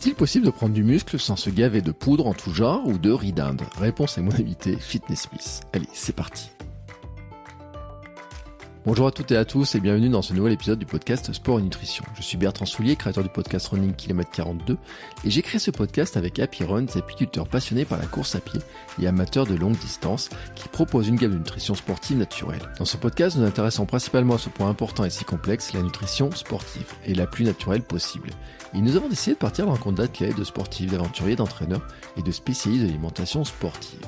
Est-il 0.00 0.14
possible 0.14 0.46
de 0.46 0.50
prendre 0.50 0.72
du 0.72 0.82
muscle 0.82 1.18
sans 1.18 1.36
se 1.36 1.50
gaver 1.50 1.82
de 1.82 1.92
poudre 1.92 2.26
en 2.26 2.32
tout 2.32 2.54
genre 2.54 2.86
ou 2.86 2.96
de 2.96 3.10
riz 3.10 3.34
d'Inde? 3.34 3.60
Réponse 3.78 4.16
à 4.16 4.22
mon 4.22 4.32
invité, 4.32 4.78
Fitness 4.78 5.28
Smith. 5.28 5.60
Allez, 5.74 5.88
c'est 5.92 6.16
parti. 6.16 6.48
Bonjour 8.86 9.06
à 9.06 9.10
toutes 9.10 9.30
et 9.30 9.36
à 9.36 9.44
tous 9.44 9.74
et 9.74 9.80
bienvenue 9.80 10.08
dans 10.08 10.22
ce 10.22 10.32
nouvel 10.32 10.54
épisode 10.54 10.78
du 10.78 10.86
podcast 10.86 11.34
Sport 11.34 11.58
et 11.58 11.62
Nutrition. 11.62 12.02
Je 12.14 12.22
suis 12.22 12.38
Bertrand 12.38 12.64
Soulier, 12.64 12.96
créateur 12.96 13.22
du 13.22 13.28
podcast 13.28 13.68
Running 13.68 13.92
Kilomètre 13.92 14.30
42 14.30 14.78
et 15.22 15.30
j'ai 15.30 15.42
créé 15.42 15.58
ce 15.58 15.70
podcast 15.70 16.16
avec 16.16 16.38
Happy 16.38 16.64
Run, 16.64 16.86
apiculteurs 16.94 17.46
passionnés 17.46 17.84
par 17.84 17.98
la 17.98 18.06
course 18.06 18.36
à 18.36 18.40
pied 18.40 18.58
et 18.98 19.06
amateurs 19.06 19.44
de 19.44 19.54
longue 19.54 19.76
distance 19.76 20.30
qui 20.54 20.66
proposent 20.70 21.08
une 21.08 21.16
gamme 21.16 21.32
de 21.32 21.36
nutrition 21.36 21.74
sportive 21.74 22.16
naturelle. 22.16 22.62
Dans 22.78 22.86
ce 22.86 22.96
podcast, 22.96 23.36
nous 23.36 23.42
nous 23.42 23.48
intéressons 23.48 23.84
principalement 23.84 24.36
à 24.36 24.38
ce 24.38 24.48
point 24.48 24.70
important 24.70 25.04
et 25.04 25.10
si 25.10 25.24
complexe, 25.26 25.74
la 25.74 25.82
nutrition 25.82 26.30
sportive 26.30 26.90
et 27.04 27.12
la 27.12 27.26
plus 27.26 27.44
naturelle 27.44 27.82
possible. 27.82 28.30
Et 28.72 28.80
nous 28.80 28.96
avons 28.96 29.08
décidé 29.10 29.34
de 29.34 29.38
partir 29.38 29.64
à 29.64 29.66
la 29.66 29.74
rencontre 29.74 29.98
d'athlètes, 29.98 30.38
de 30.38 30.44
sportifs, 30.44 30.90
d'aventuriers, 30.90 31.36
d'entraîneurs 31.36 31.86
et 32.16 32.22
de 32.22 32.32
spécialistes 32.32 32.86
d'alimentation 32.86 33.44
sportive. 33.44 34.06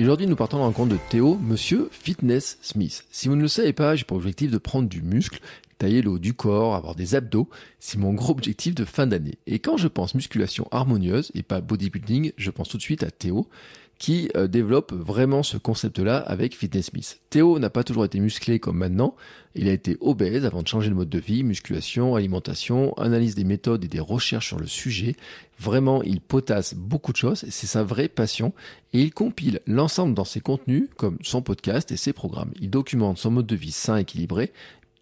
Aujourd'hui, 0.00 0.28
nous 0.28 0.36
partons 0.36 0.58
à 0.58 0.60
la 0.60 0.66
rencontre 0.66 0.92
de 0.92 1.00
Théo, 1.10 1.36
monsieur 1.42 1.88
Fitness 1.90 2.58
Smith. 2.62 3.04
Si 3.10 3.26
vous 3.26 3.34
ne 3.34 3.42
le 3.42 3.48
savez 3.48 3.72
pas, 3.72 3.96
j'ai 3.96 4.04
pour 4.04 4.16
objectif 4.16 4.48
de 4.48 4.56
prendre 4.56 4.88
du 4.88 5.02
muscle, 5.02 5.40
tailler 5.76 6.02
le 6.02 6.10
haut 6.10 6.18
du 6.20 6.34
corps, 6.34 6.76
avoir 6.76 6.94
des 6.94 7.16
abdos. 7.16 7.48
C'est 7.80 7.98
mon 7.98 8.14
gros 8.14 8.30
objectif 8.30 8.76
de 8.76 8.84
fin 8.84 9.08
d'année. 9.08 9.38
Et 9.48 9.58
quand 9.58 9.76
je 9.76 9.88
pense 9.88 10.14
musculation 10.14 10.68
harmonieuse 10.70 11.32
et 11.34 11.42
pas 11.42 11.60
bodybuilding, 11.60 12.32
je 12.36 12.50
pense 12.52 12.68
tout 12.68 12.76
de 12.76 12.82
suite 12.82 13.02
à 13.02 13.10
Théo 13.10 13.48
qui 13.98 14.30
euh, 14.36 14.46
développe 14.46 14.92
vraiment 14.92 15.42
ce 15.42 15.56
concept-là 15.56 16.18
avec 16.18 16.56
Fitness 16.56 16.86
Smith. 16.86 17.20
Théo 17.30 17.58
n'a 17.58 17.68
pas 17.68 17.84
toujours 17.84 18.04
été 18.04 18.20
musclé 18.20 18.60
comme 18.60 18.78
maintenant. 18.78 19.16
Il 19.54 19.68
a 19.68 19.72
été 19.72 19.96
obèse 20.00 20.44
avant 20.44 20.62
de 20.62 20.68
changer 20.68 20.88
de 20.88 20.94
mode 20.94 21.08
de 21.08 21.18
vie, 21.18 21.42
musculation, 21.42 22.14
alimentation, 22.14 22.96
analyse 22.96 23.34
des 23.34 23.44
méthodes 23.44 23.84
et 23.84 23.88
des 23.88 23.98
recherches 23.98 24.46
sur 24.46 24.60
le 24.60 24.68
sujet. 24.68 25.16
Vraiment, 25.58 26.02
il 26.04 26.20
potasse 26.20 26.74
beaucoup 26.74 27.10
de 27.12 27.16
choses 27.16 27.44
c'est 27.48 27.66
sa 27.66 27.82
vraie 27.82 28.08
passion. 28.08 28.52
Et 28.92 29.02
il 29.02 29.12
compile 29.12 29.60
l'ensemble 29.66 30.14
dans 30.14 30.24
ses 30.24 30.40
contenus, 30.40 30.88
comme 30.96 31.18
son 31.22 31.42
podcast 31.42 31.92
et 31.92 31.96
ses 31.96 32.12
programmes. 32.12 32.52
Il 32.60 32.70
documente 32.70 33.18
son 33.18 33.30
mode 33.30 33.46
de 33.46 33.56
vie 33.56 33.72
sain, 33.72 33.96
équilibré, 33.96 34.52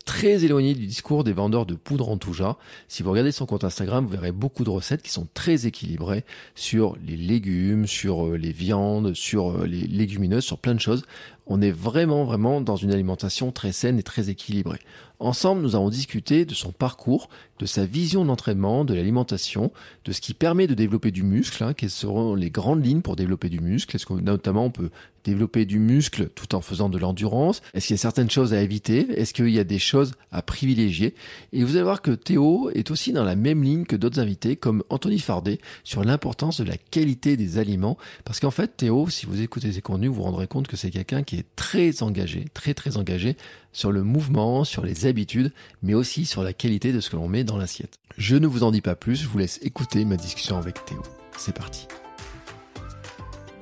très 0.06 0.44
éloigné 0.44 0.72
du 0.72 0.86
discours 0.86 1.24
des 1.24 1.34
vendeurs 1.34 1.66
de 1.66 1.74
poudre 1.74 2.08
en 2.08 2.16
tout 2.16 2.32
genre. 2.32 2.58
Si 2.88 3.02
vous 3.02 3.10
regardez 3.10 3.32
son 3.32 3.44
compte 3.44 3.64
Instagram, 3.64 4.04
vous 4.06 4.12
verrez 4.12 4.32
beaucoup 4.32 4.64
de 4.64 4.70
recettes 4.70 5.02
qui 5.02 5.10
sont 5.10 5.26
très 5.34 5.66
équilibrées 5.66 6.24
sur 6.54 6.96
les 7.06 7.16
légumes, 7.16 7.86
sur 7.86 8.26
euh, 8.26 8.36
les 8.38 8.52
viandes, 8.52 9.12
sur 9.12 9.50
euh, 9.50 9.66
les 9.66 9.86
légumineuses, 9.86 10.44
sur 10.44 10.58
plein 10.58 10.74
de 10.74 10.80
choses. 10.80 11.04
On 11.46 11.60
est 11.60 11.72
vraiment, 11.72 12.24
vraiment 12.24 12.60
dans 12.60 12.76
une 12.76 12.92
alimentation 12.92 13.52
très 13.52 13.72
saine 13.72 13.98
et 13.98 14.02
très 14.02 14.30
équilibrée. 14.30 14.80
Ensemble, 15.18 15.62
nous 15.62 15.74
avons 15.74 15.88
discuté 15.88 16.44
de 16.44 16.52
son 16.52 16.72
parcours, 16.72 17.30
de 17.58 17.64
sa 17.64 17.86
vision 17.86 18.26
d'entraînement, 18.26 18.84
de 18.84 18.92
l'alimentation, 18.92 19.72
de 20.04 20.12
ce 20.12 20.20
qui 20.20 20.34
permet 20.34 20.66
de 20.66 20.74
développer 20.74 21.10
du 21.10 21.22
muscle, 21.22 21.64
hein, 21.64 21.72
quelles 21.72 21.90
seront 21.90 22.34
les 22.34 22.50
grandes 22.50 22.84
lignes 22.84 23.00
pour 23.00 23.16
développer 23.16 23.48
du 23.48 23.60
muscle. 23.60 23.96
Est-ce 23.96 24.04
que 24.04 24.12
notamment 24.12 24.66
on 24.66 24.70
peut 24.70 24.90
développer 25.24 25.64
du 25.64 25.78
muscle 25.78 26.28
tout 26.34 26.54
en 26.54 26.60
faisant 26.60 26.90
de 26.90 26.98
l'endurance? 26.98 27.62
Est-ce 27.72 27.86
qu'il 27.86 27.94
y 27.94 27.98
a 27.98 28.02
certaines 28.02 28.30
choses 28.30 28.52
à 28.52 28.62
éviter? 28.62 29.06
Est-ce 29.18 29.32
qu'il 29.32 29.48
y 29.48 29.58
a 29.58 29.64
des 29.64 29.78
choses 29.78 30.12
à 30.32 30.42
privilégier? 30.42 31.14
Et 31.52 31.64
vous 31.64 31.76
allez 31.76 31.82
voir 31.82 32.02
que 32.02 32.10
Théo 32.10 32.70
est 32.74 32.90
aussi 32.90 33.12
dans 33.12 33.24
la 33.24 33.36
même 33.36 33.62
ligne 33.62 33.84
que 33.84 33.96
d'autres 33.96 34.20
invités, 34.20 34.56
comme 34.56 34.84
Anthony 34.90 35.18
Fardet, 35.18 35.58
sur 35.82 36.04
l'importance 36.04 36.60
de 36.60 36.64
la 36.64 36.76
qualité 36.76 37.38
des 37.38 37.56
aliments. 37.56 37.96
Parce 38.24 38.38
qu'en 38.38 38.50
fait, 38.50 38.76
Théo, 38.76 39.08
si 39.08 39.24
vous 39.24 39.40
écoutez 39.40 39.72
ses 39.72 39.82
contenus, 39.82 40.10
vous 40.10 40.16
vous 40.16 40.22
rendrez 40.24 40.46
compte 40.46 40.68
que 40.68 40.76
c'est 40.76 40.90
quelqu'un 40.90 41.22
qui 41.22 41.36
est 41.36 41.46
très 41.56 42.02
engagé, 42.02 42.44
très 42.52 42.74
très 42.74 42.98
engagé 42.98 43.36
sur 43.76 43.92
le 43.92 44.02
mouvement, 44.02 44.64
sur 44.64 44.86
les 44.86 45.04
habitudes, 45.04 45.52
mais 45.82 45.92
aussi 45.92 46.24
sur 46.24 46.42
la 46.42 46.54
qualité 46.54 46.94
de 46.94 47.00
ce 47.00 47.10
que 47.10 47.16
l'on 47.16 47.28
met 47.28 47.44
dans 47.44 47.58
l'assiette. 47.58 47.98
Je 48.16 48.34
ne 48.36 48.46
vous 48.46 48.62
en 48.62 48.70
dis 48.70 48.80
pas 48.80 48.94
plus, 48.94 49.16
je 49.16 49.28
vous 49.28 49.36
laisse 49.36 49.58
écouter 49.62 50.06
ma 50.06 50.16
discussion 50.16 50.56
avec 50.56 50.82
Théo. 50.86 51.02
C'est 51.36 51.54
parti. 51.54 51.86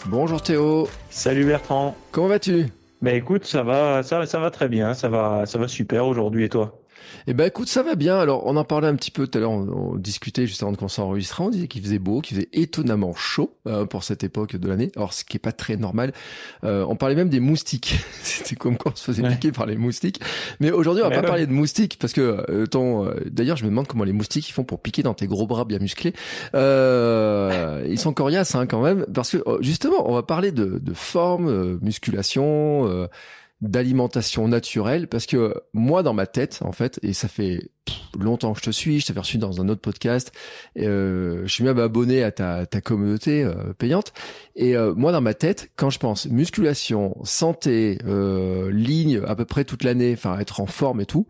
Bonjour 0.06 0.40
Théo. 0.40 0.86
Salut 1.10 1.44
Bertrand. 1.44 1.96
Comment 2.12 2.28
vas-tu? 2.28 2.68
Ben 3.02 3.16
écoute, 3.16 3.44
ça 3.44 3.64
va, 3.64 4.04
ça, 4.04 4.24
ça 4.24 4.38
va 4.38 4.52
très 4.52 4.68
bien, 4.68 4.94
ça 4.94 5.08
va, 5.08 5.46
ça 5.46 5.58
va 5.58 5.66
super 5.66 6.06
aujourd'hui 6.06 6.44
et 6.44 6.48
toi? 6.48 6.78
Eh 7.26 7.34
ben 7.34 7.46
écoute, 7.46 7.68
ça 7.68 7.82
va 7.82 7.94
bien. 7.94 8.18
Alors 8.18 8.46
on 8.46 8.56
en 8.56 8.64
parlait 8.64 8.88
un 8.88 8.94
petit 8.94 9.10
peu 9.10 9.26
tout 9.26 9.38
à 9.38 9.40
l'heure, 9.40 9.50
on, 9.50 9.96
discutait 9.96 10.46
juste 10.46 10.62
avant 10.62 10.72
à 10.72 11.00
enregistrer, 11.00 11.42
on 11.42 11.50
disait 11.50 11.68
qu'il 11.68 11.82
faisait 11.82 11.98
beau, 11.98 12.20
qu'il 12.20 12.36
faisait 12.36 12.48
étonnamment 12.52 13.14
chaud 13.14 13.56
euh, 13.66 13.86
pour 13.86 14.04
cette 14.04 14.24
époque 14.24 14.56
de 14.56 14.68
l'année. 14.68 14.90
Alors 14.96 15.12
ce 15.12 15.24
qui 15.24 15.36
est 15.36 15.40
pas 15.40 15.52
très 15.52 15.76
normal. 15.76 16.12
Euh, 16.64 16.84
on 16.88 16.96
parlait 16.96 17.14
même 17.14 17.28
des 17.28 17.40
moustiques. 17.40 17.98
C'était 18.22 18.56
comme 18.56 18.76
quand 18.76 18.92
on 18.92 18.96
se 18.96 19.04
faisait 19.04 19.22
piquer 19.28 19.52
par 19.52 19.66
les 19.66 19.76
moustiques. 19.76 20.20
Mais 20.60 20.70
aujourd'hui 20.70 21.02
on 21.04 21.08
va 21.08 21.14
pas 21.14 21.22
parler 21.22 21.46
de 21.46 21.52
moustiques 21.52 21.98
parce 21.98 22.12
que 22.12 22.44
euh, 22.50 22.66
ton. 22.66 23.10
D'ailleurs 23.26 23.56
je 23.56 23.64
me 23.64 23.70
demande 23.70 23.86
comment 23.86 24.04
les 24.04 24.12
moustiques 24.12 24.48
ils 24.48 24.52
font 24.52 24.64
pour 24.64 24.80
piquer 24.80 25.02
dans 25.02 25.14
tes 25.14 25.26
gros 25.26 25.46
bras 25.46 25.64
bien 25.64 25.78
musclés. 25.78 26.12
ils 26.54 27.98
sont 27.98 28.12
coriaces 28.12 28.54
hein, 28.54 28.66
quand 28.66 28.82
même 28.82 29.06
parce 29.12 29.30
que 29.30 29.38
justement 29.60 30.08
on 30.10 30.14
va 30.14 30.22
parler 30.22 30.52
de, 30.52 30.78
de 30.78 30.94
forme, 30.94 31.78
musculation 31.80 33.08
d'alimentation 33.68 34.46
naturelle 34.46 35.08
parce 35.08 35.26
que 35.26 35.54
moi 35.72 36.02
dans 36.02 36.12
ma 36.12 36.26
tête 36.26 36.60
en 36.62 36.72
fait 36.72 37.00
et 37.02 37.12
ça 37.12 37.28
fait 37.28 37.70
longtemps 38.18 38.52
que 38.52 38.60
je 38.60 38.64
te 38.64 38.70
suis 38.70 39.00
je 39.00 39.06
t'avais 39.06 39.20
reçu 39.20 39.38
dans 39.38 39.60
un 39.60 39.68
autre 39.68 39.80
podcast 39.80 40.32
euh, 40.78 41.42
je 41.44 41.52
suis 41.52 41.64
même 41.64 41.78
abonné 41.78 42.22
à 42.22 42.30
ta, 42.30 42.66
ta 42.66 42.80
communauté 42.80 43.42
euh, 43.42 43.72
payante. 43.76 44.12
Et 44.54 44.76
euh, 44.76 44.94
moi 44.94 45.12
dans 45.12 45.20
ma 45.20 45.34
tête 45.34 45.70
quand 45.76 45.90
je 45.90 45.98
pense 45.98 46.26
musculation 46.26 47.16
santé 47.24 47.98
euh, 48.06 48.70
ligne 48.70 49.22
à 49.26 49.34
peu 49.34 49.44
près 49.44 49.64
toute 49.64 49.82
l'année 49.82 50.12
enfin 50.12 50.38
être 50.38 50.60
en 50.60 50.66
forme 50.66 51.00
et 51.00 51.06
tout 51.06 51.26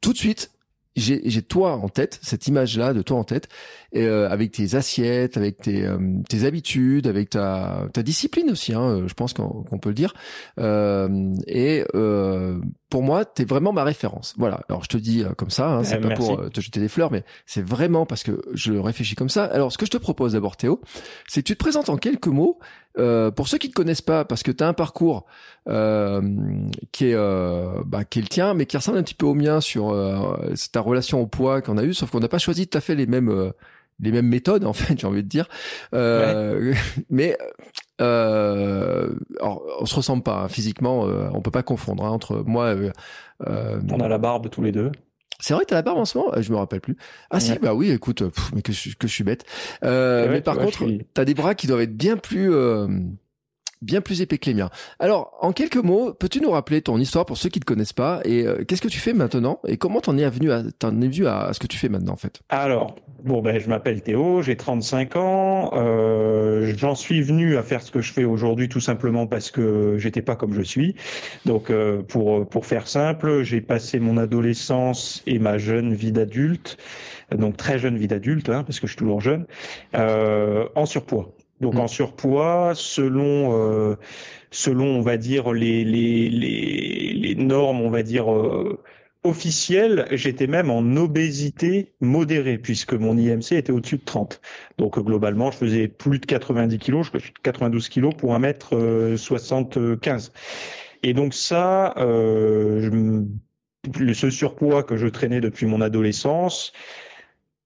tout 0.00 0.12
de 0.12 0.18
suite 0.18 0.50
j'ai 0.94 1.42
toi 1.42 1.76
en 1.76 1.88
tête, 1.88 2.18
cette 2.22 2.46
image-là 2.48 2.92
de 2.92 3.02
toi 3.02 3.16
en 3.16 3.24
tête, 3.24 3.48
euh, 3.96 4.28
avec 4.30 4.52
tes 4.52 4.74
assiettes, 4.74 5.36
avec 5.36 5.58
tes, 5.58 5.84
euh, 5.84 5.98
tes 6.28 6.44
habitudes, 6.44 7.06
avec 7.06 7.30
ta, 7.30 7.86
ta 7.92 8.02
discipline 8.02 8.50
aussi, 8.50 8.72
hein, 8.72 9.04
je 9.06 9.14
pense 9.14 9.32
qu'on 9.32 9.78
peut 9.78 9.90
le 9.90 9.94
dire. 9.94 10.14
Euh, 10.58 11.34
et 11.46 11.84
euh, 11.94 12.58
pour 12.88 13.02
moi, 13.02 13.24
tu 13.24 13.42
es 13.42 13.44
vraiment 13.44 13.72
ma 13.72 13.84
référence. 13.84 14.34
Voilà. 14.38 14.62
Alors 14.68 14.84
je 14.84 14.88
te 14.88 14.96
dis 14.96 15.24
comme 15.36 15.50
ça, 15.50 15.70
hein, 15.70 15.84
c'est 15.84 16.00
pas 16.00 16.14
pour 16.14 16.50
te 16.50 16.60
jeter 16.60 16.80
des 16.80 16.88
fleurs, 16.88 17.10
mais 17.10 17.24
c'est 17.46 17.64
vraiment 17.64 18.06
parce 18.06 18.22
que 18.22 18.42
je 18.52 18.72
réfléchis 18.72 19.14
comme 19.14 19.30
ça. 19.30 19.44
Alors 19.44 19.72
ce 19.72 19.78
que 19.78 19.86
je 19.86 19.90
te 19.90 19.98
propose 19.98 20.32
d'abord, 20.32 20.56
Théo, 20.56 20.80
c'est 21.28 21.42
que 21.42 21.46
tu 21.46 21.54
te 21.54 21.58
présentes 21.58 21.88
en 21.88 21.96
quelques 21.96 22.26
mots 22.26 22.58
euh, 22.98 23.30
pour 23.30 23.48
ceux 23.48 23.56
qui 23.56 23.68
ne 23.68 23.72
te 23.72 23.76
connaissent 23.76 24.02
pas, 24.02 24.26
parce 24.26 24.42
que 24.42 24.50
tu 24.50 24.62
as 24.62 24.68
un 24.68 24.74
parcours 24.74 25.24
euh, 25.68 26.20
qui 26.92 27.06
est 27.06 27.14
euh, 27.14 27.80
bah, 27.86 28.04
qui 28.04 28.18
est 28.18 28.22
le 28.22 28.28
tien, 28.28 28.52
mais 28.52 28.66
qui 28.66 28.76
ressemble 28.76 28.98
un 28.98 29.02
petit 29.02 29.14
peu 29.14 29.24
au 29.24 29.34
mien 29.34 29.62
sur 29.62 29.90
euh, 29.90 30.54
ta 30.72 30.80
relation 30.80 31.20
au 31.22 31.26
poids 31.26 31.62
qu'on 31.62 31.78
a 31.78 31.84
eu, 31.84 31.94
sauf 31.94 32.10
qu'on 32.10 32.20
n'a 32.20 32.28
pas 32.28 32.38
choisi 32.38 32.68
tout 32.68 32.76
à 32.76 32.80
fait 32.82 32.94
les 32.94 33.06
mêmes 33.06 33.30
euh, 33.30 33.52
les 34.00 34.12
mêmes 34.12 34.28
méthodes 34.28 34.64
en 34.64 34.72
fait, 34.74 34.98
j'ai 34.98 35.06
envie 35.06 35.22
de 35.22 35.28
dire. 35.28 35.48
Ouais. 35.92 36.74
Mais 37.10 37.36
alors, 37.98 39.62
on 39.80 39.86
se 39.86 39.94
ressemble 39.94 40.22
pas 40.22 40.42
hein, 40.42 40.48
physiquement, 40.48 41.02
on 41.02 41.40
peut 41.40 41.50
pas 41.50 41.62
confondre 41.62 42.04
hein, 42.04 42.10
entre 42.10 42.42
moi. 42.46 42.74
on 43.40 44.00
a 44.00 44.08
la 44.08 44.18
barbe 44.18 44.50
tous 44.50 44.62
les 44.62 44.72
deux. 44.72 44.90
C'est 45.42 45.54
vrai, 45.54 45.64
t'as 45.66 45.74
la 45.74 45.82
barbe 45.82 45.98
en 45.98 46.04
ce 46.04 46.16
moment? 46.16 46.30
Je 46.40 46.52
me 46.52 46.56
rappelle 46.56 46.80
plus. 46.80 46.96
Ah 47.30 47.40
si, 47.40 47.58
bah 47.58 47.74
oui, 47.74 47.90
écoute, 47.90 48.22
mais 48.54 48.62
que, 48.62 48.70
que 48.70 49.08
je 49.08 49.12
suis 49.12 49.24
bête. 49.24 49.44
Euh, 49.82 50.28
mais 50.30 50.40
par 50.40 50.56
contre, 50.56 50.86
t'as 51.14 51.24
des 51.24 51.34
bras 51.34 51.56
qui 51.56 51.66
doivent 51.66 51.80
être 51.80 51.96
bien 51.96 52.16
plus... 52.16 52.50
Bien 53.82 54.00
plus 54.00 54.22
épais 54.22 54.38
que 54.38 54.48
les 54.48 54.54
miens. 54.54 54.70
Alors, 55.00 55.36
en 55.40 55.50
quelques 55.50 55.76
mots, 55.76 56.14
peux-tu 56.14 56.40
nous 56.40 56.52
rappeler 56.52 56.82
ton 56.82 56.98
histoire 56.98 57.26
pour 57.26 57.36
ceux 57.36 57.48
qui 57.48 57.58
ne 57.58 57.62
te 57.62 57.66
connaissent 57.66 57.92
pas 57.92 58.20
et 58.24 58.46
euh, 58.46 58.62
qu'est-ce 58.64 58.80
que 58.80 58.86
tu 58.86 59.00
fais 59.00 59.12
maintenant 59.12 59.58
et 59.66 59.76
comment 59.76 60.00
t'en 60.00 60.16
es 60.16 60.30
venu 60.30 60.52
à 60.52 60.62
venu 60.62 61.26
à, 61.26 61.52
ce 61.52 61.58
que 61.58 61.66
tu 61.66 61.76
fais 61.76 61.88
maintenant 61.88 62.12
en 62.12 62.16
fait? 62.16 62.42
Alors, 62.48 62.94
bon 63.24 63.42
ben 63.42 63.58
je 63.58 63.68
m'appelle 63.68 64.00
Théo, 64.00 64.40
j'ai 64.40 64.56
35 64.56 65.16
ans, 65.16 65.70
euh, 65.74 66.72
j'en 66.76 66.94
suis 66.94 67.22
venu 67.22 67.56
à 67.56 67.64
faire 67.64 67.82
ce 67.82 67.90
que 67.90 68.00
je 68.00 68.12
fais 68.12 68.22
aujourd'hui 68.22 68.68
tout 68.68 68.78
simplement 68.78 69.26
parce 69.26 69.50
que 69.50 69.96
j'étais 69.98 70.22
pas 70.22 70.36
comme 70.36 70.54
je 70.54 70.62
suis. 70.62 70.94
Donc 71.44 71.68
euh, 71.70 72.02
pour 72.02 72.48
pour 72.48 72.66
faire 72.66 72.86
simple, 72.86 73.42
j'ai 73.42 73.60
passé 73.60 73.98
mon 73.98 74.16
adolescence 74.16 75.24
et 75.26 75.40
ma 75.40 75.58
jeune 75.58 75.92
vie 75.92 76.12
d'adulte 76.12 76.78
donc 77.32 77.56
très 77.56 77.78
jeune 77.78 77.96
vie 77.96 78.08
d'adulte, 78.08 78.50
hein, 78.50 78.62
parce 78.62 78.78
que 78.78 78.86
je 78.86 78.92
suis 78.92 78.98
toujours 78.98 79.22
jeune, 79.22 79.46
en 79.94 80.84
surpoids. 80.84 81.34
Donc 81.62 81.76
en 81.76 81.84
mm. 81.84 81.88
surpoids, 81.88 82.72
selon 82.74 83.56
euh, 83.56 83.96
selon 84.50 84.86
on 84.86 85.00
va 85.00 85.16
dire 85.16 85.52
les 85.52 85.84
les 85.84 86.28
les, 86.28 87.12
les 87.14 87.34
normes, 87.36 87.80
on 87.80 87.88
va 87.88 88.02
dire 88.02 88.30
euh, 88.30 88.78
officielles, 89.24 90.08
j'étais 90.10 90.48
même 90.48 90.70
en 90.70 90.96
obésité 90.96 91.92
modérée 92.00 92.58
puisque 92.58 92.92
mon 92.92 93.16
IMC 93.16 93.52
était 93.52 93.72
au-dessus 93.72 93.98
de 93.98 94.04
30. 94.04 94.40
Donc 94.78 94.98
globalement, 94.98 95.52
je 95.52 95.58
faisais 95.58 95.88
plus 95.88 96.18
de 96.18 96.26
90 96.26 96.78
kilos, 96.78 97.10
je 97.14 97.18
suis 97.18 97.32
92 97.42 97.88
kilos 97.88 98.12
pour 98.18 98.34
un 98.34 98.40
mètre 98.40 98.76
75. 99.16 100.32
Et 101.04 101.14
donc 101.14 101.34
ça, 101.34 101.94
euh, 101.96 103.22
ce 104.12 104.30
surpoids 104.30 104.82
que 104.82 104.96
je 104.96 105.06
traînais 105.06 105.40
depuis 105.40 105.66
mon 105.66 105.80
adolescence, 105.80 106.72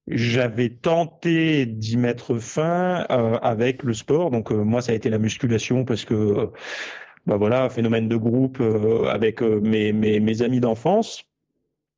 j'avais 0.08 0.70
tenté 0.70 1.66
d'y 1.66 1.96
mettre 1.96 2.38
fin 2.38 3.06
euh, 3.10 3.38
avec 3.42 3.82
le 3.82 3.94
sport. 3.94 4.30
Donc 4.30 4.52
euh, 4.52 4.62
moi, 4.62 4.82
ça 4.82 4.92
a 4.92 4.94
été 4.94 5.10
la 5.10 5.18
musculation 5.18 5.84
parce 5.84 6.04
que, 6.04 6.14
euh, 6.14 6.46
bah 7.26 7.36
voilà, 7.36 7.68
phénomène 7.70 8.08
de 8.08 8.16
groupe 8.16 8.60
avec 9.10 9.42
mes, 9.42 9.92
mes, 9.92 10.20
mes, 10.20 10.42
amis 10.42 10.60
d'enfance. 10.60 11.24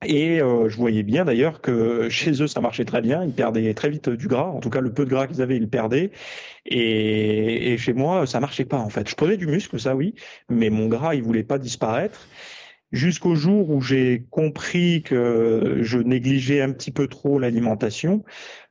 Et 0.04 0.40
euh, 0.40 0.68
je 0.68 0.76
voyais 0.76 1.02
bien 1.02 1.24
d'ailleurs 1.24 1.60
que 1.60 2.08
chez 2.08 2.40
eux, 2.40 2.46
ça 2.46 2.60
marchait 2.60 2.84
très 2.84 3.00
bien. 3.00 3.24
Ils 3.24 3.32
perdaient 3.32 3.74
très 3.74 3.90
vite 3.90 4.08
du 4.08 4.28
gras. 4.28 4.46
En 4.46 4.60
tout 4.60 4.70
cas, 4.70 4.80
le 4.80 4.92
peu 4.92 5.04
de 5.04 5.10
gras 5.10 5.26
qu'ils 5.26 5.42
avaient, 5.42 5.56
ils 5.56 5.62
le 5.62 5.68
perdaient. 5.68 6.12
Et, 6.66 7.72
et, 7.72 7.78
chez 7.78 7.94
moi, 7.94 8.24
ça 8.26 8.38
marchait 8.38 8.64
pas 8.64 8.78
en 8.78 8.90
fait. 8.90 9.08
Je 9.08 9.16
prenais 9.16 9.36
du 9.36 9.46
muscle, 9.48 9.78
ça 9.80 9.96
oui, 9.96 10.14
mais 10.48 10.70
mon 10.70 10.86
gras, 10.86 11.14
il 11.16 11.22
voulait 11.22 11.42
pas 11.42 11.58
disparaître 11.58 12.28
jusqu'au 12.92 13.34
jour 13.34 13.70
où 13.70 13.80
j'ai 13.80 14.24
compris 14.30 15.02
que 15.02 15.78
je 15.80 15.98
négligeais 15.98 16.62
un 16.62 16.72
petit 16.72 16.90
peu 16.90 17.06
trop 17.06 17.38
l'alimentation. 17.38 18.24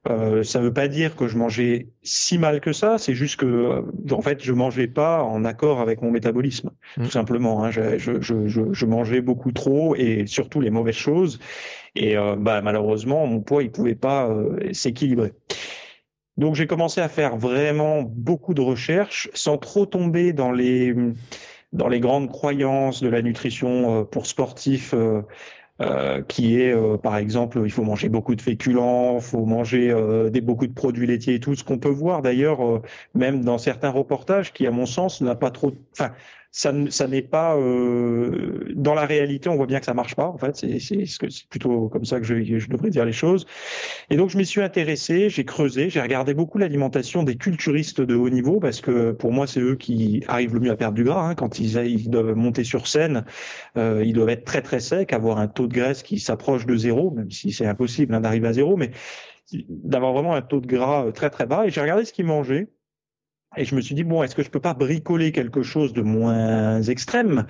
Euh, 0.10 0.44
ça 0.44 0.60
ne 0.60 0.66
veut 0.66 0.74
pas 0.74 0.88
dire 0.88 1.16
que 1.16 1.28
je 1.28 1.38
mangeais 1.38 1.90
si 2.02 2.38
mal 2.38 2.62
que 2.62 2.72
ça, 2.72 2.98
c'est 2.98 3.14
juste 3.14 3.36
que 3.38 3.46
euh, 3.46 3.82
en 4.12 4.22
fait 4.22 4.42
je 4.42 4.54
mangeais 4.54 4.88
pas 4.88 5.22
en 5.22 5.44
accord 5.44 5.82
avec 5.82 6.02
mon 6.02 6.12
métabolisme, 6.12 6.72
mmh. 6.98 7.04
tout 7.04 7.12
simplement. 7.12 7.64
Hein. 7.64 7.72
Je, 7.72 7.98
je, 7.98 8.22
je, 8.22 8.48
je, 8.72 8.86
mangeais 8.86 9.22
beaucoup 9.22 9.52
trop 9.52 9.96
et 9.96 10.26
surtout 10.26 10.62
les 10.62 10.70
mauvaises 10.70 10.96
choses. 10.96 11.40
Et 11.96 12.18
euh, 12.18 12.36
bah, 12.38 12.62
malheureusement 12.62 13.28
mon 13.28 13.42
poids 13.42 13.64
il 13.64 13.72
pouvait 13.72 13.96
pas 13.96 14.30
euh, 14.30 14.72
s'équilibrer. 14.72 15.34
Donc 16.38 16.56
j'ai 16.56 16.68
commencé 16.68 17.02
à 17.02 17.10
faire 17.10 17.36
vraiment 17.36 18.04
beaucoup 18.04 18.54
de 18.54 18.62
recherches 18.62 19.30
sans 19.34 19.58
trop 19.58 19.86
tomber 19.86 20.34
dans 20.34 20.52
les 20.52 20.94
dans 21.78 21.88
les 21.88 22.00
grandes 22.00 22.30
croyances 22.30 23.02
de 23.02 23.08
la 23.08 23.22
nutrition 23.22 24.02
euh, 24.02 24.04
pour 24.04 24.26
sportifs. 24.26 24.94
Euh, 24.94 25.22
euh, 25.80 26.24
qui 26.24 26.60
est 26.60 26.76
par 27.04 27.18
exemple 27.18 27.62
il 27.64 27.70
faut 27.70 27.84
manger 27.84 28.10
beaucoup 28.10 28.34
de 28.34 28.42
féculents, 28.42 29.18
il 29.18 29.22
faut 29.22 29.46
manger 29.46 29.94
des 30.32 30.42
beaucoup 30.42 30.66
de 30.66 30.74
produits 30.74 31.06
laitiers 31.06 31.36
et 31.36 31.40
tout 31.40 31.54
ce 31.54 31.64
qu'on 31.64 31.78
peut 31.78 31.88
voir 31.88 32.24
d'ailleurs 32.24 32.82
même 33.14 33.44
dans 33.46 33.60
certains 33.60 33.92
reportages 33.92 34.54
qui 34.54 34.66
à 34.66 34.72
mon 34.72 34.88
sens 34.88 35.22
n'a 35.22 35.36
pas 35.36 35.52
trop 35.52 35.74
enfin 35.92 36.14
ça, 36.52 36.74
ça 36.90 37.08
n'est 37.08 37.22
pas 37.22 37.56
euh, 37.58 38.66
dans 38.76 38.94
la 38.94 39.06
réalité. 39.06 39.50
On 39.50 39.56
voit 39.56 39.66
bien 39.66 39.80
que 39.80 39.86
ça 39.86 39.94
marche 39.94 40.16
pas. 40.16 40.28
En 40.28 40.38
fait, 40.38 40.56
c'est 40.56 41.48
plutôt 41.50 41.90
comme 41.90 42.06
ça 42.06 42.20
que 42.20 42.26
je, 42.26 42.68
devrais 42.68 42.90
dire 42.90 43.06
les 43.06 43.12
choses. 43.12 43.46
Et 44.10 44.18
donc 44.18 44.30
je 44.30 44.38
m'y 44.38 44.46
suis 44.46 44.62
intéressé, 44.62 45.30
j'ai 45.30 45.46
creusé, 45.46 45.90
j'ai 45.90 46.02
regardé 46.02 46.34
beaucoup 46.34 46.58
l'alimentation 46.58 47.24
des 47.24 47.36
culturistes 47.36 48.02
de 48.02 48.16
haut 48.16 48.30
niveau 48.30 48.60
parce 48.60 48.82
que 48.82 49.12
pour 49.12 49.32
moi 49.32 49.48
c'est 49.48 49.60
eux 49.60 49.76
qui 49.76 50.24
arrivent 50.28 50.54
le 50.54 50.60
mieux 50.60 50.72
à 50.72 50.76
perdre 50.76 50.96
du 50.96 51.04
gras. 51.04 51.30
Hein. 51.30 51.36
Quand 51.36 51.60
ils, 51.60 51.78
ils, 51.78 52.10
doivent 52.10 52.36
monter 52.36 52.64
sur 52.64 52.88
scène, 52.88 53.26
euh, 53.78 54.04
ils 54.06 54.14
doivent 54.14 54.30
être 54.30 54.46
très 54.46 54.62
très 54.62 54.80
secs, 54.80 55.14
avoir 55.14 55.40
un 55.40 55.48
taux 55.48 55.68
de 55.68 55.74
graisse 55.74 56.04
qui 56.04 56.20
s'approche 56.20 56.66
de 56.66 56.76
zéro, 56.76 57.12
même 57.12 57.32
si 57.32 57.52
c'est 57.52 57.66
impossible 57.66 58.14
hein, 58.14 58.22
d'arriver 58.22 58.48
à 58.48 58.54
zéro, 58.54 58.78
mais 58.78 58.92
d'avoir 59.70 60.14
vraiment 60.14 60.36
un 60.36 60.42
taux 60.42 60.60
de 60.60 60.68
gras 60.68 61.12
très 61.12 61.30
très 61.30 61.46
bas. 61.46 61.66
Et 61.66 61.70
j'ai 61.70 61.82
regardé 61.82 62.06
ce 62.06 62.14
qu'ils 62.14 62.26
mangeaient. 62.26 62.68
Et 63.56 63.66
je 63.66 63.76
me 63.76 63.82
suis 63.82 63.96
dit, 63.96 64.04
bon, 64.04 64.24
est-ce 64.24 64.36
que 64.36 64.44
je 64.44 64.50
peux 64.50 64.60
pas 64.60 64.74
bricoler 64.74 65.32
quelque 65.32 65.64
chose 65.64 65.94
de 65.94 66.02
moins 66.02 66.82
extrême 66.82 67.46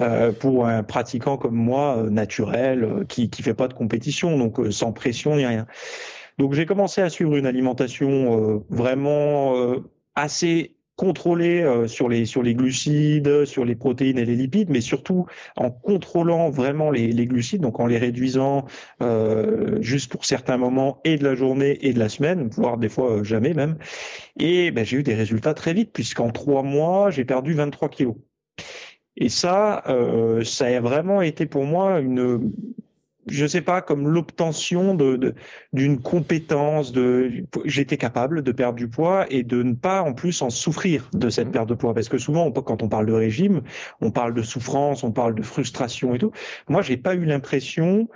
euh, 0.00 0.32
pour 0.32 0.66
un 0.66 0.82
pratiquant 0.82 1.36
comme 1.36 1.54
moi, 1.54 1.98
euh, 1.98 2.10
naturel, 2.10 2.84
euh, 2.84 3.04
qui 3.04 3.30
qui 3.30 3.42
fait 3.42 3.54
pas 3.54 3.68
de 3.68 3.74
compétition, 3.74 4.36
donc 4.38 4.58
euh, 4.58 4.70
sans 4.72 4.92
pression 4.92 5.36
ni 5.36 5.46
rien. 5.46 5.66
Donc 6.38 6.52
j'ai 6.52 6.66
commencé 6.66 7.00
à 7.00 7.08
suivre 7.08 7.36
une 7.36 7.46
alimentation 7.46 8.62
vraiment 8.68 9.54
assez 10.14 10.75
contrôler 10.96 11.62
euh, 11.62 11.86
sur 11.86 12.08
les 12.08 12.24
sur 12.24 12.42
les 12.42 12.54
glucides, 12.54 13.44
sur 13.44 13.64
les 13.64 13.74
protéines 13.76 14.18
et 14.18 14.24
les 14.24 14.34
lipides, 14.34 14.70
mais 14.70 14.80
surtout 14.80 15.26
en 15.56 15.70
contrôlant 15.70 16.50
vraiment 16.50 16.90
les, 16.90 17.12
les 17.12 17.26
glucides, 17.26 17.60
donc 17.60 17.78
en 17.80 17.86
les 17.86 17.98
réduisant 17.98 18.64
euh, 19.02 19.80
juste 19.82 20.10
pour 20.10 20.24
certains 20.24 20.56
moments 20.56 21.00
et 21.04 21.16
de 21.18 21.24
la 21.24 21.34
journée 21.34 21.78
et 21.86 21.92
de 21.92 21.98
la 21.98 22.08
semaine, 22.08 22.48
voire 22.48 22.78
des 22.78 22.88
fois 22.88 23.18
euh, 23.18 23.24
jamais 23.24 23.54
même. 23.54 23.76
Et 24.38 24.70
ben, 24.70 24.84
j'ai 24.84 24.98
eu 24.98 25.02
des 25.02 25.14
résultats 25.14 25.54
très 25.54 25.74
vite 25.74 25.92
puisqu'en 25.92 26.30
trois 26.30 26.62
mois 26.62 27.10
j'ai 27.10 27.24
perdu 27.24 27.52
23 27.54 27.88
kilos. 27.90 28.16
Et 29.16 29.28
ça, 29.28 29.82
euh, 29.88 30.44
ça 30.44 30.66
a 30.66 30.80
vraiment 30.80 31.22
été 31.22 31.46
pour 31.46 31.64
moi 31.64 32.00
une 32.00 32.52
je 33.26 33.46
sais 33.46 33.60
pas, 33.60 33.82
comme 33.82 34.08
l'obtention 34.08 34.94
de, 34.94 35.34
d'une 35.72 36.00
compétence, 36.00 36.92
de, 36.92 37.44
j'étais 37.64 37.96
capable 37.96 38.42
de 38.42 38.52
perdre 38.52 38.76
du 38.76 38.88
poids 38.88 39.26
et 39.30 39.42
de 39.42 39.62
ne 39.62 39.74
pas 39.74 40.02
en 40.02 40.12
plus 40.12 40.42
en 40.42 40.50
souffrir 40.50 41.10
de 41.12 41.28
cette 41.28 41.48
mmh. 41.48 41.52
perte 41.52 41.68
de 41.68 41.74
poids. 41.74 41.94
Parce 41.94 42.08
que 42.08 42.18
souvent, 42.18 42.50
quand 42.52 42.82
on 42.82 42.88
parle 42.88 43.06
de 43.06 43.12
régime, 43.12 43.62
on 44.00 44.10
parle 44.10 44.34
de 44.34 44.42
souffrance, 44.42 45.02
on 45.02 45.12
parle 45.12 45.34
de 45.34 45.42
frustration 45.42 46.14
et 46.14 46.18
tout. 46.18 46.32
Moi, 46.68 46.82
j'ai 46.82 46.96
pas 46.96 47.14
eu 47.14 47.24
l'impression 47.24 48.08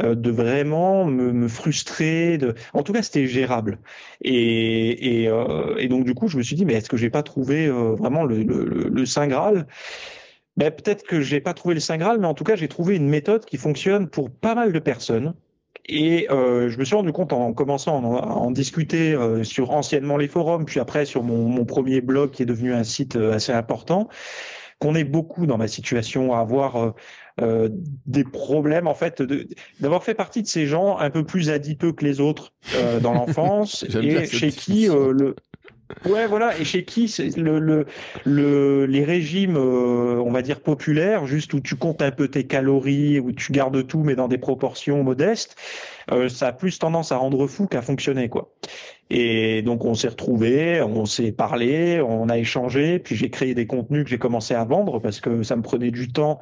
euh, 0.00 0.14
de 0.14 0.30
vraiment 0.30 1.04
me, 1.04 1.32
me, 1.32 1.48
frustrer. 1.48 2.38
De... 2.38 2.54
En 2.72 2.82
tout 2.82 2.92
cas, 2.92 3.02
c'était 3.02 3.26
gérable. 3.26 3.78
Et, 4.22 5.22
et, 5.22 5.28
euh, 5.28 5.76
et, 5.76 5.88
donc, 5.88 6.04
du 6.04 6.14
coup, 6.14 6.28
je 6.28 6.38
me 6.38 6.42
suis 6.42 6.56
dit, 6.56 6.64
mais 6.64 6.74
est-ce 6.74 6.88
que 6.88 6.96
j'ai 6.96 7.10
pas 7.10 7.22
trouvé 7.22 7.66
euh, 7.66 7.94
vraiment 7.94 8.24
le, 8.24 8.42
le, 8.42 8.88
le 8.88 9.06
Saint 9.06 9.26
Graal? 9.26 9.66
Ben, 10.56 10.70
peut-être 10.70 11.04
que 11.04 11.20
j'ai 11.20 11.40
pas 11.40 11.54
trouvé 11.54 11.74
le 11.74 11.80
Saint 11.80 11.96
Graal, 11.96 12.18
mais 12.20 12.26
en 12.26 12.34
tout 12.34 12.44
cas, 12.44 12.56
j'ai 12.56 12.68
trouvé 12.68 12.96
une 12.96 13.08
méthode 13.08 13.44
qui 13.44 13.56
fonctionne 13.56 14.08
pour 14.08 14.30
pas 14.30 14.54
mal 14.54 14.72
de 14.72 14.78
personnes. 14.78 15.34
Et 15.86 16.30
euh, 16.30 16.68
je 16.68 16.78
me 16.78 16.84
suis 16.84 16.94
rendu 16.94 17.12
compte 17.12 17.32
en 17.32 17.52
commençant 17.52 17.98
à 18.16 18.26
en, 18.26 18.50
discuter 18.50 19.14
euh, 19.14 19.42
sur 19.42 19.70
anciennement 19.72 20.16
les 20.16 20.28
forums, 20.28 20.64
puis 20.64 20.78
après 20.78 21.04
sur 21.06 21.24
mon, 21.24 21.48
mon, 21.48 21.64
premier 21.64 22.00
blog 22.00 22.30
qui 22.30 22.42
est 22.42 22.46
devenu 22.46 22.72
un 22.72 22.84
site 22.84 23.16
euh, 23.16 23.32
assez 23.32 23.52
important, 23.52 24.08
qu'on 24.82 24.96
est 24.96 25.04
beaucoup 25.04 25.46
dans 25.46 25.58
ma 25.58 25.68
situation 25.68 26.34
à 26.34 26.40
avoir 26.40 26.76
euh, 26.76 26.90
euh 27.40 27.68
des 28.06 28.24
problèmes 28.24 28.88
en 28.88 28.94
fait 28.94 29.22
d'avoir 29.78 30.02
fait 30.02 30.14
partie 30.14 30.42
de 30.42 30.48
ces 30.48 30.66
gens 30.66 30.98
un 30.98 31.08
peu 31.08 31.24
plus 31.24 31.50
adipeux 31.50 31.92
que 31.92 32.04
les 32.04 32.20
autres 32.20 32.52
euh, 32.74 32.98
dans 32.98 33.12
l'enfance 33.18 33.84
et 33.84 34.26
chez 34.26 34.50
qui 34.50 34.88
le 34.88 35.36
Ouais, 36.04 36.26
voilà. 36.26 36.58
Et 36.58 36.64
chez 36.64 36.84
qui 36.84 37.14
le, 37.36 37.58
le, 37.58 37.86
le, 38.24 38.86
les 38.86 39.04
régimes, 39.04 39.56
euh, 39.56 40.22
on 40.24 40.30
va 40.30 40.42
dire 40.42 40.60
populaires, 40.60 41.26
juste 41.26 41.54
où 41.54 41.60
tu 41.60 41.76
comptes 41.76 42.02
un 42.02 42.10
peu 42.10 42.28
tes 42.28 42.46
calories, 42.46 43.20
où 43.20 43.32
tu 43.32 43.52
gardes 43.52 43.86
tout, 43.86 44.02
mais 44.02 44.14
dans 44.14 44.28
des 44.28 44.38
proportions 44.38 45.02
modestes, 45.04 45.56
euh, 46.10 46.28
ça 46.28 46.48
a 46.48 46.52
plus 46.52 46.78
tendance 46.78 47.12
à 47.12 47.16
rendre 47.16 47.46
fou 47.46 47.66
qu'à 47.66 47.82
fonctionner, 47.82 48.28
quoi. 48.28 48.52
Et 49.14 49.60
donc 49.60 49.84
on 49.84 49.92
s'est 49.94 50.08
retrouvés, 50.08 50.80
on 50.80 51.04
s'est 51.04 51.32
parlé, 51.32 52.00
on 52.00 52.30
a 52.30 52.38
échangé, 52.38 52.98
puis 52.98 53.14
j'ai 53.14 53.28
créé 53.28 53.54
des 53.54 53.66
contenus 53.66 54.04
que 54.04 54.10
j'ai 54.10 54.16
commencé 54.16 54.54
à 54.54 54.64
vendre 54.64 55.00
parce 55.00 55.20
que 55.20 55.42
ça 55.42 55.54
me 55.54 55.60
prenait 55.60 55.90
du 55.90 56.10
temps. 56.10 56.40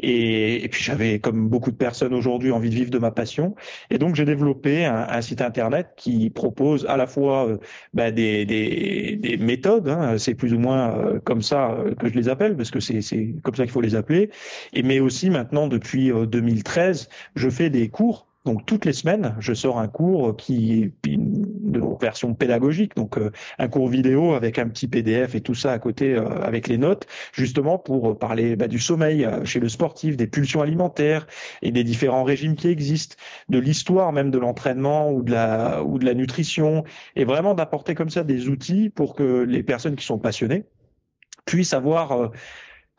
Et, 0.00 0.68
puis 0.70 0.84
j'avais 0.84 1.18
comme 1.18 1.48
beaucoup 1.48 1.70
de 1.70 1.76
personnes 1.76 2.12
aujourd'hui 2.12 2.52
envie 2.52 2.68
de 2.68 2.74
vivre 2.74 2.90
de 2.90 2.98
ma 2.98 3.10
passion. 3.10 3.54
Et 3.88 3.96
donc 3.96 4.16
j'ai 4.16 4.26
développé 4.26 4.84
un, 4.84 5.22
site 5.22 5.40
internet 5.40 5.94
qui 5.96 6.28
propose 6.28 6.84
à 6.86 6.98
la 6.98 7.06
fois 7.06 7.48
euh, 7.48 7.56
bah, 7.94 8.10
des, 8.10 8.44
des, 8.44 9.16
des, 9.16 9.38
méthodes, 9.38 9.88
hein, 9.88 10.18
c'est 10.18 10.34
plus 10.34 10.52
ou 10.52 10.58
moins 10.58 10.98
euh, 10.98 11.20
comme 11.20 11.40
ça 11.40 11.70
euh, 11.70 11.94
que 11.94 12.06
je 12.06 12.14
les 12.14 12.28
appelle 12.28 12.54
parce 12.54 12.70
que 12.70 12.80
c'est 12.80 13.34
comme 13.42 13.54
ça 13.54 13.62
qu'il 13.62 13.72
faut 13.72 13.80
les 13.80 13.94
appeler, 13.94 14.28
et 14.74 14.82
mais 14.82 15.00
aussi 15.00 15.30
maintenant 15.30 15.68
depuis 15.68 16.10
2013 16.10 17.08
je 17.34 17.48
fais 17.48 17.70
des 17.70 17.88
cours. 17.88 18.26
Donc 18.46 18.64
toutes 18.64 18.86
les 18.86 18.94
semaines, 18.94 19.36
je 19.38 19.52
sors 19.52 19.78
un 19.78 19.88
cours 19.88 20.34
qui 20.34 20.92
une 21.78 21.96
version 22.00 22.34
pédagogique, 22.34 22.96
donc 22.96 23.18
euh, 23.18 23.30
un 23.58 23.68
cours 23.68 23.88
vidéo 23.88 24.34
avec 24.34 24.58
un 24.58 24.68
petit 24.68 24.88
PDF 24.88 25.34
et 25.34 25.40
tout 25.40 25.54
ça 25.54 25.72
à 25.72 25.78
côté 25.78 26.14
euh, 26.14 26.28
avec 26.42 26.68
les 26.68 26.78
notes, 26.78 27.06
justement 27.32 27.78
pour 27.78 28.18
parler 28.18 28.56
bah, 28.56 28.68
du 28.68 28.78
sommeil 28.78 29.24
euh, 29.24 29.44
chez 29.44 29.60
le 29.60 29.68
sportif, 29.68 30.16
des 30.16 30.26
pulsions 30.26 30.62
alimentaires 30.62 31.26
et 31.62 31.70
des 31.70 31.84
différents 31.84 32.24
régimes 32.24 32.56
qui 32.56 32.68
existent, 32.68 33.16
de 33.48 33.58
l'histoire 33.58 34.12
même 34.12 34.30
de 34.30 34.38
l'entraînement 34.38 35.10
ou 35.10 35.22
de 35.22 35.32
la 35.32 35.82
ou 35.84 35.98
de 35.98 36.04
la 36.04 36.14
nutrition, 36.14 36.84
et 37.16 37.24
vraiment 37.24 37.54
d'apporter 37.54 37.94
comme 37.94 38.10
ça 38.10 38.24
des 38.24 38.48
outils 38.48 38.90
pour 38.90 39.14
que 39.14 39.42
les 39.42 39.62
personnes 39.62 39.96
qui 39.96 40.04
sont 40.04 40.18
passionnées 40.18 40.64
puissent 41.46 41.74
avoir 41.74 42.30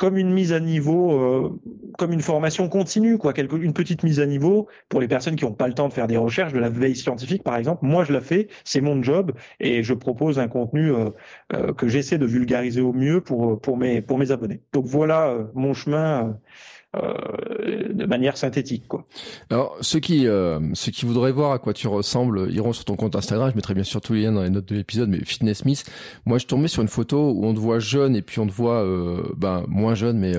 comme 0.01 0.17
une 0.17 0.34
mise 0.34 0.51
à 0.51 0.60
niveau, 0.60 1.12
euh, 1.12 1.60
comme 1.96 2.12
une 2.12 2.24
formation 2.24 2.67
continue, 2.70 3.20
quoi, 3.20 3.34
quelque, 3.34 3.55
une 3.55 3.72
petite 3.72 4.01
mise 4.01 4.20
à 4.20 4.25
niveau 4.25 4.67
pour 4.89 5.00
les 5.00 5.08
personnes 5.08 5.36
qui 5.36 5.46
n'ont 5.46 5.53
pas 5.53 5.67
le 5.67 5.75
temps 5.75 5.89
de 5.89 5.93
faire 5.93 6.08
des 6.08 6.17
recherches, 6.17 6.53
de 6.53 6.58
la 6.58 6.70
veille 6.70 6.96
scientifique 6.96 7.43
par 7.43 7.55
exemple. 7.55 7.86
Moi, 7.86 8.03
je 8.03 8.12
la 8.12 8.20
fais, 8.20 8.48
c'est 8.63 8.81
mon 8.81 9.03
job 9.03 9.31
et 9.60 9.84
je 9.84 9.93
propose 9.93 10.39
un 10.39 10.48
contenu 10.48 10.91
euh, 10.91 11.12
euh, 11.53 11.72
que 11.74 11.88
j'essaie 11.88 12.17
de 12.17 12.25
vulgariser 12.25 12.81
au 12.81 12.93
mieux 12.93 13.22
pour 13.22 13.62
pour 13.62 13.77
mes 13.77 14.01
pour 14.01 14.17
mes 14.17 14.31
abonnés. 14.31 14.63
Donc 14.74 14.86
voilà 14.88 15.38
mon 15.53 15.75
chemin 15.75 16.29
euh, 16.29 16.34
de 16.93 18.05
manière 18.05 18.38
synthétique. 18.38 18.88
Quoi. 18.88 19.05
Alors 19.50 19.77
ceux 19.81 20.00
qui 20.00 20.27
euh, 20.27 20.60
ceux 20.74 20.91
qui 20.91 21.05
voudraient 21.05 21.31
voir 21.31 21.51
à 21.53 21.60
quoi 21.60 21.74
tu 21.74 21.88
ressembles 21.88 22.51
iront 22.51 22.74
sur 22.74 22.86
ton 22.86 22.95
compte 22.95 23.15
Instagram. 23.15 23.50
Je 23.51 23.55
mettrai 23.55 23.74
bien 23.74 23.83
sûr 23.83 24.01
tous 24.01 24.13
les 24.13 24.24
liens 24.24 24.33
dans 24.33 24.43
les 24.43 24.50
notes 24.50 24.67
de 24.67 24.75
l'épisode. 24.75 25.10
Mais 25.10 25.19
Fitness 25.24 25.60
Smith, 25.60 25.86
moi 26.25 26.38
je 26.38 26.48
tombais 26.48 26.67
sur 26.67 26.81
une 26.81 26.89
photo 26.89 27.31
où 27.31 27.45
on 27.45 27.53
te 27.53 27.60
voit 27.60 27.79
jeune 27.79 28.15
et 28.15 28.21
puis 28.21 28.39
on 28.39 28.48
te 28.48 28.51
voit 28.51 28.83
euh, 28.83 29.24
ben 29.38 29.63
moins 29.67 29.95
jeune, 29.95 30.17
mais 30.17 30.33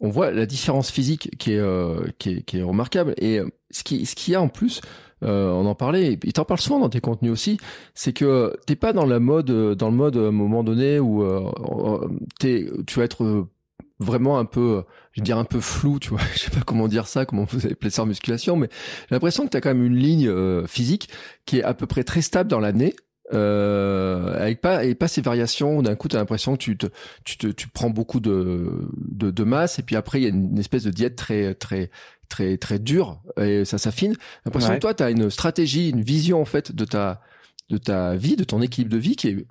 on 0.00 0.10
voit 0.10 0.30
la 0.30 0.46
différence 0.46 0.90
physique 0.90 1.30
qui 1.38 1.52
est, 1.52 2.18
qui 2.18 2.30
est, 2.30 2.42
qui 2.42 2.58
est 2.58 2.62
remarquable. 2.62 3.14
Et 3.18 3.40
ce 3.70 3.84
qui 3.84 4.06
ce 4.06 4.14
qu'il 4.14 4.32
y 4.32 4.34
a 4.34 4.40
en 4.40 4.48
plus, 4.48 4.80
euh, 5.24 5.50
on 5.50 5.66
en 5.66 5.74
parlait, 5.74 6.12
et 6.12 6.32
t'en 6.32 6.44
parles 6.44 6.60
souvent 6.60 6.78
dans 6.78 6.88
tes 6.88 7.00
contenus 7.00 7.32
aussi, 7.32 7.58
c'est 7.94 8.12
que 8.12 8.56
t'es 8.66 8.76
pas 8.76 8.92
dans 8.92 9.06
la 9.06 9.18
mode, 9.18 9.50
dans 9.76 9.90
le 9.90 9.96
mode 9.96 10.16
à 10.16 10.28
un 10.28 10.32
moment 10.32 10.62
donné 10.62 11.00
où 11.00 11.22
euh, 11.22 11.50
t'es, 12.38 12.68
tu 12.86 12.98
vas 12.98 13.04
être 13.04 13.46
vraiment 14.00 14.38
un 14.38 14.44
peu, 14.44 14.84
je 15.12 15.20
veux 15.20 15.24
dire 15.24 15.38
un 15.38 15.44
peu 15.44 15.60
flou, 15.60 15.98
tu 15.98 16.10
vois. 16.10 16.20
Je 16.34 16.40
sais 16.40 16.50
pas 16.50 16.60
comment 16.64 16.88
dire 16.88 17.06
ça, 17.08 17.24
comment 17.26 17.44
vous 17.50 17.66
appelez 17.66 17.90
ça 17.90 18.02
en 18.02 18.06
musculation, 18.06 18.56
mais 18.56 18.68
j'ai 19.08 19.14
l'impression 19.14 19.44
que 19.44 19.50
tu 19.50 19.56
as 19.56 19.60
quand 19.60 19.70
même 19.74 19.84
une 19.84 19.96
ligne 19.96 20.28
euh, 20.28 20.66
physique 20.66 21.08
qui 21.46 21.58
est 21.58 21.62
à 21.64 21.74
peu 21.74 21.86
près 21.86 22.04
très 22.04 22.22
stable 22.22 22.48
dans 22.50 22.60
l'année. 22.60 22.94
euh, 23.32 24.40
avec 24.40 24.60
pas 24.60 24.84
et 24.84 24.94
pas 24.94 25.08
ces 25.08 25.20
variations. 25.20 25.82
D'un 25.82 25.94
coup, 25.96 26.08
tu 26.08 26.16
as 26.16 26.18
l'impression 26.18 26.52
que 26.56 26.62
tu 26.62 26.76
te, 26.78 26.86
tu 27.24 27.36
te, 27.38 27.46
tu 27.48 27.68
prends 27.68 27.90
beaucoup 27.90 28.20
de, 28.20 28.88
de, 28.96 29.30
de 29.30 29.44
masse 29.44 29.78
et 29.78 29.82
puis 29.82 29.96
après 29.96 30.20
il 30.20 30.22
y 30.22 30.26
a 30.26 30.30
une 30.30 30.58
espèce 30.58 30.84
de 30.84 30.90
diète 30.90 31.16
très 31.16 31.54
très 31.54 31.90
très 32.30 32.56
très 32.56 32.78
dure 32.78 33.20
et 33.40 33.64
ça 33.64 33.78
s'affine. 33.78 34.14
L'impression 34.46 34.74
que 34.74 34.80
toi, 34.80 34.94
tu 34.94 35.02
as 35.02 35.10
une 35.10 35.28
stratégie, 35.30 35.90
une 35.90 36.02
vision 36.02 36.40
en 36.40 36.44
fait 36.46 36.72
de 36.72 36.84
ta 36.84 37.20
de 37.68 37.76
ta 37.78 38.16
vie, 38.16 38.36
de 38.36 38.44
ton 38.44 38.62
équilibre 38.62 38.92
de 38.92 38.98
vie 38.98 39.14
qui 39.16 39.28
est 39.28 39.46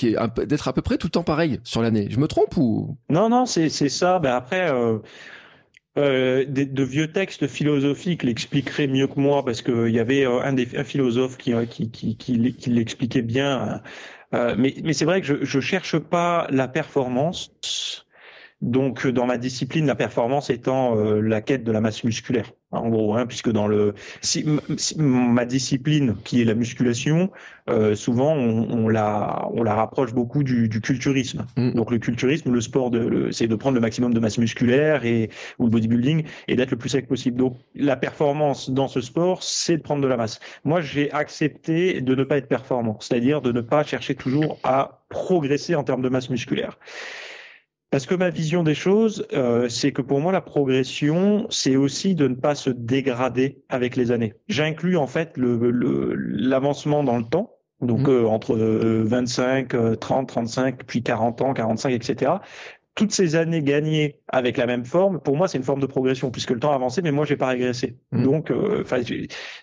d'être 0.00 0.68
à 0.68 0.72
peu 0.72 0.82
près 0.82 0.98
tout 0.98 1.06
le 1.06 1.12
temps 1.12 1.22
pareil 1.22 1.60
sur 1.64 1.82
l'année. 1.82 2.08
Je 2.10 2.18
me 2.18 2.26
trompe 2.26 2.56
ou? 2.56 2.96
Non, 3.08 3.28
non, 3.28 3.46
c'est 3.46 3.68
ça. 3.68 4.18
Ben 4.18 4.34
après. 4.34 4.70
Euh... 4.70 4.98
Euh, 5.98 6.46
de 6.46 6.82
vieux 6.82 7.12
textes 7.12 7.46
philosophiques 7.46 8.22
l'expliqueraient 8.22 8.86
mieux 8.86 9.06
que 9.06 9.20
moi 9.20 9.44
parce 9.44 9.60
qu'il 9.60 9.90
y 9.90 9.98
avait 9.98 10.24
euh, 10.24 10.40
un, 10.40 10.54
des, 10.54 10.74
un 10.74 10.84
philosophe 10.84 11.36
qui, 11.36 11.52
euh, 11.52 11.66
qui, 11.66 11.90
qui, 11.90 12.16
qui, 12.16 12.34
l'expliquait 12.70 13.20
bien. 13.20 13.82
Euh, 14.32 14.54
mais 14.56 14.74
mais 14.82 14.94
c'est 14.94 15.04
vrai 15.04 15.20
que 15.20 15.26
je, 15.26 15.44
je 15.44 15.60
cherche 15.60 15.98
pas 15.98 16.46
la 16.48 16.66
performance. 16.66 18.06
Donc, 18.62 19.06
dans 19.06 19.26
ma 19.26 19.36
discipline, 19.36 19.86
la 19.86 19.94
performance 19.94 20.48
étant 20.48 20.94
la 20.94 21.42
quête 21.42 21.64
de 21.64 21.72
la 21.72 21.80
masse 21.80 22.04
musculaire, 22.04 22.52
en 22.72 22.88
gros, 22.88 23.14
hein, 23.14 23.26
puisque 23.26 23.50
dans 23.50 23.68
le 23.68 23.94
si, 24.20 24.44
ma 24.96 25.44
discipline, 25.44 26.16
qui 26.24 26.40
est 26.40 26.44
la 26.44 26.54
musculation, 26.54 27.30
euh, 27.70 27.94
souvent 27.94 28.32
on, 28.34 28.70
on, 28.70 28.88
la 28.88 29.48
on 29.52 29.62
la 29.62 29.74
rapproche 29.74 30.12
beaucoup 30.14 30.42
du, 30.42 30.68
du 30.68 30.80
culturisme. 30.80 31.46
Mm. 31.56 31.72
Donc, 31.72 31.90
le 31.90 31.98
culturisme, 31.98 32.52
le 32.52 32.60
sport, 32.60 32.90
de, 32.90 33.28
c'est 33.30 33.46
de 33.46 33.54
prendre 33.54 33.74
le 33.74 33.80
maximum 33.80 34.14
de 34.14 34.20
masse 34.20 34.38
musculaire 34.38 35.04
et 35.04 35.30
ou 35.58 35.64
le 35.64 35.70
bodybuilding 35.70 36.24
et 36.48 36.56
d'être 36.56 36.70
le 36.70 36.78
plus 36.78 36.88
sec 36.88 37.06
possible. 37.06 37.36
Donc, 37.36 37.56
la 37.74 37.96
performance 37.96 38.70
dans 38.70 38.88
ce 38.88 39.00
sport, 39.00 39.42
c'est 39.42 39.76
de 39.76 39.82
prendre 39.82 40.02
de 40.02 40.08
la 40.08 40.16
masse. 40.16 40.40
Moi, 40.64 40.80
j'ai 40.80 41.12
accepté 41.12 42.00
de 42.00 42.14
ne 42.14 42.24
pas 42.24 42.38
être 42.38 42.48
performant, 42.48 42.96
c'est-à-dire 43.00 43.42
de 43.42 43.52
ne 43.52 43.60
pas 43.60 43.84
chercher 43.84 44.14
toujours 44.14 44.58
à 44.64 45.02
progresser 45.08 45.74
en 45.74 45.84
termes 45.84 46.02
de 46.02 46.08
masse 46.08 46.30
musculaire. 46.30 46.78
Parce 47.92 48.06
que 48.06 48.14
ma 48.14 48.30
vision 48.30 48.62
des 48.62 48.74
choses, 48.74 49.26
euh, 49.34 49.68
c'est 49.68 49.92
que 49.92 50.00
pour 50.00 50.18
moi, 50.18 50.32
la 50.32 50.40
progression, 50.40 51.46
c'est 51.50 51.76
aussi 51.76 52.14
de 52.14 52.26
ne 52.26 52.34
pas 52.34 52.54
se 52.54 52.70
dégrader 52.70 53.62
avec 53.68 53.96
les 53.96 54.10
années. 54.12 54.32
J'inclus 54.48 54.96
en 54.96 55.06
fait 55.06 55.34
l'avancement 55.36 57.00
le, 57.00 57.06
dans 57.06 57.18
le 57.18 57.24
temps, 57.24 57.58
donc 57.82 58.08
mmh. 58.08 58.10
euh, 58.10 58.26
entre 58.26 58.56
25, 58.56 60.00
30, 60.00 60.26
35, 60.26 60.84
puis 60.86 61.02
40 61.02 61.42
ans, 61.42 61.52
45, 61.52 61.90
etc. 61.90 62.32
Toutes 62.94 63.12
ces 63.12 63.36
années 63.36 63.62
gagnées 63.62 64.20
avec 64.28 64.56
la 64.56 64.64
même 64.64 64.86
forme, 64.86 65.20
pour 65.20 65.36
moi, 65.36 65.46
c'est 65.46 65.58
une 65.58 65.64
forme 65.64 65.80
de 65.80 65.86
progression, 65.86 66.30
puisque 66.30 66.52
le 66.52 66.60
temps 66.60 66.72
a 66.72 66.76
avancé, 66.76 67.02
mais 67.02 67.12
moi, 67.12 67.26
j'ai 67.26 67.36
pas 67.36 67.48
régressé. 67.48 67.98
Mmh. 68.12 68.22
Donc, 68.22 68.50
euh, 68.50 68.84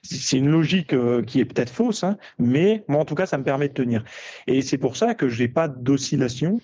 c'est 0.03 0.38
une 0.38 0.50
logique 0.50 0.93
euh, 0.93 1.24
qui 1.24 1.39
est 1.39 1.45
peut-être 1.45 1.71
fausse, 1.71 2.03
hein, 2.03 2.17
mais 2.38 2.83
moi, 2.88 3.01
en 3.01 3.05
tout 3.05 3.15
cas, 3.15 3.25
ça 3.25 3.39
me 3.39 3.43
permet 3.43 3.69
de 3.69 3.74
tenir. 3.74 4.03
Et 4.45 4.62
c'est 4.62 4.77
pour 4.77 4.98
ça 4.98 5.15
que 5.15 5.29
j'ai 5.29 5.48
pas 5.48 5.67
d'oscillation. 5.67 6.59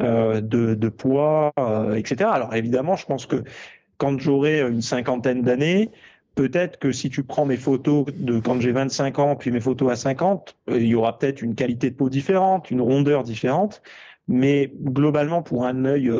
Euh, 0.00 0.40
de, 0.40 0.74
de, 0.74 0.88
poids, 0.88 1.52
euh, 1.58 1.94
etc. 1.94 2.30
Alors 2.32 2.54
évidemment, 2.54 2.94
je 2.94 3.04
pense 3.04 3.26
que 3.26 3.42
quand 3.96 4.16
j'aurai 4.20 4.60
une 4.60 4.80
cinquantaine 4.80 5.42
d'années, 5.42 5.90
peut-être 6.36 6.78
que 6.78 6.92
si 6.92 7.10
tu 7.10 7.24
prends 7.24 7.44
mes 7.44 7.56
photos 7.56 8.06
de 8.14 8.38
quand 8.38 8.60
j'ai 8.60 8.70
25 8.70 9.18
ans, 9.18 9.34
puis 9.34 9.50
mes 9.50 9.58
photos 9.58 9.90
à 9.90 9.96
50, 9.96 10.56
euh, 10.70 10.78
il 10.78 10.86
y 10.86 10.94
aura 10.94 11.18
peut-être 11.18 11.42
une 11.42 11.56
qualité 11.56 11.90
de 11.90 11.96
peau 11.96 12.10
différente, 12.10 12.70
une 12.70 12.80
rondeur 12.80 13.24
différente, 13.24 13.82
mais 14.28 14.72
globalement, 14.84 15.42
pour 15.42 15.66
un 15.66 15.84
œil 15.84 16.12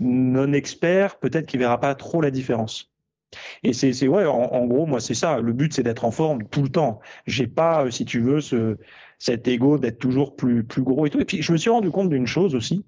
non 0.00 0.52
expert, 0.52 1.16
peut-être 1.18 1.46
qu'il 1.46 1.60
verra 1.60 1.80
pas 1.80 1.94
trop 1.94 2.20
la 2.20 2.30
différence. 2.30 2.92
Et 3.62 3.72
c'est, 3.72 3.94
c'est 3.94 4.06
ouais, 4.06 4.26
en, 4.26 4.52
en, 4.52 4.66
gros, 4.66 4.84
moi, 4.84 5.00
c'est 5.00 5.14
ça. 5.14 5.40
Le 5.40 5.54
but, 5.54 5.72
c'est 5.72 5.82
d'être 5.82 6.04
en 6.04 6.10
forme 6.10 6.44
tout 6.48 6.62
le 6.62 6.68
temps. 6.68 7.00
J'ai 7.26 7.46
pas, 7.46 7.90
si 7.90 8.04
tu 8.04 8.20
veux, 8.20 8.42
ce, 8.42 8.76
cet 9.18 9.48
ego 9.48 9.78
d'être 9.78 9.98
toujours 9.98 10.36
plus, 10.36 10.62
plus 10.62 10.82
gros 10.82 11.06
et 11.06 11.10
tout. 11.10 11.20
Et 11.20 11.24
puis, 11.24 11.40
je 11.40 11.52
me 11.52 11.56
suis 11.56 11.70
rendu 11.70 11.90
compte 11.90 12.10
d'une 12.10 12.26
chose 12.26 12.54
aussi 12.54 12.84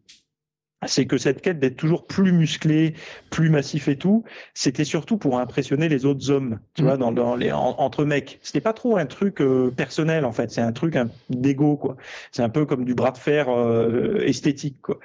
c'est 0.87 1.06
que 1.06 1.16
cette 1.16 1.40
quête 1.40 1.59
d'être 1.59 1.76
toujours 1.76 2.06
plus 2.06 2.33
musclé, 2.33 2.95
plus 3.30 3.49
massif 3.49 3.88
et 3.88 3.97
tout, 3.97 4.25
c'était 4.54 4.85
surtout 4.85 5.16
pour 5.16 5.38
impressionner 5.38 5.88
les 5.88 6.04
autres 6.04 6.30
hommes, 6.30 6.59
tu 6.75 6.83
vois, 6.83 6.97
dans 6.97 7.35
les 7.37 7.50
entre 7.52 8.04
mecs. 8.04 8.38
C'était 8.42 8.61
pas 8.61 8.75
trop 8.75 8.97
un 8.97 9.06
truc 9.06 9.40
euh, 9.40 9.71
personnel 9.71 10.25
en 10.25 10.33
fait, 10.33 10.50
c'est 10.50 10.61
un 10.61 10.73
truc 10.73 10.97
d'ego 11.30 11.76
quoi. 11.76 11.97
C'est 12.30 12.42
un 12.42 12.50
peu 12.50 12.66
comme 12.66 12.85
du 12.85 12.95
bras 12.95 13.11
de 13.11 13.18
fer 13.18 13.49
euh, 13.49 14.21
esthétique 14.21 14.80
quoi. 14.83 14.99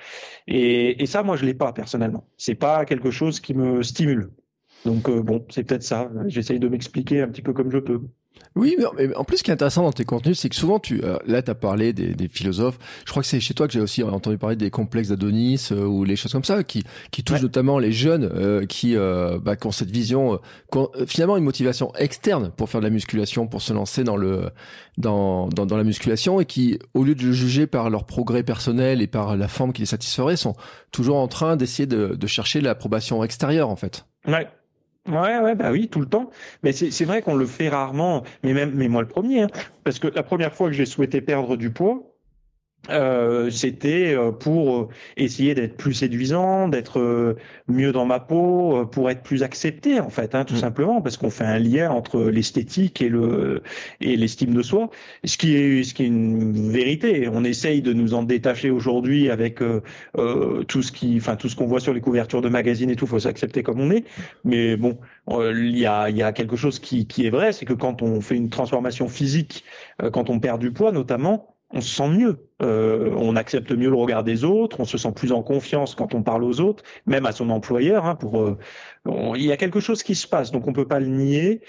Et, 0.48 1.02
et, 1.02 1.06
ça, 1.06 1.24
moi, 1.24 1.38
je 1.38 1.46
l'ai 1.46 1.54
pas 1.54 1.72
personnellement. 1.74 2.26
C'est 2.38 2.56
pas 2.56 2.86
quelque 2.86 3.12
chose 3.12 3.40
qui 3.40 3.54
me 3.54 3.82
stimule. 3.84 4.32
Donc 4.86 5.10
euh, 5.10 5.22
bon, 5.22 5.46
c'est 5.50 5.64
peut-être 5.64 5.84
ça. 5.84 6.10
J'essaye 6.28 6.60
de 6.60 6.68
m'expliquer 6.68 7.22
un 7.22 7.28
petit 7.28 7.42
peu 7.42 7.54
comme 7.54 7.72
je 7.72 7.78
peux. 7.78 8.02
Oui, 8.56 8.76
mais 8.98 9.16
en 9.16 9.24
plus, 9.24 9.38
ce 9.38 9.44
qui 9.44 9.50
est 9.50 9.54
intéressant 9.54 9.84
dans 9.84 9.94
tes 9.94 10.04
contenus, 10.04 10.38
c'est 10.38 10.50
que 10.50 10.56
souvent, 10.56 10.78
tu, 10.78 11.02
euh, 11.06 11.18
là, 11.26 11.42
tu 11.42 11.50
as 11.50 11.56
parlé 11.56 11.94
des, 11.94 12.14
des, 12.14 12.28
philosophes. 12.28 12.78
Je 13.06 13.12
crois 13.12 13.24
que 13.24 13.28
c'est 13.28 13.40
chez 13.40 13.54
toi 13.54 13.66
que 13.66 13.72
j'ai 13.72 13.80
aussi 13.80 14.04
entendu 14.04 14.38
parler 14.38 14.58
des 14.58 14.70
complexes 14.70 15.08
d'Adonis 15.08 15.70
euh, 15.72 15.86
ou 15.86 16.04
les 16.04 16.18
choses 16.18 16.34
comme 16.34 16.44
ça, 16.44 16.62
qui, 16.64 16.84
qui 17.12 17.24
touchent 17.24 17.42
notamment 17.42 17.80
les 17.80 17.94
jeunes 17.94 18.30
euh, 18.34 18.66
qui, 18.66 18.96
bah, 18.96 19.56
qui 19.56 19.68
ont 19.68 19.72
cette 19.72 19.92
vision, 19.92 20.40
finalement 21.08 21.38
une 21.38 21.46
motivation 21.46 21.94
externe 21.96 22.52
pour 22.56 22.70
faire 22.70 22.82
de 22.82 22.86
la 22.86 22.92
musculation, 22.92 23.48
pour 23.48 23.62
se 23.62 23.72
lancer 23.72 24.04
dans 24.04 24.18
le 24.18 24.50
dans, 24.98 25.48
dans, 25.48 25.66
dans 25.66 25.78
la 25.78 25.86
musculation 25.86 26.42
et 26.42 26.46
qui, 26.46 26.78
au 26.94 27.06
lieu 27.06 27.16
de 27.16 27.24
le 27.24 27.32
juger 27.32 27.68
par 27.68 27.90
leur 27.90 28.06
progrès 28.06 28.44
personnel 28.44 29.02
et 29.02 29.08
par 29.08 29.38
la 29.38 29.48
forme 29.48 29.72
qui 29.72 29.82
les 29.82 29.86
satisferait, 29.86 30.36
sont 30.36 30.56
toujours 30.92 31.18
en 31.18 31.30
train 31.30 31.56
d'essayer 31.56 31.86
de, 31.86 32.16
de 32.16 32.28
chercher 32.28 32.60
l'approbation 32.60 33.24
extérieure, 33.24 33.70
en 33.70 33.78
fait. 33.78 34.06
Ouais. 34.28 34.48
Ouais, 35.08 35.40
ouais, 35.40 35.56
bah 35.56 35.72
oui, 35.72 35.90
tout 35.90 36.00
le 36.00 36.06
temps. 36.08 36.30
Mais 36.64 36.72
c'est 36.74 37.06
vrai 37.06 37.22
qu'on 37.24 37.36
le 37.36 37.46
fait 37.48 37.70
rarement, 37.70 38.24
mais 38.44 38.54
même, 38.54 38.72
mais 38.76 38.88
moi 38.88 39.02
le 39.02 39.08
premier, 39.08 39.44
hein, 39.44 39.48
parce 39.84 39.98
que 40.00 40.08
la 40.08 40.22
première 40.24 40.54
fois 40.54 40.68
que 40.68 40.74
j'ai 40.74 40.86
souhaité 40.86 41.22
perdre 41.22 41.58
du 41.58 41.72
poids, 41.74 42.11
euh, 42.90 43.52
c'était 43.52 44.16
euh, 44.16 44.32
pour 44.32 44.76
euh, 44.76 44.88
essayer 45.16 45.54
d'être 45.54 45.78
plus 45.78 45.94
séduisant, 45.94 46.68
d'être 46.68 47.00
euh, 47.00 47.38
mieux 47.68 47.92
dans 47.92 48.06
ma 48.06 48.20
peau, 48.20 48.88
pour 48.88 49.12
être 49.12 49.22
plus 49.22 49.44
accepté 49.44 50.00
en 50.00 50.10
fait, 50.10 50.34
hein, 50.34 50.46
tout 50.46 50.56
mm. 50.56 50.60
simplement, 50.60 51.02
parce 51.02 51.18
qu'on 51.18 51.30
fait 51.30 51.46
un 51.46 51.60
lien 51.60 51.92
entre 51.92 52.24
l'esthétique 52.24 53.02
et 53.02 53.10
le 53.10 53.62
et 54.00 54.16
l'estime 54.16 54.56
de 54.56 54.64
soi, 54.64 54.90
ce 55.24 55.38
qui 55.38 55.56
est 55.56 55.84
ce 55.84 55.94
qui 55.94 56.04
est 56.04 56.08
une 56.08 56.72
vérité. 56.72 57.28
On 57.32 57.44
essaye 57.44 57.84
de 57.84 57.94
nous 57.94 58.16
en 58.16 58.24
détacher 58.24 58.72
aujourd'hui 58.72 59.30
avec 59.30 59.60
tout 60.68 60.82
ce 60.82 60.92
qui, 60.92 61.18
enfin 61.18 61.36
tout 61.36 61.50
ce 61.50 61.56
qu'on 61.56 61.68
voit 61.68 61.80
sur 61.80 61.94
les 61.94 62.02
couvertures 62.02 62.42
de 62.42 62.50
magazines 62.50 62.90
et 62.90 62.96
tout, 62.96 63.06
faut 63.06 63.20
s'accepter 63.20 63.62
comme 63.62 63.80
on 63.80 63.92
est. 63.92 64.06
Mais 64.44 64.76
bon, 64.76 64.98
il 65.30 65.78
y 65.78 65.86
a 65.86 66.10
il 66.10 66.18
y 66.18 66.24
a 66.24 66.32
quelque 66.32 66.56
chose 66.56 66.80
qui 66.80 67.06
qui 67.06 67.28
est 67.28 67.30
vrai, 67.30 67.52
c'est 67.52 67.66
que 67.66 67.74
quand 67.74 68.02
on 68.02 68.22
fait 68.22 68.36
une 68.36 68.50
transformation 68.50 69.08
physique, 69.08 69.64
quand 70.12 70.30
on 70.30 70.40
perd 70.40 70.60
du 70.60 70.72
poids 70.72 70.92
notamment 70.92 71.52
on 71.74 71.82
se 71.82 71.96
sent 71.96 72.10
mieux, 72.10 72.48
euh, 72.62 73.14
on 73.18 73.36
accepte 73.36 73.72
mieux 73.72 73.90
le 73.90 73.96
regard 73.96 74.24
des 74.24 74.44
autres, 74.44 74.80
on 74.80 74.86
se 74.86 74.98
sent 74.98 75.12
plus 75.14 75.32
en 75.32 75.42
confiance 75.44 75.96
quand 75.96 76.14
on 76.14 76.24
parle 76.24 76.44
aux 76.44 76.60
autres, 76.60 76.84
même 77.06 77.26
à 77.26 77.32
son 77.32 77.50
employeur. 77.50 78.06
Hein, 78.06 78.16
pour, 78.16 78.42
euh, 78.42 78.58
il 79.36 79.44
y 79.44 79.52
a 79.52 79.58
quelque 79.58 79.80
chose 79.80 80.04
qui 80.04 80.16
se 80.16 80.28
passe, 80.28 80.52
donc 80.52 80.68
on 80.68 80.74
peut 80.74 80.88
pas 80.88 81.00
le 81.00 81.08
nier. 81.08 81.62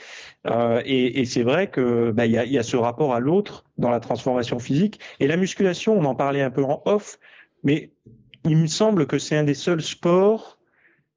Euh, 0.47 0.83
et, 0.85 1.21
et 1.21 1.25
c'est 1.25 1.43
vrai 1.43 1.71
que 1.71 2.11
bah, 2.11 2.27
il, 2.27 2.33
y 2.33 2.39
a, 2.39 2.45
il 2.45 2.53
y 2.53 2.59
a 2.59 2.63
ce 2.63 2.77
rapport 2.77 3.15
à 3.15 3.21
l'autre 3.21 3.65
dans 3.79 3.91
la 3.91 4.01
transformation 4.01 4.59
physique 4.59 4.99
et 5.21 5.27
la 5.27 5.37
musculation. 5.37 5.97
On 5.97 6.05
en 6.05 6.15
parlait 6.15 6.43
un 6.43 6.51
peu 6.51 6.65
en 6.65 6.83
off, 6.85 7.19
mais 7.63 7.93
il 8.45 8.57
me 8.57 8.67
semble 8.67 9.07
que 9.07 9.19
c'est 9.19 9.37
un 9.37 9.45
des 9.45 9.55
seuls 9.55 9.83
sports 9.83 10.59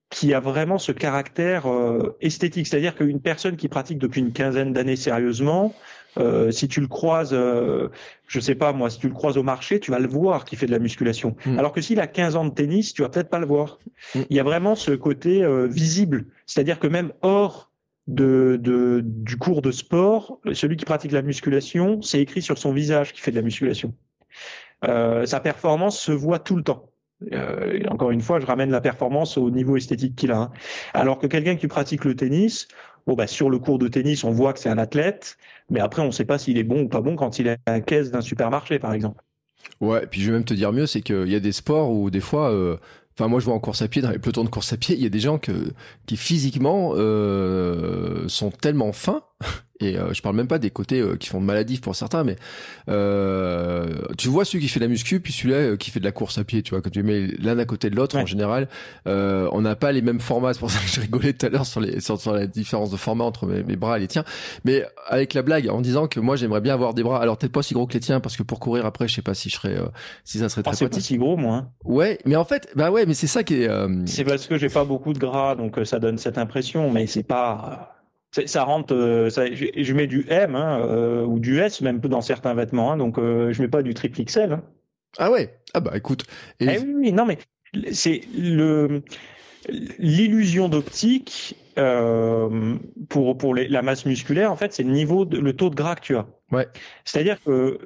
qui 0.10 0.34
a 0.34 0.40
vraiment 0.40 0.78
ce 0.78 0.92
caractère 0.92 1.68
euh, 1.68 2.16
esthétique, 2.22 2.68
c'est-à-dire 2.68 2.96
qu'une 2.96 3.20
personne 3.20 3.58
qui 3.58 3.68
pratique 3.68 3.98
depuis 3.98 4.22
une 4.22 4.32
quinzaine 4.32 4.72
d'années 4.72 4.96
sérieusement 4.96 5.74
euh, 6.18 6.52
si 6.52 6.68
tu 6.68 6.82
le 6.82 6.88
croises, 6.88 7.34
euh, 7.34 7.90
je 8.28 8.40
sais 8.40 8.56
pas 8.56 8.74
moi, 8.74 8.90
si 8.90 9.00
tu 9.00 9.08
le 9.08 9.14
croises 9.14 9.38
au 9.38 9.44
marché, 9.44 9.80
tu 9.80 9.92
vas 9.92 10.00
le 10.00 10.08
voir 10.08 10.46
qui 10.46 10.56
fait 10.56 10.66
de 10.66 10.72
la 10.72 10.80
musculation. 10.80 11.36
Hmm. 11.46 11.60
Alors 11.60 11.72
que 11.72 11.82
s'il 11.82 12.00
a 12.00 12.08
15 12.08 12.36
ans 12.36 12.46
de 12.46 12.54
tennis, 12.54 12.94
tu 12.94 13.02
vas 13.02 13.10
peut-être 13.10 13.30
pas 13.30 13.40
le 13.40 13.46
voir. 13.46 13.80
Hmm. 14.14 14.22
Il 14.30 14.36
y 14.36 14.40
a 14.40 14.44
vraiment 14.44 14.76
ce 14.76 14.92
côté 14.92 15.44
euh, 15.44 15.68
visible, 15.68 16.26
c'est-à-dire 16.46 16.80
que 16.80 16.88
même 16.88 17.12
hors 17.22 17.72
de, 18.08 18.60
de, 18.62 19.02
du 19.04 19.38
cours 19.38 19.62
de 19.62 19.72
sport, 19.72 20.40
celui 20.54 20.78
qui 20.78 20.86
pratique 20.86 21.12
la 21.12 21.22
musculation, 21.22 22.02
c'est 22.02 22.20
écrit 22.20 22.42
sur 22.42 22.58
son 22.58 22.72
visage 22.72 23.14
qui 23.14 23.22
fait 23.22 23.32
de 23.32 23.36
la 23.36 23.42
musculation. 23.42 23.94
Euh, 24.84 25.26
sa 25.26 25.40
performance 25.40 26.00
se 26.00 26.12
voit 26.12 26.40
tout 26.40 26.56
le 26.56 26.64
temps. 26.64 26.92
Euh, 27.32 27.80
encore 27.90 28.12
une 28.12 28.22
fois, 28.22 28.40
je 28.40 28.46
ramène 28.46 28.72
la 28.72 28.82
performance 28.82 29.38
au 29.38 29.50
niveau 29.50 29.78
esthétique 29.78 30.16
qu'il 30.16 30.32
a. 30.32 30.38
Hein. 30.38 30.52
Alors 30.94 31.18
que 31.18 31.28
quelqu'un 31.28 31.56
qui 31.56 31.68
pratique 31.68 32.06
le 32.06 32.16
tennis, 32.16 32.68
Bon, 33.08 33.14
bah, 33.14 33.28
sur 33.28 33.50
le 33.50 33.60
cours 33.60 33.78
de 33.78 33.88
tennis, 33.88 34.24
on 34.24 34.32
voit 34.32 34.54
que 34.54 34.60
c'est 34.60 34.70
un 34.70 34.78
athlète, 34.78 35.38
mais 35.70 35.80
après, 35.80 36.02
on 36.02 36.08
ne 36.08 36.12
sait 36.12 36.26
pas 36.26 36.40
s'il 36.40 36.58
est 36.58 36.64
bon 36.64 36.84
ou 36.84 36.88
pas 36.90 37.02
bon 37.02 37.16
quand 37.16 37.38
il 37.38 37.48
est 37.48 37.58
à 37.66 37.74
la 37.74 37.82
caisse 37.82 38.12
d'un 38.12 38.22
supermarché, 38.22 38.80
par 38.80 38.94
exemple. 38.94 39.22
Ouais, 39.82 40.04
et 40.04 40.08
puis 40.08 40.22
je 40.22 40.28
vais 40.28 40.34
même 40.34 40.46
te 40.46 40.54
dire 40.54 40.72
mieux, 40.72 40.88
c'est 40.88 41.02
qu'il 41.02 41.28
y 41.28 41.36
a 41.36 41.40
des 41.40 41.52
sports 41.52 41.92
où 41.92 42.10
des 42.10 42.20
fois, 42.20 42.52
euh, 42.52 42.78
enfin 43.18 43.28
moi 43.28 43.40
je 43.40 43.46
vois 43.46 43.56
en 43.56 43.60
course 43.60 43.82
à 43.82 43.88
pied, 43.88 44.02
dans 44.02 44.12
les 44.12 44.20
pelotons 44.20 44.44
de 44.44 44.50
course 44.50 44.72
à 44.74 44.78
pied, 44.78 44.96
il 44.96 45.02
y 45.02 45.06
a 45.06 45.10
des 45.10 45.20
gens 45.20 45.38
que, 45.38 45.52
qui 46.06 46.18
physiquement 46.18 46.94
euh, 46.96 48.28
sont 48.28 48.52
tellement 48.52 48.94
fins 48.94 49.24
et 49.82 49.98
euh, 49.98 50.14
je 50.14 50.22
parle 50.22 50.36
même 50.36 50.48
pas 50.48 50.58
des 50.58 50.70
côtés 50.70 51.02
euh, 51.02 51.18
qui 51.18 51.28
font 51.28 51.42
de 51.42 51.46
maladif 51.46 51.82
pour 51.82 51.96
certains, 51.96 52.24
mais 52.24 52.38
euh, 52.88 53.88
tu 54.18 54.30
vois 54.30 54.46
celui 54.46 54.64
qui 54.64 54.70
fait 54.70 54.80
de 54.80 54.86
la 54.86 54.90
muscu, 54.90 55.20
puis 55.20 55.34
celui-là 55.34 55.58
euh, 55.58 55.78
qui 55.78 55.92
fait 55.92 56.00
de 56.00 56.06
la 56.06 56.14
course 56.14 56.38
à 56.38 56.46
pied, 56.46 56.62
tu 56.62 56.72
vois, 56.72 56.82
quand 56.82 56.90
tu 56.90 57.04
mets 57.04 57.28
l'un 57.40 57.60
à 57.60 57.66
côté 57.66 57.90
de 57.90 57.96
l'autre, 57.96 58.18
en 58.18 58.26
général, 58.26 58.70
on 59.06 59.62
n'a 59.62 59.76
pas 59.76 59.92
les 59.92 60.02
mêmes 60.02 60.22
formats. 60.22 60.54
C'est 60.54 60.60
pour 60.60 60.72
ça 60.72 60.80
que 60.80 60.88
je 60.88 61.02
rigolais 61.02 61.34
tout 61.34 61.46
à 61.46 61.50
l'heure 61.50 61.66
sur 61.66 61.82
les 61.82 62.00
sur, 62.00 62.34
la 62.34 62.48
différence 62.48 62.90
de 62.90 62.98
format 62.98 63.26
entre 63.26 63.48
mes, 63.48 63.64
mes, 63.64 63.76
bras 63.76 63.98
et 63.98 64.02
les 64.02 64.08
tiens. 64.08 64.24
Mais 64.64 64.86
avec 65.08 65.34
la 65.34 65.42
blague, 65.42 65.70
en 65.70 65.82
disant 65.82 66.08
que 66.08 66.20
moi 66.20 66.36
j'aimerais 66.36 66.62
bien 66.62 66.74
avoir 66.74 66.94
des 66.94 67.04
bras, 67.04 67.22
alors 67.22 67.38
peut-être 67.38 67.52
pas 67.52 67.64
si 67.64 67.74
gros 67.74 67.88
que 67.88 67.94
les 67.94 68.00
tiens, 68.00 68.20
parce 68.20 68.38
que 68.38 68.44
pour 68.44 68.60
courir 68.60 68.86
après, 68.86 69.08
je 69.08 69.16
sais 69.16 69.22
pas 69.22 69.34
si 69.34 69.50
je 69.50 69.56
serais, 69.56 69.76
si 70.24 70.40
ça 70.40 70.48
serait 70.48 70.62
ah, 70.66 70.72
très 70.72 70.86
ah, 70.86 70.90
pas 70.90 71.00
si 71.00 71.18
gros 71.18 71.36
moi. 71.36 71.56
Hein. 71.56 71.70
Ouais, 71.84 72.20
mais 72.26 72.36
en 72.36 72.46
fait, 72.46 72.70
bah 72.76 72.92
ouais, 72.92 73.06
mais 73.06 73.14
c'est 73.14 73.28
ça 73.28 73.44
qui 73.44 73.64
est. 73.64 73.70
C'est 74.06 74.24
parce 74.24 74.48
que 74.48 74.58
j'ai 74.58 74.70
pas 74.70 74.86
beaucoup 74.86 75.12
de 75.12 75.20
gras, 75.20 75.56
donc 75.56 75.80
ça 75.84 76.00
donne 76.00 76.18
cette 76.18 76.38
impression, 76.38 76.90
mais 76.92 77.08
c'est 77.08 77.24
pas 77.24 77.95
ça 78.46 78.64
rentre, 78.64 78.94
euh, 78.94 79.30
ça, 79.30 79.46
je, 79.54 79.94
mets 79.94 80.08
du 80.08 80.26
M 80.30 80.56
hein, 80.56 80.80
euh, 80.82 81.26
ou 81.26 81.40
du 81.40 81.60
S 81.60 81.82
même 81.82 82.00
dans 82.00 82.22
certains 82.22 82.54
vêtements, 82.54 82.92
hein, 82.92 82.98
donc 82.98 83.18
euh, 83.18 83.54
je 83.54 83.62
mets 83.62 83.68
pas 83.68 83.82
du 83.82 83.94
triple 83.94 84.24
XL. 84.24 84.54
Hein. 84.54 84.64
Ah 85.18 85.32
ouais, 85.32 85.58
ah 85.74 85.80
bah 85.80 85.92
écoute. 85.96 86.26
Eh 86.60 86.78
oui, 86.80 86.94
oui, 86.96 87.12
non 87.14 87.26
mais 87.26 87.38
c'est 87.92 88.22
le 88.38 89.04
l'illusion 89.98 90.70
d'optique 90.70 91.56
pour 93.10 93.38
pour 93.38 93.56
la 93.56 93.82
masse 93.82 94.06
musculaire 94.06 94.52
en 94.52 94.56
fait 94.56 94.72
c'est 94.72 94.84
le 94.84 94.92
niveau 94.92 95.26
de, 95.26 95.40
le 95.40 95.54
taux 95.54 95.70
de 95.70 95.76
gras 95.76 95.96
que 95.96 96.02
tu 96.02 96.16
as. 96.16 96.28
Ouais. 96.52 96.68
C'est-à-dire 97.04 97.42
que 97.44 97.80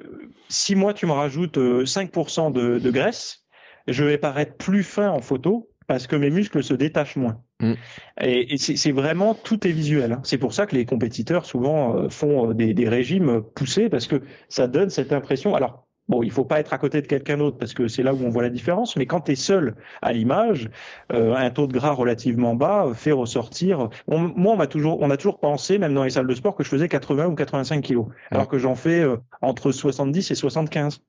si 0.48 0.74
moi 0.74 0.92
tu 0.92 1.06
me 1.06 1.12
rajoutes 1.12 1.58
5% 1.58 2.52
de, 2.52 2.78
de 2.78 2.90
graisse, 2.90 3.44
je 3.86 4.04
vais 4.04 4.18
paraître 4.18 4.56
plus 4.56 4.82
fin 4.82 5.10
en 5.10 5.20
photo 5.20 5.70
parce 5.86 6.06
que 6.06 6.16
mes 6.16 6.30
muscles 6.30 6.62
se 6.62 6.74
détachent 6.74 7.16
moins. 7.16 7.42
Mm. 7.60 7.74
Et, 8.22 8.58
c'est 8.58 8.92
vraiment 8.92 9.34
tout 9.34 9.66
est 9.66 9.72
visuel. 9.72 10.12
Hein. 10.12 10.20
C'est 10.24 10.38
pour 10.38 10.52
ça 10.52 10.66
que 10.66 10.74
les 10.74 10.84
compétiteurs 10.84 11.44
souvent 11.44 11.96
euh, 11.96 12.08
font 12.08 12.50
euh, 12.50 12.54
des, 12.54 12.88
régimes 12.88 13.42
poussés 13.54 13.88
parce 13.88 14.06
que 14.06 14.22
ça 14.48 14.66
donne 14.66 14.90
cette 14.90 15.12
impression. 15.12 15.54
Alors 15.54 15.86
bon, 16.08 16.22
il 16.22 16.30
faut 16.30 16.44
pas 16.44 16.60
être 16.60 16.72
à 16.72 16.78
côté 16.78 17.02
de 17.02 17.06
quelqu'un 17.06 17.36
d'autre 17.36 17.58
parce 17.58 17.72
que 17.72 17.88
c'est 17.88 18.02
là 18.02 18.14
où 18.14 18.24
on 18.24 18.30
voit 18.30 18.42
la 18.42 18.50
différence. 18.50 18.96
Mais 18.96 19.06
quand 19.06 19.22
tu 19.22 19.32
es 19.32 19.36
seul 19.36 19.76
à 20.02 20.12
l'image, 20.12 20.70
euh, 21.12 21.34
un 21.34 21.50
taux 21.50 21.66
de 21.66 21.72
gras 21.72 21.92
relativement 21.92 22.54
bas 22.54 22.92
fait 22.94 23.12
ressortir. 23.12 23.88
moi, 24.08 24.52
on 24.52 24.56
m'a 24.56 24.66
toujours, 24.66 25.00
on 25.00 25.10
a 25.10 25.16
toujours 25.16 25.38
pensé, 25.38 25.78
même 25.78 25.94
dans 25.94 26.04
les 26.04 26.10
salles 26.10 26.26
de 26.26 26.34
sport, 26.34 26.56
que 26.56 26.64
je 26.64 26.68
faisais 26.68 26.88
80 26.88 27.26
ou 27.26 27.34
85 27.34 27.82
kilos, 27.82 28.06
alors 28.30 28.48
que 28.48 28.58
j'en 28.58 28.74
fais 28.74 29.04
entre 29.40 29.72
70 29.72 30.30
et 30.30 30.34
75. 30.34 31.00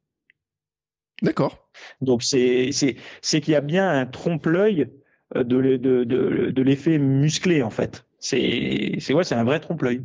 D'accord. 1.22 1.70
Donc 2.02 2.24
c'est 2.24 2.70
c'est 2.72 2.96
c'est 3.22 3.42
qu'il 3.42 3.54
y 3.54 3.56
a 3.56 3.62
bien 3.62 3.90
un 3.90 4.06
trompe-l'œil 4.06 4.90
de 5.36 5.42
de 5.78 6.04
de, 6.04 6.52
de 6.52 6.62
l'effet 6.62 6.98
musclé 6.98 7.64
en 7.64 7.70
fait. 7.70 8.06
C'est 8.20 8.96
c'est 9.00 9.14
ouais, 9.14 9.24
c'est 9.24 9.36
un 9.36 9.44
vrai 9.44 9.60
trompe-l'œil. 9.60 10.04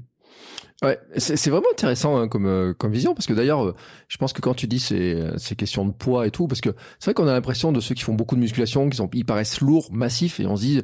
Ouais, 0.83 0.99
c'est 1.17 1.49
vraiment 1.49 1.69
intéressant 1.73 2.19
hein, 2.19 2.29
comme 2.29 2.47
euh, 2.47 2.75
comme 2.75 2.93
vision 2.93 3.15
parce 3.15 3.27
que 3.27 3.33
d'ailleurs, 3.33 3.65
euh, 3.65 3.75
je 4.09 4.19
pense 4.19 4.33
que 4.35 4.43
quand 4.43 4.55
tu 4.55 4.67
dis 4.67 4.79
ces 4.79 5.27
ces 5.39 5.57
questions 5.57 5.87
de 5.87 5.93
poids 5.93 6.27
et 6.27 6.31
tout, 6.31 6.47
parce 6.47 6.61
que 6.61 6.71
c'est 6.99 7.07
vrai 7.07 7.15
qu'on 7.15 7.29
a 7.29 7.33
l'impression 7.33 7.73
de 7.73 7.81
ceux 7.81 7.95
qui 7.95 8.03
font 8.03 8.15
beaucoup 8.15 8.37
de 8.37 8.41
musculation, 8.41 8.89
qu'ils 8.91 9.03
ont 9.03 9.09
ils 9.15 9.25
paraissent 9.25 9.61
lourds, 9.61 9.89
massifs, 9.93 10.39
et 10.39 10.47
on 10.47 10.57
se 10.57 10.63
dit 10.63 10.83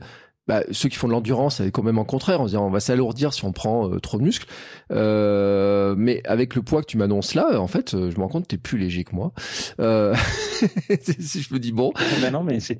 bah, 0.48 0.64
ceux 0.72 0.88
qui 0.88 0.96
font 0.96 1.06
de 1.06 1.12
l'endurance, 1.12 1.56
c'est 1.58 1.70
quand 1.70 1.84
même 1.84 1.98
en 1.98 2.04
contraire. 2.04 2.40
On 2.40 2.46
se 2.46 2.52
dit, 2.52 2.56
on 2.56 2.70
va 2.70 2.80
s'alourdir 2.80 3.32
si 3.32 3.44
on 3.44 3.52
prend 3.52 3.88
euh, 3.88 4.00
trop 4.00 4.18
de 4.18 4.24
muscles. 4.24 4.48
Euh, 4.90 5.94
mais 5.96 6.20
avec 6.26 6.54
le 6.54 6.62
poids 6.62 6.82
que 6.82 6.86
tu 6.86 6.96
m'annonces 6.96 7.34
là, 7.34 7.60
en 7.60 7.68
fait, 7.68 7.94
euh, 7.94 8.10
je 8.10 8.16
me 8.16 8.22
rends 8.22 8.28
compte 8.28 8.44
que 8.44 8.48
t'es 8.48 8.58
plus 8.58 8.78
léger 8.78 9.04
que 9.04 9.14
moi. 9.14 9.32
Euh, 9.80 10.14
si 11.00 11.42
je 11.42 11.54
me 11.54 11.60
dis 11.60 11.72
bon. 11.72 11.92
Ben 12.20 12.32
non, 12.32 12.42
mais 12.42 12.58
c'est 12.58 12.78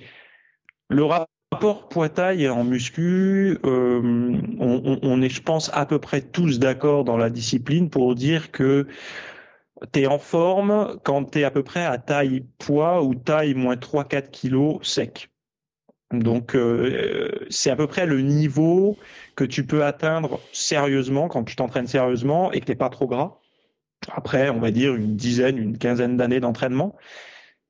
le 0.88 1.04
rapport 1.52 1.88
poids-taille 1.88 2.48
en 2.48 2.64
muscu. 2.64 3.58
Euh, 3.64 4.40
on, 4.58 4.98
on, 5.02 5.22
est, 5.22 5.28
je 5.28 5.42
pense, 5.42 5.70
à 5.74 5.86
peu 5.86 5.98
près 5.98 6.20
tous 6.20 6.58
d'accord 6.58 7.04
dans 7.04 7.16
la 7.16 7.30
discipline 7.30 7.90
pour 7.90 8.14
dire 8.14 8.50
que 8.50 8.86
tu 9.92 10.00
es 10.00 10.06
en 10.06 10.18
forme 10.18 10.98
quand 11.04 11.32
tu 11.32 11.40
es 11.40 11.44
à 11.44 11.50
peu 11.50 11.62
près 11.62 11.84
à 11.84 11.98
taille 11.98 12.44
poids 12.58 13.02
ou 13.02 13.14
taille 13.14 13.54
moins 13.54 13.76
3-4 13.76 14.30
kilos 14.30 14.78
sec. 14.82 15.30
Donc 16.12 16.54
euh, 16.54 17.30
c'est 17.48 17.70
à 17.70 17.76
peu 17.76 17.86
près 17.86 18.06
le 18.06 18.20
niveau 18.20 18.98
que 19.34 19.44
tu 19.44 19.66
peux 19.66 19.84
atteindre 19.84 20.40
sérieusement 20.52 21.28
quand 21.28 21.44
tu 21.44 21.56
t'entraînes 21.56 21.86
sérieusement 21.86 22.52
et 22.52 22.60
que 22.60 22.66
t'es 22.66 22.74
pas 22.74 22.90
trop 22.90 23.06
gras. 23.06 23.38
Après, 24.10 24.50
on 24.50 24.58
va 24.58 24.70
dire 24.70 24.94
une 24.94 25.16
dizaine, 25.16 25.58
une 25.58 25.78
quinzaine 25.78 26.16
d'années 26.16 26.40
d'entraînement. 26.40 26.96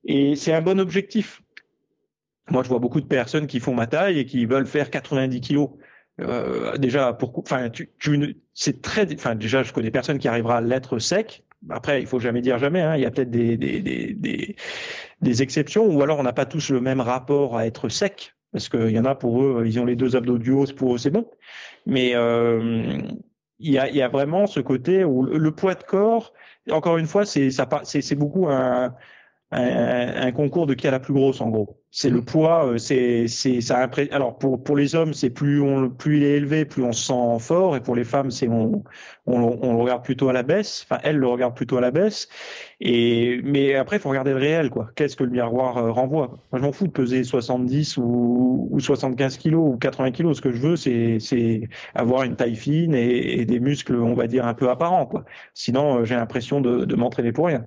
Et 0.05 0.35
c'est 0.35 0.53
un 0.53 0.63
bon 0.63 0.81
objectif. 0.81 1.42
Moi, 2.51 2.63
je 2.63 2.69
vois 2.69 2.79
beaucoup 2.79 3.01
de 3.01 3.07
personnes 3.07 3.47
qui 3.47 3.61
font 3.61 3.75
ma 3.75 3.87
taille 3.87 4.19
et 4.19 4.27
qui 4.27 4.47
veulent 4.47 4.67
faire 4.67 4.91
90 4.91 5.41
kilos. 5.41 5.71
Euh, 6.21 6.77
déjà, 6.77 7.13
pour, 7.13 7.39
enfin, 7.39 7.71
tu, 7.71 7.91
tu 7.99 8.37
c'est 8.53 8.83
très, 8.83 9.13
enfin, 9.15 9.35
déjà, 9.35 9.63
je 9.63 9.73
connais 9.73 9.91
personne 9.91 10.19
qui 10.19 10.29
arrivera 10.29 10.59
à 10.59 10.61
l'être 10.61 10.99
sec. 10.99 11.45
Après, 11.71 12.01
il 12.01 12.07
faut 12.07 12.19
jamais 12.19 12.41
dire 12.41 12.59
jamais. 12.59 12.81
Hein. 12.81 12.97
Il 12.97 13.03
y 13.03 13.07
a 13.07 13.11
peut-être 13.11 13.31
des, 13.31 13.57
des, 13.57 13.81
des, 13.81 14.57
des, 15.21 15.43
exceptions, 15.43 15.87
ou 15.87 16.03
alors 16.03 16.19
on 16.19 16.25
n'a 16.25 16.33
pas 16.33 16.47
tous 16.47 16.71
le 16.71 16.81
même 16.81 17.01
rapport 17.01 17.57
à 17.57 17.67
être 17.67 17.89
sec, 17.89 18.35
parce 18.51 18.69
qu'il 18.69 18.91
y 18.91 18.99
en 18.99 19.05
a 19.05 19.15
pour 19.15 19.43
eux, 19.43 19.63
ils 19.65 19.79
ont 19.79 19.85
les 19.85 19.97
deux 19.97 20.17
abdos 20.17 20.39
du 20.39 20.51
haut, 20.51 20.67
pour 20.77 20.95
eux 20.95 20.99
c'est 20.99 21.11
bon. 21.11 21.31
Mais 21.87 22.15
euh, 22.15 22.99
il, 23.61 23.73
y 23.73 23.79
a, 23.79 23.89
il 23.89 23.97
y 23.97 24.03
a 24.03 24.09
vraiment 24.09 24.47
ce 24.47 24.61
côté 24.61 25.05
où 25.05 25.23
le, 25.23 25.51
poids 25.53 25.75
de 25.75 25.85
corps, 25.85 26.33
encore 26.71 26.99
une 26.99 27.07
fois, 27.07 27.25
c'est 27.25 27.51
ça, 27.51 27.69
c'est 27.85 28.17
beaucoup 28.17 28.49
un, 28.49 28.95
un, 29.53 30.33
concours 30.33 30.67
de 30.67 30.75
qui 30.75 30.89
a 30.89 30.91
la 30.91 31.01
plus 31.01 31.13
grosse 31.13 31.41
en 31.41 31.51
gros. 31.51 31.79
C'est 31.91 32.09
le 32.09 32.23
poids, 32.25 32.67
euh, 32.67 32.79
c'est 32.79 33.29
c'est 33.29 33.61
ça. 33.61 33.89
Alors 34.13 34.39
pour 34.39 34.63
pour 34.65 34.77
les 34.77 34.95
hommes, 34.95 35.13
c'est 35.13 35.29
plus 35.29 35.61
on 35.61 35.91
plus 35.91 36.19
il 36.19 36.23
est 36.25 36.37
élevé, 36.39 36.65
plus 36.65 36.83
on 36.83 36.93
se 36.93 37.05
sent 37.05 37.39
fort, 37.41 37.77
et 37.77 37.81
pour 37.83 37.95
les 37.95 38.05
femmes, 38.05 38.31
c'est 38.31 38.49
on, 38.49 38.83
on 39.27 39.59
on 39.63 39.75
le 39.75 39.83
regarde 39.83 40.03
plutôt 40.03 40.31
à 40.31 40.33
la 40.33 40.43
baisse. 40.43 40.87
Enfin, 40.89 41.01
elles 41.05 41.19
le 41.19 41.29
regardent 41.29 41.55
plutôt 41.55 41.77
à 41.77 41.83
la 41.83 41.91
baisse. 41.91 42.29
Et 42.81 43.41
mais 43.45 43.75
après, 43.75 43.97
il 43.97 44.01
faut 44.01 44.09
regarder 44.09 44.31
le 44.33 44.39
réel, 44.39 44.71
quoi. 44.71 44.91
Qu'est-ce 44.97 45.17
que 45.17 45.25
le 45.25 45.31
miroir 45.31 45.77
euh, 45.77 45.91
renvoie? 45.93 46.29
Moi, 46.51 46.59
je 46.61 46.65
m'en 46.65 46.73
fous 46.73 46.87
de 46.87 46.93
peser 46.93 47.23
70 47.25 47.99
ou, 47.99 48.69
ou 48.71 48.81
75 48.81 49.37
kilos 49.37 49.75
ou 49.75 49.77
80 49.77 50.13
kilos. 50.13 50.37
Ce 50.39 50.43
que 50.43 50.53
je 50.53 50.61
veux, 50.61 50.77
c'est 50.77 51.19
c'est 51.21 51.69
avoir 51.95 52.23
une 52.25 52.37
taille 52.37 52.57
fine 52.57 52.95
et, 52.95 53.41
et, 53.41 53.45
des 53.45 53.61
muscles, 53.61 53.97
on 53.97 54.15
va 54.15 54.27
dire 54.27 54.47
un 54.47 54.55
peu 54.55 54.71
apparents, 54.71 55.07
quoi. 55.07 55.25
Sinon, 55.55 55.99
euh, 56.01 56.05
j'ai 56.05 56.15
l'impression 56.15 56.61
de, 56.61 56.85
de 56.85 56.97
m'entraîner 56.97 57.33
pour 57.33 57.47
rien. 57.47 57.67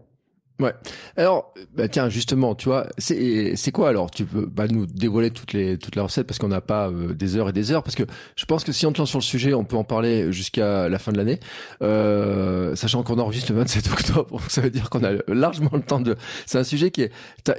Ouais. 0.59 0.73
Alors, 1.17 1.53
bah 1.75 1.89
tiens, 1.89 2.07
justement, 2.07 2.55
tu 2.55 2.69
vois, 2.69 2.87
c'est 2.97 3.57
c'est 3.57 3.71
quoi 3.73 3.89
alors? 3.89 4.09
Tu 4.09 4.23
peux 4.23 4.45
bah, 4.45 4.67
nous 4.67 4.85
dévoiler 4.85 5.29
toutes 5.29 5.51
les 5.51 5.77
toutes 5.77 5.95
recettes 5.95 6.27
parce 6.27 6.39
qu'on 6.39 6.47
n'a 6.47 6.61
pas 6.61 6.89
euh, 6.89 7.13
des 7.13 7.35
heures 7.35 7.49
et 7.49 7.53
des 7.53 7.71
heures 7.71 7.83
parce 7.83 7.95
que 7.95 8.03
je 8.37 8.45
pense 8.45 8.63
que 8.63 8.71
si 8.71 8.85
on 8.85 8.93
te 8.93 8.99
lance 8.99 9.09
sur 9.09 9.19
le 9.19 9.23
sujet, 9.23 9.53
on 9.53 9.65
peut 9.65 9.75
en 9.75 9.83
parler 9.83 10.31
jusqu'à 10.31 10.87
la 10.87 10.97
fin 10.97 11.11
de 11.11 11.17
l'année, 11.17 11.41
euh, 11.81 12.73
sachant 12.75 13.03
qu'on 13.03 13.19
enregistre 13.19 13.51
le 13.51 13.59
27 13.59 13.87
octobre, 13.91 14.41
ça 14.47 14.61
veut 14.61 14.69
dire 14.69 14.89
qu'on 14.89 15.03
a 15.03 15.11
largement 15.27 15.71
le 15.73 15.81
temps 15.81 15.99
de. 15.99 16.15
C'est 16.45 16.57
un 16.57 16.63
sujet 16.63 16.89
qui 16.89 17.01
est. 17.01 17.11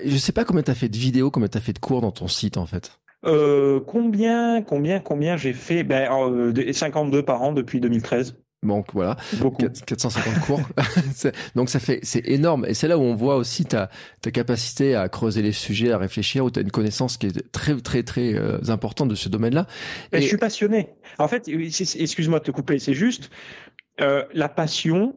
Je 0.05 0.17
sais 0.17 0.33
pas 0.33 0.45
combien 0.45 0.63
t'as 0.63 0.75
fait 0.75 0.89
de 0.89 0.97
vidéos, 0.97 1.31
combien 1.31 1.49
t'as 1.49 1.61
fait 1.61 1.75
de 1.75 1.79
cours 1.79 2.01
dans 2.01 2.13
ton 2.13 2.29
site 2.29 2.57
en 2.57 2.67
fait. 2.67 2.99
Euh, 3.27 3.81
combien, 3.81 4.63
combien, 4.63 5.01
combien 5.01 5.37
j'ai 5.37 5.53
fait? 5.53 5.83
Ben, 5.83 6.09
euh, 6.13 6.73
52 6.73 7.23
par 7.23 7.43
an 7.43 7.53
depuis 7.53 7.81
2013. 7.81 8.37
Donc 8.63 8.93
voilà, 8.95 9.17
450 9.87 10.41
cours. 10.41 10.61
donc 11.55 11.69
ça 11.69 11.79
fait, 11.79 12.01
c'est 12.03 12.27
énorme. 12.27 12.67
Et 12.67 12.75
c'est 12.75 12.89
là 12.89 12.99
où 12.99 13.03
on 13.03 13.15
voit 13.15 13.37
aussi 13.37 13.65
ta, 13.65 13.91
ta 14.23 14.31
capacité 14.31 14.97
à 14.97 15.09
creuser 15.09 15.43
les 15.43 15.53
sujets, 15.53 15.93
à 15.93 15.99
réfléchir, 15.99 16.45
où 16.45 16.51
tu 16.51 16.59
as 16.59 16.63
une 16.63 16.71
connaissance 16.71 17.17
qui 17.17 17.27
est 17.27 17.53
très, 17.53 17.77
très, 17.77 18.03
très 18.03 18.35
euh, 18.35 18.59
importante 18.69 19.09
de 19.09 19.15
ce 19.15 19.29
domaine-là. 19.29 19.67
Et... 20.13 20.23
Je 20.23 20.27
suis 20.27 20.37
passionné. 20.37 20.89
En 21.19 21.29
fait, 21.29 21.49
excuse-moi 21.49 22.41
de 22.41 22.45
te 22.45 22.51
couper, 22.51 22.79
c'est 22.79 22.95
juste 22.95 23.31
euh, 24.01 24.25
la 24.33 24.49
passion. 24.49 25.15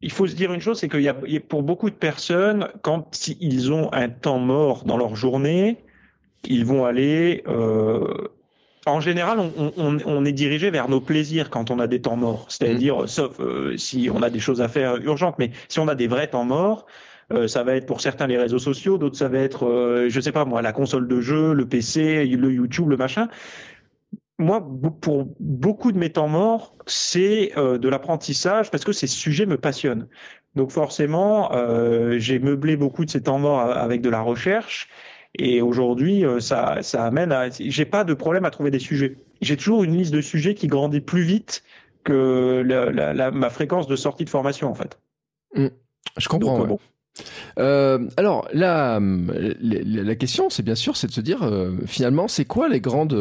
Il 0.00 0.10
faut 0.10 0.26
se 0.26 0.34
dire 0.34 0.52
une 0.52 0.60
chose, 0.60 0.80
c'est 0.80 0.88
qu'il 0.88 1.02
y 1.02 1.08
a 1.08 1.14
pour 1.48 1.62
beaucoup 1.62 1.90
de 1.90 1.94
personnes, 1.94 2.68
quand 2.82 3.28
ils 3.28 3.70
ont 3.72 3.92
un 3.92 4.08
temps 4.08 4.40
mort 4.40 4.84
dans 4.84 4.96
leur 4.96 5.14
journée, 5.14 5.84
ils 6.44 6.64
vont 6.64 6.84
aller 6.84 7.44
euh, 7.46 8.28
en 8.86 9.00
général, 9.00 9.38
on, 9.76 10.24
est 10.24 10.32
dirigé 10.32 10.70
vers 10.70 10.88
nos 10.88 11.00
plaisirs 11.00 11.50
quand 11.50 11.70
on 11.70 11.78
a 11.78 11.86
des 11.86 12.00
temps 12.00 12.16
morts. 12.16 12.46
C'est-à-dire, 12.48 13.02
mm. 13.02 13.06
sauf 13.06 13.40
euh, 13.40 13.76
si 13.76 14.10
on 14.12 14.22
a 14.22 14.30
des 14.30 14.40
choses 14.40 14.60
à 14.60 14.68
faire 14.68 14.96
urgentes, 14.96 15.36
mais 15.38 15.52
si 15.68 15.78
on 15.78 15.88
a 15.88 15.94
des 15.94 16.08
vrais 16.08 16.26
temps 16.26 16.44
morts, 16.44 16.86
euh, 17.32 17.46
ça 17.46 17.62
va 17.62 17.76
être 17.76 17.86
pour 17.86 18.00
certains 18.00 18.26
les 18.26 18.36
réseaux 18.36 18.58
sociaux, 18.58 18.98
d'autres 18.98 19.16
ça 19.16 19.28
va 19.28 19.38
être, 19.38 19.66
euh, 19.66 20.08
je 20.08 20.20
sais 20.20 20.32
pas 20.32 20.44
moi, 20.44 20.62
la 20.62 20.72
console 20.72 21.06
de 21.06 21.20
jeu, 21.20 21.52
le 21.52 21.66
PC, 21.66 22.26
le 22.26 22.52
YouTube, 22.52 22.88
le 22.88 22.96
machin. 22.96 23.28
Moi, 24.38 24.66
pour 25.00 25.28
beaucoup 25.38 25.92
de 25.92 25.98
mes 25.98 26.10
temps 26.10 26.26
morts, 26.26 26.74
c'est 26.86 27.52
de 27.56 27.88
l'apprentissage 27.88 28.72
parce 28.72 28.84
que 28.84 28.90
ces 28.90 29.06
sujets 29.06 29.46
me 29.46 29.56
passionnent. 29.56 30.08
Donc 30.56 30.72
forcément, 30.72 31.52
j'ai 32.16 32.40
meublé 32.40 32.76
beaucoup 32.76 33.04
de 33.04 33.10
ces 33.10 33.22
temps 33.22 33.38
morts 33.38 33.60
avec 33.60 34.00
de 34.00 34.08
la 34.08 34.20
recherche 34.20 34.88
et 35.38 35.62
aujourd'hui, 35.62 36.24
euh, 36.24 36.40
ça, 36.40 36.82
ça 36.82 37.04
amène 37.04 37.32
à. 37.32 37.48
J'ai 37.50 37.84
pas 37.84 38.04
de 38.04 38.14
problème 38.14 38.44
à 38.44 38.50
trouver 38.50 38.70
des 38.70 38.78
sujets. 38.78 39.16
J'ai 39.40 39.56
toujours 39.56 39.82
une 39.82 39.96
liste 39.96 40.12
de 40.12 40.20
sujets 40.20 40.54
qui 40.54 40.66
grandit 40.66 41.00
plus 41.00 41.22
vite 41.22 41.62
que 42.04 42.62
la, 42.66 43.12
la, 43.12 43.30
ma 43.30 43.50
fréquence 43.50 43.86
de 43.86 43.96
sortie 43.96 44.24
de 44.24 44.30
formation, 44.30 44.68
en 44.70 44.74
fait. 44.74 44.98
Mmh. 45.54 45.68
Je 46.18 46.28
comprends. 46.28 46.62
Euh, 46.62 46.76
euh, 47.58 48.08
alors 48.16 48.48
la, 48.52 48.98
la, 49.00 50.02
la 50.02 50.14
question, 50.14 50.50
c'est 50.50 50.62
bien 50.62 50.74
sûr, 50.74 50.96
c'est 50.96 51.06
de 51.06 51.12
se 51.12 51.20
dire 51.20 51.42
euh, 51.42 51.76
finalement, 51.86 52.28
c'est 52.28 52.44
quoi 52.44 52.68
les 52.68 52.80
grandes 52.80 53.16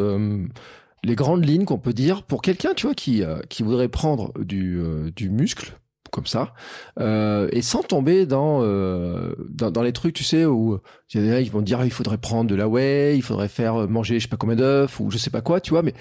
les 1.04 1.16
grandes 1.16 1.46
lignes 1.46 1.66
qu'on 1.66 1.80
peut 1.80 1.94
dire 1.94 2.24
pour 2.24 2.42
quelqu'un, 2.42 2.74
tu 2.74 2.88
vois, 2.88 2.96
qui 2.96 3.24
qui 3.50 3.64
voudrait 3.64 3.90
prendre 3.90 4.34
du 4.40 4.82
du 5.16 5.30
muscle 5.30 5.78
comme 6.12 6.26
ça. 6.26 6.54
Euh, 7.00 7.48
et 7.52 7.62
sans 7.62 7.82
tomber 7.82 8.26
dans, 8.26 8.60
euh, 8.62 9.34
dans, 9.50 9.72
dans 9.72 9.82
les 9.82 9.94
trucs 9.94 10.14
tu 10.14 10.24
sais 10.24 10.46
où 10.46 10.80
il 11.14 11.20
y 11.20 11.24
a 11.24 11.26
des 11.26 11.38
gens 11.38 11.44
qui 11.44 11.50
vont 11.50 11.62
dire 11.62 11.84
il 11.84 11.92
faudrait 11.92 12.18
prendre 12.18 12.50
de 12.50 12.56
la 12.56 12.68
whey 12.68 13.16
il 13.16 13.24
faudrait 13.24 13.48
faire 13.48 13.88
manger 13.90 14.20
je 14.20 14.24
sais 14.24 14.30
pas 14.30 14.38
combien 14.38 14.56
d'œufs 14.56 15.00
ou 15.00 15.10
je 15.10 15.18
sais 15.18 15.30
pas 15.30 15.42
quoi 15.42 15.62
tu 15.62 15.72
vois. 15.72 15.82
Mais 15.82 15.94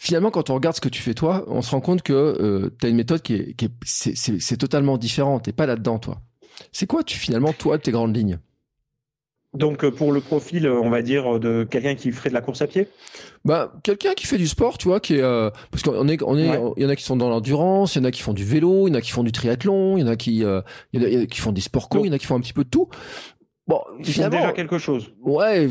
finalement 0.00 0.30
quand 0.30 0.50
on 0.50 0.54
regarde 0.54 0.76
ce 0.76 0.80
que 0.80 0.88
tu 0.88 1.02
fais 1.02 1.14
toi 1.14 1.44
on 1.48 1.60
se 1.60 1.70
rend 1.72 1.80
compte 1.80 2.02
que 2.02 2.12
euh, 2.12 2.70
tu 2.80 2.86
as 2.86 2.88
une 2.88 2.96
méthode 2.96 3.22
qui 3.22 3.34
est, 3.34 3.54
qui 3.54 3.66
est 3.66 3.72
c'est, 3.84 4.14
c'est, 4.16 4.56
totalement 4.56 4.96
différente 4.96 5.48
et 5.48 5.52
pas 5.52 5.66
là 5.66 5.76
dedans 5.76 5.98
toi. 5.98 6.22
C'est 6.70 6.86
quoi 6.86 7.02
tu 7.02 7.18
finalement 7.18 7.52
toi 7.52 7.78
tes 7.78 7.90
grandes 7.90 8.16
lignes? 8.16 8.38
Donc 9.54 9.86
pour 9.90 10.12
le 10.12 10.20
profil, 10.20 10.66
on 10.68 10.88
va 10.88 11.02
dire 11.02 11.38
de 11.38 11.64
quelqu'un 11.64 11.94
qui 11.94 12.10
ferait 12.10 12.30
de 12.30 12.34
la 12.34 12.40
course 12.40 12.62
à 12.62 12.66
pied? 12.66 12.88
Bah 13.44 13.72
quelqu'un 13.82 14.14
qui 14.14 14.26
fait 14.26 14.38
du 14.38 14.48
sport, 14.48 14.78
tu 14.78 14.88
vois, 14.88 14.98
qui 14.98 15.16
est 15.16 15.22
euh, 15.22 15.50
parce 15.70 15.82
qu'on 15.82 16.08
est 16.08 16.22
on 16.22 16.38
est 16.38 16.58
il 16.76 16.82
y 16.82 16.86
en 16.86 16.88
a 16.88 16.96
qui 16.96 17.04
sont 17.04 17.16
dans 17.16 17.28
l'endurance, 17.28 17.94
il 17.94 17.98
y 17.98 18.02
en 18.02 18.04
a 18.04 18.10
qui 18.10 18.22
font 18.22 18.32
du 18.32 18.44
vélo, 18.44 18.86
il 18.86 18.92
y 18.92 18.94
en 18.94 18.98
a 18.98 19.02
qui 19.02 19.10
font 19.10 19.24
du 19.24 19.32
triathlon, 19.32 19.98
il 19.98 20.00
y 20.00 20.04
en 20.04 20.06
a 20.06 20.16
qui 20.16 20.42
euh, 20.42 20.62
y 20.94 20.98
en 20.98 21.22
a, 21.22 21.26
qui 21.26 21.40
font 21.40 21.52
des 21.52 21.60
sports 21.60 21.88
co, 21.88 22.04
il 22.04 22.08
y 22.08 22.10
en 22.10 22.14
a 22.14 22.18
qui 22.18 22.26
font 22.26 22.36
un 22.36 22.40
petit 22.40 22.54
peu 22.54 22.64
de 22.64 22.70
tout. 22.70 22.88
Bon, 23.66 23.80
finalement 24.02 24.38
déjà 24.38 24.52
quelque 24.52 24.78
chose. 24.78 25.12
Ouais, 25.22 25.68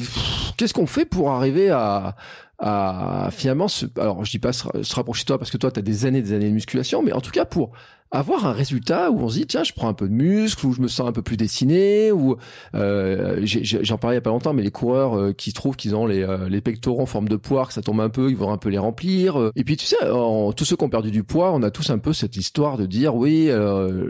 qu'est-ce 0.57 0.73
qu'on 0.73 0.87
fait 0.87 1.05
pour 1.05 1.31
arriver 1.31 1.69
à 1.71 2.15
à 2.59 3.29
finalement 3.31 3.67
se, 3.67 3.87
alors 3.99 4.23
je 4.23 4.29
dis 4.29 4.39
pas 4.39 4.53
se, 4.53 4.67
rapprocher 4.93 5.23
de 5.23 5.27
toi 5.27 5.39
parce 5.39 5.49
que 5.49 5.57
toi 5.57 5.71
tu 5.71 5.79
as 5.79 5.81
des 5.81 6.05
années 6.05 6.21
des 6.21 6.33
années 6.33 6.49
de 6.49 6.53
musculation, 6.53 7.01
mais 7.01 7.13
en 7.13 7.21
tout 7.21 7.31
cas 7.31 7.45
pour 7.45 7.71
avoir 8.11 8.45
un 8.45 8.51
résultat 8.51 9.09
où 9.09 9.21
on 9.21 9.29
se 9.29 9.35
dit 9.35 9.47
tiens 9.47 9.63
je 9.63 9.71
prends 9.71 9.87
un 9.87 9.93
peu 9.93 10.07
de 10.07 10.13
muscle 10.13 10.65
ou 10.65 10.73
je 10.73 10.81
me 10.81 10.89
sens 10.89 11.07
un 11.07 11.13
peu 11.13 11.21
plus 11.21 11.37
dessiné 11.37 12.11
ou 12.11 12.35
euh, 12.75 13.39
j'en 13.45 13.97
parlais 13.97 14.15
il 14.15 14.17
y 14.17 14.19
a 14.19 14.21
pas 14.21 14.31
longtemps 14.31 14.53
mais 14.53 14.63
les 14.63 14.71
coureurs 14.71 15.17
euh, 15.17 15.31
qui 15.31 15.53
trouvent 15.53 15.77
qu'ils 15.77 15.95
ont 15.95 16.05
les, 16.05 16.21
euh, 16.21 16.49
les 16.49 16.59
pectoraux 16.59 17.01
en 17.01 17.05
forme 17.05 17.29
de 17.29 17.37
poire 17.37 17.69
que 17.69 17.73
ça 17.73 17.81
tombe 17.81 18.01
un 18.01 18.09
peu 18.09 18.29
ils 18.29 18.35
vont 18.35 18.51
un 18.51 18.57
peu 18.57 18.67
les 18.67 18.77
remplir 18.77 19.39
euh. 19.39 19.51
et 19.55 19.63
puis 19.63 19.77
tu 19.77 19.85
sais 19.85 19.95
tous 20.01 20.65
ceux 20.65 20.75
qui 20.75 20.83
ont 20.83 20.89
perdu 20.89 21.09
du 21.09 21.23
poids 21.23 21.53
on 21.53 21.63
a 21.63 21.71
tous 21.71 21.89
un 21.89 21.99
peu 21.99 22.11
cette 22.11 22.35
histoire 22.35 22.77
de 22.77 22.85
dire 22.85 23.15
oui 23.15 23.49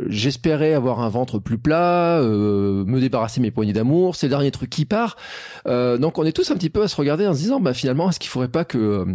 j'espérais 0.07 0.73
avoir 0.73 1.01
un 1.01 1.09
ventre 1.09 1.37
plus 1.37 1.59
plat 1.59 2.19
me 2.21 2.99
débarrasser 2.99 3.39
mes 3.39 3.51
poignées 3.51 3.73
d'amour 3.73 4.15
c'est 4.15 4.25
le 4.27 4.31
dernier 4.31 4.49
truc 4.49 4.71
qui 4.71 4.85
part 4.85 5.15
donc 5.65 6.17
on 6.17 6.25
est 6.25 6.31
tous 6.31 6.49
un 6.49 6.55
petit 6.55 6.71
peu 6.71 6.81
à 6.81 6.87
se 6.87 6.95
regarder 6.95 7.27
en 7.27 7.33
se 7.33 7.39
disant 7.39 7.59
bah 7.59 7.73
finalement 7.73 8.09
est-ce 8.09 8.19
qu'il 8.19 8.29
faudrait 8.29 8.47
pas 8.47 8.65
que 8.65 9.05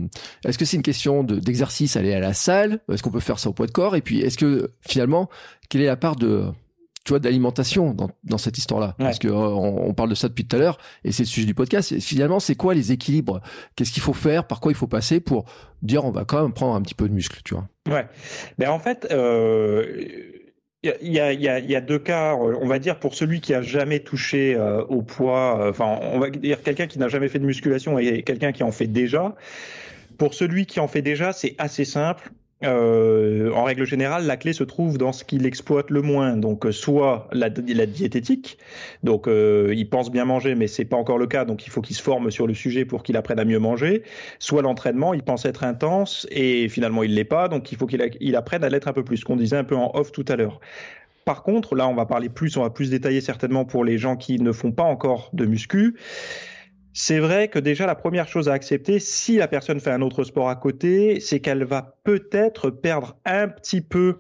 est-ce 0.45 0.59
que 0.59 0.65
c'est 0.65 0.77
une 0.77 0.83
question 0.83 1.25
d'exercice 1.25 1.97
aller 1.97 2.15
à 2.15 2.21
la 2.21 2.35
salle 2.35 2.81
est-ce 2.93 3.03
qu'on 3.03 3.11
peut 3.11 3.21
faire 3.21 3.41
ça 3.41 3.49
au 3.49 3.53
poids 3.53 3.67
de 3.67 3.73
corps 3.73 3.97
et 3.97 4.01
puis 4.01 4.21
est-ce 4.21 4.39
que 4.39 4.71
finalement, 4.81 5.29
quelle 5.69 5.83
est 5.83 5.87
la 5.87 5.97
part 5.97 6.17
de 6.17 6.53
tu 7.07 7.11
vois, 7.11 7.21
d'alimentation 7.21 7.95
dans, 7.95 8.11
dans 8.25 8.37
cette 8.37 8.59
histoire-là. 8.59 8.97
Parce 8.99 9.21
que 9.21 9.29
euh, 9.29 9.33
on, 9.33 9.95
parle 9.95 10.11
de 10.11 10.17
ça 10.17 10.29
depuis 10.29 10.45
tout 10.45 10.57
à 10.57 10.59
l'heure, 10.59 10.77
et 11.05 11.13
c'est 11.13 11.23
le 11.23 11.29
sujet 11.29 11.47
du 11.47 11.55
podcast. 11.55 11.93
Et 11.93 12.01
finalement, 12.01 12.41
c'est 12.41 12.57
quoi 12.57 12.75
les 12.75 12.91
équilibres? 12.91 13.41
Qu'est-ce 13.77 13.93
qu'il 13.93 14.03
faut 14.03 14.13
faire? 14.13 14.45
Par 14.45 14.59
quoi 14.59 14.73
il 14.73 14.75
faut 14.75 14.89
passer 14.89 15.21
pour 15.21 15.45
dire 15.83 16.05
on 16.05 16.11
va 16.11 16.25
quand 16.25 16.43
même 16.43 16.53
prendre 16.53 16.75
un 16.75 16.83
petit 16.83 16.97
peu 16.97 17.09
de 17.09 17.15
muscle, 17.15 17.41
tu 17.45 17.55
vois? 17.55 17.69
Ouais. 17.89 18.07
Ben 18.59 18.71
en 18.71 18.81
fait. 18.81 19.07
Euh... 19.11 20.05
Il 20.83 21.13
y, 21.13 21.19
a, 21.19 21.33
il, 21.33 21.41
y 21.41 21.49
a, 21.49 21.59
il 21.59 21.69
y 21.69 21.75
a, 21.75 21.81
deux 21.81 21.99
cas, 21.99 22.37
on 22.37 22.69
va 22.69 22.79
dire 22.79 23.01
pour 23.01 23.15
celui 23.17 23.41
qui 23.41 23.55
a 23.55 23.63
jamais 23.63 23.99
touché 24.01 24.55
euh, 24.55 24.85
au 24.85 25.03
poids, 25.03 25.61
euh, 25.61 25.71
enfin 25.71 25.99
on 26.01 26.21
va 26.21 26.31
dire 26.31 26.63
quelqu'un 26.63 26.87
qui 26.87 27.01
n'a 27.01 27.09
jamais 27.09 27.27
fait 27.27 27.41
de 27.41 27.45
musculation 27.45 27.99
et 27.99 28.23
quelqu'un 28.23 28.53
qui 28.53 28.63
en 28.63 28.71
fait 28.71 28.87
déjà. 28.87 29.35
Pour 30.17 30.35
celui 30.35 30.65
qui 30.65 30.79
en 30.79 30.87
fait 30.87 31.03
déjà, 31.03 31.33
c'est 31.33 31.57
assez 31.59 31.85
simple. 31.85 32.31
Euh, 32.65 33.53
en 33.53 33.65
règle 33.65 33.85
générale, 33.85 34.27
la 34.27 34.39
clé 34.39 34.55
se 34.55 34.65
trouve 34.65 34.97
dans 34.97 35.13
ce 35.13 35.25
qu'il 35.25 35.45
exploite 35.45 35.91
le 35.91 36.01
moins. 36.01 36.37
Donc, 36.37 36.65
euh, 36.65 36.73
soit 36.73 37.29
la, 37.33 37.51
diététique. 37.51 38.59
Donc, 39.03 39.29
euh, 39.29 39.75
il 39.77 39.89
pense 39.91 40.11
bien 40.11 40.25
manger, 40.25 40.55
mais 40.55 40.67
c'est 40.67 40.87
pas 40.87 40.97
encore 40.97 41.19
le 41.19 41.27
cas. 41.27 41.45
Donc, 41.45 41.67
il 41.67 41.71
faut 41.71 41.83
qu'il 41.83 41.97
se 41.97 42.03
forme 42.03 42.31
sur 42.31 42.47
le 42.47 42.55
sujet 42.55 42.85
pour 42.87 43.03
qu'il 43.03 43.17
apprenne 43.17 43.39
à 43.39 43.45
mieux 43.45 43.59
manger. 43.59 44.05
Soit 44.39 44.63
l'entraînement, 44.63 45.13
il 45.13 45.23
pense 45.23 45.45
être 45.45 45.65
intense 45.65 46.27
et 46.31 46.69
finalement 46.69 47.03
il 47.03 47.15
l'est 47.15 47.25
pas. 47.25 47.49
Donc, 47.49 47.73
il 47.73 47.79
faut 47.79 47.87
qu'il 47.87 48.11
il 48.21 48.37
apprenne 48.37 48.65
à 48.65 48.71
l'être 48.71 48.89
un 48.89 48.95
peu 48.95 49.05
plus. 49.05 49.19
Ce 49.19 49.25
qu'on 49.25 49.37
disait 49.37 49.57
un 49.57 49.65
peu 49.65 49.77
en 49.77 49.91
off 49.95 50.11
tout 50.11 50.25
à 50.29 50.37
l'heure. 50.37 50.61
Par 51.27 51.43
contre, 51.43 51.75
là, 51.75 51.89
on 51.89 51.95
va 51.95 52.07
parler 52.07 52.29
plus, 52.29 52.57
on 52.57 52.63
va 52.63 52.71
plus 52.71 52.91
détailler 52.91 53.21
certainement 53.21 53.65
pour 53.65 53.85
les 53.85 53.99
gens 53.99 54.17
qui 54.17 54.39
ne 54.39 54.53
font 54.53 54.71
pas 54.71 54.85
encore 54.85 55.29
de 55.33 55.45
muscu 55.45 55.97
c'est 56.99 57.19
vrai 57.19 57.49
que 57.49 57.59
déjà 57.59 57.85
la 57.85 57.95
première 57.95 58.27
chose 58.27 58.49
à 58.49 58.55
accepter, 58.55 59.01
si 59.01 59.37
la 59.37 59.49
personne 59.49 59.81
fait 59.81 59.91
un 59.91 60.01
autre 60.01 60.25
sport 60.25 60.49
à 60.49 60.57
côté, 60.57 61.21
c'est 61.21 61.41
qu'elle 61.41 61.63
va 61.63 61.99
peut-être 62.05 62.71
perdre 62.71 63.19
un 63.27 63.49
petit 63.49 63.83
peu 63.83 64.17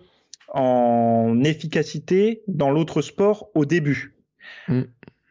en 0.52 1.42
efficacité 1.42 2.42
dans 2.48 2.70
l'autre 2.70 3.00
sport 3.00 3.48
au 3.54 3.64
début. 3.64 4.14
Mm. 4.68 4.82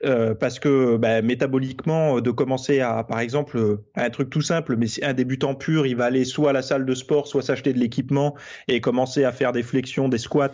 Euh, 0.04 0.36
parce 0.36 0.60
que 0.60 0.98
bah, 0.98 1.22
métaboliquement, 1.22 2.20
de 2.20 2.30
commencer 2.30 2.82
à, 2.82 3.04
par 3.06 3.22
exemple, 3.22 3.80
un 3.96 4.10
truc 4.10 4.30
tout 4.30 4.42
simple, 4.42 4.76
mais 4.76 4.88
un 5.02 5.14
débutant 5.14 5.56
pur, 5.56 5.86
il 5.88 5.96
va 5.96 6.06
aller 6.06 6.26
soit 6.26 6.50
à 6.50 6.54
la 6.54 6.62
salle 6.62 6.86
de 6.86 6.94
sport, 6.94 7.28
soit 7.28 7.42
s'acheter 7.42 7.72
de 7.72 7.80
l'équipement 7.80 8.36
et 8.68 8.82
commencer 8.82 9.24
à 9.24 9.32
faire 9.32 9.54
des 9.54 9.64
flexions, 9.64 10.10
des 10.10 10.18
squats 10.18 10.50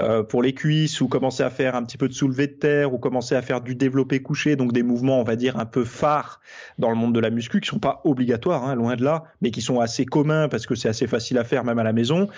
euh, 0.00 0.24
pour 0.24 0.42
les 0.42 0.54
cuisses, 0.54 1.00
ou 1.00 1.06
commencer 1.06 1.44
à 1.44 1.50
faire 1.50 1.76
un 1.76 1.84
petit 1.84 1.98
peu 1.98 2.08
de 2.08 2.12
soulevé 2.12 2.48
de 2.48 2.52
terre, 2.52 2.92
ou 2.92 2.98
commencer 2.98 3.36
à 3.36 3.42
faire 3.42 3.60
du 3.60 3.76
développé 3.76 4.22
couché, 4.22 4.56
donc 4.56 4.72
des 4.72 4.82
mouvements, 4.82 5.20
on 5.20 5.24
va 5.24 5.36
dire, 5.36 5.56
un 5.58 5.66
peu 5.66 5.84
phares 5.84 6.40
dans 6.78 6.90
le 6.90 6.96
monde 6.96 7.14
de 7.14 7.20
la 7.20 7.30
muscu, 7.30 7.60
qui 7.60 7.68
sont 7.68 7.78
pas 7.78 8.00
obligatoires, 8.02 8.64
hein, 8.64 8.74
loin 8.74 8.96
de 8.96 9.04
là, 9.04 9.24
mais 9.40 9.52
qui 9.52 9.62
sont 9.62 9.78
assez 9.78 10.04
communs 10.04 10.48
parce 10.48 10.66
que 10.66 10.74
c'est 10.74 10.88
assez 10.88 11.06
facile 11.06 11.38
à 11.38 11.44
faire 11.44 11.64
même 11.64 11.78
à 11.78 11.84
la 11.84 11.92
maison. 11.92 12.28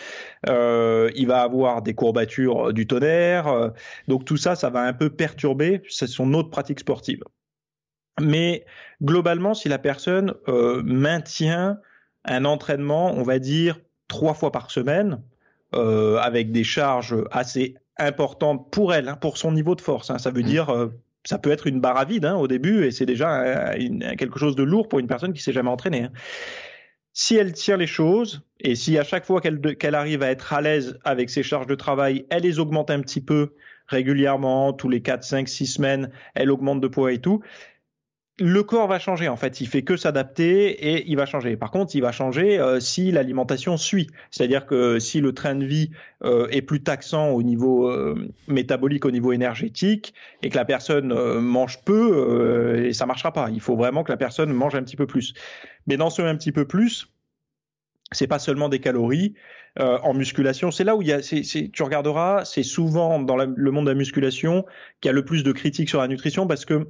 Euh, 0.51 1.11
il 1.17 1.27
va 1.29 1.41
avoir 1.41 1.81
des 1.81 1.95
courbatures 1.95 2.75
du 2.75 2.87
tonnerre, 2.87 3.73
donc 4.07 4.27
tout 4.27 4.37
ça, 4.37 4.55
ça 4.55 4.69
va 4.69 4.83
un 4.83 4.93
peu 4.93 5.09
perturber. 5.09 5.81
Son 5.89 6.35
autre 6.35 6.42
pratique 6.51 6.81
sportive. 6.81 7.23
Mais 8.21 8.65
globalement, 9.03 9.55
si 9.55 9.69
la 9.69 9.79
personne 9.79 10.35
euh, 10.49 10.83
maintient 10.85 11.79
un 12.25 12.45
entraînement, 12.45 13.13
on 13.13 13.23
va 13.23 13.39
dire 13.39 13.81
trois 14.09 14.35
fois 14.35 14.53
par 14.53 14.71
semaine, 14.71 15.23
euh, 15.75 16.19
avec 16.19 16.53
des 16.53 16.65
charges 16.65 17.17
assez 17.31 17.75
importantes 17.99 18.71
pour 18.71 18.93
elle, 18.93 19.09
hein, 19.09 19.17
pour 19.17 19.39
son 19.39 19.53
niveau 19.53 19.75
de 19.75 19.81
force, 19.81 20.11
hein. 20.11 20.19
ça 20.19 20.31
veut 20.31 20.43
mmh. 20.43 20.47
dire 20.47 20.71
euh, 20.71 20.89
ça 21.25 21.39
peut 21.39 21.51
être 21.51 21.67
une 21.67 21.81
barre 21.81 21.97
à 21.97 22.05
vide 22.05 22.27
hein, 22.27 22.37
au 22.37 22.49
début 22.49 22.85
et 22.85 22.91
c'est 22.91 23.07
déjà 23.07 23.75
quelque 24.19 24.39
chose 24.39 24.57
de 24.57 24.65
lourd 24.65 24.89
pour 24.89 24.99
une 24.99 25.07
personne 25.07 25.33
qui 25.33 25.41
s'est 25.41 25.53
jamais 25.53 25.71
entraînée. 25.71 26.09
Si 27.15 27.37
elle 27.37 27.53
tient 27.53 27.77
les 27.77 27.87
choses 27.87 28.43
et 28.59 28.75
si 28.75 28.99
à 28.99 29.05
chaque 29.05 29.25
fois 29.25 29.41
qu'elle 29.41 29.95
arrive 29.95 30.23
à 30.23 30.31
être 30.31 30.53
à 30.53 30.61
l'aise 30.61 30.99
avec 31.05 31.31
ses 31.31 31.43
charges 31.43 31.69
de 31.69 31.75
travail, 31.77 32.27
elle 32.31 32.43
les 32.43 32.59
augmente 32.59 32.91
un 32.91 33.01
petit 33.01 33.21
peu 33.21 33.55
régulièrement, 33.93 34.73
tous 34.73 34.89
les 34.89 35.01
4, 35.01 35.23
5, 35.23 35.49
6 35.49 35.67
semaines, 35.67 36.11
elle 36.35 36.51
augmente 36.51 36.81
de 36.81 36.89
poids 36.89 37.13
et 37.13 37.19
tout. 37.19 37.41
Le 38.39 38.63
corps 38.63 38.89
va 38.89 38.99
changer 38.99 39.29
en 39.29 39.37
fait, 39.37 39.61
il 39.61 39.69
fait 39.69 39.83
que 39.83 39.97
s'adapter 39.97 40.71
et 40.71 41.05
il 41.07 41.17
va 41.17 41.27
changer. 41.27 41.57
Par 41.57 41.71
contre, 41.71 41.95
il 41.95 42.01
va 42.01 42.13
changer 42.13 42.59
euh, 42.59 42.81
si 42.81 43.13
l'alimentation 43.13 43.77
suit, 43.77 44.09
c'est-à-dire 44.31 44.65
que 44.65 44.99
si 44.99 45.21
le 45.21 45.35
train 45.35 45.55
de 45.55 45.67
vie 45.67 45.91
euh, 46.25 46.49
est 46.51 46.63
plus 46.63 46.83
taxant 46.83 47.29
au 47.29 47.43
niveau 47.43 47.91
euh, 47.91 48.33
métabolique, 48.49 49.05
au 49.05 49.11
niveau 49.11 49.33
énergétique, 49.33 50.15
et 50.43 50.49
que 50.49 50.57
la 50.57 50.65
personne 50.65 51.13
mange 51.41 51.85
peu, 51.85 52.83
et 52.87 52.95
ça 52.95 53.05
marchera 53.05 53.33
pas. 53.33 53.51
Il 53.51 53.61
faut 53.61 53.77
vraiment 53.77 54.03
que 54.03 54.11
la 54.11 54.17
personne 54.17 54.51
mange 54.51 54.75
un 54.75 54.83
petit 54.83 54.97
peu 54.97 55.07
plus. 55.07 55.35
Mais 55.87 55.99
dans 55.99 56.09
ce 56.09 56.23
un 56.23 56.37
petit 56.37 56.53
peu 56.53 56.65
plus, 56.65 57.12
c'est 58.13 58.27
pas 58.27 58.39
seulement 58.39 58.69
des 58.69 58.79
calories, 58.79 59.35
euh, 59.79 59.99
en 60.03 60.15
musculation. 60.15 60.71
C'est 60.71 60.85
là 60.85 60.97
où 60.97 61.03
il 61.03 61.09
y 61.09 61.13
a, 61.13 61.21
tu 61.21 61.83
regarderas, 61.83 62.45
c'est 62.45 62.63
souvent 62.63 63.21
dans 63.21 63.37
le 63.37 63.71
monde 63.71 63.87
de 63.87 63.91
la 63.91 63.97
musculation 63.97 64.65
qu'il 65.01 65.09
y 65.09 65.11
a 65.11 65.13
le 65.13 65.25
plus 65.25 65.45
de 65.45 65.53
critiques 65.53 65.89
sur 65.89 66.01
la 66.01 66.09
nutrition 66.09 66.47
parce 66.47 66.65
que 66.65 66.89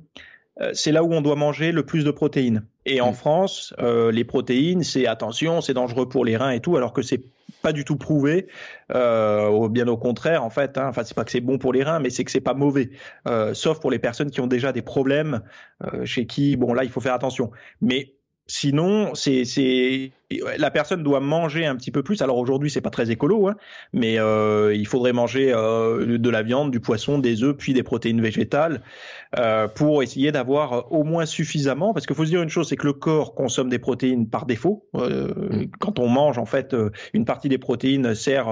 euh, 0.60 0.70
c'est 0.74 0.92
là 0.92 1.02
où 1.02 1.12
on 1.12 1.22
doit 1.22 1.36
manger 1.36 1.72
le 1.72 1.84
plus 1.84 2.04
de 2.04 2.10
protéines. 2.10 2.64
Et 2.84 3.00
en 3.00 3.12
mm. 3.12 3.14
France, 3.14 3.74
euh, 3.80 4.12
les 4.12 4.24
protéines, 4.24 4.82
c'est 4.82 5.06
attention, 5.06 5.60
c'est 5.60 5.74
dangereux 5.74 6.08
pour 6.08 6.24
les 6.24 6.36
reins 6.36 6.50
et 6.50 6.60
tout, 6.60 6.76
alors 6.76 6.92
que 6.92 7.02
c'est 7.02 7.22
pas 7.62 7.72
du 7.72 7.84
tout 7.84 7.96
prouvé. 7.96 8.48
Euh, 8.94 9.68
bien 9.68 9.88
au 9.88 9.96
contraire, 9.96 10.44
en 10.44 10.50
fait. 10.50 10.76
Hein, 10.76 10.88
enfin, 10.88 11.04
c'est 11.04 11.14
pas 11.14 11.24
que 11.24 11.30
c'est 11.30 11.40
bon 11.40 11.58
pour 11.58 11.72
les 11.72 11.82
reins, 11.82 12.00
mais 12.00 12.10
c'est 12.10 12.24
que 12.24 12.30
c'est 12.30 12.40
pas 12.40 12.54
mauvais. 12.54 12.90
Euh, 13.26 13.54
sauf 13.54 13.80
pour 13.80 13.90
les 13.90 13.98
personnes 13.98 14.30
qui 14.30 14.40
ont 14.40 14.46
déjà 14.46 14.72
des 14.72 14.82
problèmes, 14.82 15.42
euh, 15.84 16.04
chez 16.04 16.26
qui, 16.26 16.56
bon, 16.56 16.74
là, 16.74 16.84
il 16.84 16.90
faut 16.90 17.00
faire 17.00 17.14
attention. 17.14 17.50
Mais 17.80 18.12
Sinon, 18.46 19.14
c'est 19.14 20.10
la 20.58 20.70
personne 20.70 21.02
doit 21.02 21.20
manger 21.20 21.66
un 21.66 21.76
petit 21.76 21.90
peu 21.90 22.02
plus. 22.02 22.22
Alors 22.22 22.38
aujourd'hui, 22.38 22.70
c'est 22.70 22.80
pas 22.80 22.90
très 22.90 23.10
écolo, 23.10 23.48
hein, 23.48 23.56
mais 23.92 24.18
euh, 24.18 24.74
il 24.74 24.86
faudrait 24.86 25.12
manger 25.12 25.52
euh, 25.52 26.18
de 26.18 26.30
la 26.30 26.42
viande, 26.42 26.70
du 26.70 26.80
poisson, 26.80 27.18
des 27.18 27.42
œufs, 27.42 27.56
puis 27.56 27.72
des 27.72 27.82
protéines 27.82 28.20
végétales 28.20 28.82
euh, 29.38 29.68
pour 29.68 30.02
essayer 30.02 30.32
d'avoir 30.32 30.92
au 30.92 31.04
moins 31.04 31.26
suffisamment. 31.26 31.92
Parce 31.92 32.06
qu'il 32.06 32.16
faut 32.16 32.24
se 32.24 32.30
dire 32.30 32.42
une 32.42 32.48
chose, 32.48 32.68
c'est 32.68 32.76
que 32.76 32.86
le 32.86 32.92
corps 32.92 33.34
consomme 33.34 33.68
des 33.68 33.78
protéines 33.78 34.28
par 34.28 34.46
défaut. 34.46 34.86
Mm. 34.94 35.66
quand 35.78 35.98
on 35.98 36.08
mange, 36.08 36.38
en 36.38 36.46
fait, 36.46 36.74
une 37.12 37.24
partie 37.24 37.48
des 37.48 37.58
protéines 37.58 38.14
sert 38.14 38.48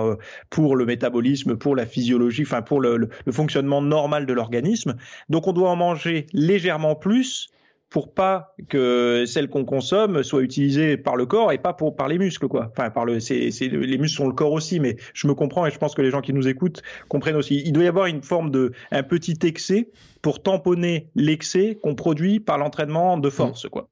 pour 0.51 0.77
le 0.77 0.87
métabolisme, 0.87 1.57
pour 1.57 1.75
la 1.75 1.87
physiologie, 1.87 2.43
enfin 2.43 2.63
pour 2.63 2.81
le 2.81 3.09
fonctionnement 3.31 3.83
normal 3.83 4.27
de 4.27 4.33
l'organisme. 4.33 4.95
Donc 5.29 5.47
on 5.49 5.53
doit 5.53 5.71
en 5.71 5.77
manger 5.77 6.27
légèrement 6.33 6.95
plus 6.95 7.51
pour 7.91 8.15
pas 8.15 8.55
que 8.69 9.25
celle 9.27 9.49
qu'on 9.49 9.65
consomme 9.65 10.23
soit 10.23 10.43
utilisée 10.43 10.97
par 10.97 11.17
le 11.17 11.27
corps 11.27 11.53
et 11.53 11.59
pas 11.59 11.73
pour 11.73 11.97
par 11.97 12.09
les 12.09 12.19
muscles 12.19 12.47
quoi. 12.47 12.71
Enfin 12.71 12.91
par 12.91 13.05
le 13.05 13.19
c'est 13.19 13.51
c'est 13.51 13.69
les 13.69 13.99
muscles 13.99 14.17
sont 14.17 14.29
le 14.29 14.33
corps 14.33 14.53
aussi 14.53 14.79
mais 14.79 14.97
je 15.13 15.27
me 15.27 15.35
comprends 15.35 15.67
et 15.67 15.71
je 15.71 15.79
pense 15.79 15.95
que 15.95 16.03
les 16.03 16.11
gens 16.11 16.21
qui 16.21 16.33
nous 16.33 16.47
écoutent 16.47 16.83
comprennent 17.09 17.37
aussi. 17.37 17.63
Il 17.67 17.73
doit 17.73 17.85
y 17.85 17.89
avoir 17.89 18.07
une 18.07 18.23
forme 18.23 18.51
de 18.51 18.73
un 18.93 19.03
petit 19.03 19.39
excès 19.43 19.91
pour 20.23 20.43
tamponner 20.43 21.11
l'excès 21.17 21.79
qu'on 21.83 21.97
produit 21.97 22.39
par 22.39 22.59
l'entraînement 22.59 23.19
de 23.19 23.29
force 23.29 23.69
quoi. 23.69 23.89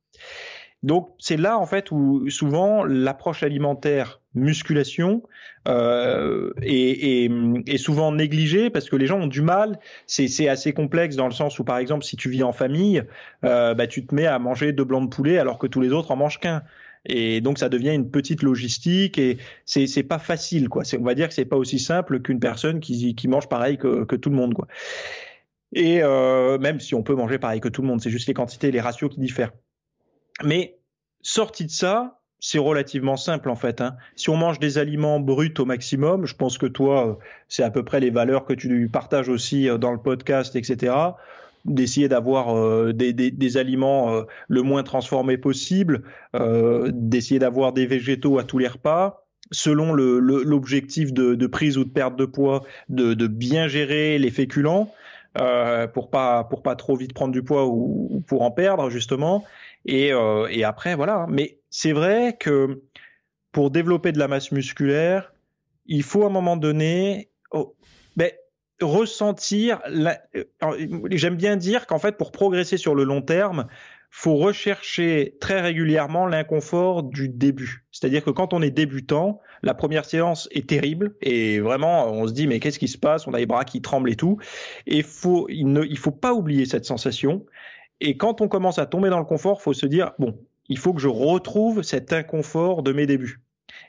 Donc 0.82 1.10
c'est 1.18 1.36
là 1.36 1.58
en 1.58 1.66
fait 1.66 1.90
où 1.90 2.30
souvent 2.30 2.84
l'approche 2.84 3.42
alimentaire 3.42 4.20
musculation 4.34 5.22
euh, 5.66 6.52
est, 6.62 7.24
est, 7.24 7.30
est, 7.66 7.78
souvent 7.78 8.12
négligée 8.12 8.70
parce 8.70 8.88
que 8.88 8.94
les 8.94 9.06
gens 9.06 9.20
ont 9.20 9.26
du 9.26 9.42
mal. 9.42 9.80
C'est 10.06 10.48
assez 10.48 10.72
complexe 10.72 11.16
dans 11.16 11.26
le 11.26 11.32
sens 11.32 11.58
où 11.58 11.64
par 11.64 11.78
exemple 11.78 12.04
si 12.04 12.16
tu 12.16 12.30
vis 12.30 12.44
en 12.44 12.52
famille, 12.52 13.02
euh, 13.44 13.74
bah, 13.74 13.88
tu 13.88 14.06
te 14.06 14.14
mets 14.14 14.26
à 14.26 14.38
manger 14.38 14.72
deux 14.72 14.84
blancs 14.84 15.10
de 15.10 15.14
poulet 15.14 15.38
alors 15.38 15.58
que 15.58 15.66
tous 15.66 15.80
les 15.80 15.92
autres 15.92 16.12
en 16.12 16.16
mangent 16.16 16.40
qu'un. 16.40 16.62
Et 17.06 17.40
donc 17.40 17.58
ça 17.58 17.68
devient 17.68 17.94
une 17.94 18.10
petite 18.10 18.42
logistique 18.42 19.18
et 19.18 19.38
c'est 19.64 19.86
c'est 19.86 20.02
pas 20.02 20.18
facile 20.18 20.68
quoi. 20.68 20.82
On 20.98 21.04
va 21.04 21.14
dire 21.14 21.28
que 21.28 21.34
c'est 21.34 21.44
pas 21.44 21.56
aussi 21.56 21.78
simple 21.78 22.20
qu'une 22.20 22.40
personne 22.40 22.80
qui 22.80 23.14
qui 23.14 23.28
mange 23.28 23.48
pareil 23.48 23.78
que, 23.78 24.04
que 24.04 24.16
tout 24.16 24.30
le 24.30 24.36
monde 24.36 24.54
quoi. 24.54 24.68
Et 25.72 26.02
euh, 26.02 26.58
même 26.58 26.80
si 26.80 26.94
on 26.94 27.02
peut 27.02 27.14
manger 27.14 27.38
pareil 27.38 27.60
que 27.60 27.68
tout 27.68 27.82
le 27.82 27.88
monde, 27.88 28.00
c'est 28.00 28.10
juste 28.10 28.26
les 28.28 28.34
quantités, 28.34 28.70
les 28.70 28.80
ratios 28.80 29.10
qui 29.10 29.20
diffèrent. 29.20 29.52
Mais 30.44 30.78
sorti 31.22 31.64
de 31.64 31.70
ça, 31.70 32.18
c'est 32.40 32.58
relativement 32.58 33.16
simple 33.16 33.50
en 33.50 33.56
fait. 33.56 33.80
Hein. 33.80 33.96
Si 34.16 34.30
on 34.30 34.36
mange 34.36 34.58
des 34.58 34.78
aliments 34.78 35.20
bruts 35.20 35.54
au 35.58 35.64
maximum, 35.64 36.26
je 36.26 36.34
pense 36.34 36.58
que 36.58 36.66
toi, 36.66 37.18
c'est 37.48 37.62
à 37.62 37.70
peu 37.70 37.84
près 37.84 38.00
les 38.00 38.10
valeurs 38.10 38.44
que 38.44 38.52
tu 38.52 38.88
partages 38.92 39.28
aussi 39.28 39.68
euh, 39.68 39.78
dans 39.78 39.92
le 39.92 39.98
podcast, 39.98 40.54
etc. 40.56 40.94
D'essayer 41.64 42.08
d'avoir 42.08 42.56
euh, 42.56 42.92
des, 42.92 43.56
aliments 43.56 44.14
euh, 44.14 44.22
le 44.48 44.62
moins 44.62 44.82
transformés 44.82 45.36
possible, 45.36 46.02
d'essayer 46.34 47.40
d'avoir 47.40 47.72
des 47.72 47.86
végétaux 47.86 48.38
à 48.38 48.44
tous 48.44 48.58
les 48.58 48.68
repas, 48.68 49.26
selon 49.50 49.92
l'objectif 49.92 51.12
de, 51.12 51.46
prise 51.46 51.76
ou 51.76 51.84
de 51.84 51.90
perte 51.90 52.16
de 52.16 52.24
poids, 52.24 52.64
de, 52.88 53.26
bien 53.26 53.66
gérer 53.66 54.18
les 54.18 54.30
féculents 54.30 54.92
pour 55.92 56.10
pas 56.10 56.44
pour 56.44 56.62
pas 56.62 56.74
trop 56.74 56.96
vite 56.96 57.12
prendre 57.12 57.32
du 57.32 57.42
poids 57.42 57.66
ou 57.66 58.22
pour 58.26 58.42
en 58.42 58.50
perdre 58.50 58.88
justement 58.88 59.44
et, 59.88 60.12
euh, 60.12 60.46
et 60.50 60.64
après, 60.64 60.94
voilà. 60.94 61.26
Mais 61.28 61.58
c'est 61.70 61.92
vrai 61.92 62.36
que 62.38 62.82
pour 63.52 63.70
développer 63.70 64.12
de 64.12 64.18
la 64.18 64.28
masse 64.28 64.52
musculaire, 64.52 65.32
il 65.86 66.02
faut 66.02 66.24
à 66.24 66.26
un 66.26 66.30
moment 66.30 66.58
donné 66.58 67.30
oh, 67.52 67.74
ben, 68.14 68.30
ressentir. 68.82 69.80
J'aime 71.10 71.36
bien 71.36 71.56
dire 71.56 71.86
qu'en 71.86 71.98
fait, 71.98 72.18
pour 72.18 72.32
progresser 72.32 72.76
sur 72.76 72.94
le 72.94 73.04
long 73.04 73.22
terme, 73.22 73.66
faut 74.10 74.36
rechercher 74.36 75.36
très 75.40 75.60
régulièrement 75.60 76.26
l'inconfort 76.26 77.02
du 77.02 77.28
début. 77.28 77.86
C'est-à-dire 77.90 78.22
que 78.24 78.30
quand 78.30 78.52
on 78.52 78.62
est 78.62 78.70
débutant, 78.70 79.40
la 79.62 79.74
première 79.74 80.04
séance 80.04 80.48
est 80.52 80.68
terrible 80.68 81.14
et 81.20 81.60
vraiment 81.60 82.10
on 82.10 82.26
se 82.26 82.32
dit 82.32 82.46
mais 82.46 82.60
qu'est-ce 82.60 82.78
qui 82.78 82.88
se 82.88 82.98
passe? 82.98 83.26
On 83.26 83.34
a 83.34 83.38
les 83.38 83.46
bras 83.46 83.64
qui 83.64 83.82
tremblent 83.82 84.10
et 84.10 84.16
tout. 84.16 84.38
Et 84.86 85.04
il 85.48 85.72
ne, 85.72 85.94
faut 85.96 86.10
pas 86.10 86.34
oublier 86.34 86.66
cette 86.66 86.84
sensation. 86.84 87.44
Et 88.00 88.16
quand 88.16 88.40
on 88.40 88.48
commence 88.48 88.78
à 88.78 88.86
tomber 88.86 89.10
dans 89.10 89.18
le 89.18 89.24
confort, 89.24 89.62
faut 89.62 89.72
se 89.72 89.86
dire 89.86 90.12
bon, 90.18 90.38
il 90.68 90.78
faut 90.78 90.92
que 90.92 91.00
je 91.00 91.08
retrouve 91.08 91.82
cet 91.82 92.12
inconfort 92.12 92.82
de 92.82 92.92
mes 92.92 93.06
débuts. 93.06 93.40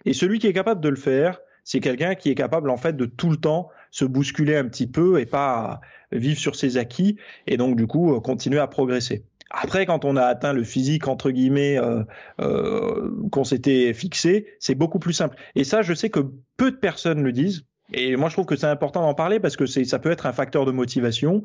Et 0.05 0.13
celui 0.13 0.39
qui 0.39 0.47
est 0.47 0.53
capable 0.53 0.81
de 0.81 0.89
le 0.89 0.95
faire, 0.95 1.39
c'est 1.63 1.79
quelqu'un 1.79 2.15
qui 2.15 2.29
est 2.29 2.35
capable 2.35 2.69
en 2.69 2.77
fait 2.77 2.95
de 2.95 3.05
tout 3.05 3.29
le 3.29 3.37
temps 3.37 3.69
se 3.91 4.05
bousculer 4.05 4.55
un 4.55 4.65
petit 4.65 4.87
peu 4.87 5.19
et 5.19 5.25
pas 5.25 5.81
vivre 6.11 6.39
sur 6.39 6.55
ses 6.55 6.77
acquis 6.77 7.17
et 7.47 7.57
donc 7.57 7.75
du 7.75 7.85
coup 7.87 8.19
continuer 8.21 8.59
à 8.59 8.67
progresser. 8.67 9.25
Après, 9.51 9.85
quand 9.85 10.05
on 10.05 10.15
a 10.15 10.23
atteint 10.23 10.53
le 10.53 10.63
physique 10.63 11.07
entre 11.07 11.31
guillemets 11.31 11.77
euh, 11.77 12.03
euh, 12.39 13.11
qu'on 13.31 13.43
s'était 13.43 13.93
fixé, 13.93 14.47
c'est 14.59 14.75
beaucoup 14.75 14.99
plus 14.99 15.13
simple. 15.13 15.37
Et 15.55 15.63
ça, 15.63 15.81
je 15.81 15.93
sais 15.93 16.09
que 16.09 16.19
peu 16.57 16.71
de 16.71 16.75
personnes 16.75 17.23
le 17.23 17.31
disent. 17.31 17.65
Et 17.91 18.15
moi, 18.15 18.29
je 18.29 18.35
trouve 18.35 18.45
que 18.45 18.55
c'est 18.55 18.67
important 18.67 19.01
d'en 19.01 19.15
parler 19.15 19.39
parce 19.39 19.57
que 19.57 19.65
ça 19.65 19.97
peut 19.97 20.11
être 20.11 20.27
un 20.27 20.33
facteur 20.33 20.65
de 20.65 20.71
motivation. 20.71 21.41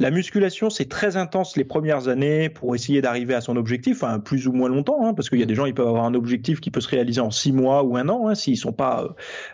La 0.00 0.10
musculation, 0.10 0.70
c'est 0.70 0.88
très 0.88 1.16
intense 1.16 1.56
les 1.56 1.64
premières 1.64 2.08
années 2.08 2.48
pour 2.48 2.74
essayer 2.74 3.00
d'arriver 3.00 3.34
à 3.34 3.40
son 3.40 3.56
objectif, 3.56 4.02
enfin 4.02 4.18
plus 4.18 4.48
ou 4.48 4.52
moins 4.52 4.68
longtemps, 4.68 5.06
hein, 5.06 5.14
parce 5.14 5.30
qu'il 5.30 5.38
y 5.38 5.42
a 5.42 5.46
des 5.46 5.54
gens, 5.54 5.66
ils 5.66 5.74
peuvent 5.74 5.86
avoir 5.86 6.04
un 6.04 6.14
objectif 6.14 6.60
qui 6.60 6.72
peut 6.72 6.80
se 6.80 6.88
réaliser 6.88 7.20
en 7.20 7.30
six 7.30 7.52
mois 7.52 7.84
ou 7.84 7.96
un 7.96 8.08
an, 8.08 8.26
hein, 8.26 8.34
s'ils 8.34 8.56
sont 8.56 8.72
pas 8.72 9.04
euh, 9.04 9.08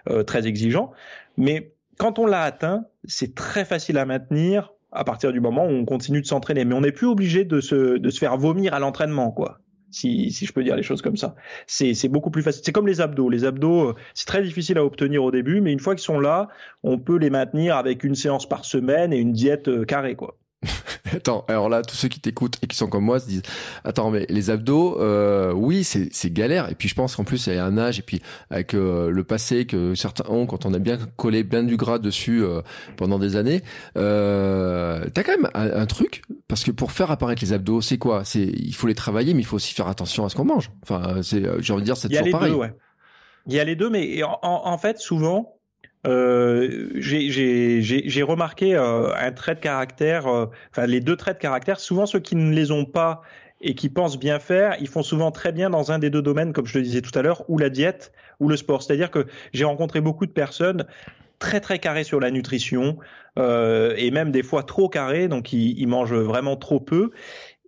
euh, 0.09 0.23
très 0.23 0.47
exigeants. 0.47 0.93
Mais 1.37 1.75
quand 1.99 2.19
on 2.19 2.25
l'a 2.25 2.43
atteint, 2.43 2.87
c'est 3.05 3.35
très 3.35 3.67
facile 3.67 3.99
à 3.99 4.07
maintenir 4.07 4.73
à 4.93 5.05
partir 5.05 5.33
du 5.33 5.41
moment 5.41 5.67
où 5.67 5.71
on 5.71 5.85
continue 5.85 6.23
de 6.23 6.27
s'entraîner. 6.27 6.65
Mais 6.65 6.75
on 6.75 6.81
n'est 6.81 6.93
plus 6.93 7.07
obligé 7.07 7.45
de 7.45 7.61
se, 7.61 7.99
de 7.99 8.11
se 8.11 8.19
faire 8.19 8.39
vomir 8.39 8.73
à 8.73 8.79
l'entraînement, 8.79 9.31
quoi. 9.31 9.61
Si, 9.91 10.31
si 10.31 10.47
je 10.47 10.53
peux 10.53 10.63
dire 10.63 10.77
les 10.77 10.83
choses 10.83 11.03
comme 11.03 11.17
ça. 11.17 11.35
C'est, 11.67 12.09
beaucoup 12.09 12.31
plus 12.31 12.43
facile. 12.43 12.63
C'est 12.65 12.73
comme 12.73 12.87
les 12.87 13.01
abdos. 13.01 13.29
Les 13.29 13.45
abdos, 13.45 13.91
euh, 13.91 13.95
c'est 14.15 14.27
très 14.27 14.43
difficile 14.43 14.79
à 14.79 14.85
obtenir 14.85 15.25
au 15.25 15.31
début, 15.31 15.61
mais 15.61 15.73
une 15.73 15.81
fois 15.81 15.95
qu'ils 15.95 16.05
sont 16.05 16.21
là, 16.21 16.49
on 16.83 16.99
peut 16.99 17.17
les 17.17 17.31
maintenir 17.31 17.77
avec 17.77 18.05
une 18.05 18.15
séance 18.15 18.49
par 18.49 18.65
semaine 18.65 19.13
et 19.13 19.19
une 19.19 19.33
diète 19.33 19.69
euh, 19.69 19.85
carrée, 19.85 20.17
quoi. 20.17 20.37
Attends, 21.13 21.45
alors 21.49 21.69
là, 21.69 21.83
tous 21.83 21.97
ceux 21.97 22.09
qui 22.09 22.21
t'écoutent 22.21 22.59
et 22.63 22.67
qui 22.67 22.77
sont 22.77 22.89
comme 22.89 23.05
moi 23.05 23.21
se 23.21 23.27
disent 23.27 23.43
Attends, 23.85 24.11
mais 24.11 24.27
les 24.29 24.51
abdos, 24.51 25.01
euh, 25.01 25.53
oui, 25.53 25.85
c'est, 25.85 26.33
galère. 26.33 26.71
Et 26.71 26.75
puis 26.75 26.89
je 26.89 26.95
pense 26.95 27.17
qu'en 27.17 27.25
plus, 27.25 27.47
il 27.47 27.55
y 27.55 27.59
a 27.59 27.65
un 27.65 27.79
âge, 27.79 27.99
et 27.99 28.03
puis 28.03 28.21
avec 28.51 28.75
euh, 28.75 29.11
le 29.11 29.25
passé 29.25 29.67
que 29.67 29.95
certains 29.95 30.29
ont, 30.29 30.47
quand 30.47 30.67
on 30.67 30.75
a 30.75 30.79
bien 30.79 30.99
collé 31.17 31.43
bien 31.43 31.63
du 31.63 31.77
gras 31.77 31.99
dessus 31.99 32.43
euh, 32.43 32.63
pendant 32.97 33.19
des 33.19 33.37
années, 33.37 33.63
euh, 33.97 35.05
t'as 35.13 35.23
quand 35.23 35.37
même 35.37 35.51
un, 35.55 35.83
un, 35.83 35.87
truc, 35.87 36.23
parce 36.49 36.65
que 36.65 36.71
pour 36.71 36.93
faire 36.93 37.11
apparaître 37.11 37.43
les 37.43 37.53
abdos, 37.53 37.81
c'est 37.81 37.99
quoi? 37.99 38.25
C'est, 38.25 38.43
Il 38.43 38.75
faut 38.75 38.87
les 38.87 38.95
travailler, 38.95 39.35
mais 39.35 39.41
il 39.41 39.47
faut 39.47 39.57
aussi 39.57 39.75
faire 39.75 39.89
attention 39.89 40.25
à 40.25 40.29
ce 40.29 40.37
qu'on 40.37 40.45
mange. 40.45 40.71
Enfin, 40.83 41.23
c'est, 41.23 41.43
j'ai 41.61 41.73
envie 41.73 41.83
de 41.83 41.87
dire, 41.87 41.97
c'est 41.97 42.09
toujours 42.09 42.31
pareil. 42.31 42.53
Deux, 42.53 42.59
ouais. 42.59 42.73
Il 43.47 43.55
y 43.55 43.61
a 43.61 43.65
les 43.65 43.77
deux, 43.77 43.89
mais 43.89 44.23
en, 44.23 44.39
en 44.43 44.79
fait, 44.79 44.99
souvent, 44.99 45.60
euh, 46.07 46.89
j'ai 46.95 48.23
remarqué 48.23 48.75
euh, 48.75 49.15
un 49.15 49.33
trait 49.33 49.55
de 49.55 49.61
caractère, 49.61 50.27
euh, 50.27 50.47
enfin 50.71 50.87
les 50.87 51.01
deux 51.01 51.17
traits 51.17 51.37
de 51.37 51.43
caractère, 51.43 51.79
souvent 51.79 52.07
ceux 52.07 52.21
qui 52.21 52.37
ne 52.37 52.53
les 52.55 52.71
ont 52.71 52.85
pas 52.85 53.23
et 53.61 53.75
qui 53.75 53.91
pensent 53.91 54.19
bien 54.19 54.39
faire, 54.39 54.77
ils 54.81 54.89
font 54.89 55.03
souvent 55.03 55.31
très 55.31 55.53
bien 55.53 55.69
dans 55.69 55.93
un 55.93 55.99
des 55.99 56.09
deux 56.09 56.23
domaines, 56.23 56.55
comme 56.55 56.67
je 56.67 56.79
le 56.79 56.85
disais 56.85 57.03
tout 57.03 57.17
à 57.19 57.21
l'heure, 57.21 57.45
ou 57.49 57.59
la 57.59 57.69
diète 57.69 58.13
ou 58.39 58.49
le 58.49 58.57
sport. 58.57 58.83
C'est-à-dire 58.83 59.11
que 59.11 59.27
j'ai 59.53 59.65
rencontré 59.65 60.01
beaucoup 60.01 60.25
de 60.25 60.33
personnes 60.33 60.87
très 61.39 61.61
très 61.61 61.79
carrées 61.79 62.05
sur 62.05 62.21
la 62.21 62.31
nutrition 62.31 62.99
euh, 63.39 63.95
et 63.97 64.11
même 64.11 64.31
des 64.31 64.43
fois 64.43 64.63
trop 64.63 64.89
carrées, 64.89 65.29
donc 65.29 65.53
ils, 65.53 65.79
ils 65.79 65.87
mangent 65.89 66.15
vraiment 66.15 66.57
trop 66.57 66.81
peu 66.81 67.11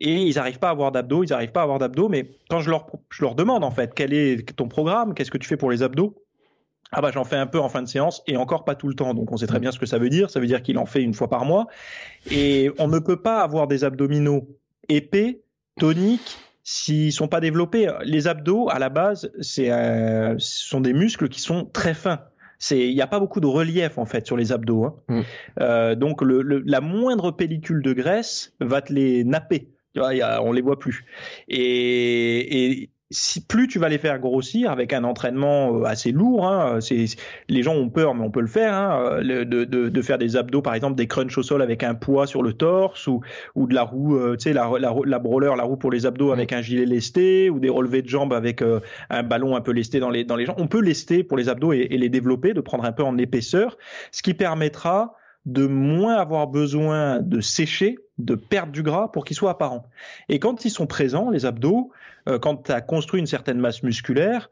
et 0.00 0.14
ils 0.14 0.34
n'arrivent 0.36 0.58
pas 0.58 0.68
à 0.68 0.72
avoir 0.72 0.90
d'abdos, 0.90 1.22
ils 1.24 1.30
n'arrivent 1.30 1.52
pas 1.52 1.60
à 1.60 1.64
avoir 1.64 1.78
d'abdos, 1.78 2.08
mais 2.08 2.30
quand 2.48 2.60
je 2.60 2.70
leur, 2.70 2.86
je 3.10 3.22
leur 3.22 3.34
demande 3.34 3.62
en 3.62 3.70
fait 3.70 3.92
quel 3.94 4.14
est 4.14 4.56
ton 4.56 4.68
programme, 4.68 5.14
qu'est-ce 5.14 5.30
que 5.30 5.38
tu 5.38 5.48
fais 5.48 5.56
pour 5.56 5.70
les 5.70 5.82
abdos, 5.82 6.21
ah 6.92 7.00
bah 7.00 7.10
j'en 7.12 7.24
fais 7.24 7.36
un 7.36 7.46
peu 7.46 7.58
en 7.58 7.68
fin 7.68 7.82
de 7.82 7.88
séance 7.88 8.22
et 8.26 8.36
encore 8.36 8.64
pas 8.64 8.74
tout 8.74 8.88
le 8.88 8.94
temps. 8.94 9.14
Donc 9.14 9.32
on 9.32 9.36
sait 9.36 9.46
très 9.46 9.58
bien 9.58 9.72
ce 9.72 9.78
que 9.78 9.86
ça 9.86 9.98
veut 9.98 10.10
dire. 10.10 10.30
Ça 10.30 10.40
veut 10.40 10.46
dire 10.46 10.62
qu'il 10.62 10.78
en 10.78 10.86
fait 10.86 11.02
une 11.02 11.14
fois 11.14 11.28
par 11.28 11.44
mois. 11.44 11.66
Et 12.30 12.70
on 12.78 12.88
ne 12.88 12.98
peut 12.98 13.20
pas 13.20 13.40
avoir 13.40 13.66
des 13.66 13.82
abdominaux 13.84 14.46
épais, 14.88 15.40
toniques, 15.78 16.38
s'ils 16.64 17.12
sont 17.12 17.28
pas 17.28 17.40
développés. 17.40 17.90
Les 18.04 18.28
abdos, 18.28 18.68
à 18.70 18.78
la 18.78 18.90
base, 18.90 19.32
c'est 19.40 19.72
euh, 19.72 20.36
ce 20.38 20.68
sont 20.68 20.80
des 20.80 20.92
muscles 20.92 21.28
qui 21.28 21.40
sont 21.40 21.64
très 21.64 21.94
fins. 21.94 22.20
C'est, 22.58 22.88
il 22.88 22.94
n'y 22.94 23.02
a 23.02 23.08
pas 23.08 23.18
beaucoup 23.18 23.40
de 23.40 23.48
relief 23.48 23.98
en 23.98 24.04
fait 24.04 24.24
sur 24.26 24.36
les 24.36 24.52
abdos. 24.52 24.84
Hein. 24.84 24.94
Mm. 25.08 25.20
Euh, 25.60 25.94
donc 25.96 26.22
le, 26.22 26.42
le, 26.42 26.62
la 26.64 26.80
moindre 26.80 27.32
pellicule 27.32 27.82
de 27.82 27.92
graisse 27.92 28.52
va 28.60 28.82
te 28.82 28.92
les 28.92 29.24
napper. 29.24 29.70
Tu 29.94 30.00
vois, 30.00 30.14
y 30.14 30.22
a, 30.22 30.42
on 30.42 30.52
les 30.52 30.62
voit 30.62 30.78
plus. 30.78 31.04
Et, 31.48 32.82
et 32.82 32.90
si 33.12 33.44
plus 33.44 33.68
tu 33.68 33.78
vas 33.78 33.88
les 33.88 33.98
faire 33.98 34.18
grossir 34.18 34.70
avec 34.70 34.92
un 34.92 35.04
entraînement 35.04 35.76
euh, 35.76 35.84
assez 35.84 36.12
lourd, 36.12 36.46
hein, 36.46 36.80
c'est 36.80 37.04
les 37.48 37.62
gens 37.62 37.74
ont 37.74 37.88
peur, 37.88 38.14
mais 38.14 38.24
on 38.24 38.30
peut 38.30 38.40
le 38.40 38.46
faire, 38.46 38.74
hein, 38.74 39.20
de, 39.22 39.44
de, 39.44 39.64
de, 39.64 40.02
faire 40.02 40.18
des 40.18 40.36
abdos, 40.36 40.62
par 40.62 40.74
exemple 40.74 40.96
des 40.96 41.06
crunchs 41.06 41.36
au 41.38 41.42
sol 41.42 41.62
avec 41.62 41.82
un 41.82 41.94
poids 41.94 42.26
sur 42.26 42.42
le 42.42 42.52
torse 42.52 43.06
ou, 43.06 43.20
ou 43.54 43.66
de 43.66 43.74
la 43.74 43.82
roue, 43.82 44.16
euh, 44.16 44.36
tu 44.36 44.44
sais, 44.44 44.52
la, 44.52 44.70
la, 44.78 44.94
la 45.04 45.18
brawler, 45.18 45.52
la 45.56 45.62
roue 45.62 45.76
pour 45.76 45.90
les 45.90 46.06
abdos 46.06 46.32
avec 46.32 46.52
un 46.52 46.62
gilet 46.62 46.86
lesté 46.86 47.50
ou 47.50 47.60
des 47.60 47.68
relevés 47.68 48.02
de 48.02 48.08
jambes 48.08 48.32
avec 48.32 48.62
euh, 48.62 48.80
un 49.10 49.22
ballon 49.22 49.54
un 49.56 49.60
peu 49.60 49.72
lesté 49.72 50.00
dans 50.00 50.10
les 50.10 50.24
dans 50.24 50.36
les 50.36 50.46
jambes. 50.46 50.56
On 50.58 50.66
peut 50.66 50.80
lester 50.80 51.22
pour 51.22 51.36
les 51.36 51.48
abdos 51.48 51.72
et, 51.72 51.88
et 51.90 51.98
les 51.98 52.08
développer, 52.08 52.54
de 52.54 52.60
prendre 52.60 52.84
un 52.84 52.92
peu 52.92 53.02
en 53.02 53.18
épaisseur, 53.18 53.76
ce 54.10 54.22
qui 54.22 54.34
permettra 54.34 55.16
de 55.46 55.66
moins 55.66 56.16
avoir 56.16 56.46
besoin 56.46 57.20
de 57.20 57.40
sécher, 57.40 57.98
de 58.18 58.34
perdre 58.34 58.72
du 58.72 58.82
gras 58.82 59.08
pour 59.08 59.24
qu'ils 59.24 59.36
soient 59.36 59.50
apparents. 59.50 59.86
Et 60.28 60.38
quand 60.38 60.64
ils 60.64 60.70
sont 60.70 60.86
présents, 60.86 61.30
les 61.30 61.46
abdos, 61.46 61.90
euh, 62.28 62.38
quand 62.38 62.64
tu 62.64 62.72
as 62.72 62.80
construit 62.80 63.20
une 63.20 63.26
certaine 63.26 63.58
masse 63.58 63.82
musculaire, 63.82 64.50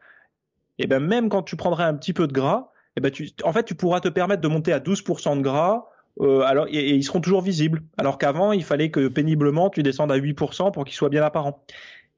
et 0.78 0.84
eh 0.84 0.86
ben 0.86 1.00
même 1.00 1.28
quand 1.28 1.42
tu 1.42 1.56
prendrais 1.56 1.84
un 1.84 1.94
petit 1.94 2.12
peu 2.12 2.26
de 2.26 2.32
gras, 2.32 2.70
et 2.72 2.92
eh 2.96 3.00
ben 3.00 3.10
tu, 3.10 3.30
en 3.44 3.52
fait 3.52 3.64
tu 3.64 3.74
pourras 3.74 4.00
te 4.00 4.08
permettre 4.08 4.40
de 4.40 4.48
monter 4.48 4.72
à 4.72 4.80
12% 4.80 5.36
de 5.36 5.42
gras. 5.42 5.86
Euh, 6.20 6.40
alors 6.40 6.66
et, 6.68 6.76
et, 6.76 6.94
ils 6.94 7.04
seront 7.04 7.20
toujours 7.20 7.42
visibles. 7.42 7.82
Alors 7.98 8.18
qu'avant 8.18 8.52
il 8.52 8.64
fallait 8.64 8.90
que 8.90 9.06
péniblement 9.08 9.70
tu 9.70 9.82
descendes 9.82 10.10
à 10.10 10.18
8% 10.18 10.72
pour 10.72 10.84
qu'ils 10.84 10.94
soient 10.94 11.10
bien 11.10 11.22
apparents. 11.22 11.62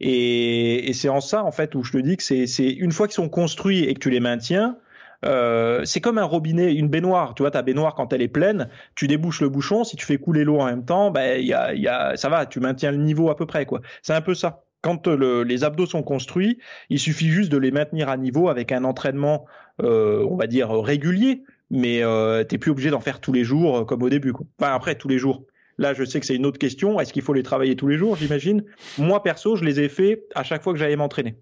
Et, 0.01 0.89
et 0.89 0.93
c'est 0.95 1.09
en 1.09 1.21
ça 1.21 1.45
en 1.45 1.53
fait 1.53 1.75
où 1.75 1.83
je 1.83 1.93
te 1.93 1.99
dis 1.99 2.17
que 2.17 2.23
c'est 2.23 2.71
une 2.71 2.93
fois 2.93 3.07
qu'ils 3.07 3.15
sont 3.15 3.29
construits 3.29 3.85
et 3.85 3.95
que 3.95 3.99
tu 3.99 4.11
les 4.11 4.21
maintiens, 4.21 4.79
euh, 5.25 5.85
c'est 5.85 6.01
comme 6.01 6.19
un 6.19 6.25
robinet, 6.25 6.75
une 6.75 6.89
baignoire. 6.89 7.35
Tu 7.35 7.43
vois, 7.43 7.51
ta 7.51 7.63
baignoire 7.63 7.95
quand 7.95 8.13
elle 8.13 8.23
est 8.23 8.29
pleine, 8.29 8.69
tu 8.95 9.07
débouches 9.07 9.41
le 9.41 9.49
bouchon. 9.49 9.85
Si 9.85 9.97
tu 9.97 10.05
fais 10.05 10.19
couler 10.19 10.45
l'eau 10.45 10.59
en 10.59 10.67
même 10.67 10.85
temps, 10.85 11.11
ben 11.11 11.41
il 11.41 11.47
y 11.47 11.55
a, 11.55 11.75
y 11.75 11.89
a, 11.89 12.17
ça 12.17 12.29
va, 12.29 12.47
tu 12.47 12.61
maintiens 12.61 12.91
le 12.91 12.99
niveau 12.99 13.31
à 13.31 13.37
peu 13.37 13.47
près 13.47 13.67
quoi. 13.67 13.81
C'est 14.03 14.15
un 14.15 14.21
peu 14.21 14.35
ça. 14.35 14.65
Quand 14.81 15.07
le, 15.07 15.45
les 15.45 15.63
abdos 15.63 15.87
sont 15.87 16.03
construits, 16.03 16.59
il 16.91 16.99
suffit 16.99 17.29
juste 17.29 17.53
de 17.53 17.57
les 17.57 17.71
maintenir 17.71 18.09
à 18.09 18.17
niveau 18.17 18.49
avec 18.49 18.73
un 18.73 18.83
entraînement, 18.83 19.47
euh, 19.81 20.27
on 20.29 20.35
va 20.35 20.49
dire 20.49 20.71
régulier, 20.71 21.45
mais 21.71 22.03
euh, 22.03 22.43
t'es 22.43 22.59
plus 22.59 22.73
obligé 22.73 22.91
d'en 22.91 23.01
faire 23.01 23.21
tous 23.21 23.33
les 23.33 23.45
jours 23.45 23.79
euh, 23.79 23.85
comme 23.85 24.03
au 24.03 24.11
début. 24.11 24.33
Quoi. 24.33 24.45
Enfin 24.59 24.75
après 24.75 24.97
tous 24.97 25.09
les 25.09 25.19
jours. 25.19 25.45
Là, 25.79 25.95
je 25.95 26.05
sais 26.05 26.21
que 26.21 26.27
c'est 26.27 26.35
une 26.35 26.47
autre 26.47 26.59
question. 26.59 27.01
Est-ce 27.01 27.13
qu'il 27.13 27.23
faut 27.23 27.33
les 27.33 27.43
travailler 27.43 27.77
tous 27.77 27.89
les 27.89 27.97
jours, 27.97 28.17
j'imagine? 28.17 28.65
Moi, 28.99 29.23
perso, 29.23 29.57
je 29.57 29.65
les 29.65 29.81
ai 29.81 29.89
faits 29.89 30.25
à 30.35 30.43
chaque 30.43 30.63
fois 30.63 30.73
que 30.73 30.79
j'allais 30.79 30.97
m'entraîner. 30.97 31.37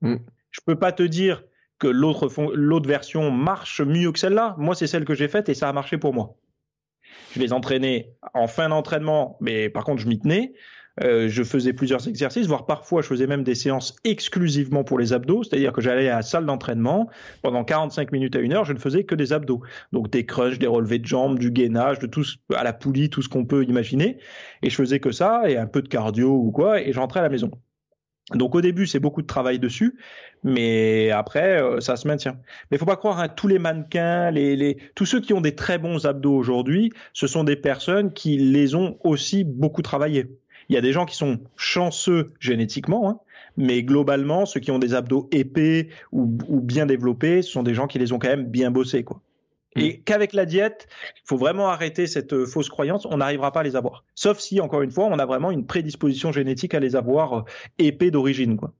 Mm. 0.00 0.16
Je 0.50 0.60
peux 0.66 0.76
pas 0.76 0.92
te 0.92 1.02
dire 1.02 1.44
que 1.78 1.86
l'autre 1.86 2.28
l'autre 2.54 2.88
version 2.88 3.30
marche 3.30 3.80
mieux 3.80 4.12
que 4.12 4.18
celle-là. 4.18 4.54
Moi, 4.58 4.74
c'est 4.74 4.86
celle 4.86 5.04
que 5.04 5.14
j'ai 5.14 5.28
faite 5.28 5.48
et 5.48 5.54
ça 5.54 5.68
a 5.68 5.72
marché 5.72 5.98
pour 5.98 6.14
moi. 6.14 6.36
Je 7.34 7.40
les 7.40 7.52
entraînais 7.52 8.14
en 8.34 8.46
fin 8.46 8.68
d'entraînement, 8.68 9.36
mais 9.40 9.68
par 9.68 9.84
contre, 9.84 10.02
je 10.02 10.08
m'y 10.08 10.18
tenais. 10.18 10.54
Euh, 11.02 11.28
je 11.28 11.42
faisais 11.44 11.72
plusieurs 11.72 12.08
exercices, 12.08 12.46
voire 12.46 12.66
parfois 12.66 13.02
je 13.02 13.06
faisais 13.06 13.26
même 13.26 13.44
des 13.44 13.54
séances 13.54 13.94
exclusivement 14.04 14.82
pour 14.82 14.98
les 14.98 15.12
abdos, 15.12 15.44
c'est-à-dire 15.44 15.72
que 15.72 15.80
j'allais 15.80 16.08
à 16.08 16.16
la 16.16 16.22
salle 16.22 16.44
d'entraînement 16.44 17.08
pendant 17.42 17.62
45 17.62 18.10
minutes 18.10 18.34
à 18.34 18.40
une 18.40 18.52
heure, 18.52 18.64
je 18.64 18.72
ne 18.72 18.78
faisais 18.78 19.04
que 19.04 19.14
des 19.14 19.32
abdos, 19.32 19.62
donc 19.92 20.10
des 20.10 20.26
crunchs, 20.26 20.58
des 20.58 20.66
relevés 20.66 20.98
de 20.98 21.06
jambes, 21.06 21.38
du 21.38 21.52
gainage, 21.52 22.00
de 22.00 22.06
tout 22.08 22.24
à 22.52 22.64
la 22.64 22.72
poulie, 22.72 23.10
tout 23.10 23.22
ce 23.22 23.28
qu'on 23.28 23.44
peut 23.44 23.62
imaginer, 23.64 24.18
et 24.62 24.70
je 24.70 24.74
faisais 24.74 24.98
que 24.98 25.12
ça 25.12 25.42
et 25.48 25.56
un 25.56 25.66
peu 25.66 25.82
de 25.82 25.88
cardio 25.88 26.34
ou 26.34 26.50
quoi, 26.50 26.80
et 26.80 26.92
j'entrais 26.92 27.20
à 27.20 27.22
la 27.22 27.28
maison. 27.28 27.50
Donc 28.34 28.54
au 28.54 28.60
début, 28.60 28.86
c'est 28.86 29.00
beaucoup 29.00 29.22
de 29.22 29.26
travail 29.26 29.58
dessus, 29.58 29.96
mais 30.44 31.10
après, 31.10 31.62
euh, 31.62 31.80
ça 31.80 31.96
se 31.96 32.06
maintient. 32.06 32.36
Mais 32.70 32.76
faut 32.76 32.84
pas 32.84 32.96
croire, 32.96 33.20
hein, 33.20 33.28
tous 33.28 33.48
les 33.48 33.58
mannequins, 33.58 34.30
les, 34.30 34.54
les, 34.54 34.76
tous 34.94 35.06
ceux 35.06 35.20
qui 35.20 35.32
ont 35.32 35.40
des 35.40 35.54
très 35.54 35.78
bons 35.78 36.04
abdos 36.04 36.36
aujourd'hui, 36.36 36.92
ce 37.14 37.26
sont 37.26 37.42
des 37.42 37.56
personnes 37.56 38.12
qui 38.12 38.36
les 38.36 38.74
ont 38.74 38.98
aussi 39.02 39.44
beaucoup 39.44 39.80
travaillé. 39.80 40.26
Il 40.68 40.74
y 40.74 40.78
a 40.78 40.82
des 40.82 40.92
gens 40.92 41.06
qui 41.06 41.16
sont 41.16 41.40
chanceux 41.56 42.34
génétiquement, 42.38 43.08
hein, 43.08 43.20
mais 43.56 43.82
globalement, 43.82 44.44
ceux 44.44 44.60
qui 44.60 44.70
ont 44.70 44.78
des 44.78 44.92
abdos 44.92 45.28
épais 45.32 45.88
ou, 46.12 46.36
ou, 46.48 46.60
bien 46.60 46.84
développés, 46.84 47.40
ce 47.40 47.50
sont 47.50 47.62
des 47.62 47.74
gens 47.74 47.86
qui 47.86 47.98
les 47.98 48.12
ont 48.12 48.18
quand 48.18 48.28
même 48.28 48.46
bien 48.46 48.70
bossés, 48.70 49.04
quoi. 49.04 49.22
Et 49.78 49.98
mm. 49.98 50.02
qu'avec 50.04 50.32
la 50.32 50.46
diète, 50.46 50.88
il 51.16 51.22
faut 51.24 51.36
vraiment 51.36 51.68
arrêter 51.68 52.06
cette 52.06 52.32
euh, 52.32 52.46
fausse 52.46 52.68
croyance, 52.68 53.06
on 53.06 53.18
n'arrivera 53.18 53.52
pas 53.52 53.60
à 53.60 53.62
les 53.62 53.76
avoir. 53.76 54.04
Sauf 54.14 54.38
si, 54.38 54.60
encore 54.60 54.82
une 54.82 54.90
fois, 54.90 55.06
on 55.06 55.18
a 55.18 55.26
vraiment 55.26 55.50
une 55.50 55.66
prédisposition 55.66 56.32
génétique 56.32 56.74
à 56.74 56.80
les 56.80 56.96
avoir 56.96 57.32
euh, 57.32 57.42
épais 57.78 58.10
d'origine, 58.10 58.56
quoi. 58.56 58.72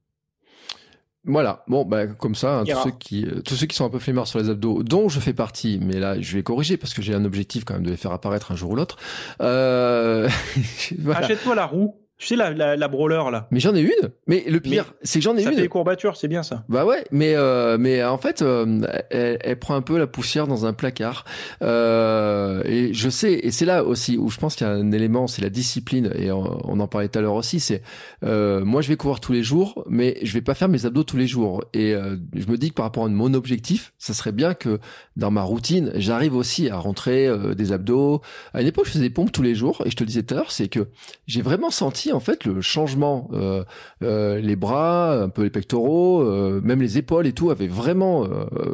Voilà, 1.24 1.62
bon, 1.66 1.84
bah, 1.84 2.06
comme 2.06 2.34
ça, 2.34 2.60
hein, 2.60 2.64
tous, 2.64 2.82
ceux 2.84 2.90
qui, 2.90 3.26
euh, 3.26 3.42
tous 3.42 3.54
ceux 3.54 3.66
qui 3.66 3.76
sont 3.76 3.84
un 3.84 3.90
peu 3.90 3.98
flemmards 3.98 4.26
sur 4.26 4.38
les 4.38 4.48
abdos, 4.48 4.82
dont 4.82 5.10
je 5.10 5.20
fais 5.20 5.34
partie, 5.34 5.78
mais 5.82 5.98
là, 5.98 6.18
je 6.20 6.34
vais 6.34 6.42
corriger 6.42 6.78
parce 6.78 6.94
que 6.94 7.02
j'ai 7.02 7.14
un 7.14 7.24
objectif 7.24 7.64
quand 7.64 7.74
même 7.74 7.82
de 7.82 7.90
les 7.90 7.98
faire 7.98 8.12
apparaître 8.12 8.50
un 8.50 8.56
jour 8.56 8.70
ou 8.70 8.76
l'autre. 8.76 8.96
Euh... 9.42 10.28
Achète-toi 11.14 11.54
la 11.54 11.66
roue. 11.66 11.96
Tu 12.18 12.26
sais 12.26 12.36
la, 12.36 12.50
la, 12.50 12.74
la 12.74 12.88
brawler 12.88 13.22
là. 13.30 13.46
Mais 13.52 13.60
j'en 13.60 13.76
ai 13.76 13.80
une. 13.80 14.10
Mais 14.26 14.42
le 14.48 14.58
pire, 14.58 14.92
c'est 15.02 15.20
que 15.20 15.22
j'en 15.22 15.36
ai 15.36 15.42
une. 15.42 15.50
Ça 15.50 15.52
fait 15.52 15.62
des 15.62 15.68
courbatures, 15.68 16.16
c'est 16.16 16.26
bien 16.26 16.42
ça. 16.42 16.64
Bah 16.68 16.84
ouais, 16.84 17.04
mais 17.12 17.34
euh, 17.36 17.78
mais 17.78 18.02
en 18.02 18.18
fait, 18.18 18.42
euh, 18.42 18.80
elle, 19.10 19.38
elle, 19.40 19.58
prend 19.60 19.76
un 19.76 19.82
peu 19.82 19.96
la 19.98 20.08
poussière 20.08 20.48
dans 20.48 20.66
un 20.66 20.72
placard. 20.72 21.24
Euh, 21.62 22.60
et 22.64 22.92
je 22.92 23.08
sais, 23.08 23.34
et 23.34 23.52
c'est 23.52 23.64
là 23.64 23.84
aussi 23.84 24.16
où 24.16 24.30
je 24.30 24.38
pense 24.38 24.56
qu'il 24.56 24.66
y 24.66 24.70
a 24.70 24.72
un 24.72 24.90
élément, 24.90 25.28
c'est 25.28 25.42
la 25.42 25.48
discipline. 25.48 26.10
Et 26.16 26.32
on, 26.32 26.58
on 26.68 26.80
en 26.80 26.88
parlait 26.88 27.06
tout 27.06 27.20
à 27.20 27.22
l'heure 27.22 27.34
aussi. 27.34 27.60
C'est 27.60 27.82
euh, 28.24 28.64
moi, 28.64 28.82
je 28.82 28.88
vais 28.88 28.96
courir 28.96 29.20
tous 29.20 29.32
les 29.32 29.44
jours, 29.44 29.84
mais 29.88 30.18
je 30.24 30.32
vais 30.32 30.42
pas 30.42 30.54
faire 30.54 30.68
mes 30.68 30.86
abdos 30.86 31.04
tous 31.04 31.18
les 31.18 31.28
jours. 31.28 31.62
Et 31.72 31.94
euh, 31.94 32.16
je 32.34 32.48
me 32.48 32.56
dis 32.56 32.70
que 32.70 32.74
par 32.74 32.86
rapport 32.86 33.04
à 33.04 33.08
mon 33.08 33.32
objectif, 33.32 33.92
ça 33.96 34.12
serait 34.12 34.32
bien 34.32 34.54
que 34.54 34.80
dans 35.14 35.30
ma 35.30 35.42
routine, 35.42 35.92
j'arrive 35.94 36.34
aussi 36.34 36.68
à 36.68 36.78
rentrer 36.78 37.30
des 37.54 37.70
abdos. 37.70 38.22
À 38.54 38.60
une 38.60 38.66
époque, 38.66 38.86
je 38.86 38.90
faisais 38.90 39.04
des 39.04 39.14
pompes 39.14 39.30
tous 39.30 39.42
les 39.42 39.54
jours. 39.54 39.82
Et 39.84 39.90
je 39.90 39.96
te 39.96 40.02
le 40.02 40.08
disais 40.08 40.24
tout 40.24 40.34
à 40.34 40.38
l'heure, 40.38 40.50
c'est 40.50 40.66
que 40.66 40.88
j'ai 41.28 41.42
vraiment 41.42 41.70
senti 41.70 42.07
en 42.12 42.20
fait 42.20 42.44
le 42.44 42.60
changement. 42.60 43.28
Euh, 43.32 43.64
euh, 44.02 44.40
les 44.40 44.56
bras, 44.56 45.22
un 45.22 45.28
peu 45.28 45.42
les 45.42 45.50
pectoraux, 45.50 46.22
euh, 46.22 46.60
même 46.62 46.80
les 46.80 46.98
épaules 46.98 47.26
et 47.26 47.32
tout 47.32 47.50
avaient 47.50 47.66
vraiment 47.66 48.28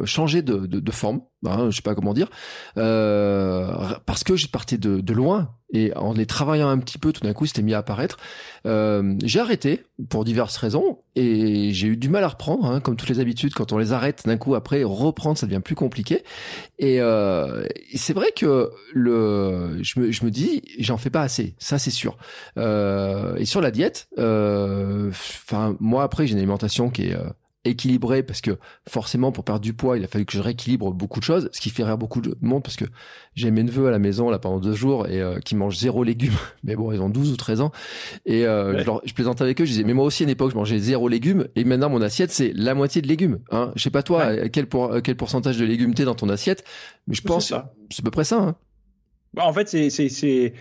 changé 0.04 0.42
de, 0.42 0.90
forme. 0.90 1.20
Hein, 1.46 1.70
je 1.70 1.76
sais 1.76 1.82
pas 1.82 1.94
comment 1.94 2.14
dire, 2.14 2.28
parce 2.74 4.24
que 4.24 4.36
j'ai 4.36 4.48
parti 4.48 4.78
de, 4.78 5.00
de 5.00 5.12
loin 5.12 5.50
et 5.74 5.92
en 5.96 6.12
les 6.12 6.24
travaillant 6.24 6.68
un 6.68 6.78
petit 6.78 6.98
peu, 6.98 7.12
tout 7.12 7.22
d'un 7.22 7.32
coup, 7.32 7.46
c'était 7.46 7.62
mis 7.62 7.74
à 7.74 7.78
apparaître. 7.78 8.16
Euh, 8.64 9.14
j'ai 9.24 9.40
arrêté 9.40 9.82
pour 10.08 10.24
diverses 10.24 10.56
raisons 10.56 10.98
et 11.16 11.72
j'ai 11.72 11.88
eu 11.88 11.96
du 11.96 12.08
mal 12.08 12.22
à 12.22 12.28
reprendre, 12.28 12.64
hein, 12.66 12.80
comme 12.80 12.94
toutes 12.94 13.08
les 13.08 13.18
habitudes. 13.18 13.54
Quand 13.54 13.72
on 13.72 13.78
les 13.78 13.92
arrête, 13.92 14.22
d'un 14.24 14.36
coup, 14.36 14.54
après 14.54 14.84
reprendre, 14.84 15.36
ça 15.36 15.46
devient 15.46 15.60
plus 15.60 15.74
compliqué. 15.74 16.22
Et, 16.78 17.00
euh, 17.00 17.66
c'est 17.96 18.12
vrai 18.12 18.30
que 18.36 18.70
le, 18.92 19.82
je 19.82 19.98
me, 19.98 20.12
je 20.12 20.24
me 20.24 20.30
dis, 20.30 20.62
j'en 20.78 20.96
fais 20.96 21.10
pas 21.10 21.22
assez. 21.22 21.56
Ça, 21.58 21.78
c'est 21.80 21.90
sûr. 21.90 22.18
Euh, 22.56 23.34
et 23.36 23.44
sur 23.44 23.60
la 23.60 23.72
diète, 23.72 24.06
euh, 24.18 25.08
enfin, 25.08 25.76
moi 25.80 26.04
après, 26.04 26.28
j'ai 26.28 26.34
une 26.34 26.38
alimentation 26.38 26.88
qui 26.88 27.08
est 27.08 27.16
euh, 27.16 27.24
équilibré 27.64 28.22
parce 28.22 28.40
que 28.40 28.58
forcément 28.88 29.32
pour 29.32 29.44
perdre 29.44 29.60
du 29.60 29.72
poids 29.72 29.96
il 29.96 30.04
a 30.04 30.06
fallu 30.06 30.24
que 30.24 30.32
je 30.32 30.40
rééquilibre 30.40 30.92
beaucoup 30.92 31.20
de 31.20 31.24
choses 31.24 31.48
ce 31.52 31.60
qui 31.60 31.70
fait 31.70 31.84
rire 31.84 31.98
beaucoup 31.98 32.20
de 32.20 32.36
monde 32.40 32.62
parce 32.62 32.76
que 32.76 32.84
j'ai 33.34 33.50
mes 33.50 33.62
neveux 33.62 33.86
à 33.86 33.90
la 33.90 33.98
maison 33.98 34.30
là 34.30 34.38
pendant 34.38 34.60
deux 34.60 34.74
jours 34.74 35.06
et 35.08 35.20
euh, 35.20 35.38
qui 35.40 35.56
mangent 35.56 35.78
zéro 35.78 36.04
légumes 36.04 36.36
mais 36.64 36.76
bon 36.76 36.92
ils 36.92 37.00
ont 37.00 37.08
12 37.08 37.32
ou 37.32 37.36
13 37.36 37.60
ans. 37.60 37.72
Et 38.26 38.46
euh, 38.46 38.78
je, 38.78 38.84
leur, 38.84 39.00
je 39.04 39.14
plaisante 39.14 39.40
avec 39.40 39.60
eux 39.60 39.64
je 39.64 39.70
disais 39.70 39.84
mais 39.84 39.94
moi 39.94 40.04
aussi 40.04 40.22
à 40.22 40.24
une 40.24 40.30
époque 40.30 40.50
je 40.50 40.56
mangeais 40.56 40.78
zéro 40.78 41.08
légumes 41.08 41.46
et 41.56 41.64
maintenant 41.64 41.90
mon 41.90 42.02
assiette 42.02 42.30
c'est 42.30 42.52
la 42.54 42.74
moitié 42.74 43.02
de 43.02 43.08
légumes 43.08 43.38
hein. 43.50 43.72
Je 43.76 43.82
sais 43.82 43.90
pas 43.90 44.02
toi 44.02 44.48
quel 44.48 44.66
pour, 44.66 45.00
quel 45.02 45.16
pourcentage 45.16 45.58
de 45.58 45.64
légumes 45.64 45.94
t'es 45.94 46.04
dans 46.04 46.14
ton 46.14 46.28
assiette 46.28 46.64
mais 47.06 47.14
je 47.14 47.22
pense 47.22 47.48
c'est 47.90 48.00
à 48.00 48.02
peu 48.04 48.10
près 48.10 48.24
ça 48.24 48.38
hein. 48.40 48.56
Bah, 49.34 49.46
en 49.46 49.52
fait 49.52 49.68
c'est 49.68 49.90
c'est 49.90 50.54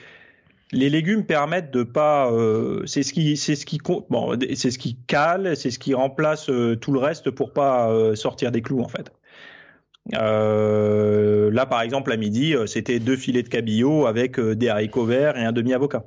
les 0.74 0.90
légumes 0.90 1.26
permettent 1.26 1.72
de 1.72 1.84
pas 1.84 2.32
euh, 2.32 2.86
c'est 2.86 3.04
ce 3.04 3.14
qui 3.14 3.38
c'est 3.38 3.56
ce 3.56 3.66
qui 3.66 3.80
bon 4.10 4.38
c'est 4.56 4.72
ce 4.72 4.80
qui 4.80 4.98
cale 5.08 5.56
c'est 5.56 5.72
ce 5.72 5.80
qui 5.80 5.94
remplace 5.94 6.50
euh, 6.50 6.76
tout 6.76 6.92
le 6.92 7.00
reste 7.00 7.30
pour 7.32 7.54
pas 7.54 7.90
euh, 7.90 8.16
sortir 8.16 8.52
des 8.52 8.62
clous 8.62 8.82
en 8.82 8.88
fait. 8.88 9.12
Là 10.12 11.66
par 11.66 11.82
exemple 11.82 12.12
à 12.12 12.18
midi 12.18 12.56
c'était 12.66 13.00
deux 13.00 13.16
filets 13.16 13.44
de 13.44 13.50
cabillaud 13.50 14.06
avec 14.06 14.40
des 14.40 14.68
haricots 14.68 15.06
verts 15.06 15.38
et 15.38 15.46
un 15.46 15.54
demi 15.54 15.74
avocat 15.74 16.04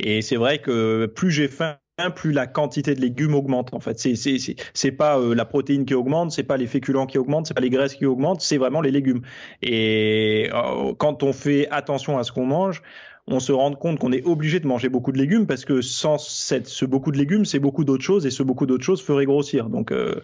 et 0.00 0.22
c'est 0.22 0.36
vrai 0.36 0.58
que 0.58 1.06
plus 1.06 1.30
j'ai 1.30 1.46
faim 1.46 1.76
plus 2.14 2.30
la 2.30 2.46
quantité 2.46 2.94
de 2.94 3.00
légumes 3.00 3.34
augmente 3.34 3.74
en 3.74 3.80
fait. 3.80 3.98
C'est 3.98 4.92
pas 4.92 5.18
la 5.18 5.44
protéine 5.44 5.84
qui 5.84 5.94
augmente 5.94 6.32
c'est 6.32 6.44
pas 6.44 6.56
les 6.56 6.66
féculents 6.66 7.06
qui 7.06 7.18
augmentent 7.18 7.46
c'est 7.46 7.54
pas 7.54 7.60
les 7.60 7.70
graisses 7.70 7.94
qui 7.94 8.06
augmentent 8.06 8.40
c'est 8.40 8.58
vraiment 8.58 8.80
les 8.80 8.90
légumes. 8.90 9.22
Et 9.62 10.50
quand 10.98 11.22
on 11.22 11.32
fait 11.32 11.68
attention 11.70 12.18
à 12.18 12.24
ce 12.24 12.32
qu'on 12.32 12.46
mange 12.46 12.82
on 13.30 13.40
se 13.40 13.52
rend 13.52 13.72
compte 13.74 13.98
qu'on 13.98 14.12
est 14.12 14.24
obligé 14.24 14.60
de 14.60 14.66
manger 14.66 14.88
beaucoup 14.88 15.12
de 15.12 15.18
légumes 15.18 15.46
parce 15.46 15.64
que 15.64 15.80
sans 15.80 16.18
cette, 16.18 16.66
ce 16.66 16.84
beaucoup 16.84 17.12
de 17.12 17.18
légumes, 17.18 17.44
c'est 17.44 17.58
beaucoup 17.58 17.84
d'autres 17.84 18.04
choses 18.04 18.26
et 18.26 18.30
ce 18.30 18.42
beaucoup 18.42 18.66
d'autres 18.66 18.84
choses 18.84 19.02
ferait 19.02 19.26
grossir. 19.26 19.68
Donc 19.68 19.92
euh, 19.92 20.20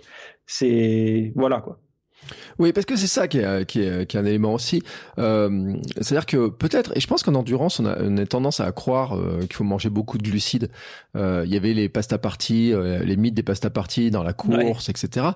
c'est 0.47 1.33
voilà 1.37 1.61
quoi. 1.61 1.79
Oui, 2.59 2.73
parce 2.73 2.87
que 2.87 2.97
c'est 2.97 3.07
ça 3.07 3.29
qui 3.29 3.39
est, 3.39 3.67
qui, 3.67 3.83
est, 3.83 4.07
qui 4.07 4.17
est 4.17 4.21
un 4.21 4.25
élément 4.25 4.55
aussi. 4.55 4.83
Euh, 5.19 5.75
C'est-à-dire 6.01 6.27
que 6.27 6.49
peut-être, 6.49 6.97
et 6.97 7.01
je 7.01 7.07
pense 7.07 7.23
qu'en 7.23 7.35
endurance, 7.35 7.81
on 7.81 7.87
a, 7.87 7.97
on 8.01 8.17
a 8.17 8.27
tendance 8.27 8.61
à 8.61 8.73
croire 8.73 9.17
euh, 9.17 9.41
qu'il 9.41 9.55
faut 9.55 9.65
manger 9.65 9.91
beaucoup 9.91 10.19
de 10.19 10.23
glucides. 10.23 10.71
Euh, 11.17 11.43
il 11.45 11.53
y 11.53 11.57
avait 11.57 11.75
les 11.75 11.89
pasta 11.89 12.19
parties, 12.19 12.73
euh, 12.73 13.01
les 13.01 13.17
mythes 13.17 13.35
des 13.35 13.43
pasta 13.43 13.71
parties 13.71 14.11
dans 14.11 14.23
la 14.23 14.33
course, 14.33 14.89
etc. 14.89 15.27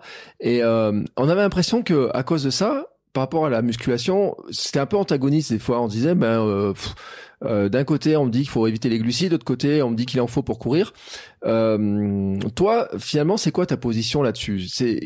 Et 0.40 0.62
euh, 0.62 1.02
on 1.16 1.28
avait 1.28 1.42
l'impression 1.42 1.82
que 1.82 2.10
à 2.14 2.22
cause 2.22 2.44
de 2.44 2.50
ça, 2.50 2.86
par 3.12 3.22
rapport 3.22 3.46
à 3.46 3.50
la 3.50 3.62
musculation, 3.62 4.36
c'était 4.50 4.78
un 4.78 4.86
peu 4.86 4.96
antagoniste 4.96 5.52
des 5.52 5.58
fois. 5.58 5.80
On 5.80 5.88
disait, 5.88 6.14
ben, 6.14 6.40
euh, 6.40 6.72
euh, 7.44 7.68
d'un 7.68 7.84
côté, 7.84 8.16
on 8.16 8.26
me 8.26 8.30
dit 8.30 8.40
qu'il 8.40 8.50
faut 8.50 8.66
éviter 8.66 8.88
les 8.88 8.98
glucides, 8.98 9.28
de 9.28 9.34
l'autre 9.34 9.44
côté, 9.44 9.82
on 9.82 9.90
me 9.90 9.96
dit 9.96 10.06
qu'il 10.06 10.20
en 10.20 10.26
faut 10.26 10.42
pour 10.42 10.58
courir. 10.58 10.92
Euh, 11.44 12.38
toi, 12.54 12.88
finalement, 12.98 13.36
c'est 13.36 13.52
quoi 13.52 13.66
ta 13.66 13.76
position 13.76 14.22
là-dessus? 14.22 14.66
C'est 14.68 15.00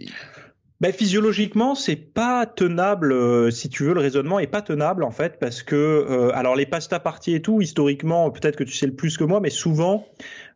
ben, 0.80 0.92
physiologiquement, 0.92 1.76
c'est 1.76 1.94
pas 1.94 2.44
tenable, 2.44 3.52
si 3.52 3.68
tu 3.68 3.84
veux, 3.84 3.94
le 3.94 4.00
raisonnement 4.00 4.40
est 4.40 4.48
pas 4.48 4.62
tenable 4.62 5.04
en 5.04 5.12
fait, 5.12 5.38
parce 5.38 5.62
que, 5.62 6.32
alors 6.34 6.56
les 6.56 6.66
pasta 6.66 6.98
parties 6.98 7.36
et 7.36 7.40
tout, 7.40 7.60
historiquement, 7.60 8.28
peut-être 8.32 8.56
que 8.56 8.64
tu 8.64 8.72
sais 8.72 8.86
le 8.86 8.94
plus 8.96 9.16
que 9.16 9.22
moi, 9.22 9.38
mais 9.38 9.50
souvent, 9.50 10.08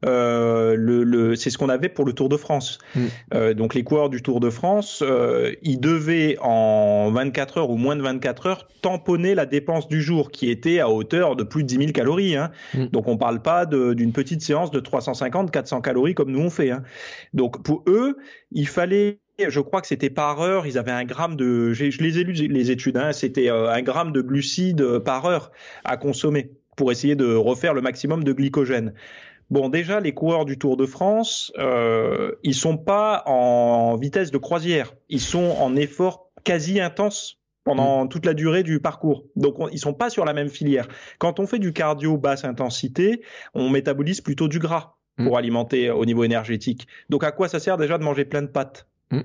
le, 0.02 1.02
le 1.04 1.36
c'est 1.36 1.50
ce 1.50 1.58
qu'on 1.58 1.68
avait 1.68 1.88
pour 1.88 2.04
le 2.04 2.12
Tour 2.12 2.28
de 2.28 2.36
France. 2.36 2.78
Mm. 2.94 3.00
Euh, 3.34 3.54
donc 3.54 3.74
les 3.74 3.84
coureurs 3.84 4.10
du 4.10 4.22
Tour 4.22 4.40
de 4.40 4.50
France, 4.50 5.02
euh, 5.06 5.52
ils 5.62 5.80
devaient 5.80 6.36
en 6.40 7.10
24 7.10 7.58
heures 7.58 7.70
ou 7.70 7.76
moins 7.76 7.96
de 7.96 8.02
24 8.02 8.46
heures 8.46 8.68
tamponner 8.82 9.34
la 9.34 9.46
dépense 9.46 9.88
du 9.88 10.02
jour, 10.02 10.30
qui 10.30 10.50
était 10.50 10.80
à 10.80 10.88
hauteur 10.88 11.36
de 11.36 11.44
plus 11.44 11.62
de 11.62 11.68
10 11.68 11.76
000 11.76 11.92
calories. 11.92 12.36
Hein. 12.36 12.50
Mm. 12.74 12.86
Donc 12.86 13.08
on 13.08 13.16
parle 13.16 13.40
pas 13.42 13.66
d'une 13.66 14.12
petite 14.12 14.42
séance 14.42 14.70
de 14.70 14.80
350-400 14.80 15.82
calories 15.82 16.14
comme 16.14 16.30
nous 16.30 16.40
on 16.40 16.50
fait. 16.50 16.70
Hein. 16.70 16.82
Donc 17.34 17.62
pour 17.62 17.84
eux, 17.86 18.16
il 18.52 18.68
fallait 18.68 19.18
je 19.48 19.60
crois 19.60 19.82
que 19.82 19.86
c'était 19.86 20.08
par 20.08 20.40
heure, 20.40 20.66
ils 20.66 20.78
avaient 20.78 20.92
un 20.92 21.04
gramme 21.04 21.36
de, 21.36 21.72
je 21.74 21.84
les 21.84 22.18
ai 22.18 22.24
lu 22.24 22.32
les 22.32 22.70
études, 22.70 22.96
hein, 22.96 23.12
c'était 23.12 23.50
euh, 23.50 23.70
un 23.70 23.82
gramme 23.82 24.12
de 24.12 24.22
glucides 24.22 24.80
euh, 24.80 24.98
par 24.98 25.26
heure 25.26 25.52
à 25.84 25.98
consommer 25.98 26.52
pour 26.76 26.92
essayer 26.92 27.16
de 27.16 27.34
refaire 27.34 27.74
le 27.74 27.82
maximum 27.82 28.24
de 28.24 28.32
glycogène. 28.32 28.94
Bon, 29.50 29.68
déjà, 29.68 30.00
les 30.00 30.12
coureurs 30.12 30.44
du 30.44 30.58
Tour 30.58 30.76
de 30.76 30.86
France, 30.86 31.52
euh, 31.58 32.32
ils 32.42 32.54
sont 32.54 32.76
pas 32.76 33.22
en 33.26 33.96
vitesse 33.96 34.30
de 34.30 34.38
croisière, 34.38 34.94
ils 35.08 35.20
sont 35.20 35.56
en 35.60 35.76
effort 35.76 36.30
quasi 36.44 36.80
intense 36.80 37.38
pendant 37.64 38.04
mmh. 38.04 38.08
toute 38.08 38.26
la 38.26 38.34
durée 38.34 38.62
du 38.62 38.80
parcours. 38.80 39.24
Donc 39.36 39.56
ils 39.72 39.78
sont 39.78 39.94
pas 39.94 40.10
sur 40.10 40.24
la 40.24 40.32
même 40.32 40.48
filière. 40.48 40.88
Quand 41.18 41.40
on 41.40 41.46
fait 41.46 41.58
du 41.58 41.72
cardio 41.72 42.16
basse 42.16 42.44
intensité, 42.44 43.22
on 43.54 43.70
métabolise 43.70 44.20
plutôt 44.20 44.48
du 44.48 44.58
gras 44.58 44.96
pour 45.16 45.34
mmh. 45.34 45.38
alimenter 45.38 45.90
au 45.90 46.04
niveau 46.04 46.24
énergétique. 46.24 46.86
Donc 47.08 47.24
à 47.24 47.32
quoi 47.32 47.48
ça 47.48 47.58
sert 47.58 47.76
déjà 47.76 47.98
de 47.98 48.04
manger 48.04 48.24
plein 48.24 48.42
de 48.42 48.48
pâtes 48.48 48.86
Mm. 49.10 49.20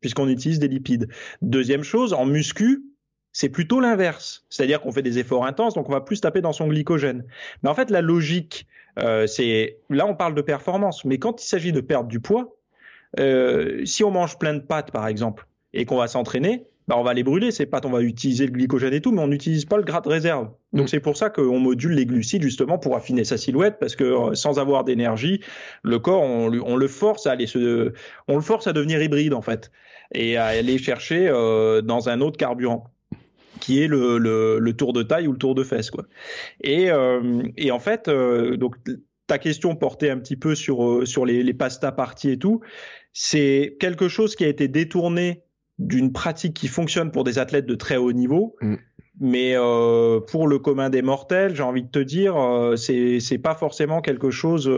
Puisqu'on 0.00 0.28
utilise 0.28 0.58
des 0.58 0.68
lipides? 0.68 1.08
Deuxième 1.42 1.82
chose, 1.82 2.12
en 2.12 2.24
muscu, 2.24 2.84
c'est 3.32 3.48
plutôt 3.48 3.80
l'inverse. 3.80 4.44
C'est-à-dire 4.50 4.80
qu'on 4.80 4.92
fait 4.92 5.02
des 5.02 5.18
efforts 5.18 5.46
intenses, 5.46 5.74
donc 5.74 5.88
on 5.88 5.92
va 5.92 6.00
plus 6.00 6.20
taper 6.20 6.40
dans 6.40 6.52
son 6.52 6.68
glycogène. 6.68 7.24
Mais 7.62 7.68
en 7.68 7.74
fait, 7.74 7.90
la 7.90 8.00
logique, 8.00 8.66
euh, 8.98 9.26
c'est 9.26 9.78
là 9.90 10.06
on 10.06 10.14
parle 10.14 10.34
de 10.34 10.42
performance, 10.42 11.04
mais 11.04 11.18
quand 11.18 11.42
il 11.42 11.46
s'agit 11.46 11.72
de 11.72 11.80
perdre 11.80 12.08
du 12.08 12.20
poids, 12.20 12.56
euh, 13.18 13.84
si 13.84 14.04
on 14.04 14.10
mange 14.10 14.38
plein 14.38 14.54
de 14.54 14.60
pâtes 14.60 14.90
par 14.90 15.06
exemple 15.06 15.46
et 15.72 15.84
qu'on 15.84 15.96
va 15.96 16.08
s'entraîner, 16.08 16.66
bah 16.88 16.96
on 16.98 17.02
va 17.02 17.12
les 17.12 17.22
brûler 17.22 17.50
ces 17.50 17.66
pâtes, 17.66 17.84
on 17.84 17.90
va 17.90 18.00
utiliser 18.00 18.46
le 18.46 18.52
glycogène 18.52 18.94
et 18.94 19.00
tout, 19.02 19.12
mais 19.12 19.20
on 19.20 19.28
n'utilise 19.28 19.66
pas 19.66 19.76
le 19.76 19.82
gras 19.82 20.00
de 20.00 20.08
réserve. 20.08 20.48
Donc 20.72 20.86
mm. 20.86 20.88
c'est 20.88 21.00
pour 21.00 21.16
ça 21.16 21.28
qu'on 21.28 21.58
module 21.58 21.92
les 21.92 22.06
glucides 22.06 22.42
justement 22.42 22.78
pour 22.78 22.96
affiner 22.96 23.24
sa 23.24 23.36
silhouette, 23.36 23.76
parce 23.78 23.94
que 23.94 24.04
euh, 24.04 24.34
sans 24.34 24.58
avoir 24.58 24.84
d'énergie, 24.84 25.40
le 25.82 25.98
corps 25.98 26.22
on, 26.22 26.50
on, 26.50 26.76
le 26.76 26.88
force 26.88 27.26
à 27.26 27.32
aller 27.32 27.46
se, 27.46 27.92
on 28.26 28.36
le 28.36 28.40
force 28.40 28.66
à 28.66 28.72
devenir 28.72 29.02
hybride 29.02 29.34
en 29.34 29.42
fait 29.42 29.70
et 30.14 30.38
à 30.38 30.46
aller 30.46 30.78
chercher 30.78 31.28
euh, 31.28 31.82
dans 31.82 32.08
un 32.08 32.22
autre 32.22 32.38
carburant 32.38 32.90
qui 33.60 33.82
est 33.82 33.86
le, 33.86 34.18
le, 34.18 34.58
le, 34.58 34.72
tour 34.72 34.92
de 34.92 35.02
taille 35.02 35.26
ou 35.28 35.32
le 35.32 35.38
tour 35.38 35.54
de 35.54 35.64
fesse 35.64 35.90
quoi. 35.90 36.04
Et, 36.62 36.90
euh, 36.90 37.42
et 37.56 37.70
en 37.70 37.78
fait 37.78 38.08
euh, 38.08 38.56
donc 38.56 38.76
ta 39.28 39.38
question 39.38 39.76
portait 39.76 40.10
un 40.10 40.18
petit 40.18 40.36
peu 40.36 40.56
sur 40.56 40.84
euh, 40.84 41.06
sur 41.06 41.24
les, 41.24 41.44
les 41.44 41.54
pastas 41.54 41.92
parties 41.92 42.30
et 42.30 42.38
tout, 42.38 42.60
c'est 43.12 43.76
quelque 43.78 44.08
chose 44.08 44.34
qui 44.34 44.44
a 44.44 44.48
été 44.48 44.66
détourné 44.66 45.42
d'une 45.78 46.12
pratique 46.12 46.54
qui 46.54 46.66
fonctionne 46.66 47.12
pour 47.12 47.22
des 47.22 47.38
athlètes 47.38 47.66
de 47.66 47.76
très 47.76 47.96
haut 47.96 48.12
niveau. 48.12 48.56
Mm. 48.60 48.74
Mais 49.20 49.52
euh, 49.56 50.20
pour 50.20 50.46
le 50.46 50.58
commun 50.58 50.90
des 50.90 51.02
mortels, 51.02 51.54
j'ai 51.54 51.62
envie 51.62 51.82
de 51.82 51.88
te 51.88 51.98
dire, 51.98 52.36
euh, 52.36 52.76
c'est 52.76 53.18
c'est 53.18 53.38
pas 53.38 53.54
forcément 53.54 54.00
quelque 54.00 54.30
chose. 54.30 54.70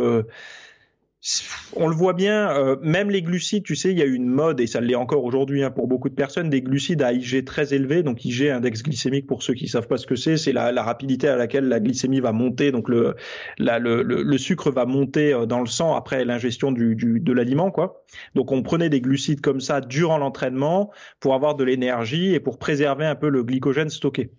On 1.77 1.87
le 1.87 1.95
voit 1.95 2.15
bien, 2.15 2.51
euh, 2.51 2.77
même 2.81 3.11
les 3.11 3.21
glucides, 3.21 3.63
tu 3.63 3.77
sais, 3.77 3.91
il 3.91 3.99
y 3.99 4.03
a 4.03 4.07
une 4.07 4.27
mode, 4.27 4.59
et 4.59 4.67
ça 4.67 4.81
l'est 4.81 4.95
encore 4.95 5.23
aujourd'hui 5.23 5.63
hein, 5.63 5.71
pour 5.71 5.87
beaucoup 5.87 6.09
de 6.09 6.15
personnes, 6.15 6.49
des 6.49 6.63
glucides 6.63 7.03
à 7.03 7.13
IG 7.13 7.45
très 7.45 7.75
élevé. 7.75 8.03
Donc 8.03 8.25
IG, 8.25 8.49
index 8.49 8.83
glycémique, 8.83 9.27
pour 9.27 9.43
ceux 9.43 9.53
qui 9.53 9.69
savent 9.69 9.87
pas 9.87 9.99
ce 9.99 10.07
que 10.07 10.17
c'est, 10.17 10.39
c'est 10.39 10.53
la, 10.53 10.83
rapidité 10.83 11.29
à 11.29 11.37
laquelle 11.37 11.69
la 11.69 11.79
glycémie 11.79 12.21
va 12.21 12.33
monter. 12.33 12.73
Donc 12.73 12.89
le, 12.89 13.17
la, 13.59 13.79
le, 13.79 14.03
le, 14.03 14.39
sucre 14.39 14.71
va 14.71 14.87
monter 14.87 15.35
euh, 15.35 15.45
dans 15.45 15.61
le 15.61 15.67
sang 15.67 15.95
après 15.95 16.25
l'ingestion 16.25 16.73
du, 16.73 16.97
du, 16.97 17.21
de 17.21 17.33
l'aliment. 17.35 17.71
quoi. 17.71 18.03
Donc 18.35 18.51
on 18.51 18.63
prenait 18.63 18.89
des 18.89 19.03
glucides 19.03 19.43
comme 19.43 19.61
ça 19.61 19.83
durant 19.83 20.17
l'entraînement 20.17 20.91
pour 21.21 21.35
avoir 21.35 21.55
de 21.55 21.65
l'énergie 21.65 22.35
et 22.35 22.41
pour 22.41 22.59
préserver 22.59 23.05
un 23.05 23.15
peu 23.15 23.29
le 23.29 23.45
glycogène 23.45 23.91
stocké. 23.91 24.31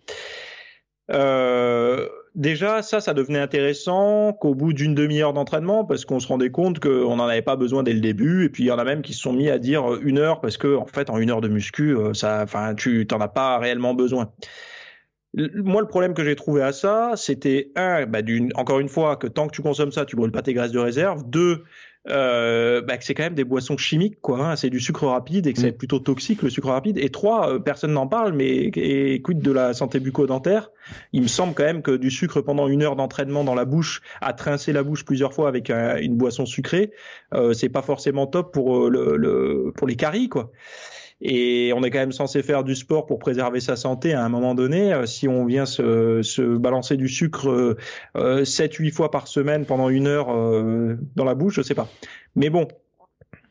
Euh, 1.11 2.07
déjà, 2.36 2.82
ça, 2.82 3.01
ça 3.01 3.13
devenait 3.13 3.39
intéressant 3.39 4.34
qu'au 4.34 4.55
bout 4.55 4.73
d'une 4.73 4.95
demi-heure 4.95 5.34
d'entraînement, 5.34 5.86
parce 5.86 6.05
qu'on 6.05 6.19
se 6.19 6.27
rendait 6.27 6.51
compte 6.51 6.79
qu'on 6.79 7.15
n'en 7.15 7.27
avait 7.27 7.41
pas 7.41 7.55
besoin 7.55 7.84
dès 7.84 7.93
le 7.93 7.99
début. 7.99 8.45
Et 8.45 8.49
puis, 8.49 8.63
il 8.63 8.67
y 8.67 8.71
en 8.71 8.79
a 8.79 8.84
même 8.84 9.01
qui 9.01 9.13
se 9.13 9.21
sont 9.21 9.34
mis 9.34 9.49
à 9.49 9.59
dire 9.59 9.95
une 10.01 10.17
heure, 10.17 10.41
parce 10.41 10.57
que, 10.57 10.75
en 10.75 10.86
fait, 10.86 11.09
en 11.09 11.17
une 11.17 11.29
heure 11.29 11.41
de 11.41 11.47
muscu, 11.47 11.95
euh, 11.95 12.13
ça, 12.13 12.41
enfin, 12.43 12.75
tu 12.75 13.05
t'en 13.07 13.19
as 13.19 13.27
pas 13.27 13.57
réellement 13.59 13.93
besoin. 13.93 14.32
Moi, 15.34 15.82
le 15.82 15.88
problème 15.88 16.13
que 16.13 16.25
j'ai 16.25 16.36
trouvé 16.36 16.61
à 16.61 16.73
ça, 16.73 17.13
c'était 17.15 17.71
un, 17.75 18.05
bah, 18.05 18.19
encore 18.55 18.79
une 18.79 18.89
fois, 18.89 19.15
que 19.15 19.27
tant 19.27 19.47
que 19.47 19.55
tu 19.55 19.61
consommes 19.61 19.91
ça, 19.91 20.05
tu 20.05 20.15
brûles 20.15 20.32
pas 20.32 20.41
tes 20.41 20.53
graisses 20.53 20.73
de 20.73 20.79
réserve. 20.79 21.23
Deux, 21.29 21.63
euh, 22.09 22.81
bah, 22.81 22.97
que 22.97 23.03
c'est 23.03 23.13
quand 23.13 23.23
même 23.23 23.35
des 23.35 23.43
boissons 23.43 23.77
chimiques, 23.77 24.19
quoi. 24.21 24.39
Hein, 24.39 24.55
c'est 24.55 24.69
du 24.69 24.79
sucre 24.79 25.05
rapide 25.05 25.45
et 25.45 25.53
que 25.53 25.59
c'est 25.59 25.71
mm. 25.71 25.77
plutôt 25.77 25.99
toxique 25.99 26.41
le 26.41 26.49
sucre 26.49 26.69
rapide. 26.69 26.97
Et 26.97 27.09
trois, 27.09 27.49
euh, 27.49 27.59
personne 27.59 27.93
n'en 27.93 28.07
parle, 28.07 28.33
mais 28.33 28.65
écoute 28.65 29.39
de 29.39 29.51
la 29.51 29.73
santé 29.73 29.99
bucco-dentaire 29.99 30.71
Il 31.13 31.21
me 31.21 31.27
semble 31.27 31.53
quand 31.53 31.63
même 31.63 31.81
que 31.81 31.91
du 31.91 32.09
sucre 32.09 32.41
pendant 32.41 32.67
une 32.67 32.81
heure 32.81 32.95
d'entraînement 32.95 33.43
dans 33.43 33.55
la 33.55 33.65
bouche, 33.65 34.01
à 34.19 34.33
trincer 34.33 34.73
la 34.73 34.83
bouche 34.83 35.05
plusieurs 35.05 35.33
fois 35.33 35.47
avec 35.47 35.69
une 35.69 36.15
boisson 36.15 36.45
sucrée, 36.45 36.91
euh, 37.33 37.53
c'est 37.53 37.69
pas 37.69 37.81
forcément 37.81 38.25
top 38.25 38.53
pour 38.53 38.85
euh, 38.85 38.89
le, 38.89 39.17
le, 39.17 39.71
pour 39.75 39.87
les 39.87 39.95
caries, 39.95 40.29
quoi. 40.29 40.51
Et 41.22 41.72
on 41.76 41.84
est 41.84 41.91
quand 41.91 41.99
même 41.99 42.11
censé 42.11 42.41
faire 42.41 42.63
du 42.63 42.76
sport 42.76 43.05
pour 43.05 43.19
préserver 43.19 43.59
sa 43.59 43.76
santé 43.76 44.13
à 44.13 44.24
un 44.24 44.30
moment 44.30 44.55
donné. 44.55 44.91
Euh, 44.91 45.05
si 45.05 45.28
on 45.28 45.45
vient 45.45 45.67
se, 45.67 46.22
se 46.24 46.41
balancer 46.41 46.97
du 46.97 47.07
sucre 47.07 47.78
euh, 48.15 48.43
7-8 48.43 48.88
euh, 48.88 48.91
fois 48.91 49.11
par 49.11 49.28
semaine 49.28 49.65
pendant 49.65 49.89
une 49.89 50.07
heure 50.07 50.36
euh, 50.36 50.97
dans 51.15 51.26
la 51.26 51.36
bouche, 51.36 51.55
je 51.55 51.61
sais 51.61 51.76
pas. 51.76 51.88
Mais 52.36 52.49
bon, 52.49 52.67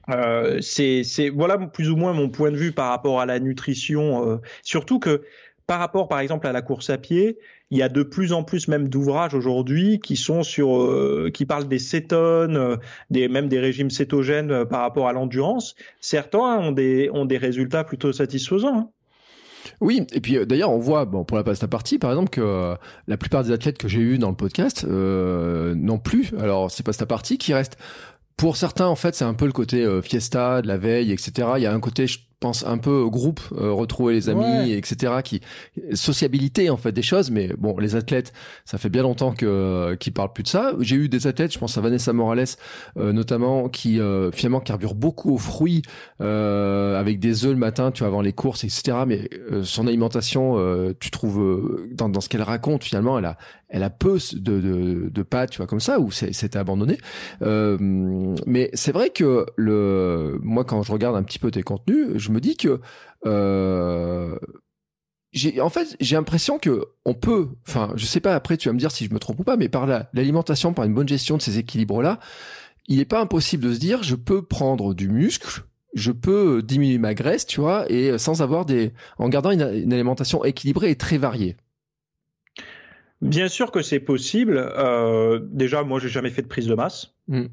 euh, 0.09 0.59
c'est 0.61 1.05
voilà 1.33 1.59
plus 1.59 1.91
ou 1.91 1.97
moins 1.97 2.13
mon 2.13 2.29
point 2.29 2.51
de 2.51 2.57
vue 2.57 2.73
par 2.73 2.89
rapport 2.89 3.21
à 3.21 3.27
la 3.27 3.39
nutrition. 3.39 4.41
surtout 4.63 4.99
que 4.99 5.23
par 5.69 5.79
rapport, 5.79 6.09
par 6.09 6.19
exemple, 6.19 6.49
à 6.49 6.53
la 6.53 6.63
course 6.63 6.91
à 6.91 6.99
pied, 6.99 7.39
il 7.71 7.79
y 7.79 7.83
a 7.83 7.89
de 7.89 8.03
plus 8.03 8.33
en 8.33 8.43
plus 8.43 8.69
même 8.69 8.89
d'ouvrages 8.89 9.35
aujourd'hui 9.35 10.01
qui 10.01 10.17
sont 10.17 10.43
sur, 10.43 10.77
euh, 10.77 11.31
qui 11.33 11.47
parlent 11.47 11.69
des 11.69 11.79
cétones, 11.79 12.57
euh, 12.57 12.77
des, 13.11 13.29
même 13.29 13.49
des 13.49 13.61
régimes 13.61 13.91
cétogènes 13.91 14.51
euh, 14.51 14.65
par 14.65 14.81
rapport 14.81 15.09
à 15.09 15.13
l'endurance. 15.13 15.77
Certains 16.01 16.59
ont 16.59 16.73
des, 16.73 17.11
ont 17.13 17.25
des 17.25 17.39
résultats 17.39 17.85
plutôt 17.85 18.13
satisfaisants. 18.13 18.77
Hein. 18.77 18.89
Oui, 19.81 20.07
et 20.13 20.21
puis 20.21 20.45
d'ailleurs, 20.47 20.71
on 20.71 20.79
voit, 20.79 21.05
bon, 21.05 21.25
pour 21.25 21.37
la 21.37 21.45
pasta 21.45 21.69
partie, 21.69 21.99
par 21.99 22.11
exemple, 22.11 22.31
que 22.31 22.75
la 23.07 23.17
plupart 23.17 23.45
des 23.45 23.53
athlètes 23.53 23.79
que 23.79 23.89
j'ai 23.89 24.01
eu 24.01 24.19
dans 24.19 24.31
le 24.31 24.37
podcast 24.37 24.87
euh, 24.89 25.75
n'ont 25.75 25.99
plus. 25.99 26.33
Alors, 26.39 26.71
c'est 26.71 26.83
pasta 26.83 27.07
partie 27.07 27.39
qui 27.39 27.53
reste. 27.53 27.77
Pour 28.39 28.57
certains, 28.57 28.87
en 28.87 28.97
fait, 28.97 29.15
c'est 29.15 29.25
un 29.25 29.35
peu 29.35 29.45
le 29.45 29.53
côté 29.53 29.87
fiesta 30.03 30.63
de 30.63 30.67
la 30.67 30.79
veille, 30.79 31.13
etc. 31.13 31.49
Il 31.59 31.63
y 31.63 31.67
a 31.67 31.75
un 31.75 31.81
côté, 31.81 32.07
pense 32.41 32.67
un 32.67 32.79
peu 32.79 32.91
au 32.91 33.11
groupe, 33.11 33.41
euh, 33.53 33.71
retrouver 33.71 34.15
les 34.15 34.29
amis, 34.31 34.73
etc. 34.73 35.13
Qui 35.23 35.41
sociabilité 35.93 36.71
en 36.71 36.77
fait 36.77 36.93
des 36.93 37.03
choses. 37.03 37.31
Mais 37.31 37.51
bon, 37.59 37.77
les 37.79 37.95
athlètes, 37.97 38.33
ça 38.65 38.79
fait 38.79 38.89
bien 38.89 39.03
longtemps 39.03 39.33
que 39.33 39.47
euh, 39.47 39.97
qu'ils 39.97 40.15
parlent 40.15 40.33
plus 40.33 40.43
de 40.43 40.49
ça. 40.49 40.73
J'ai 40.81 40.97
eu 40.97 41.09
des 41.09 41.27
athlètes, 41.27 41.53
je 41.53 41.59
pense 41.59 41.77
à 41.77 41.81
Vanessa 41.83 42.13
Morales 42.13 42.47
euh, 42.97 43.13
notamment, 43.13 43.69
qui 43.69 44.01
finalement 44.33 44.61
carburent 44.61 44.95
beaucoup 44.95 45.35
aux 45.35 45.39
fruits 45.39 45.83
avec 46.19 47.21
des 47.21 47.45
œufs 47.45 47.53
le 47.53 47.59
matin, 47.59 47.91
tu 47.91 48.01
vois, 48.01 48.09
avant 48.09 48.23
les 48.23 48.33
courses, 48.33 48.65
etc. 48.65 48.99
Mais 49.07 49.29
son 49.63 49.87
alimentation, 49.87 50.57
tu 50.99 51.11
trouves 51.11 51.87
dans, 51.93 52.09
dans 52.09 52.21
ce 52.21 52.29
qu'elle 52.29 52.43
raconte 52.43 52.85
finalement, 52.85 53.19
elle 53.19 53.27
a 53.27 53.37
elle 53.73 53.85
a 53.85 53.91
peu 53.91 54.19
de, 54.33 54.61
de, 54.61 55.09
de 55.11 55.23
pâtes, 55.23 55.51
tu 55.51 55.59
vois, 55.59 55.69
comme 55.69 55.79
ça, 55.79 56.01
ou 56.01 56.11
c'était 56.11 56.59
abandonné. 56.59 56.99
mais 57.41 58.71
c'est 58.75 58.93
vrai 58.93 59.11
que 59.11 59.47
le, 59.57 60.39
moi, 60.43 60.65
quand 60.65 60.83
je 60.83 60.91
regarde 60.91 61.15
un 61.15 61.23
petit 61.23 61.39
peu 61.39 61.51
tes 61.51 61.63
contenus, 61.63 62.09
je 62.17 62.30
je 62.31 62.35
me 62.35 62.41
dis 62.41 62.57
que 62.57 62.81
euh, 63.27 64.39
j'ai 65.33 65.61
en 65.61 65.69
fait 65.69 65.97
j'ai 66.01 66.15
l'impression 66.15 66.59
que 66.59 66.87
on 67.05 67.15
peut 67.15 67.49
enfin 67.67 67.93
je 67.97 68.07
sais 68.07 68.21
pas 68.21 68.35
après 68.35 68.57
tu 68.57 68.69
vas 68.69 68.73
me 68.73 68.79
dire 68.79 68.93
si 68.93 69.05
je 69.05 69.13
me 69.13 69.19
trompe 69.19 69.41
ou 69.41 69.45
pas 69.45 69.57
mais 69.57 69.69
par 69.69 69.87
l'alimentation 70.13 70.73
par 70.73 70.85
une 70.85 70.95
bonne 70.95 71.09
gestion 71.09 71.37
de 71.37 71.43
ces 71.43 71.59
équilibres 71.59 72.03
là 72.03 72.21
il 72.87 72.99
n'est 72.99 73.05
pas 73.05 73.21
impossible 73.21 73.65
de 73.65 73.75
se 73.75 73.81
dire 73.81 74.03
je 74.03 74.15
peux 74.15 74.43
prendre 74.43 74.95
du 74.95 75.09
muscle 75.09 75.63
je 75.95 76.13
peux 76.13 76.63
diminuer 76.63 76.99
ma 76.99 77.15
graisse 77.15 77.47
tu 77.47 77.61
vois 77.61 77.91
et 77.91 78.17
sans 78.17 78.43
avoir 78.43 78.65
des 78.65 78.93
en 79.19 79.29
gardant 79.29 79.51
une, 79.51 79.63
alimentation 79.63 80.45
équilibrée 80.45 80.91
et 80.91 80.97
très 80.97 81.19
variée 81.19 81.57
Bien 83.23 83.49
sûr 83.49 83.71
que 83.71 83.83
c'est 83.83 84.01
possible. 84.01 84.57
Euh, 84.57 85.41
déjà, 85.43 85.83
moi, 85.83 86.01
j'ai 86.01 86.09
jamais 86.09 86.31
fait 86.31 86.41
de 86.41 86.47
prise 86.47 86.67
de 86.67 86.75
masse. 86.75 87.13
Mmh. 87.29 87.49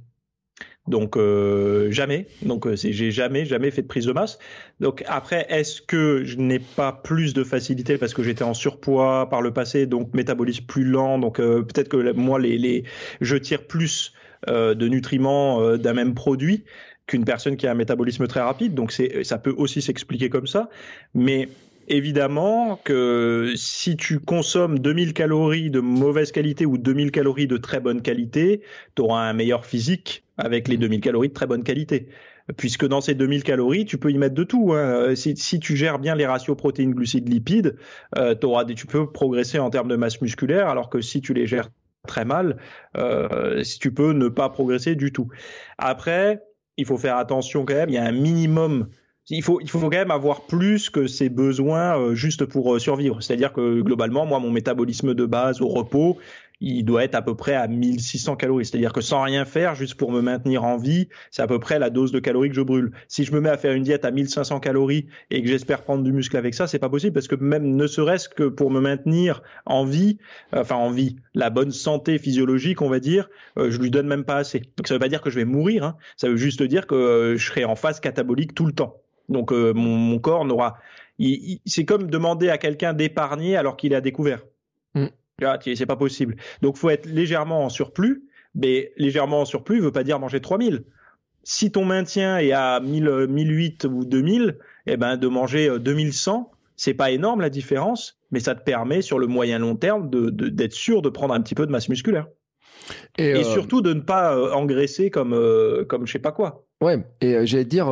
Donc 0.88 1.18
euh, 1.18 1.92
jamais. 1.92 2.28
Donc 2.44 2.66
euh, 2.66 2.76
j'ai 2.76 3.12
jamais 3.12 3.46
jamais 3.46 3.72
fait 3.72 3.82
de 3.82 3.88
prise 3.88 4.06
de 4.06 4.14
masse. 4.14 4.40
Donc 4.80 5.04
après, 5.08 5.46
est-ce 5.50 5.82
que 5.82 6.24
je 6.24 6.38
n'ai 6.38 6.60
pas 6.60 6.92
plus 6.92 7.34
de 7.34 7.44
facilité 7.44 7.98
parce 7.98 8.14
que 8.14 8.24
j'étais 8.24 8.44
en 8.44 8.54
surpoids 8.54 9.28
par 9.30 9.42
le 9.42 9.52
passé, 9.52 9.86
donc 9.86 10.14
métabolisme 10.14 10.66
plus 10.66 10.86
lent. 10.86 11.20
Donc 11.20 11.40
euh, 11.40 11.62
peut-être 11.62 11.90
que 11.90 12.14
moi 12.14 12.40
les, 12.40 12.58
les 12.58 12.84
je 13.22 13.36
tire 13.36 13.68
plus 13.68 14.14
euh, 14.48 14.76
de 14.76 14.88
nutriments 14.88 15.78
d'un 15.78 15.94
même 15.94 16.14
produit 16.14 16.64
qu'une 17.06 17.26
personne 17.26 17.58
qui 17.58 17.68
a 17.68 17.72
un 17.72 17.76
métabolisme 17.76 18.28
très 18.28 18.42
rapide. 18.42 18.74
Donc 18.74 18.92
c'est 18.92 19.24
ça 19.24 19.38
peut 19.38 19.54
aussi 19.58 19.82
s'expliquer 19.82 20.30
comme 20.30 20.48
ça. 20.48 20.70
Mais 21.14 21.50
évidemment 21.88 22.80
que 22.84 23.54
si 23.56 23.96
tu 23.96 24.20
consommes 24.20 24.80
2000 24.80 25.14
calories 25.14 25.72
de 25.72 25.80
mauvaise 25.80 26.32
qualité 26.32 26.66
ou 26.66 26.78
2000 26.78 27.12
calories 27.12 27.48
de 27.48 27.58
très 27.58 27.80
bonne 27.80 28.02
qualité, 28.02 28.62
tu 28.96 29.02
auras 29.02 29.22
un 29.22 29.34
meilleur 29.34 29.66
physique 29.66 30.24
avec 30.38 30.68
les 30.68 30.78
2000 30.78 31.02
calories 31.02 31.30
de 31.30 31.34
très 31.34 31.48
bonne 31.48 31.64
qualité. 31.64 32.08
Puisque 32.56 32.88
dans 32.88 33.02
ces 33.02 33.14
2000 33.14 33.44
calories, 33.44 33.86
tu 33.86 33.98
peux 33.98 34.10
y 34.10 34.18
mettre 34.18 34.36
de 34.36 34.44
tout. 34.44 34.74
Hein. 34.74 35.16
Si, 35.16 35.36
si, 35.36 35.60
tu 35.60 35.76
gères 35.76 36.00
bien 36.00 36.16
les 36.16 36.26
ratios 36.26 36.56
protéines, 36.56 36.94
glucides, 36.94 37.28
lipides, 37.28 37.76
euh, 38.18 38.36
auras 38.44 38.64
tu 38.64 38.88
peux 38.88 39.12
progresser 39.12 39.60
en 39.60 39.70
termes 39.70 39.90
de 39.90 39.98
masse 39.98 40.22
musculaire, 40.22 40.70
alors 40.70 40.90
que 40.90 41.02
si 41.02 41.20
tu 41.20 41.34
les 41.34 41.46
gères 41.46 41.70
très 42.08 42.24
mal, 42.24 42.58
euh, 42.96 43.64
tu 43.82 43.94
peux 43.94 44.14
ne 44.14 44.30
pas 44.30 44.50
progresser 44.50 44.96
du 44.96 45.12
tout. 45.12 45.28
Après, 45.78 46.42
il 46.78 46.86
faut 46.86 46.98
faire 46.98 47.18
attention 47.18 47.66
quand 47.66 47.74
même, 47.74 47.90
il 47.90 47.96
y 47.96 47.98
a 47.98 48.06
un 48.06 48.12
minimum 48.14 48.88
il 49.30 49.44
faut, 49.44 49.60
il 49.62 49.70
faut 49.70 49.80
quand 49.80 49.90
même 49.90 50.12
avoir 50.12 50.42
plus 50.42 50.90
que 50.90 51.08
ses 51.08 51.30
besoins 51.30 52.00
euh, 52.00 52.16
juste 52.16 52.46
pour 52.46 52.74
euh, 52.74 52.80
survivre. 52.80 53.22
C'est-à-dire 53.22 53.52
que 53.52 53.82
globalement, 53.82 54.26
moi, 54.26 54.40
mon 54.40 54.52
métabolisme 54.52 55.14
de 55.14 55.26
base 55.26 55.62
au 55.62 55.68
repos, 55.68 56.18
il 56.60 56.84
doit 56.84 57.04
être 57.04 57.16
à 57.16 57.22
peu 57.22 57.36
près 57.36 57.54
à 57.54 57.68
1600 57.68 58.36
calories. 58.36 58.66
C'est-à-dire 58.66 58.94
que 58.94 59.02
sans 59.02 59.22
rien 59.22 59.46
faire, 59.46 59.76
juste 59.76 59.96
pour 59.96 60.12
me 60.12 60.22
maintenir 60.22 60.64
en 60.64 60.78
vie, 60.78 61.10
c'est 61.30 61.42
à 61.42 61.48
peu 61.48 61.60
près 61.60 61.78
la 61.78 61.90
dose 61.90 62.12
de 62.12 62.20
calories 62.20 62.50
que 62.50 62.56
je 62.56 62.62
brûle. 62.62 62.94
Si 63.08 63.26
je 63.26 63.34
me 63.34 63.42
mets 63.42 63.50
à 63.50 63.58
faire 63.58 63.74
une 63.74 63.84
diète 63.84 64.06
à 64.06 64.12
1500 64.12 64.60
calories 64.60 65.08
et 65.30 65.42
que 65.42 65.48
j'espère 65.48 65.84
prendre 65.84 66.04
du 66.04 66.12
muscle 66.12 66.36
avec 66.38 66.54
ça, 66.54 66.66
c'est 66.66 66.80
pas 66.80 66.90
possible 66.90 67.14
parce 67.14 67.28
que 67.28 67.36
même 67.36 67.76
ne 67.76 67.86
serait-ce 67.86 68.30
que 68.30 68.44
pour 68.44 68.72
me 68.72 68.80
maintenir 68.80 69.44
en 69.66 69.86
vie, 69.86 70.18
enfin 70.54 70.76
en 70.76 70.90
vie, 70.90 71.18
la 71.36 71.50
bonne 71.50 71.72
santé 71.72 72.18
physiologique, 72.18 72.82
on 72.82 72.90
va 72.90 73.00
dire, 73.00 73.30
euh, 73.58 73.70
je 73.70 73.80
lui 73.80 73.92
donne 73.92 74.08
même 74.08 74.24
pas 74.24 74.38
assez. 74.38 74.60
Donc 74.78 74.88
ça 74.88 74.96
veut 74.96 75.00
pas 75.00 75.10
dire 75.10 75.22
que 75.22 75.30
je 75.30 75.36
vais 75.36 75.46
mourir, 75.46 75.84
hein. 75.84 75.98
ça 76.16 76.30
veut 76.30 76.38
juste 76.38 76.64
dire 76.64 76.88
que 76.88 77.36
je 77.38 77.46
serai 77.46 77.66
en 77.66 77.76
phase 77.76 78.00
catabolique 78.00 78.56
tout 78.56 78.66
le 78.66 78.74
temps. 78.74 78.96
Donc 79.30 79.52
euh, 79.52 79.74
mon, 79.74 80.18
corps 80.20 80.46
n'aura 80.46 80.78
c'est 81.66 81.86
comme 81.86 82.10
demander 82.10 82.50
à 82.50 82.58
quelqu'un 82.58 82.94
d'épargner 82.94 83.58
alors 83.58 83.76
qu'il 83.76 83.94
est 83.94 83.96
à 83.96 84.02
découvert. 84.02 84.44
Mm. 84.94 85.08
C'est 85.62 85.86
pas 85.86 85.96
possible. 85.96 86.36
Donc, 86.62 86.78
faut 86.78 86.90
être 86.90 87.06
légèrement 87.06 87.66
en 87.66 87.70
surplus. 87.70 88.24
Mais 88.56 88.92
légèrement 88.98 89.42
en 89.42 89.46
surplus 89.46 89.80
veut 89.80 89.92
pas 89.92 90.04
dire 90.04 90.20
manger 90.20 90.40
3000. 90.42 90.84
Si 91.44 91.72
ton 91.72 91.86
maintien 91.86 92.40
est 92.40 92.52
à 92.52 92.80
1000, 92.80 93.28
1008 93.30 93.86
ou 93.86 94.06
2000, 94.06 94.58
eh 94.88 94.98
ben, 94.98 95.18
de 95.18 95.28
manger 95.28 95.78
2100, 95.80 96.52
c'est 96.76 96.94
pas 96.94 97.12
énorme 97.12 97.42
la 97.42 97.50
différence, 97.50 98.20
mais 98.32 98.40
ça 98.40 98.56
te 98.56 98.64
permet 98.64 99.02
sur 99.02 99.20
le 99.20 99.28
moyen 99.28 99.60
long 99.60 99.76
terme 99.76 100.10
d'être 100.10 100.56
de, 100.56 100.70
sûr 100.70 101.02
de 101.02 101.10
prendre 101.10 101.34
un 101.34 101.42
petit 101.42 101.56
peu 101.56 101.66
de 101.66 101.72
masse 101.72 101.90
musculaire. 101.90 102.28
Et, 103.18 103.34
euh, 103.34 103.44
surtout 103.44 103.82
de 103.82 103.94
ne 103.94 104.02
pas 104.02 104.36
euh, 104.36 104.52
engraisser 104.52 105.10
comme, 105.10 105.34
euh, 105.34 105.84
comme 105.86 106.06
je 106.06 106.14
sais 106.14 106.20
pas 106.20 106.32
quoi. 106.32 106.67
Ouais, 106.80 107.00
et 107.22 107.48
j'allais 107.48 107.64
te 107.64 107.70
dire, 107.70 107.88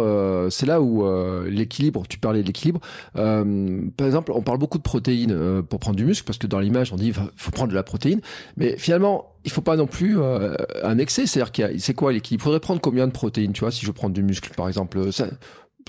c'est 0.52 0.68
là 0.68 0.80
où 0.80 1.04
l'équilibre, 1.48 2.04
tu 2.08 2.20
parlais 2.20 2.42
de 2.42 2.48
l'équilibre. 2.48 2.82
par 3.14 4.06
exemple, 4.06 4.32
on 4.32 4.42
parle 4.42 4.60
beaucoup 4.60 4.78
de 4.78 4.84
protéines 4.84 5.64
pour 5.64 5.80
prendre 5.80 5.98
du 5.98 6.06
muscle, 6.06 6.24
parce 6.26 6.38
que 6.38 6.46
dans 6.46 6.60
l'image, 6.60 6.94
on 6.94 6.96
dit 6.96 7.12
faut 7.36 7.52
prendre 7.52 7.72
de 7.72 7.76
la 7.76 7.84
protéine. 7.84 8.22
Mais 8.58 8.78
finalement, 8.78 9.34
il 9.44 9.52
faut 9.52 9.62
pas 9.62 9.76
non 9.76 9.88
plus 9.88 10.20
un 10.22 10.98
excès. 11.00 11.26
C'est-à-dire 11.26 11.52
qu'il 11.52 11.82
c'est 11.82 11.96
quoi 11.96 12.14
l'équilibre? 12.14 12.42
Il 12.42 12.44
faudrait 12.44 12.60
prendre 12.60 12.80
combien 12.80 13.08
de 13.08 13.12
protéines, 13.12 13.54
tu 13.54 13.62
vois, 13.62 13.72
si 13.72 13.86
je 13.86 13.92
prends 13.92 14.10
du 14.10 14.22
muscle, 14.22 14.52
par 14.56 14.68
exemple 14.68 15.12
ça, 15.12 15.28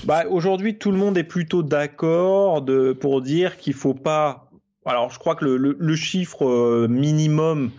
bah, 0.04 0.24
Aujourd'hui, 0.30 0.78
tout 0.78 0.90
le 0.90 0.98
monde 0.98 1.18
est 1.18 1.24
plutôt 1.24 1.62
d'accord 1.62 2.64
pour 3.00 3.22
dire 3.22 3.56
qu'il 3.56 3.74
faut 3.74 3.94
pas... 3.94 4.50
Alors, 4.84 5.10
je 5.10 5.18
crois 5.18 5.34
que 5.34 5.44
le, 5.44 5.56
le, 5.56 5.76
le 5.78 5.96
chiffre 5.96 6.86
minimum 6.86 7.70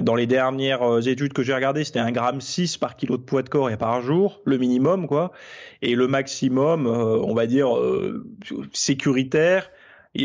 dans 0.00 0.14
les 0.14 0.26
dernières 0.26 0.82
euh, 0.82 1.00
études 1.00 1.32
que 1.34 1.42
j'ai 1.42 1.54
regardées, 1.54 1.84
c'était 1.84 1.98
un 1.98 2.12
gramme 2.12 2.40
6 2.40 2.78
par 2.78 2.96
kilo 2.96 3.18
de 3.18 3.22
poids 3.22 3.42
de 3.42 3.48
corps 3.48 3.70
et 3.70 3.76
par 3.76 4.00
jour, 4.00 4.40
le 4.46 4.56
minimum, 4.56 5.06
quoi. 5.06 5.32
Et 5.82 5.94
le 5.94 6.08
maximum, 6.08 6.86
euh, 6.86 7.18
on 7.22 7.34
va 7.34 7.46
dire, 7.46 7.76
euh, 7.76 8.26
sécuritaire, 8.72 9.70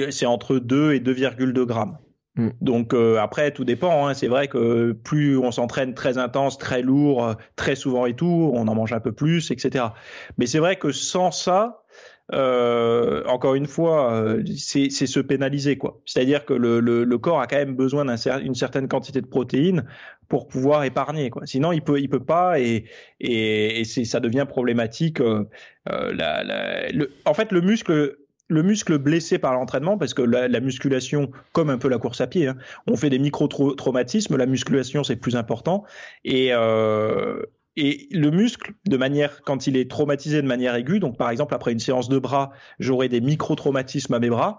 c'est 0.09 0.25
entre 0.25 0.59
2 0.59 0.93
et 0.93 0.99
2,2 0.99 1.65
grammes. 1.65 1.97
Mm. 2.35 2.49
Donc 2.61 2.93
après, 2.93 3.51
tout 3.51 3.65
dépend. 3.65 4.07
Hein. 4.07 4.13
C'est 4.13 4.27
vrai 4.27 4.47
que 4.47 4.91
plus 4.91 5.37
on 5.37 5.51
s'entraîne 5.51 5.93
très 5.93 6.17
intense, 6.17 6.57
très 6.57 6.81
lourd, 6.81 7.35
très 7.55 7.75
souvent 7.75 8.05
et 8.05 8.13
tout, 8.13 8.51
on 8.53 8.67
en 8.67 8.75
mange 8.75 8.93
un 8.93 8.99
peu 8.99 9.11
plus, 9.11 9.51
etc. 9.51 9.85
Mais 10.37 10.45
c'est 10.45 10.59
vrai 10.59 10.75
que 10.77 10.91
sans 10.91 11.31
ça, 11.31 11.83
euh, 12.33 13.23
encore 13.25 13.55
une 13.55 13.67
fois, 13.67 14.11
euh, 14.11 14.43
c'est 14.57 14.89
se 14.89 15.19
pénaliser 15.19 15.77
quoi. 15.77 16.01
C'est-à-dire 16.05 16.45
que 16.45 16.53
le, 16.53 16.79
le, 16.79 17.03
le, 17.05 17.17
corps 17.17 17.39
a 17.39 17.47
quand 17.47 17.55
même 17.55 17.75
besoin 17.75 18.05
d'une 18.05 18.55
certaine 18.55 18.87
quantité 18.87 19.21
de 19.21 19.27
protéines 19.27 19.85
pour 20.27 20.47
pouvoir 20.47 20.83
épargner 20.83 21.29
quoi. 21.29 21.45
Sinon, 21.45 21.71
il 21.71 21.81
peut 21.81 22.01
il 22.01 22.09
peut 22.09 22.23
pas 22.23 22.59
et 22.59 22.85
et, 23.21 23.81
et 23.81 23.85
ça 23.85 24.19
devient 24.19 24.45
problématique. 24.47 25.21
Euh, 25.21 25.45
euh, 25.89 26.13
la, 26.13 26.43
la, 26.43 26.91
le, 26.91 27.11
en 27.25 27.33
fait, 27.33 27.51
le 27.51 27.61
muscle 27.61 28.17
le 28.49 28.63
muscle 28.63 28.97
blessé 28.97 29.39
par 29.39 29.53
l'entraînement, 29.53 29.97
parce 29.97 30.13
que 30.13 30.21
la, 30.21 30.47
la, 30.47 30.61
musculation, 30.61 31.31
comme 31.51 31.69
un 31.69 31.77
peu 31.77 31.89
la 31.89 31.97
course 31.97 32.21
à 32.21 32.27
pied, 32.27 32.47
hein, 32.47 32.55
on 32.87 32.95
fait 32.95 33.09
des 33.09 33.19
micro-traumatismes, 33.19 34.37
la 34.37 34.45
musculation 34.45 35.03
c'est 35.03 35.17
plus 35.17 35.35
important, 35.35 35.83
et, 36.23 36.53
euh, 36.53 37.41
et 37.77 38.07
le 38.11 38.31
muscle, 38.31 38.73
de 38.87 38.97
manière, 38.97 39.43
quand 39.43 39.67
il 39.67 39.77
est 39.77 39.89
traumatisé 39.89 40.41
de 40.41 40.47
manière 40.47 40.75
aiguë, 40.75 40.99
donc 40.99 41.15
par 41.15 41.29
exemple 41.29 41.53
après 41.53 41.71
une 41.71 41.79
séance 41.79 42.09
de 42.09 42.17
bras, 42.17 42.51
j'aurai 42.79 43.07
des 43.07 43.21
micro-traumatismes 43.21 44.15
à 44.15 44.19
mes 44.19 44.29
bras, 44.29 44.57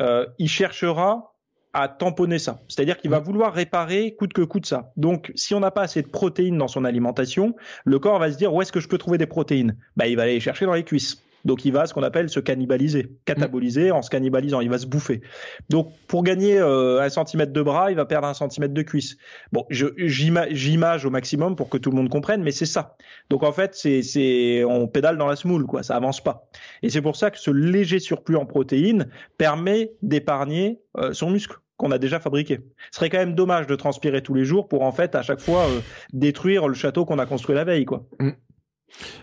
euh, 0.00 0.26
il 0.38 0.48
cherchera 0.48 1.34
à 1.72 1.88
tamponner 1.88 2.38
ça. 2.38 2.60
C'est-à-dire 2.68 2.98
qu'il 2.98 3.10
va 3.10 3.20
mmh. 3.20 3.24
vouloir 3.24 3.54
réparer 3.54 4.14
coûte 4.14 4.34
que 4.34 4.42
coûte 4.42 4.66
ça. 4.66 4.92
Donc, 4.96 5.32
si 5.34 5.54
on 5.54 5.60
n'a 5.60 5.70
pas 5.70 5.82
assez 5.82 6.02
de 6.02 6.08
protéines 6.08 6.58
dans 6.58 6.68
son 6.68 6.84
alimentation, 6.84 7.54
le 7.84 7.98
corps 7.98 8.18
va 8.18 8.30
se 8.30 8.36
dire 8.36 8.52
où 8.52 8.60
est-ce 8.60 8.72
que 8.72 8.80
je 8.80 8.88
peux 8.88 8.98
trouver 8.98 9.16
des 9.16 9.26
protéines? 9.26 9.76
Bah, 9.96 10.06
il 10.06 10.16
va 10.16 10.24
aller 10.24 10.34
les 10.34 10.40
chercher 10.40 10.66
dans 10.66 10.74
les 10.74 10.84
cuisses. 10.84 11.22
Donc 11.44 11.64
il 11.64 11.72
va 11.72 11.86
ce 11.86 11.94
qu'on 11.94 12.02
appelle 12.02 12.28
se 12.28 12.40
cannibaliser, 12.40 13.12
cataboliser 13.24 13.90
en 13.90 14.02
se 14.02 14.10
cannibalisant, 14.10 14.60
il 14.60 14.70
va 14.70 14.78
se 14.78 14.86
bouffer. 14.86 15.20
Donc 15.68 15.92
pour 16.06 16.22
gagner 16.22 16.58
euh, 16.58 17.00
un 17.00 17.08
centimètre 17.08 17.52
de 17.52 17.62
bras, 17.62 17.90
il 17.90 17.96
va 17.96 18.06
perdre 18.06 18.28
un 18.28 18.34
centimètre 18.34 18.74
de 18.74 18.82
cuisse. 18.82 19.16
Bon, 19.52 19.64
j'image 19.70 21.04
au 21.04 21.10
maximum 21.10 21.56
pour 21.56 21.68
que 21.68 21.78
tout 21.78 21.90
le 21.90 21.96
monde 21.96 22.08
comprenne, 22.08 22.42
mais 22.42 22.50
c'est 22.50 22.66
ça. 22.66 22.96
Donc 23.30 23.42
en 23.42 23.52
fait, 23.52 23.74
c'est 23.74 24.64
on 24.64 24.88
pédale 24.88 25.16
dans 25.16 25.26
la 25.26 25.36
semoule, 25.36 25.66
quoi, 25.66 25.82
ça 25.82 25.96
avance 25.96 26.22
pas. 26.22 26.48
Et 26.82 26.90
c'est 26.90 27.02
pour 27.02 27.16
ça 27.16 27.30
que 27.30 27.38
ce 27.38 27.50
léger 27.50 27.98
surplus 27.98 28.36
en 28.36 28.46
protéines 28.46 29.08
permet 29.36 29.92
d'épargner 30.02 30.80
euh, 30.96 31.12
son 31.12 31.30
muscle 31.30 31.56
qu'on 31.76 31.92
a 31.92 31.98
déjà 31.98 32.18
fabriqué. 32.18 32.60
Ce 32.90 32.98
serait 32.98 33.08
quand 33.08 33.18
même 33.18 33.34
dommage 33.34 33.66
de 33.66 33.76
transpirer 33.76 34.20
tous 34.20 34.34
les 34.34 34.44
jours 34.44 34.68
pour 34.68 34.82
en 34.82 34.92
fait 34.92 35.14
à 35.14 35.22
chaque 35.22 35.40
fois 35.40 35.66
euh, 35.66 35.80
détruire 36.12 36.68
le 36.68 36.74
château 36.74 37.04
qu'on 37.04 37.18
a 37.18 37.26
construit 37.26 37.54
la 37.54 37.64
veille, 37.64 37.84
quoi. 37.84 38.04
Mm. 38.18 38.30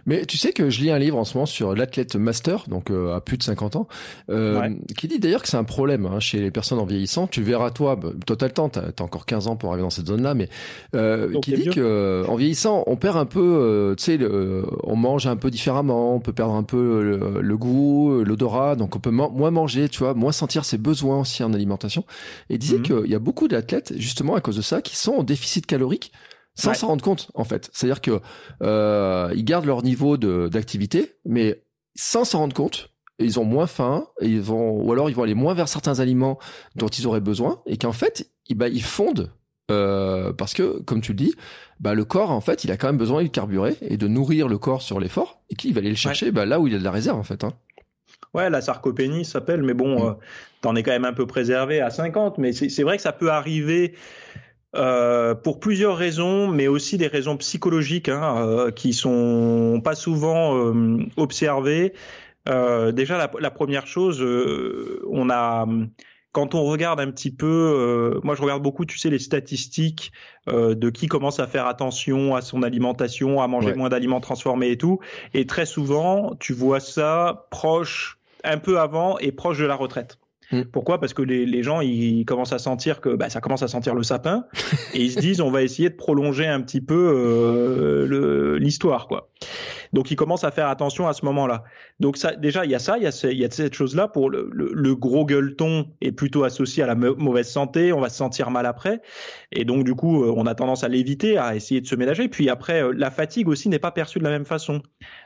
Mais 0.06 0.26
tu 0.26 0.38
sais 0.38 0.54
que 0.54 0.70
je 0.70 0.82
lis 0.82 0.92
un 0.92 1.00
livre 1.00 1.18
en 1.18 1.26
ce 1.26 1.36
moment 1.36 1.46
sur 1.46 1.76
l'athlète 1.76 2.16
master, 2.16 2.66
donc 2.68 2.90
euh, 2.90 3.16
à 3.16 3.22
plus 3.22 3.38
de 3.38 3.44
50 3.44 3.76
ans, 3.76 3.88
euh, 4.30 4.70
qui 4.98 5.08
dit 5.08 5.20
d'ailleurs 5.20 5.42
que 5.42 5.48
c'est 5.48 5.58
un 5.58 5.64
problème 5.64 6.06
hein, 6.06 6.20
chez 6.20 6.40
les 6.40 6.52
personnes 6.52 6.80
en 6.80 6.86
vieillissant. 6.86 7.28
Tu 7.28 7.42
verras 7.42 7.72
toi, 7.72 7.96
bah, 7.96 8.10
toi 8.26 8.36
t'as 8.36 8.48
le 8.48 8.54
temps, 8.54 8.70
t'as 8.70 8.82
as 8.98 9.02
encore 9.02 9.26
15 9.26 9.48
ans 9.48 9.56
pour 9.56 9.70
arriver 9.70 9.84
dans 9.84 9.90
cette 9.90 10.08
zone-là, 10.08 10.34
mais 10.34 10.50
euh, 10.96 11.40
qui 11.42 11.54
dit 11.54 11.70
que 11.70 11.82
euh, 11.82 12.26
en 12.28 12.36
vieillissant, 12.36 12.84
on 12.88 12.96
perd 12.96 13.18
un 13.18 13.26
peu, 13.26 13.42
euh, 13.42 13.96
tu 13.96 14.04
sais, 14.04 14.20
on 14.84 14.96
mange 14.96 15.28
un 15.28 15.36
peu 15.36 15.50
différemment, 15.52 16.16
on 16.16 16.20
peut 16.20 16.34
perdre 16.34 16.54
un 16.54 16.64
peu 16.64 17.02
le, 17.42 17.58
goût, 17.58 18.24
l'odorat, 18.24 18.76
donc 18.76 18.96
on 18.96 19.00
peut 19.00 19.12
moins 19.12 19.52
manger, 19.52 19.90
tu 19.90 20.00
vois, 20.00 20.14
moins 20.14 20.32
sentir 20.32 20.66
ses 20.66 20.78
besoins 20.78 21.22
aussi 21.22 21.44
en 21.44 21.54
alimentation. 21.54 22.04
Et 22.50 22.58
disait 22.58 22.78
mhm. 22.78 22.84
qu'il 22.84 23.12
y 23.12 23.16
a 23.16 23.20
beaucoup 23.20 23.48
d'athlètes 23.48 23.94
justement 23.98 24.36
à 24.36 24.42
cause 24.42 24.58
de 24.58 24.62
ça 24.62 24.82
qui 24.82 24.96
sont 24.96 25.14
en 25.14 25.24
déficit 25.24 25.66
calorique 25.66 26.12
sans 26.56 26.74
s'en 26.74 26.88
rendre 26.88 27.04
compte 27.04 27.30
en 27.34 27.44
fait. 27.44 27.70
C'est-à-dire 27.74 28.02
que 28.02 28.20
euh, 28.64 29.32
ils 29.36 29.46
gardent 29.46 29.66
leur 29.66 29.84
niveau 29.84 30.18
d'activité, 30.18 31.16
mais 31.26 31.62
sans 31.96 32.26
s'en 32.26 32.40
rendre 32.40 32.56
compte, 32.56 32.92
ils 33.20 33.40
ont 33.40 33.46
moins 33.46 33.68
faim, 33.68 34.08
et 34.20 34.28
ils 34.28 34.42
vont 34.42 34.72
ou 34.72 34.92
alors 34.92 35.10
ils 35.10 35.16
vont 35.16 35.24
aller 35.24 35.36
moins 35.36 35.54
vers 35.54 35.68
certains 35.68 36.00
aliments 36.00 36.38
dont 36.76 36.88
ils 36.88 37.08
auraient 37.08 37.22
besoin, 37.22 37.60
et 37.66 37.78
qu'en 37.78 37.94
fait, 37.94 38.30
ils, 38.48 38.56
bah, 38.56 38.68
ils 38.68 38.84
fondent 38.84 39.32
euh, 39.72 40.32
parce 40.34 40.54
que, 40.54 40.82
comme 40.82 41.02
tu 41.02 41.14
le 41.14 41.18
dis, 41.18 41.34
bah, 41.80 41.94
le 41.94 42.06
corps, 42.06 42.32
en 42.32 42.42
fait, 42.42 42.64
il 42.64 42.72
a 42.72 42.78
quand 42.78 42.88
même 42.88 42.98
besoin 42.98 43.24
de 43.24 43.28
carburer 43.28 43.78
et 43.82 43.98
de 43.98 44.08
nourrir 44.08 44.48
le 44.48 44.58
corps 44.58 44.82
sur 44.82 45.00
l'effort, 45.00 45.42
et 45.50 45.56
qu'il 45.56 45.74
va 45.74 45.80
aller 45.80 45.90
le 45.90 45.96
chercher 45.96 46.32
bah, 46.32 46.46
là 46.46 46.60
où 46.60 46.68
il 46.68 46.74
y 46.74 46.76
a 46.76 46.80
de 46.80 46.84
la 46.84 46.92
réserve, 46.92 47.18
en 47.18 47.24
fait. 47.24 47.44
Hein. 47.44 47.54
Ouais, 48.34 48.50
la 48.50 48.62
sarcopénie 48.62 49.26
s'appelle, 49.26 49.64
mais 49.64 49.74
bon, 49.74 50.04
mm. 50.04 50.08
euh, 50.08 50.14
t'en 50.62 50.76
es 50.76 50.84
quand 50.84 50.92
même 50.92 51.06
un 51.06 51.14
peu 51.14 51.26
préservé 51.26 51.82
à 51.82 51.90
50, 51.90 52.38
mais 52.38 52.52
c'est 52.54 52.84
vrai 52.84 52.98
que 52.98 53.04
ça 53.04 53.14
peut 53.14 53.32
arriver 53.32 53.96
euh, 54.76 55.36
pour 55.36 55.60
plusieurs 55.60 55.98
raisons, 55.98 56.48
mais 56.48 56.68
aussi 56.68 56.98
des 56.98 57.08
raisons 57.08 57.38
psychologiques 57.38 58.10
hein, 58.10 58.46
euh, 58.48 58.72
qui 58.72 58.94
sont 58.94 59.82
pas 59.84 59.96
souvent 59.96 60.58
euh, 60.58 60.98
observées. 61.18 61.94
Euh, 62.48 62.92
déjà, 62.92 63.18
la, 63.18 63.32
la, 63.40 63.52
première 63.52 63.88
chose, 63.88 64.22
on 65.10 65.30
a 65.30 65.66
quand 66.32 66.54
on 66.54 66.64
regarde 66.64 67.00
un 67.00 67.10
petit 67.12 67.32
peu, 67.32 68.20
moi 68.24 68.36
je 68.36 68.42
regarde 68.42 68.62
beaucoup, 68.62 68.86
tu 68.86 68.98
sais, 68.98 69.10
les 69.10 69.20
statistiques 69.20 70.12
de 70.48 70.90
qui 70.90 71.08
commence 71.08 71.40
à 71.40 71.48
faire 71.48 71.66
attention 71.66 72.36
à 72.36 72.42
son 72.42 72.62
alimentation, 72.62 73.42
à 73.42 73.48
manger 73.48 73.74
moins 73.74 73.88
d'aliments 73.88 74.20
transformés 74.20 74.72
et 74.72 74.78
tout. 74.78 75.00
Et 75.34 75.46
très 75.48 75.66
souvent, 75.66 76.36
tu 76.38 76.52
vois 76.52 76.82
ça 76.82 77.48
proche, 77.52 78.20
un 78.44 78.58
peu 78.58 78.80
avant 78.80 79.18
et 79.20 79.32
proche 79.32 79.60
de 79.60 79.66
la 79.66 79.76
retraite. 79.76 80.20
Mm. 80.52 80.62
Pourquoi? 80.72 81.00
Parce 81.00 81.14
que 81.14 81.22
les, 81.22 81.46
les, 81.46 81.64
gens 81.64 81.82
ils 81.82 82.26
commencent 82.26 82.54
à 82.54 82.60
sentir 82.60 83.02
que 83.02 83.10
bah, 83.16 83.30
ça 83.30 83.42
commence 83.42 83.64
à 83.64 83.68
sentir 83.68 83.96
le 83.96 84.04
sapin 84.04 84.46
et 84.94 85.02
ils 85.02 85.12
se 85.12 85.20
disent 85.20 85.42
on 85.42 85.52
va 85.52 85.64
essayer 85.64 85.90
de 85.90 85.96
prolonger 85.96 86.48
un 86.48 86.62
petit 86.62 86.82
peu 86.82 87.12
euh, 87.14 88.60
l'histoire 88.60 89.08
quoi. 89.08 89.30
Donc 89.94 90.12
ils 90.12 90.16
commencent 90.16 90.44
à 90.44 90.52
faire 90.52 90.68
attention 90.68 91.08
à 91.08 91.14
ce 91.14 91.26
moment-là. 91.26 91.64
Donc 92.00 92.18
ça, 92.18 92.36
déjà 92.36 92.66
il 92.66 92.72
y 92.72 92.76
a 92.76 92.80
ça, 92.80 92.98
il 92.98 93.04
y 93.04 93.08
a, 93.08 93.28
il 93.32 93.38
y 93.38 93.46
a 93.46 93.50
cette 93.50 93.74
chose-là 93.74 94.08
pour 94.08 94.30
le, 94.30 94.50
le, 94.52 94.72
le, 94.74 94.96
gros 94.96 95.26
gueuleton 95.26 95.88
est 96.02 96.12
plutôt 96.12 96.44
associé 96.44 96.84
à 96.84 96.88
la 96.88 96.96
mauvaise 96.96 97.50
santé, 97.50 97.94
on 97.94 98.02
va 98.02 98.10
se 98.10 98.18
sentir 98.18 98.52
mal 98.52 98.66
après 98.66 99.02
et 99.56 99.66
donc 99.66 99.84
du 99.84 99.96
coup 99.96 100.24
euh, 100.24 100.34
on 100.36 100.46
a 100.46 100.56
tendance 100.56 100.84
à 100.84 100.88
l'éviter, 100.88 101.38
à 101.38 101.56
essayer 101.56 101.82
de 101.82 101.88
se 101.88 101.96
ménager. 101.96 102.28
Puis 102.28 102.50
après 102.50 102.84
euh, 102.84 102.94
la 102.96 103.12
fatigue 103.12 103.48
aussi 103.48 103.70
n'est 103.70 103.80
pas 103.80 103.92
perçue 103.92 104.20
de 104.20 104.24
la 104.24 104.30
même 104.30 104.46
façon. 104.46 104.82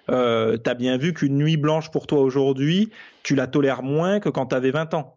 Euh, 0.10 0.58
T'as 0.58 0.74
bien 0.74 0.98
vu 0.98 1.14
qu'une 1.14 1.38
nuit 1.38 1.58
blanche 1.58 1.92
pour 1.92 2.08
toi 2.08 2.20
aujourd'hui, 2.22 2.90
tu 3.24 3.36
la 3.36 3.48
tolères 3.48 3.84
moins 3.84 4.20
que 4.20 4.30
quand 4.30 4.48
tu 4.48 4.56
avais 4.56 4.72
20 4.72 4.94
ans. 4.94 5.16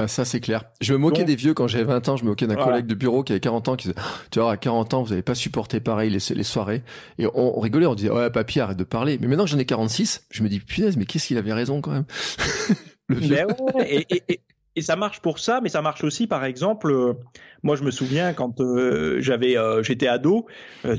Ah, 0.00 0.06
ça, 0.06 0.24
c'est 0.24 0.38
clair. 0.38 0.62
Je 0.80 0.92
me 0.92 0.98
moquais 0.98 1.24
des 1.24 1.34
vieux 1.34 1.54
quand 1.54 1.66
j'avais 1.66 1.82
20 1.82 2.08
ans. 2.08 2.16
Je 2.16 2.22
me 2.22 2.28
moquais 2.28 2.46
d'un 2.46 2.54
collègue 2.54 2.86
de 2.86 2.94
bureau 2.94 3.24
qui 3.24 3.32
avait 3.32 3.40
40 3.40 3.68
ans 3.68 3.74
qui 3.74 3.88
disait, 3.88 4.00
tu 4.30 4.38
vois, 4.38 4.52
à 4.52 4.56
40 4.56 4.94
ans, 4.94 5.02
vous 5.02 5.08
n'avez 5.08 5.22
pas 5.22 5.34
supporté 5.34 5.80
pareil 5.80 6.08
les, 6.08 6.20
les 6.36 6.42
soirées. 6.44 6.84
Et 7.18 7.26
on, 7.34 7.58
rigolait, 7.58 7.86
on 7.86 7.96
disait, 7.96 8.10
ouais, 8.10 8.30
papy, 8.30 8.60
arrête 8.60 8.76
de 8.76 8.84
parler. 8.84 9.18
Mais 9.20 9.26
maintenant 9.26 9.42
que 9.42 9.50
j'en 9.50 9.58
ai 9.58 9.64
46, 9.64 10.28
je 10.30 10.44
me 10.44 10.48
dis, 10.48 10.60
punaise, 10.60 10.96
mais 10.96 11.04
qu'est-ce 11.04 11.26
qu'il 11.26 11.36
avait 11.36 11.52
raison 11.52 11.80
quand 11.80 11.90
même? 11.90 12.04
Le 13.08 13.16
vieux. 13.16 13.38
et, 13.80 14.06
et, 14.08 14.22
et 14.28 14.40
ça 14.82 14.96
marche 14.96 15.20
pour 15.20 15.38
ça, 15.38 15.60
mais 15.62 15.68
ça 15.68 15.82
marche 15.82 16.04
aussi, 16.04 16.26
par 16.26 16.44
exemple, 16.44 16.90
euh, 16.90 17.14
moi 17.62 17.76
je 17.76 17.82
me 17.82 17.90
souviens 17.90 18.32
quand 18.32 18.60
euh, 18.60 19.16
j'avais, 19.20 19.56
euh, 19.56 19.82
j'étais 19.82 20.08
ado, 20.08 20.46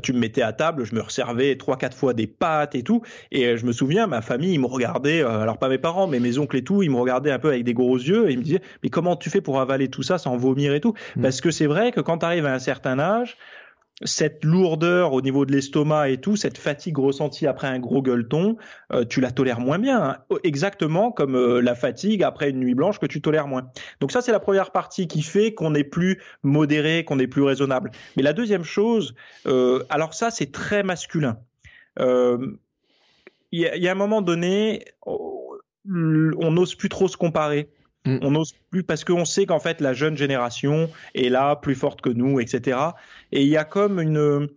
tu 0.03 0.13
me 0.13 0.19
mettais 0.19 0.41
à 0.41 0.53
table, 0.53 0.85
je 0.85 0.95
me 0.95 1.01
resservais 1.01 1.55
trois 1.55 1.77
quatre 1.77 1.95
fois 1.95 2.13
des 2.13 2.27
pâtes 2.27 2.75
et 2.75 2.83
tout, 2.83 3.01
et 3.31 3.57
je 3.57 3.65
me 3.65 3.71
souviens, 3.71 4.07
ma 4.07 4.21
famille, 4.21 4.53
ils 4.53 4.59
me 4.59 4.67
regardaient, 4.67 5.21
alors 5.21 5.57
pas 5.57 5.69
mes 5.69 5.77
parents, 5.77 6.07
mais 6.07 6.19
mes 6.19 6.37
oncles 6.37 6.57
et 6.57 6.63
tout, 6.63 6.83
ils 6.83 6.89
me 6.89 6.97
regardaient 6.97 7.31
un 7.31 7.39
peu 7.39 7.49
avec 7.49 7.63
des 7.63 7.73
gros 7.73 7.97
yeux, 7.97 8.29
et 8.29 8.33
ils 8.33 8.39
me 8.39 8.43
disaient, 8.43 8.61
mais 8.83 8.89
comment 8.89 9.15
tu 9.15 9.29
fais 9.29 9.41
pour 9.41 9.59
avaler 9.59 9.89
tout 9.89 10.03
ça 10.03 10.17
sans 10.17 10.37
vomir 10.37 10.73
et 10.73 10.81
tout? 10.81 10.93
Mmh. 11.15 11.21
Parce 11.21 11.41
que 11.41 11.51
c'est 11.51 11.67
vrai 11.67 11.91
que 11.91 12.01
quand 12.01 12.19
tu 12.19 12.25
arrives 12.25 12.45
à 12.45 12.53
un 12.53 12.59
certain 12.59 12.99
âge, 12.99 13.37
cette 14.03 14.45
lourdeur 14.45 15.13
au 15.13 15.21
niveau 15.21 15.45
de 15.45 15.51
l'estomac 15.51 16.09
et 16.09 16.17
tout, 16.17 16.35
cette 16.35 16.57
fatigue 16.57 16.97
ressentie 16.97 17.47
après 17.47 17.67
un 17.67 17.79
gros 17.79 18.01
gueuleton, 18.01 18.57
euh, 18.93 19.05
tu 19.05 19.21
la 19.21 19.31
tolères 19.31 19.59
moins 19.59 19.79
bien, 19.79 20.01
hein. 20.01 20.17
exactement 20.43 21.11
comme 21.11 21.35
euh, 21.35 21.61
la 21.61 21.75
fatigue 21.75 22.23
après 22.23 22.49
une 22.49 22.59
nuit 22.59 22.75
blanche 22.75 22.99
que 22.99 23.05
tu 23.05 23.21
tolères 23.21 23.47
moins. 23.47 23.69
Donc 23.99 24.11
ça, 24.11 24.21
c'est 24.21 24.31
la 24.31 24.39
première 24.39 24.71
partie 24.71 25.07
qui 25.07 25.21
fait 25.21 25.53
qu'on 25.53 25.75
est 25.75 25.83
plus 25.83 26.21
modéré, 26.43 27.03
qu'on 27.03 27.19
est 27.19 27.27
plus 27.27 27.43
raisonnable. 27.43 27.91
Mais 28.15 28.23
la 28.23 28.33
deuxième 28.33 28.63
chose, 28.63 29.15
euh, 29.47 29.83
alors 29.89 30.13
ça, 30.13 30.31
c'est 30.31 30.51
très 30.51 30.83
masculin. 30.83 31.39
Il 31.99 32.57
y, 33.51 33.63
y, 33.63 33.87
a 33.87 33.91
un 33.91 33.95
moment 33.95 34.21
donné, 34.21 34.85
on 35.05 36.51
n'ose 36.51 36.75
plus 36.75 36.87
trop 36.87 37.09
se 37.09 37.17
comparer. 37.17 37.69
Mm. 38.05 38.19
On 38.21 38.31
n'ose 38.31 38.53
plus 38.71 38.83
parce 38.83 39.03
qu'on 39.03 39.25
sait 39.25 39.45
qu'en 39.45 39.59
fait 39.59 39.81
la 39.81 39.93
jeune 39.93 40.17
génération 40.17 40.89
est 41.15 41.29
là, 41.29 41.55
plus 41.55 41.75
forte 41.75 42.01
que 42.01 42.09
nous, 42.09 42.39
etc. 42.39 42.77
Et 43.31 43.43
il 43.43 43.49
y 43.49 43.57
a 43.57 43.65
comme 43.65 43.99
une, 43.99 44.47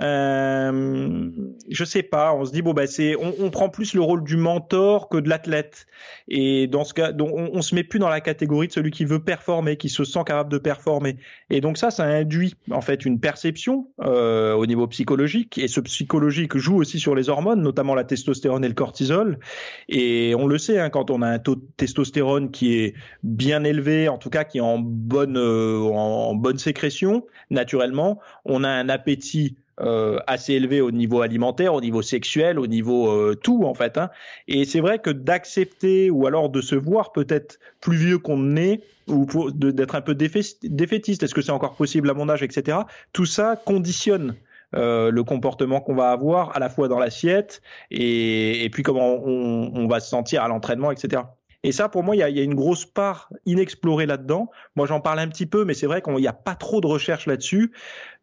euh, 0.00 1.30
je 1.68 1.84
sais 1.84 2.04
pas, 2.04 2.32
on 2.32 2.44
se 2.44 2.52
dit 2.52 2.62
bon 2.62 2.72
bah 2.72 2.86
c'est, 2.86 3.16
on, 3.16 3.34
on, 3.40 3.50
prend 3.50 3.68
plus 3.68 3.94
le 3.94 4.00
rôle 4.00 4.22
du 4.22 4.36
mentor 4.36 5.08
que 5.08 5.16
de 5.16 5.28
l'athlète. 5.28 5.86
Et 6.28 6.68
dans 6.68 6.84
ce 6.84 6.94
cas, 6.94 7.10
donc 7.10 7.30
on, 7.34 7.62
se 7.62 7.74
met 7.74 7.82
plus 7.82 7.98
dans 7.98 8.08
la 8.08 8.20
catégorie 8.20 8.68
de 8.68 8.72
celui 8.72 8.92
qui 8.92 9.04
veut 9.04 9.18
performer, 9.18 9.76
qui 9.76 9.88
se 9.88 10.04
sent 10.04 10.20
capable 10.24 10.52
de 10.52 10.58
performer. 10.58 11.16
Et 11.50 11.60
donc 11.60 11.78
ça, 11.78 11.90
ça 11.90 12.04
induit 12.04 12.54
en 12.70 12.80
fait 12.80 13.04
une 13.04 13.18
perception 13.18 13.88
euh, 14.00 14.54
au 14.54 14.66
niveau 14.66 14.86
psychologique. 14.86 15.58
Et 15.58 15.66
ce 15.66 15.80
psychologique 15.80 16.56
joue 16.56 16.76
aussi 16.76 17.00
sur 17.00 17.16
les 17.16 17.28
hormones, 17.28 17.62
notamment 17.62 17.96
la 17.96 18.04
testostérone 18.04 18.64
et 18.64 18.68
le 18.68 18.74
cortisol. 18.74 19.40
Et 19.88 20.34
on 20.38 20.46
le 20.46 20.58
sait, 20.58 20.78
hein, 20.78 20.90
quand 20.90 21.10
on 21.10 21.22
a 21.22 21.28
un 21.28 21.40
taux 21.40 21.56
de 21.56 21.64
testostérone 21.76 22.52
qui 22.52 22.78
est 22.78 22.94
bien 23.24 23.64
élevé, 23.64 24.08
en 24.08 24.18
tout 24.18 24.30
cas 24.30 24.44
qui 24.44 24.58
est 24.58 24.62
en 24.62 24.78
bonne 24.78 25.36
euh, 25.36 25.80
en 25.80 26.34
bonne 26.36 26.58
sécrétion, 26.58 27.26
naturellement, 27.50 28.20
on 28.44 28.62
a 28.62 28.68
un 28.68 28.88
appétit 28.88 29.56
euh, 29.80 30.18
assez 30.26 30.54
élevé 30.54 30.80
au 30.80 30.90
niveau 30.90 31.22
alimentaire, 31.22 31.74
au 31.74 31.80
niveau 31.80 32.02
sexuel, 32.02 32.58
au 32.58 32.66
niveau 32.66 33.10
euh, 33.10 33.34
tout 33.34 33.64
en 33.64 33.74
fait. 33.74 33.96
Hein. 33.96 34.10
Et 34.48 34.64
c'est 34.64 34.80
vrai 34.80 34.98
que 34.98 35.10
d'accepter 35.10 36.10
ou 36.10 36.26
alors 36.26 36.50
de 36.50 36.60
se 36.60 36.74
voir 36.74 37.12
peut-être 37.12 37.58
plus 37.80 37.96
vieux 37.96 38.18
qu'on 38.18 38.56
est 38.56 38.82
ou 39.06 39.26
d'être 39.52 39.94
un 39.94 40.00
peu 40.00 40.14
défaitiste, 40.14 41.22
est-ce 41.22 41.34
que 41.34 41.42
c'est 41.42 41.52
encore 41.52 41.76
possible 41.76 42.10
à 42.10 42.14
mon 42.14 42.28
âge, 42.28 42.42
etc. 42.42 42.78
Tout 43.12 43.24
ça 43.24 43.56
conditionne 43.56 44.34
euh, 44.74 45.10
le 45.10 45.24
comportement 45.24 45.80
qu'on 45.80 45.94
va 45.94 46.10
avoir 46.10 46.54
à 46.54 46.58
la 46.58 46.68
fois 46.68 46.88
dans 46.88 46.98
l'assiette 46.98 47.62
et, 47.90 48.68
puis 48.70 48.82
comment 48.82 49.14
on, 49.24 49.88
va 49.88 49.98
se 50.00 50.10
sentir 50.10 50.42
à 50.42 50.48
l'entraînement, 50.48 50.90
etc. 50.90 51.22
Et 51.64 51.72
ça, 51.72 51.88
pour 51.88 52.04
moi, 52.04 52.14
il 52.14 52.20
y 52.20 52.22
a, 52.22 52.28
y 52.30 52.38
a, 52.38 52.42
une 52.42 52.54
grosse 52.54 52.84
part 52.84 53.30
inexplorée 53.44 54.06
là-dedans. 54.06 54.50
Moi, 54.76 54.86
j'en 54.86 55.00
parle 55.00 55.18
un 55.18 55.28
petit 55.28 55.46
peu, 55.46 55.64
mais 55.64 55.74
c'est 55.74 55.86
vrai 55.86 56.02
qu'il 56.02 56.14
n'y 56.14 56.28
a 56.28 56.32
pas 56.32 56.54
trop 56.54 56.80
de 56.80 56.86
recherche 56.86 57.26
là-dessus. 57.26 57.72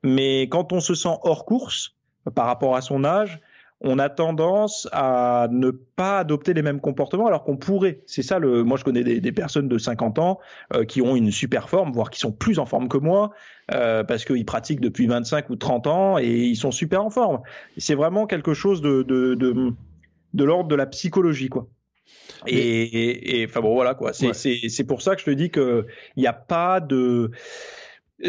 Mais 0.03 0.43
quand 0.43 0.71
on 0.71 0.79
se 0.79 0.95
sent 0.95 1.17
hors 1.23 1.45
course 1.45 1.95
par 2.33 2.45
rapport 2.45 2.75
à 2.75 2.81
son 2.81 3.03
âge, 3.03 3.41
on 3.81 3.99
a 3.99 4.09
tendance 4.09 4.88
à 4.93 5.47
ne 5.51 5.69
pas 5.69 6.19
adopter 6.19 6.53
les 6.53 6.61
mêmes 6.61 6.79
comportements 6.79 7.27
alors 7.27 7.43
qu'on 7.43 7.57
pourrait. 7.57 8.01
C'est 8.07 8.21
ça 8.21 8.39
le. 8.39 8.63
Moi, 8.63 8.77
je 8.77 8.86
connais 8.86 9.03
des, 9.03 9.19
des 9.19 9.31
personnes 9.33 9.67
de 9.67 9.77
50 9.77 10.17
ans 10.17 10.39
euh, 10.73 10.86
qui 10.86 11.01
ont 11.01 11.15
une 11.15 11.31
super 11.31 11.69
forme, 11.69 11.91
voire 11.91 12.09
qui 12.09 12.19
sont 12.19 12.31
plus 12.31 12.57
en 12.57 12.65
forme 12.65 12.88
que 12.88 12.97
moi, 12.97 13.31
euh, 13.73 14.03
parce 14.03 14.23
qu'ils 14.23 14.45
pratiquent 14.45 14.79
depuis 14.79 15.07
25 15.07 15.49
ou 15.49 15.55
30 15.57 15.88
ans 15.88 16.17
et 16.17 16.45
ils 16.45 16.55
sont 16.55 16.71
super 16.71 17.03
en 17.03 17.09
forme. 17.09 17.41
C'est 17.77 17.95
vraiment 17.95 18.27
quelque 18.27 18.53
chose 18.53 18.81
de 18.81 19.03
de, 19.03 19.36
de, 19.36 19.73
de 20.33 20.43
l'ordre 20.43 20.69
de 20.69 20.75
la 20.75 20.86
psychologie, 20.86 21.49
quoi. 21.49 21.67
Et, 22.47 23.45
enfin 23.49 23.62
bon 23.62 23.74
voilà 23.74 23.93
quoi. 23.95 24.14
C'est 24.14 24.34
c'est 24.34 24.84
pour 24.84 25.01
ça 25.01 25.16
que 25.16 25.22
je 25.22 25.26
te 25.26 25.32
dis 25.32 25.49
que 25.49 25.86
il 26.16 26.22
n'y 26.22 26.28
a 26.28 26.34
pas 26.34 26.80
de 26.80 27.32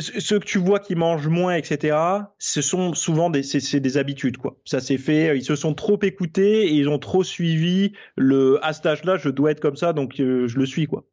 ceux 0.00 0.40
que 0.40 0.44
tu 0.44 0.58
vois 0.58 0.80
qui 0.80 0.94
mangent 0.94 1.28
moins, 1.28 1.54
etc., 1.54 1.96
ce 2.38 2.60
sont 2.60 2.94
souvent 2.94 3.30
des, 3.30 3.42
c'est, 3.42 3.80
des 3.80 3.96
habitudes, 3.98 4.36
quoi. 4.36 4.56
Ça 4.64 4.80
s'est 4.80 4.98
fait, 4.98 5.36
ils 5.36 5.44
se 5.44 5.54
sont 5.54 5.74
trop 5.74 5.98
écoutés 6.02 6.66
et 6.66 6.72
ils 6.72 6.88
ont 6.88 6.98
trop 6.98 7.22
suivi 7.22 7.92
le, 8.16 8.58
à 8.64 8.72
cet 8.72 8.86
âge-là, 8.86 9.16
je 9.16 9.28
dois 9.28 9.52
être 9.52 9.60
comme 9.60 9.76
ça, 9.76 9.92
donc 9.92 10.18
euh, 10.20 10.48
je 10.48 10.58
le 10.58 10.66
suis, 10.66 10.86
quoi. 10.86 11.04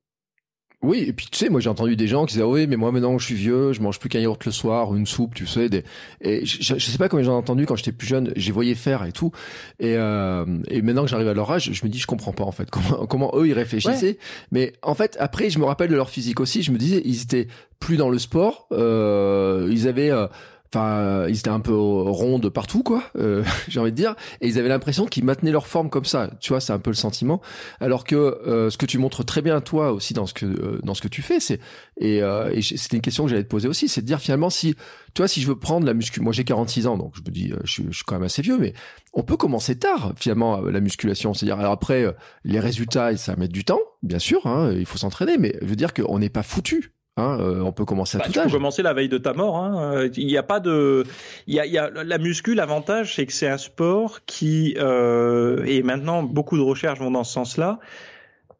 Oui, 0.83 1.05
et 1.07 1.13
puis 1.13 1.27
tu 1.31 1.37
sais, 1.37 1.49
moi 1.49 1.61
j'ai 1.61 1.69
entendu 1.69 1.95
des 1.95 2.07
gens 2.07 2.25
qui 2.25 2.33
disaient 2.33 2.45
oui, 2.45 2.67
mais 2.67 2.75
moi 2.75 2.91
maintenant 2.91 3.17
je 3.17 3.25
suis 3.25 3.35
vieux, 3.35 3.71
je 3.71 3.81
mange 3.81 3.99
plus 3.99 4.09
qu'un 4.09 4.19
yaourt 4.19 4.45
le 4.45 4.51
soir, 4.51 4.93
une 4.95 5.05
soupe, 5.05 5.33
tu 5.33 5.47
sais. 5.47 5.69
Des... 5.69 5.83
Et 6.19 6.45
je, 6.45 6.75
je 6.77 6.85
sais 6.85 6.97
pas 6.97 7.07
combien 7.07 7.23
j'en 7.23 7.31
ai 7.31 7.37
entendu 7.37 7.65
quand 7.65 7.77
j'étais 7.77 7.93
plus 7.93 8.05
jeune, 8.07 8.33
j'ai 8.35 8.51
voyé 8.51 8.75
faire 8.75 9.05
et 9.05 9.13
tout. 9.13 9.31
Et, 9.79 9.95
euh, 9.95 10.45
et 10.67 10.81
maintenant 10.81 11.03
que 11.03 11.09
j'arrive 11.09 11.29
à 11.29 11.33
leur 11.33 11.49
âge, 11.49 11.71
je 11.71 11.85
me 11.85 11.89
dis 11.89 11.99
je 11.99 12.07
comprends 12.07 12.33
pas 12.33 12.43
en 12.43 12.51
fait 12.51 12.69
comment 12.69 13.05
comment 13.05 13.31
eux 13.35 13.47
ils 13.47 13.53
réfléchissaient. 13.53 14.17
Mais 14.51 14.73
en 14.81 14.93
fait 14.93 15.15
après 15.19 15.49
je 15.49 15.57
me 15.57 15.63
rappelle 15.63 15.89
de 15.89 15.95
leur 15.95 16.09
physique 16.09 16.41
aussi. 16.41 16.63
Je 16.63 16.71
me 16.71 16.77
disais 16.77 17.01
ils 17.05 17.21
étaient 17.21 17.47
plus 17.79 17.95
dans 17.95 18.09
le 18.09 18.19
sport, 18.19 18.67
euh, 18.71 19.69
ils 19.71 19.87
avaient 19.87 20.11
euh, 20.11 20.27
enfin 20.73 20.97
euh, 20.97 21.27
ils 21.29 21.37
étaient 21.37 21.49
un 21.49 21.59
peu 21.59 21.75
ronds 21.75 22.39
de 22.39 22.49
partout 22.49 22.81
quoi 22.81 23.03
euh, 23.17 23.43
j'ai 23.67 23.79
envie 23.79 23.91
de 23.91 23.95
dire. 23.95 24.15
Et 24.41 24.47
ils 24.47 24.57
avaient 24.57 24.69
l'impression 24.69 25.05
qu'ils 25.05 25.23
maintenaient 25.23 25.51
leur 25.51 25.67
forme 25.67 25.89
comme 25.89 26.05
ça. 26.05 26.31
Tu 26.39 26.49
vois 26.49 26.59
c'est 26.59 26.73
un 26.73 26.79
peu 26.79 26.89
le 26.89 26.95
sentiment. 26.95 27.41
Alors 27.79 28.03
que 28.03 28.15
euh, 28.15 28.69
ce 28.69 28.77
que 28.77 28.85
tu 28.85 28.97
montres 28.97 29.23
très 29.23 29.41
bien 29.41 29.61
toi 29.61 29.91
aussi 29.91 30.13
dans 30.13 30.25
ce 30.25 30.33
que 30.33 30.79
dans 30.83 30.93
ce 30.93 31.01
que 31.01 31.07
tu 31.07 31.21
fais 31.21 31.39
c'est 31.39 31.59
et, 31.97 32.17
et 32.17 32.61
c'était 32.61 32.97
une 32.97 33.01
question 33.01 33.25
que 33.25 33.29
j'allais 33.29 33.43
te 33.43 33.49
poser 33.49 33.67
aussi 33.67 33.87
c'est 33.87 34.01
de 34.01 34.07
dire 34.07 34.19
finalement 34.19 34.49
si 34.49 34.75
tu 35.13 35.21
vois 35.21 35.27
si 35.27 35.41
je 35.41 35.47
veux 35.47 35.57
prendre 35.57 35.85
la 35.85 35.93
muscu 35.93 36.21
moi 36.21 36.33
j'ai 36.33 36.43
46 36.43 36.87
ans 36.87 36.97
donc 36.97 37.13
je 37.15 37.21
me 37.21 37.29
dis 37.29 37.53
je 37.63 37.71
suis, 37.71 37.85
je 37.89 37.95
suis 37.95 38.03
quand 38.05 38.15
même 38.15 38.23
assez 38.23 38.41
vieux 38.41 38.57
mais 38.57 38.73
on 39.13 39.23
peut 39.23 39.37
commencer 39.37 39.77
tard 39.77 40.13
finalement 40.17 40.61
la 40.61 40.79
musculation. 40.79 41.33
C'est-à-dire 41.33 41.59
alors 41.59 41.71
après 41.71 42.05
les 42.43 42.59
résultats 42.59 43.15
ça 43.17 43.33
va 43.33 43.39
mettre 43.39 43.53
du 43.53 43.63
temps 43.63 43.79
bien 44.01 44.19
sûr 44.19 44.47
hein, 44.47 44.73
il 44.73 44.85
faut 44.85 44.97
s'entraîner 44.97 45.37
mais 45.37 45.55
je 45.61 45.67
veux 45.67 45.75
dire 45.75 45.93
qu'on 45.93 46.19
n'est 46.19 46.29
pas 46.29 46.43
foutu 46.43 46.93
Hein, 47.15 47.37
euh, 47.39 47.61
on 47.61 47.71
peut 47.71 47.85
commencer 47.85 48.17
à 48.17 48.19
bah, 48.19 48.25
tout 48.25 48.31
tu 48.31 48.39
âge. 48.39 48.45
peux 48.47 48.57
commencer 48.57 48.81
la 48.81 48.93
veille 48.93 49.09
de 49.09 49.19
ta 49.19 49.33
mort. 49.33 49.57
Hein. 49.57 50.07
Il 50.15 50.25
n'y 50.25 50.37
a 50.37 50.43
pas 50.43 50.59
de, 50.59 51.03
il 51.45 51.53
y 51.53 51.59
a, 51.59 51.65
il 51.65 51.71
y 51.71 51.77
a 51.77 51.89
la 51.89 52.17
muscu. 52.17 52.55
L'avantage, 52.55 53.15
c'est 53.15 53.27
que 53.27 53.33
c'est 53.33 53.47
un 53.47 53.59
sport 53.59 54.25
qui 54.25 54.75
euh, 54.79 55.63
et 55.65 55.83
maintenant 55.83 56.23
beaucoup 56.23 56.57
de 56.57 56.63
recherches 56.63 56.99
vont 56.99 57.11
dans 57.11 57.23
ce 57.23 57.33
sens-là. 57.33 57.79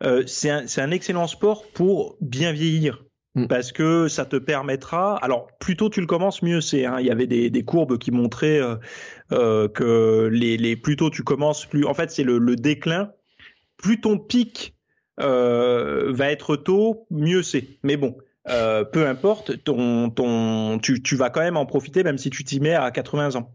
Euh, 0.03 0.23
c'est 0.27 0.49
un, 0.49 0.65
un, 0.77 0.91
excellent 0.91 1.27
sport 1.27 1.65
pour 1.73 2.15
bien 2.21 2.51
vieillir. 2.51 3.03
Mm. 3.35 3.47
Parce 3.47 3.71
que 3.71 4.07
ça 4.07 4.25
te 4.25 4.35
permettra. 4.35 5.17
Alors, 5.23 5.47
plus 5.59 5.75
tôt 5.75 5.89
tu 5.89 5.99
le 5.99 6.05
commences, 6.05 6.43
mieux 6.43 6.61
c'est. 6.61 6.85
Hein. 6.85 6.97
Il 6.99 7.07
y 7.07 7.11
avait 7.11 7.25
des, 7.25 7.49
des, 7.49 7.63
courbes 7.63 7.97
qui 7.97 8.11
montraient 8.11 8.61
que 9.31 10.29
les, 10.31 10.57
les 10.57 10.75
plus 10.75 10.95
tôt 10.95 11.09
tu 11.09 11.23
commences, 11.23 11.65
plus. 11.65 11.85
En 11.85 11.95
fait, 11.95 12.11
c'est 12.11 12.23
le, 12.23 12.37
le, 12.37 12.55
déclin. 12.55 13.09
Plus 13.77 13.99
ton 13.99 14.19
pic 14.19 14.75
va 15.17 16.31
être 16.31 16.55
tôt, 16.55 17.07
mieux 17.09 17.41
c'est. 17.41 17.79
Mais 17.81 17.97
bon, 17.97 18.15
euh, 18.49 18.83
peu 18.83 19.07
importe, 19.07 19.63
ton, 19.63 20.09
ton, 20.09 20.79
tu, 20.79 21.01
tu 21.01 21.15
vas 21.15 21.29
quand 21.29 21.41
même 21.41 21.57
en 21.57 21.65
profiter 21.65 22.03
même 22.03 22.17
si 22.17 22.29
tu 22.29 22.43
t'y 22.43 22.59
mets 22.59 22.75
à 22.75 22.91
80 22.91 23.35
ans. 23.35 23.53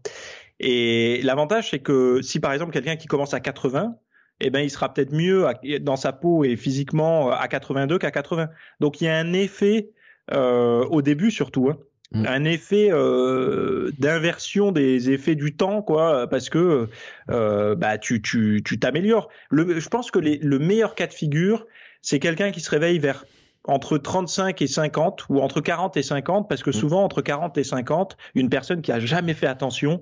Et 0.59 1.21
l'avantage, 1.23 1.69
c'est 1.69 1.79
que 1.79 2.21
si 2.21 2.39
par 2.39 2.53
exemple 2.53 2.73
quelqu'un 2.73 2.95
qui 2.95 3.07
commence 3.07 3.33
à 3.33 3.39
80, 3.39 3.95
eh 4.41 4.49
ben 4.49 4.59
il 4.59 4.69
sera 4.69 4.93
peut-être 4.93 5.13
mieux 5.13 5.45
dans 5.81 5.95
sa 5.95 6.13
peau 6.13 6.43
et 6.43 6.55
physiquement 6.55 7.31
à 7.31 7.47
82 7.47 7.97
qu'à 7.97 8.11
80. 8.11 8.49
Donc 8.79 9.01
il 9.01 9.05
y 9.05 9.07
a 9.07 9.17
un 9.17 9.33
effet 9.33 9.91
euh, 10.31 10.85
au 10.85 11.01
début 11.01 11.31
surtout, 11.31 11.69
hein, 11.69 11.77
mmh. 12.11 12.25
un 12.27 12.43
effet 12.43 12.89
euh, 12.91 13.91
d'inversion 13.97 14.71
des 14.71 15.11
effets 15.11 15.35
du 15.35 15.55
temps, 15.55 15.81
quoi, 15.81 16.27
parce 16.27 16.49
que 16.49 16.87
euh, 17.31 17.75
bah 17.75 17.97
tu 17.97 18.21
tu 18.21 18.61
tu 18.63 18.79
t'améliores. 18.79 19.29
Je 19.51 19.89
pense 19.89 20.11
que 20.11 20.19
les, 20.19 20.37
le 20.37 20.59
meilleur 20.59 20.95
cas 20.95 21.07
de 21.07 21.13
figure, 21.13 21.65
c'est 22.01 22.19
quelqu'un 22.19 22.51
qui 22.51 22.59
se 22.59 22.69
réveille 22.69 22.99
vers 22.99 23.25
entre 23.65 23.97
35 23.97 24.61
et 24.61 24.67
50 24.67 25.25
ou 25.29 25.39
entre 25.39 25.61
40 25.61 25.97
et 25.97 26.03
50 26.03 26.47
parce 26.47 26.63
que 26.63 26.69
mm. 26.69 26.73
souvent 26.73 27.03
entre 27.03 27.21
40 27.21 27.57
et 27.57 27.63
50, 27.63 28.17
une 28.35 28.49
personne 28.49 28.81
qui 28.81 28.91
a 28.91 28.99
jamais 28.99 29.33
fait 29.33 29.47
attention, 29.47 30.01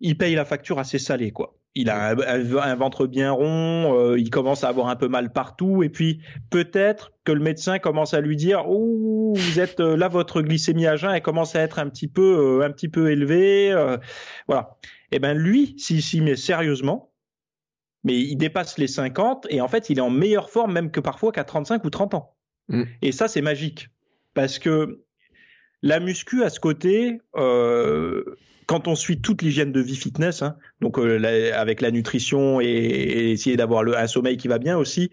il 0.00 0.18
paye 0.18 0.34
la 0.34 0.44
facture 0.44 0.78
assez 0.78 0.98
salée 0.98 1.30
quoi. 1.30 1.56
Il 1.76 1.90
a 1.90 2.10
un, 2.10 2.74
ventre 2.76 3.08
bien 3.08 3.32
rond, 3.32 3.98
euh, 3.98 4.16
il 4.16 4.30
commence 4.30 4.62
à 4.62 4.68
avoir 4.68 4.86
un 4.86 4.94
peu 4.94 5.08
mal 5.08 5.32
partout 5.32 5.82
et 5.82 5.88
puis 5.88 6.20
peut-être 6.48 7.12
que 7.24 7.32
le 7.32 7.40
médecin 7.40 7.80
commence 7.80 8.14
à 8.14 8.20
lui 8.20 8.36
dire 8.36 8.64
"Oh, 8.68 9.32
vous 9.34 9.58
êtes 9.58 9.80
euh, 9.80 9.96
là 9.96 10.06
votre 10.06 10.40
glycémie 10.40 10.86
à 10.86 10.94
jeun 10.94 11.12
elle 11.12 11.22
commence 11.22 11.56
à 11.56 11.60
être 11.62 11.80
un 11.80 11.88
petit 11.88 12.06
peu 12.06 12.60
euh, 12.60 12.64
un 12.64 12.70
petit 12.70 12.88
peu 12.88 13.10
élevée." 13.10 13.74
voilà. 14.46 14.76
Et 15.10 15.16
eh 15.16 15.18
ben 15.20 15.36
lui, 15.36 15.74
s'il 15.78 16.02
s'y 16.02 16.20
met 16.20 16.34
sérieusement, 16.34 17.12
mais 18.04 18.18
il 18.18 18.36
dépasse 18.36 18.78
les 18.78 18.86
50 18.86 19.46
et 19.50 19.60
en 19.60 19.68
fait, 19.68 19.90
il 19.90 19.98
est 19.98 20.02
en 20.02 20.10
meilleure 20.10 20.50
forme 20.50 20.72
même 20.72 20.90
que 20.90 21.00
parfois 21.00 21.32
qu'à 21.32 21.44
35 21.44 21.84
ou 21.84 21.90
30 21.90 22.14
ans. 22.14 22.33
Mm. 22.68 22.84
Et 23.02 23.12
ça, 23.12 23.28
c'est 23.28 23.42
magique. 23.42 23.88
Parce 24.34 24.58
que 24.58 25.00
la 25.84 26.00
muscu 26.00 26.42
à 26.42 26.50
ce 26.50 26.60
côté, 26.60 27.20
euh, 27.36 28.24
quand 28.66 28.88
on 28.88 28.94
suit 28.94 29.20
toute 29.20 29.42
l'hygiène 29.42 29.70
de 29.70 29.80
vie 29.80 29.96
fitness, 29.96 30.42
hein, 30.42 30.56
donc 30.80 30.98
euh, 30.98 31.52
avec 31.54 31.82
la 31.82 31.90
nutrition 31.90 32.58
et, 32.60 33.32
essayer 33.32 33.56
d'avoir 33.56 33.84
un 33.86 34.06
sommeil 34.06 34.38
qui 34.38 34.48
va 34.48 34.58
bien 34.58 34.78
aussi, 34.78 35.10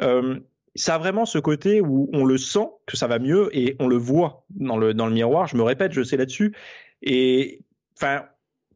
euh, 0.00 0.38
ça 0.76 0.96
a 0.96 0.98
vraiment 0.98 1.24
ce 1.24 1.38
côté 1.38 1.80
où 1.80 2.10
on 2.12 2.24
le 2.24 2.36
sent 2.36 2.68
que 2.86 2.96
ça 2.96 3.06
va 3.06 3.18
mieux 3.18 3.48
et 3.56 3.74
on 3.80 3.88
le 3.88 3.96
voit 3.96 4.44
dans 4.50 4.76
le, 4.76 4.92
miroir. 4.92 5.48
Je 5.48 5.56
me 5.56 5.62
répète, 5.62 5.92
je 5.92 6.02
sais 6.02 6.18
là-dessus. 6.18 6.54
Et 7.02 7.60
enfin, 7.96 8.26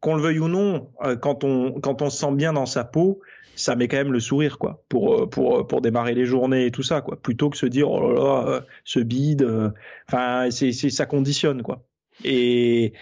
qu'on 0.01 0.17
le 0.17 0.23
veuille 0.23 0.41
ou 0.41 0.49
non, 0.49 0.91
quand 1.21 1.45
on, 1.45 1.81
quand 1.81 2.03
on 2.03 2.11
se 2.11 2.19
sent 2.19 2.33
bien 2.33 2.55
dans 2.55 2.67
sa 2.67 2.83
peau, 2.83 3.21
ça 3.57 3.77
met 3.77 3.89
quand 3.89 3.97
même 3.97 4.13
le 4.13 4.21
sourire 4.21 4.59
quoi 4.59 4.85
pour 4.89 5.15
euh, 5.15 5.27
pour 5.27 5.59
euh, 5.59 5.67
pour 5.67 5.81
démarrer 5.81 6.15
les 6.15 6.27
journées 6.27 6.67
et 6.67 6.71
tout 6.71 6.83
ça 6.83 7.01
quoi 7.01 7.21
plutôt 7.21 7.51
que 7.51 7.57
se 7.57 7.67
dire 7.67 7.91
oh 7.91 8.13
là 8.13 8.15
là 8.15 8.67
ce 8.85 9.01
bide 9.01 9.73
enfin 10.09 10.51
c'est 10.51 10.73
c'est 10.73 10.91
ça 10.91 11.07
conditionne 11.07 11.63
quoi. 11.63 11.85
Et 12.25 12.93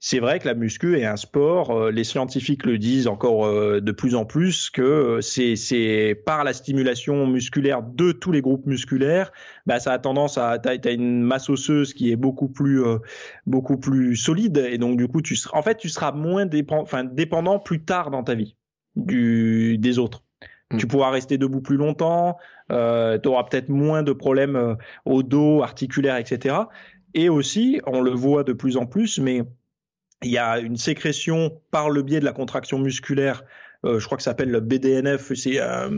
c'est 0.00 0.20
vrai 0.20 0.38
que 0.38 0.46
la 0.46 0.54
muscu 0.54 0.96
est 0.98 1.04
un 1.04 1.16
sport, 1.16 1.70
euh, 1.72 1.90
les 1.90 2.04
scientifiques 2.04 2.64
le 2.64 2.78
disent 2.78 3.08
encore 3.08 3.46
euh, 3.46 3.80
de 3.80 3.92
plus 3.92 4.14
en 4.14 4.24
plus, 4.24 4.70
que 4.70 4.82
euh, 4.82 5.20
c'est 5.20 6.14
par 6.24 6.44
la 6.44 6.52
stimulation 6.52 7.26
musculaire 7.26 7.82
de 7.82 8.12
tous 8.12 8.30
les 8.30 8.40
groupes 8.40 8.66
musculaires, 8.66 9.32
bah, 9.66 9.80
ça 9.80 9.92
a 9.92 9.98
tendance 9.98 10.38
à, 10.38 10.58
t'as 10.60 10.76
as 10.84 10.90
une 10.92 11.22
masse 11.22 11.50
osseuse 11.50 11.94
qui 11.94 12.12
est 12.12 12.16
beaucoup 12.16 12.48
plus, 12.48 12.82
beaucoup 13.46 13.76
plus 13.76 14.14
solide, 14.16 14.58
et 14.58 14.78
donc 14.78 14.96
du 14.96 15.08
coup, 15.08 15.20
tu 15.20 15.34
seras, 15.34 15.58
en 15.58 15.62
fait, 15.62 15.76
tu 15.76 15.88
seras 15.88 16.12
moins 16.12 16.46
dépend, 16.46 16.80
enfin, 16.80 17.02
dépendant 17.04 17.58
plus 17.58 17.82
tard 17.82 18.10
dans 18.10 18.22
ta 18.22 18.34
vie 18.34 18.57
du, 18.98 19.78
des 19.78 19.98
autres. 19.98 20.22
Mm. 20.70 20.76
Tu 20.78 20.86
pourras 20.86 21.10
rester 21.10 21.38
debout 21.38 21.60
plus 21.60 21.76
longtemps, 21.76 22.36
euh, 22.70 23.18
tu 23.18 23.28
auras 23.28 23.44
peut-être 23.44 23.68
moins 23.68 24.02
de 24.02 24.12
problèmes 24.12 24.76
au 25.04 25.22
dos, 25.22 25.62
articulaire, 25.62 26.16
etc. 26.16 26.56
Et 27.14 27.28
aussi, 27.28 27.80
on 27.86 28.00
le 28.00 28.10
voit 28.10 28.44
de 28.44 28.52
plus 28.52 28.76
en 28.76 28.86
plus, 28.86 29.18
mais 29.18 29.42
il 30.22 30.30
y 30.30 30.38
a 30.38 30.58
une 30.58 30.76
sécrétion 30.76 31.60
par 31.70 31.90
le 31.90 32.02
biais 32.02 32.20
de 32.20 32.24
la 32.24 32.32
contraction 32.32 32.78
musculaire. 32.78 33.44
Euh, 33.84 34.00
je 34.00 34.06
crois 34.06 34.16
que 34.16 34.22
ça 34.24 34.32
s'appelle 34.32 34.50
le 34.50 34.60
BDNF. 34.60 35.32
C'est 35.34 35.60
euh, 35.60 35.88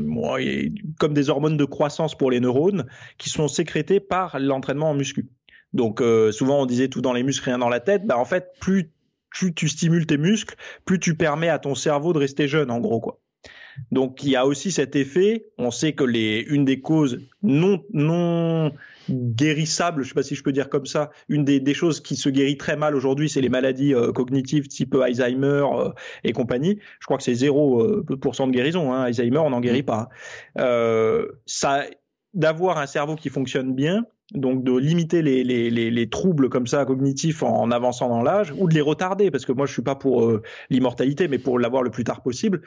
comme 0.98 1.14
des 1.14 1.30
hormones 1.30 1.56
de 1.56 1.64
croissance 1.64 2.16
pour 2.16 2.30
les 2.30 2.40
neurones 2.40 2.86
qui 3.18 3.30
sont 3.30 3.48
sécrétées 3.48 4.00
par 4.00 4.38
l'entraînement 4.38 4.90
en 4.90 4.94
muscu. 4.94 5.28
Donc 5.72 6.00
euh, 6.00 6.32
souvent 6.32 6.60
on 6.60 6.66
disait 6.66 6.88
tout 6.88 7.00
dans 7.00 7.12
les 7.12 7.22
muscles, 7.22 7.46
rien 7.46 7.58
dans 7.58 7.68
la 7.68 7.80
tête. 7.80 8.06
Bah 8.06 8.18
en 8.18 8.24
fait, 8.24 8.52
plus, 8.60 8.90
plus 9.30 9.54
tu 9.54 9.68
stimules 9.68 10.06
tes 10.06 10.18
muscles, 10.18 10.56
plus 10.84 10.98
tu 10.98 11.16
permets 11.16 11.48
à 11.48 11.58
ton 11.58 11.74
cerveau 11.74 12.12
de 12.12 12.18
rester 12.18 12.48
jeune, 12.48 12.70
en 12.70 12.80
gros 12.80 13.00
quoi. 13.00 13.20
Donc 13.90 14.22
il 14.22 14.30
y 14.30 14.36
a 14.36 14.46
aussi 14.46 14.72
cet 14.72 14.96
effet. 14.96 15.46
On 15.58 15.70
sait 15.70 15.92
que 15.92 16.04
les 16.04 16.44
une 16.48 16.64
des 16.64 16.80
causes 16.80 17.20
non 17.42 17.82
non 17.92 18.72
guérissable, 19.08 20.02
je 20.02 20.08
sais 20.08 20.14
pas 20.14 20.22
si 20.22 20.34
je 20.34 20.42
peux 20.42 20.52
dire 20.52 20.68
comme 20.68 20.86
ça. 20.86 21.10
Une 21.28 21.44
des, 21.44 21.60
des 21.60 21.74
choses 21.74 22.00
qui 22.00 22.16
se 22.16 22.28
guérit 22.28 22.56
très 22.56 22.76
mal 22.76 22.94
aujourd'hui, 22.94 23.28
c'est 23.28 23.40
les 23.40 23.48
maladies 23.48 23.94
euh, 23.94 24.12
cognitives 24.12 24.68
type 24.68 24.94
Alzheimer 24.94 25.64
euh, 25.72 25.90
et 26.24 26.32
compagnie. 26.32 26.78
Je 27.00 27.06
crois 27.06 27.16
que 27.16 27.22
c'est 27.22 27.32
0% 27.32 27.80
euh, 27.82 28.46
de 28.46 28.50
guérison. 28.52 28.92
Hein. 28.92 29.02
Alzheimer, 29.02 29.38
on 29.38 29.50
n'en 29.50 29.60
guérit 29.60 29.82
pas. 29.82 30.10
ça, 31.46 31.86
d'avoir 32.34 32.78
un 32.78 32.86
cerveau 32.86 33.16
qui 33.16 33.28
fonctionne 33.28 33.74
bien, 33.74 34.04
donc 34.32 34.62
de 34.64 34.76
limiter 34.76 35.22
les, 35.22 35.42
les, 35.42 35.70
les, 35.70 35.90
les, 35.90 36.08
troubles 36.08 36.48
comme 36.48 36.66
ça 36.66 36.84
cognitifs 36.84 37.42
en, 37.42 37.62
en 37.62 37.70
avançant 37.70 38.08
dans 38.08 38.22
l'âge 38.22 38.52
ou 38.56 38.68
de 38.68 38.74
les 38.74 38.80
retarder 38.80 39.30
parce 39.30 39.44
que 39.44 39.52
moi 39.52 39.66
je 39.66 39.72
suis 39.72 39.82
pas 39.82 39.96
pour 39.96 40.40
l'immortalité 40.70 41.26
mais 41.26 41.38
pour 41.38 41.58
l'avoir 41.58 41.82
le 41.82 41.90
plus 41.90 42.04
tard 42.04 42.22
possible 42.22 42.62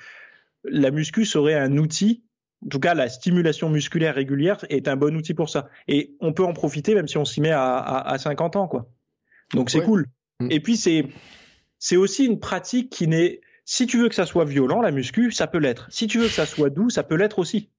la 0.65 0.91
muscu 0.91 1.25
serait 1.25 1.55
un 1.55 1.77
outil 1.77 2.23
en 2.65 2.69
tout 2.69 2.79
cas, 2.79 2.93
la 2.93 3.09
stimulation 3.09 3.69
musculaire 3.69 4.15
régulière 4.15 4.57
est 4.69 4.87
un 4.87 4.95
bon 4.95 5.15
outil 5.15 5.33
pour 5.33 5.49
ça. 5.49 5.69
Et 5.87 6.15
on 6.21 6.33
peut 6.33 6.43
en 6.43 6.53
profiter 6.53 6.95
même 6.95 7.07
si 7.07 7.17
on 7.17 7.25
s'y 7.25 7.41
met 7.41 7.51
à, 7.51 7.77
à, 7.77 8.17
50 8.17 8.55
ans, 8.55 8.67
quoi. 8.67 8.89
Donc 9.53 9.69
c'est 9.69 9.83
cool. 9.83 10.07
Mm. 10.39 10.47
Et 10.51 10.59
puis 10.59 10.77
c'est 10.77 11.07
c'est 11.79 11.97
aussi 11.97 12.25
une 12.25 12.39
pratique 12.39 12.89
qui 12.89 13.07
n'est 13.07 13.41
si 13.65 13.87
tu 13.87 13.97
veux 13.97 14.09
que 14.09 14.15
ça 14.15 14.25
soit 14.25 14.45
violent 14.45 14.81
la 14.81 14.91
muscu, 14.91 15.31
ça 15.31 15.47
peut 15.47 15.57
l'être. 15.57 15.87
Si 15.89 16.07
tu 16.07 16.19
veux 16.19 16.27
que 16.27 16.33
ça 16.33 16.45
soit 16.45 16.69
doux, 16.69 16.89
ça 16.89 17.03
peut 17.03 17.15
l'être 17.15 17.39
aussi. 17.39 17.69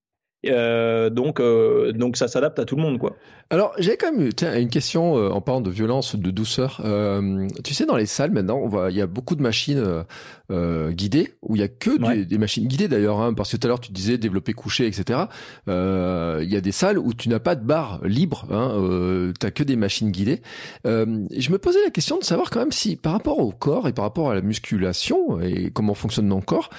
Euh, 0.47 1.11
donc, 1.11 1.40
euh, 1.40 1.92
donc 1.92 2.16
ça 2.16 2.28
s'adapte 2.28 2.59
à 2.59 2.64
tout 2.64 2.76
le 2.76 2.82
monde, 2.82 2.99
quoi. 2.99 3.16
Alors, 3.51 3.74
j'ai 3.78 3.97
quand 3.97 4.11
même 4.12 4.32
tiens, 4.32 4.59
une 4.59 4.70
question 4.70 5.18
euh, 5.18 5.28
en 5.28 5.40
parlant 5.40 5.61
de 5.61 5.70
violence, 5.70 6.16
de 6.16 6.30
douceur. 6.30 6.80
Euh, 6.84 7.47
tu 7.62 7.74
sais, 7.74 7.84
dans 7.84 7.97
les 7.97 8.07
salles 8.07 8.30
maintenant, 8.30 8.57
on 8.57 8.68
voit, 8.68 8.90
il 8.90 8.97
y 8.97 9.03
a 9.03 9.07
beaucoup 9.07 9.36
de 9.36 9.42
machines 9.42 10.05
euh, 10.51 10.90
guidées 10.92 11.34
où 11.42 11.55
il 11.55 11.61
y 11.61 11.62
a 11.62 11.68
que 11.68 12.14
des, 12.14 12.24
des, 12.24 12.38
machines 12.38 12.66
guidées 12.66 12.88
d'ailleurs, 12.88 13.20
hein, 13.20 13.34
parce 13.34 13.53
que 13.53 13.57
tout 13.59 13.66
à 13.66 13.68
l'heure 13.68 13.80
tu 13.80 13.92
disais 13.92 14.16
développer 14.16 14.55
couché, 14.55 14.86
etc. 14.86 15.20
Il 15.66 16.49
y 16.51 16.57
a 16.57 16.61
des 16.61 16.72
salles 16.72 16.99
où 16.99 17.12
tu 17.12 17.28
n'as 17.28 17.38
pas 17.38 17.55
de 17.55 17.64
barre 17.64 18.01
libre, 18.05 18.47
hein, 18.51 19.32
t'as 19.38 19.51
que 19.51 19.62
des 19.62 19.76
machines 19.76 20.11
guidées. 20.11 20.40
je 20.84 21.51
me 21.51 21.59
posais 21.59 21.82
la 21.84 21.90
question 21.90 22.18
de 22.18 22.24
savoir 22.24 22.51
quand 22.51 22.61
même 22.61 22.72
si, 22.72 22.97
par 22.97 23.12
rapport 23.12 23.38
au 23.38 23.53
corps 23.53 23.88
et 23.88 23.92
par 23.92 24.05
rapport 24.05 24.30
à 24.30 24.34
la 24.34 24.42
musculation 24.42 25.40
et 25.40 25.70
comment 25.70 25.95
fonctionne 25.95 26.26
mon 26.26 26.40
corps 26.40 26.70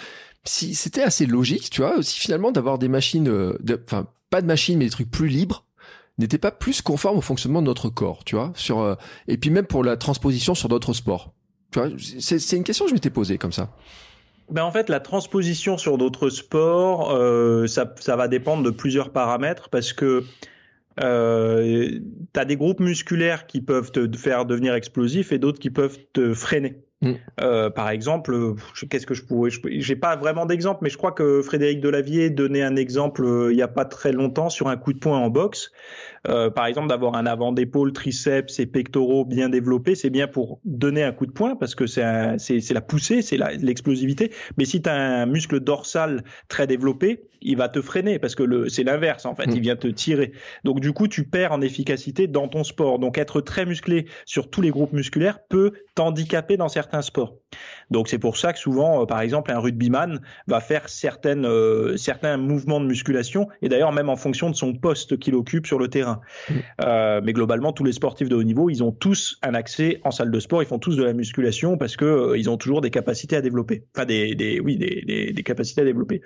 si 0.45 0.75
c'était 0.75 1.03
assez 1.03 1.25
logique, 1.25 1.69
tu 1.69 1.81
vois, 1.81 1.97
aussi 1.97 2.19
finalement 2.19 2.51
d'avoir 2.51 2.77
des 2.77 2.87
machines, 2.87 3.27
euh, 3.27 3.57
enfin 3.85 4.07
pas 4.29 4.41
de 4.41 4.47
machines 4.47 4.77
mais 4.77 4.85
des 4.85 4.91
trucs 4.91 5.11
plus 5.11 5.27
libres, 5.27 5.65
n'était 6.17 6.37
pas 6.37 6.51
plus 6.51 6.81
conforme 6.81 7.17
au 7.17 7.21
fonctionnement 7.21 7.61
de 7.61 7.67
notre 7.67 7.89
corps, 7.89 8.23
tu 8.23 8.35
vois, 8.35 8.51
sur 8.55 8.79
euh, 8.79 8.95
et 9.27 9.37
puis 9.37 9.49
même 9.49 9.65
pour 9.65 9.83
la 9.83 9.97
transposition 9.97 10.55
sur 10.55 10.69
d'autres 10.69 10.93
sports. 10.93 11.33
Tu 11.71 11.79
vois, 11.79 11.89
c'est 12.19 12.55
une 12.55 12.63
question 12.63 12.85
que 12.85 12.89
je 12.89 12.95
m'étais 12.95 13.09
posée 13.09 13.37
comme 13.37 13.51
ça. 13.51 13.71
Ben 14.49 14.63
en 14.63 14.71
fait, 14.71 14.89
la 14.89 14.99
transposition 14.99 15.77
sur 15.77 15.97
d'autres 15.97 16.29
sports, 16.29 17.11
euh, 17.11 17.65
ça, 17.67 17.93
ça 17.99 18.15
va 18.15 18.27
dépendre 18.27 18.63
de 18.63 18.69
plusieurs 18.69 19.09
paramètres 19.09 19.69
parce 19.69 19.91
que 19.91 20.23
euh, 21.03 21.99
tu 22.33 22.39
as 22.39 22.45
des 22.45 22.55
groupes 22.55 22.79
musculaires 22.79 23.47
qui 23.47 23.61
peuvent 23.61 23.91
te 23.91 24.15
faire 24.15 24.45
devenir 24.45 24.75
explosif 24.75 25.31
et 25.31 25.39
d'autres 25.39 25.59
qui 25.59 25.71
peuvent 25.71 25.97
te 26.13 26.33
freiner. 26.33 26.83
Mm. 27.05 27.13
Euh, 27.41 27.69
par 27.69 27.89
exemple, 27.89 28.55
qu'est-ce 28.89 29.05
que 29.05 29.13
je 29.13 29.23
pourrais 29.23 29.51
J'ai 29.65 29.95
pas 29.95 30.15
vraiment 30.15 30.45
d'exemple, 30.45 30.79
mais 30.81 30.89
je 30.89 30.97
crois 30.97 31.11
que 31.11 31.41
Frédéric 31.41 31.79
Delavier 31.79 32.31
donnait 32.31 32.63
un 32.63 32.75
exemple 32.75 33.23
euh, 33.23 33.53
il 33.53 33.57
y 33.57 33.61
a 33.61 33.67
pas 33.67 33.85
très 33.85 34.11
longtemps 34.11 34.49
sur 34.49 34.67
un 34.67 34.75
coup 34.75 34.91
de 34.91 34.97
poing 34.97 35.19
en 35.19 35.29
boxe. 35.29 35.71
Euh, 36.27 36.49
par 36.49 36.65
exemple, 36.65 36.87
d'avoir 36.87 37.15
un 37.15 37.27
avant 37.27 37.51
d'épaule, 37.51 37.93
triceps 37.93 38.59
et 38.59 38.65
pectoraux 38.65 39.23
bien 39.23 39.49
développés, 39.49 39.93
c'est 39.93 40.09
bien 40.09 40.27
pour 40.27 40.59
donner 40.65 41.03
un 41.03 41.11
coup 41.11 41.27
de 41.27 41.31
poing 41.31 41.55
parce 41.55 41.75
que 41.75 41.85
c'est 41.85 42.01
la 42.01 42.81
poussée, 42.81 43.21
c'est 43.21 43.37
l'explosivité. 43.37 44.31
Mais 44.57 44.65
si 44.65 44.81
tu 44.81 44.89
as 44.89 44.95
un 44.95 45.27
muscle 45.27 45.59
dorsal 45.59 46.23
très 46.47 46.65
développé, 46.65 47.21
il 47.45 47.57
va 47.57 47.69
te 47.69 47.81
freiner 47.81 48.19
parce 48.19 48.35
que 48.35 48.67
c'est 48.67 48.83
l'inverse 48.83 49.25
en 49.25 49.35
fait, 49.35 49.47
mm. 49.47 49.55
il 49.55 49.61
vient 49.61 49.75
te 49.75 49.87
tirer. 49.87 50.33
Donc 50.63 50.79
du 50.79 50.91
coup, 50.91 51.07
tu 51.07 51.23
perds 51.25 51.51
en 51.51 51.61
efficacité 51.61 52.27
dans 52.27 52.47
ton 52.47 52.63
sport. 52.63 52.99
Donc 52.99 53.17
être 53.17 53.41
très 53.41 53.65
musclé 53.65 54.05
sur 54.25 54.49
tous 54.49 54.61
les 54.61 54.71
groupes 54.71 54.93
musculaires 54.93 55.39
peut 55.47 55.73
t'handicaper 55.93 56.57
dans 56.57 56.67
certains 56.67 57.01
sports. 57.01 57.35
Donc 57.91 58.07
c'est 58.07 58.17
pour 58.17 58.37
ça 58.37 58.51
que 58.51 58.59
souvent, 58.59 59.01
euh, 59.01 59.05
par 59.05 59.21
exemple, 59.21 59.51
un 59.51 59.59
rugbyman 59.59 60.19
va 60.47 60.59
faire 60.59 60.89
certaines, 60.89 61.45
euh, 61.45 61.97
certains 61.97 62.37
mouvements 62.37 62.79
de 62.79 62.85
musculation, 62.85 63.47
et 63.61 63.69
d'ailleurs 63.69 63.91
même 63.91 64.09
en 64.09 64.15
fonction 64.15 64.49
de 64.49 64.55
son 64.55 64.73
poste 64.73 65.17
qu'il 65.17 65.35
occupe 65.35 65.67
sur 65.67 65.79
le 65.79 65.87
terrain. 65.87 66.21
Mm. 66.49 66.53
Euh, 66.83 67.21
mais 67.23 67.33
globalement, 67.33 67.71
tous 67.71 67.83
les 67.83 67.93
sportifs 67.93 68.29
de 68.29 68.35
haut 68.35 68.43
niveau, 68.43 68.69
ils 68.69 68.83
ont 68.83 68.91
tous 68.91 69.37
un 69.43 69.53
accès 69.53 70.01
en 70.03 70.11
salle 70.11 70.31
de 70.31 70.39
sport, 70.39 70.63
ils 70.63 70.67
font 70.67 70.79
tous 70.79 70.97
de 70.97 71.03
la 71.03 71.13
musculation 71.13 71.77
parce 71.77 71.95
que 71.95 72.35
ils 72.35 72.49
ont 72.49 72.57
toujours 72.57 72.81
des 72.81 72.91
capacités 72.91 73.35
à 73.35 73.41
développer. 73.41 73.85
Enfin, 73.95 74.05
des, 74.05 74.35
des 74.35 74.59
oui, 74.59 74.77
des, 74.77 75.03
des, 75.05 75.31
des 75.31 75.43
capacités 75.43 75.81
à 75.81 75.85
développer. 75.85 76.21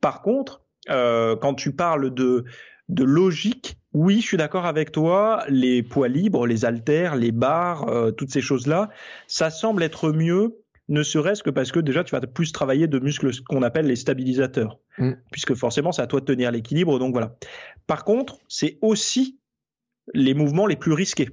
Par 0.00 0.22
contre, 0.22 0.62
quand 0.88 1.54
tu 1.54 1.72
parles 1.72 2.12
de 2.14 2.44
de 2.88 3.02
logique, 3.02 3.78
oui, 3.92 4.20
je 4.20 4.26
suis 4.26 4.36
d'accord 4.36 4.64
avec 4.64 4.92
toi. 4.92 5.42
Les 5.48 5.82
poids 5.82 6.06
libres, 6.06 6.46
les 6.46 6.64
haltères, 6.64 7.16
les 7.16 7.32
barres, 7.32 8.12
toutes 8.16 8.30
ces 8.30 8.40
choses-là, 8.40 8.90
ça 9.26 9.50
semble 9.50 9.82
être 9.82 10.12
mieux 10.12 10.56
ne 10.88 11.02
serait-ce 11.02 11.42
que 11.42 11.50
parce 11.50 11.72
que 11.72 11.80
déjà 11.80 12.04
tu 12.04 12.14
vas 12.14 12.20
plus 12.20 12.52
travailler 12.52 12.86
de 12.86 12.98
muscles 12.98 13.30
qu'on 13.48 13.62
appelle 13.62 13.86
les 13.86 13.96
stabilisateurs, 13.96 14.78
mm. 14.98 15.12
puisque 15.32 15.54
forcément 15.54 15.92
c'est 15.92 16.02
à 16.02 16.06
toi 16.06 16.20
de 16.20 16.24
tenir 16.24 16.50
l'équilibre, 16.50 16.98
donc 16.98 17.12
voilà. 17.12 17.36
Par 17.86 18.04
contre, 18.04 18.38
c'est 18.48 18.78
aussi 18.82 19.38
les 20.14 20.34
mouvements 20.34 20.66
les 20.66 20.76
plus 20.76 20.92
risqués. 20.92 21.30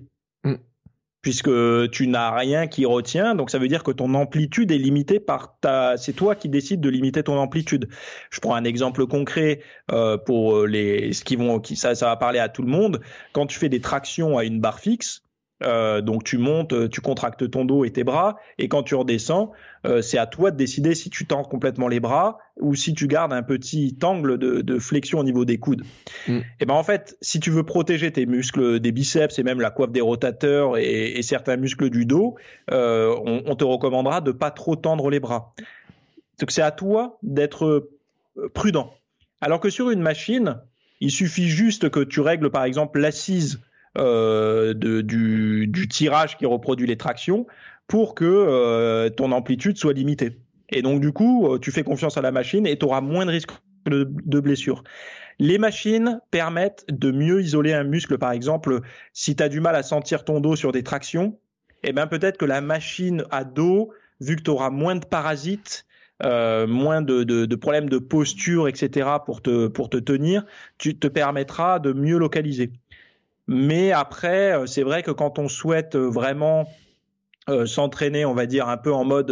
Puisque 1.24 1.50
tu 1.92 2.08
n'as 2.08 2.36
rien 2.36 2.68
qui 2.68 2.86
retient, 2.86 3.34
donc 3.34 3.50
ça 3.50 3.58
veut 3.58 3.68
dire 3.68 3.82
que 3.82 3.92
ton 3.92 4.14
amplitude 4.14 4.72
est 4.72 4.78
limitée 4.78 5.20
par 5.20 5.58
ta. 5.60 5.98
C'est 5.98 6.14
toi 6.14 6.36
qui 6.36 6.50
décides 6.50 6.82
de 6.82 6.90
limiter 6.90 7.24
ton 7.24 7.38
amplitude. 7.40 7.90
Je 8.30 8.40
prends 8.40 8.54
un 8.54 8.66
exemple 8.66 9.08
concret 9.08 9.62
euh, 9.92 10.18
pour 10.18 10.68
les 10.68 11.14
ce 11.14 11.24
qui 11.24 11.36
vont, 11.38 11.60
qui 11.60 11.76
ça, 11.76 11.96
ça 11.96 12.08
va 12.08 12.18
parler 12.18 12.40
à 12.40 12.50
tout 12.50 12.62
le 12.62 12.70
monde. 12.70 13.02
Quand 13.32 13.48
tu 13.48 13.58
fais 13.58 13.70
des 13.70 13.82
tractions 13.82 14.38
à 14.38 14.44
une 14.44 14.60
barre 14.60 14.80
fixe, 14.80 15.24
euh, 15.64 16.02
donc 16.02 16.24
tu 16.24 16.38
montes, 16.38 16.90
tu 16.90 17.02
contractes 17.02 17.50
ton 17.50 17.66
dos 17.66 17.86
et 17.86 17.92
tes 17.92 18.04
bras, 18.04 18.38
et 18.58 18.68
quand 18.68 18.84
tu 18.84 18.96
redescends, 18.96 19.52
euh, 19.86 20.02
c'est 20.02 20.18
à 20.18 20.26
toi 20.26 20.52
de 20.52 20.58
décider 20.58 20.96
si 20.96 21.10
tu 21.10 21.26
tends 21.26 21.44
complètement 21.44 21.88
les 21.88 22.00
bras 22.00 22.38
ou 22.60 22.76
si 22.76 22.94
tu 22.94 23.08
gardes 23.08 23.34
un 23.34 23.44
petit 23.44 23.98
angle 24.04 24.38
de, 24.38 24.80
flexion 24.80 25.20
au 25.20 25.24
niveau 25.24 25.46
des 25.46 25.58
coudes. 25.58 25.84
Mm. 26.28 26.40
Et 26.60 26.66
ben 26.66 26.74
en 26.74 26.84
fait, 26.84 27.18
si 27.22 27.40
tu 27.40 27.52
veux 27.52 27.64
protéger 27.64 28.12
tes 28.12 28.26
muscles 28.26 28.80
des 28.80 28.92
biceps 28.92 29.38
et 29.40 29.44
même 29.44 29.62
la 29.62 29.72
coiffe 29.72 29.92
des 29.92 30.02
rotateurs 30.02 30.78
et, 30.78 31.22
certains 31.22 31.58
muscles 31.58 31.90
du 31.90 32.06
dos, 32.06 32.36
euh, 32.72 33.16
on, 33.26 33.56
te 33.56 33.64
recommandera 33.64 34.22
de 34.22 34.32
pas 34.32 34.52
trop 34.52 34.76
tendre 34.76 35.10
les 35.10 35.20
bras. 35.20 35.54
Donc 36.40 36.52
c'est 36.52 36.62
à 36.62 36.72
toi 36.72 37.18
d'être 37.24 37.90
prudent. 38.54 38.94
Alors 39.42 39.60
que 39.60 39.70
sur 39.70 39.90
une 39.90 40.02
machine, 40.02 40.60
il 41.00 41.12
suffit 41.12 41.48
juste 41.48 41.90
que 41.90 42.00
tu 42.00 42.22
règles 42.22 42.50
par 42.50 42.64
exemple 42.64 43.00
l'assise 43.00 43.60
euh, 43.60 43.68
de, 43.96 45.02
du, 45.02 45.68
du, 45.68 45.88
tirage 45.88 46.38
qui 46.38 46.46
reproduit 46.46 46.88
les 46.88 46.98
tractions 46.98 47.46
pour 47.88 48.16
que 48.16 48.26
euh, 48.26 49.10
ton 49.10 49.32
amplitude 49.32 49.78
soit 49.78 49.94
limitée. 49.94 50.40
Et 50.70 50.82
donc 50.82 51.02
du 51.02 51.12
coup, 51.12 51.48
euh, 51.48 51.60
tu 51.60 51.72
fais 51.72 51.84
confiance 51.84 52.18
à 52.18 52.22
la 52.22 52.32
machine 52.32 52.66
et 52.66 52.78
tu 52.78 52.86
auras 52.86 53.02
moins 53.02 53.26
de 53.26 53.32
risques 53.32 53.52
de, 53.86 54.10
de. 54.26 54.42
Les 55.40 55.58
machines 55.58 56.20
permettent 56.32 56.86
de 56.90 57.12
mieux 57.12 57.42
isoler 57.42 57.74
un 57.74 57.84
muscle. 57.84 58.18
Par 58.18 58.32
exemple, 58.32 58.82
si 59.14 59.36
tu 59.36 59.44
as 59.44 59.50
du 59.50 59.60
mal 59.60 59.76
à 59.76 59.84
sentir 59.84 60.26
ton 60.26 60.40
dos 60.40 60.56
sur 60.56 60.72
des 60.72 60.84
tractions, 60.84 61.38
eh 61.84 61.92
ben 61.92 62.08
peut-être 62.08 62.38
que 62.38 62.46
la 62.46 62.62
machine 62.62 63.26
à 63.30 63.44
dos, 63.44 63.92
vu 64.22 64.36
que 64.36 64.44
tu 64.44 64.52
auras 64.52 64.70
moins 64.70 64.96
de 64.96 65.06
parasites, 65.06 65.86
euh, 66.24 66.68
moins 66.68 67.02
de, 67.02 67.24
de, 67.24 67.46
de, 67.46 67.56
problèmes 67.56 67.90
de 67.90 67.98
posture, 67.98 68.68
etc. 68.68 69.10
pour 69.26 69.42
te 69.42 69.68
pour 69.68 69.90
te 69.90 69.98
tenir, 69.98 70.46
tu 70.78 70.98
te 70.98 71.08
permettra 71.08 71.80
de 71.80 71.92
mieux 71.92 72.18
localiser. 72.18 72.72
Mais 73.48 73.92
après, 73.92 74.54
euh, 74.54 74.66
c'est 74.66 74.84
vrai 74.84 75.04
que 75.04 75.12
quand 75.12 75.40
on 75.40 75.48
souhaite 75.48 75.96
euh, 75.96 76.10
vraiment 76.10 76.68
s'entraîner, 77.66 78.24
on 78.24 78.34
va 78.34 78.46
dire, 78.46 78.70
un 78.70 78.78
peu 78.78 78.94
en 78.94 79.04
mode, 79.04 79.30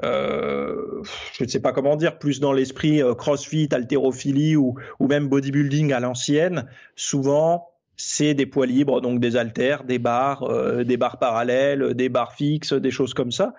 je 0.00 1.04
ne 1.40 1.48
sais 1.48 1.58
pas 1.58 1.72
comment 1.72 1.96
dire, 1.96 2.20
plus 2.20 2.38
dans 2.38 2.52
l'esprit 2.52 3.02
crossfit, 3.18 3.68
haltérophilie 3.72 4.54
ou, 4.54 4.76
ou 5.00 5.08
même 5.08 5.26
bodybuilding 5.26 5.92
à 5.92 5.98
l'ancienne, 5.98 6.68
souvent 6.94 7.70
c'est 7.96 8.34
des 8.34 8.46
poids 8.46 8.66
libres, 8.66 9.00
donc 9.00 9.18
des 9.18 9.34
haltères, 9.34 9.82
des 9.82 9.98
barres, 9.98 10.48
des 10.84 10.96
barres 10.96 11.18
parallèles, 11.18 11.94
des 11.94 12.08
barres 12.08 12.34
fixes, 12.34 12.72
des 12.72 12.92
choses 12.92 13.14
comme 13.14 13.32
ça. 13.32 13.54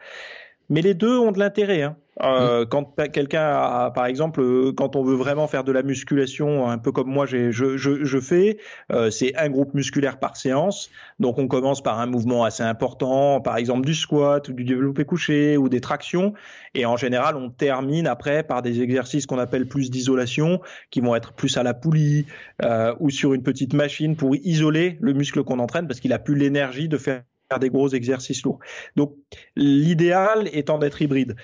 Mais 0.69 0.81
les 0.81 0.93
deux 0.93 1.17
ont 1.17 1.31
de 1.31 1.39
l'intérêt. 1.39 1.83
Hein. 1.83 1.95
Euh, 2.23 2.63
mm. 2.63 2.65
Quand 2.67 2.95
quelqu'un 3.11 3.43
a, 3.43 3.91
par 3.91 4.05
exemple, 4.05 4.41
euh, 4.41 4.71
quand 4.71 4.95
on 4.95 5.03
veut 5.03 5.15
vraiment 5.15 5.47
faire 5.47 5.63
de 5.63 5.71
la 5.71 5.83
musculation, 5.83 6.69
un 6.69 6.77
peu 6.77 6.91
comme 6.91 7.09
moi, 7.09 7.25
je, 7.25 7.51
je, 7.51 7.77
je 7.77 8.19
fais, 8.19 8.57
euh, 8.91 9.09
c'est 9.09 9.35
un 9.35 9.49
groupe 9.49 9.73
musculaire 9.73 10.17
par 10.19 10.37
séance. 10.37 10.89
Donc 11.19 11.37
on 11.37 11.47
commence 11.47 11.81
par 11.81 11.99
un 11.99 12.05
mouvement 12.05 12.43
assez 12.43 12.63
important, 12.63 13.41
par 13.41 13.57
exemple 13.57 13.85
du 13.85 13.93
squat 13.93 14.47
ou 14.49 14.53
du 14.53 14.63
développé 14.63 15.05
couché 15.05 15.57
ou 15.57 15.69
des 15.69 15.81
tractions. 15.81 16.33
Et 16.73 16.85
en 16.85 16.97
général, 16.97 17.35
on 17.35 17.49
termine 17.49 18.07
après 18.07 18.43
par 18.43 18.61
des 18.61 18.81
exercices 18.81 19.25
qu'on 19.25 19.39
appelle 19.39 19.67
plus 19.67 19.89
d'isolation, 19.89 20.61
qui 20.91 21.01
vont 21.01 21.15
être 21.15 21.33
plus 21.33 21.57
à 21.57 21.63
la 21.63 21.73
poulie 21.73 22.25
euh, 22.63 22.95
ou 22.99 23.09
sur 23.09 23.33
une 23.33 23.43
petite 23.43 23.73
machine 23.73 24.15
pour 24.15 24.35
isoler 24.35 24.97
le 25.01 25.13
muscle 25.13 25.43
qu'on 25.43 25.59
entraîne 25.59 25.87
parce 25.87 25.99
qu'il 25.99 26.13
a 26.13 26.19
plus 26.19 26.35
l'énergie 26.35 26.87
de 26.87 26.97
faire 26.97 27.23
des 27.59 27.69
gros 27.69 27.89
exercices 27.89 28.43
lourds. 28.43 28.59
Donc 28.95 29.15
l'idéal 29.55 30.49
étant 30.51 30.77
d'être 30.77 31.01
hybride. 31.01 31.35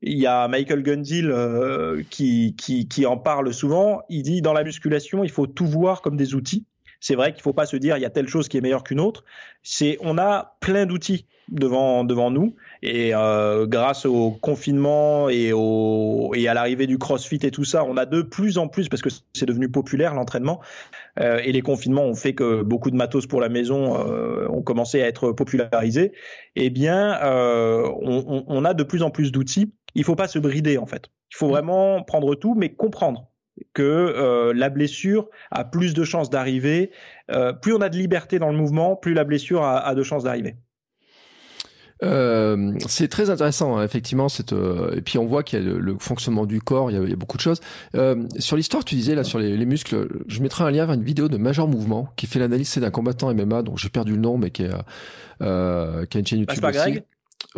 Il 0.00 0.18
y 0.18 0.26
a 0.26 0.46
Michael 0.46 0.82
Gundil 0.82 1.28
euh, 1.28 2.02
qui, 2.08 2.54
qui, 2.56 2.86
qui 2.86 3.04
en 3.04 3.16
parle 3.16 3.52
souvent. 3.52 4.02
Il 4.08 4.22
dit 4.22 4.42
dans 4.42 4.52
la 4.52 4.62
musculation, 4.62 5.24
il 5.24 5.30
faut 5.30 5.48
tout 5.48 5.66
voir 5.66 6.02
comme 6.02 6.16
des 6.16 6.34
outils. 6.34 6.64
C'est 7.00 7.14
vrai 7.14 7.32
qu'il 7.32 7.40
ne 7.40 7.42
faut 7.42 7.52
pas 7.52 7.66
se 7.66 7.76
dire 7.76 7.96
il 7.96 8.00
y 8.00 8.06
a 8.06 8.10
telle 8.10 8.28
chose 8.28 8.48
qui 8.48 8.56
est 8.56 8.60
meilleure 8.60 8.84
qu'une 8.84 9.00
autre. 9.00 9.24
C'est 9.62 9.98
on 10.00 10.18
a 10.18 10.56
plein 10.60 10.86
d'outils 10.86 11.26
devant 11.48 12.04
devant 12.04 12.30
nous 12.30 12.54
et 12.82 13.14
euh, 13.14 13.66
grâce 13.66 14.06
au 14.06 14.30
confinement 14.30 15.28
et 15.28 15.52
au 15.52 16.32
et 16.34 16.48
à 16.48 16.54
l'arrivée 16.54 16.86
du 16.86 16.98
CrossFit 16.98 17.40
et 17.42 17.50
tout 17.50 17.64
ça, 17.64 17.84
on 17.84 17.96
a 17.96 18.06
de 18.06 18.22
plus 18.22 18.58
en 18.58 18.68
plus 18.68 18.88
parce 18.88 19.02
que 19.02 19.08
c'est 19.32 19.46
devenu 19.46 19.68
populaire 19.70 20.14
l'entraînement 20.14 20.60
euh, 21.20 21.40
et 21.44 21.52
les 21.52 21.62
confinements 21.62 22.04
ont 22.04 22.14
fait 22.14 22.34
que 22.34 22.62
beaucoup 22.62 22.90
de 22.90 22.96
matos 22.96 23.26
pour 23.26 23.40
la 23.40 23.48
maison 23.48 23.98
euh, 23.98 24.46
ont 24.48 24.62
commencé 24.62 25.02
à 25.02 25.06
être 25.06 25.32
popularisés. 25.32 26.12
Eh 26.56 26.70
bien, 26.70 27.18
euh, 27.22 27.88
on, 28.02 28.44
on, 28.46 28.64
a 28.64 28.74
de 28.74 28.82
plus 28.82 29.02
en 29.02 29.10
plus 29.10 29.32
d'outils. 29.32 29.72
Il 29.94 30.04
faut 30.04 30.16
pas 30.16 30.28
se 30.28 30.38
brider 30.38 30.78
en 30.78 30.86
fait. 30.86 31.06
Il 31.32 31.36
faut 31.36 31.48
vraiment 31.48 32.02
prendre 32.02 32.34
tout, 32.34 32.54
mais 32.54 32.70
comprendre 32.70 33.28
que 33.74 33.82
euh, 33.82 34.52
la 34.54 34.70
blessure 34.70 35.28
a 35.50 35.64
plus 35.64 35.94
de 35.94 36.04
chances 36.04 36.30
d'arriver. 36.30 36.90
Euh, 37.30 37.52
plus 37.52 37.74
on 37.74 37.80
a 37.80 37.88
de 37.88 37.96
liberté 37.96 38.38
dans 38.38 38.50
le 38.50 38.56
mouvement, 38.56 38.96
plus 38.96 39.14
la 39.14 39.24
blessure 39.24 39.62
a, 39.62 39.78
a 39.78 39.94
de 39.94 40.02
chances 40.02 40.24
d'arriver. 40.24 40.56
Euh, 42.04 42.72
c'est 42.86 43.08
très 43.08 43.30
intéressant, 43.30 43.76
hein, 43.76 43.84
effectivement. 43.84 44.28
Cette, 44.28 44.52
euh, 44.52 44.94
et 44.96 45.00
puis 45.00 45.18
on 45.18 45.26
voit 45.26 45.42
qu'il 45.42 45.58
y 45.58 45.62
a 45.62 45.64
le, 45.64 45.96
fonctionnement 45.98 46.46
du 46.46 46.60
corps, 46.60 46.90
il 46.90 46.96
y 46.96 47.00
a, 47.00 47.02
il 47.02 47.10
y 47.10 47.12
a 47.12 47.16
beaucoup 47.16 47.36
de 47.36 47.42
choses. 47.42 47.60
Euh, 47.94 48.24
sur 48.38 48.56
l'histoire, 48.56 48.84
tu 48.84 48.94
disais 48.94 49.14
là 49.14 49.24
sur 49.24 49.38
les, 49.38 49.56
les, 49.56 49.66
muscles, 49.66 50.08
je 50.26 50.40
mettrai 50.40 50.64
un 50.64 50.70
lien 50.70 50.86
vers 50.86 50.94
une 50.94 51.02
vidéo 51.02 51.28
de 51.28 51.36
Major 51.36 51.66
Mouvement 51.66 52.08
qui 52.16 52.26
fait 52.26 52.38
l'analyse 52.38 52.76
d'un 52.78 52.90
combattant 52.90 53.32
MMA, 53.34 53.62
dont 53.62 53.76
j'ai 53.76 53.88
perdu 53.88 54.12
le 54.12 54.20
nom, 54.20 54.38
mais 54.38 54.50
qui, 54.50 54.62
est, 54.62 54.70
euh, 55.42 56.06
qui 56.06 56.16
a 56.16 56.20
une 56.20 56.26
chaîne 56.26 56.40
YouTube. 56.40 56.60
Bah, 56.60 56.72
pas 56.72 56.82
aussi. 56.82 56.92
Greg 56.92 57.04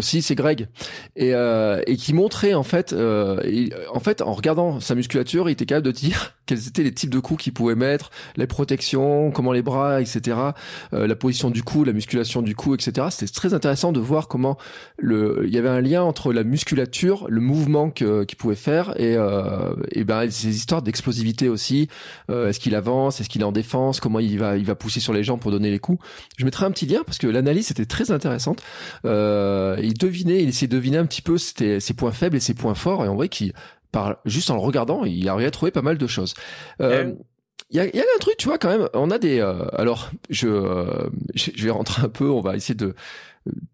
si, 0.01 0.23
c'est 0.23 0.35
Greg. 0.35 0.69
Et, 1.17 1.35
euh, 1.35 1.83
et 1.87 1.97
qui 1.97 2.13
montrait 2.13 2.55
en 2.55 2.63
fait, 2.63 2.93
euh, 2.93 3.69
en 3.93 4.01
fait, 4.01 4.23
en 4.23 4.33
regardant 4.33 4.81
sa 4.81 4.95
musculature, 4.95 5.49
il 5.49 5.53
était 5.53 5.67
capable 5.67 5.87
de 5.87 5.93
dire 5.93 6.35
quels 6.47 6.67
étaient 6.67 6.83
les 6.83 6.93
types 6.93 7.11
de 7.11 7.21
coups 7.21 7.45
qu'il 7.45 7.53
pouvait 7.53 7.75
mettre, 7.75 8.11
les 8.37 8.47
protections, 8.47 9.31
comment 9.31 9.53
les 9.53 9.63
bras, 9.63 10.01
etc. 10.01 10.37
Euh, 10.93 11.07
la 11.07 11.15
position 11.15 11.51
du 11.51 11.63
cou, 11.63 11.85
la 11.85 11.93
musculation 11.93 12.43
du 12.43 12.55
cou, 12.55 12.75
etc. 12.75 13.07
C'était 13.11 13.33
très 13.33 13.55
intéressant 13.55 13.93
de 13.93 14.01
voir 14.01 14.29
comment 14.29 14.57
le, 14.99 15.45
il 15.47 15.55
y 15.55 15.59
avait 15.59 15.69
un 15.69 15.81
lien 15.81 16.03
entre 16.03 16.33
la 16.33 16.45
musculature, 16.45 17.27
le 17.29 17.41
mouvement 17.41 17.91
qu'il 17.91 18.37
pouvait 18.39 18.55
faire 18.55 18.99
et, 19.01 19.17
euh, 19.17 19.75
et 19.93 20.05
ben 20.05 20.29
ces 20.31 20.57
histoires 20.57 20.83
d'explosivité 20.83 21.49
aussi. 21.49 21.89
Euh, 22.31 22.49
est-ce 22.49 22.61
qu'il 22.61 22.75
avance, 22.75 23.21
est-ce 23.21 23.29
qu'il 23.29 23.43
est 23.43 23.45
en 23.45 23.53
défense, 23.53 24.01
comment 24.01 24.19
il 24.19 24.39
va, 24.39 24.57
il 24.57 24.65
va 24.65 24.75
pousser 24.75 25.01
sur 25.01 25.13
les 25.13 25.25
jambes 25.25 25.41
pour 25.41 25.51
donner 25.51 25.71
les 25.71 25.79
coups. 25.79 26.05
Je 26.37 26.45
mettrai 26.45 26.67
un 26.67 26.71
petit 26.71 26.87
lien 26.87 27.03
parce 27.05 27.19
que 27.19 27.27
l'analyse 27.27 27.71
était 27.71 27.87
très 27.87 28.11
intéressante. 28.11 28.63
Euh, 29.05 29.77
il 29.91 29.99
devinait, 29.99 30.43
il 30.43 30.49
essayait 30.49 30.69
de 30.69 30.77
deviner 30.77 30.99
un 30.99 31.07
petit 31.07 31.23
peu 31.23 31.39
ses, 31.39 31.81
ses 31.81 31.95
points 31.95 32.13
faibles 32.13 32.37
et 32.37 32.41
ses 32.41 32.55
points 32.55 32.75
forts 32.75 33.05
et 33.05 33.09
on 33.09 33.15
voit 33.15 33.29
qu'il 33.29 33.53
par 33.93 34.19
juste 34.25 34.51
en 34.51 34.55
le 34.55 34.61
regardant, 34.61 35.05
il 35.05 35.29
arrivait 35.29 35.49
à 35.49 35.51
trouver 35.51 35.71
pas 35.71 35.83
mal 35.83 35.99
de 35.99 36.07
choses. 36.07 36.35
Euh, 36.81 37.13
il 37.71 37.77
y 37.77 37.81
a, 37.81 37.87
y 37.87 38.01
a, 38.01 38.03
un 38.03 38.19
truc, 38.19 38.37
tu 38.37 38.49
vois, 38.49 38.59
quand 38.59 38.69
même. 38.69 38.89
On 38.95 39.11
a 39.11 39.19
des. 39.19 39.39
Euh, 39.39 39.65
alors, 39.73 40.11
je, 40.29 40.49
euh, 40.49 41.09
je, 41.35 41.65
vais 41.65 41.71
rentrer 41.71 42.03
un 42.03 42.09
peu. 42.09 42.29
On 42.29 42.41
va 42.41 42.57
essayer 42.57 42.75
de 42.75 42.95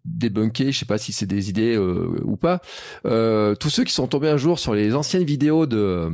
débunker. 0.05 0.71
Je 0.71 0.79
sais 0.79 0.85
pas 0.85 0.97
si 0.97 1.13
c'est 1.13 1.25
des 1.25 1.49
idées 1.49 1.77
ou 1.77 2.37
pas. 2.37 2.61
tous 3.03 3.69
ceux 3.69 3.83
qui 3.83 3.93
sont 3.93 4.07
tombés 4.07 4.29
un 4.29 4.37
jour 4.37 4.59
sur 4.59 4.73
les 4.73 4.95
anciennes 4.95 5.23
vidéos 5.23 5.65
de 5.65 6.11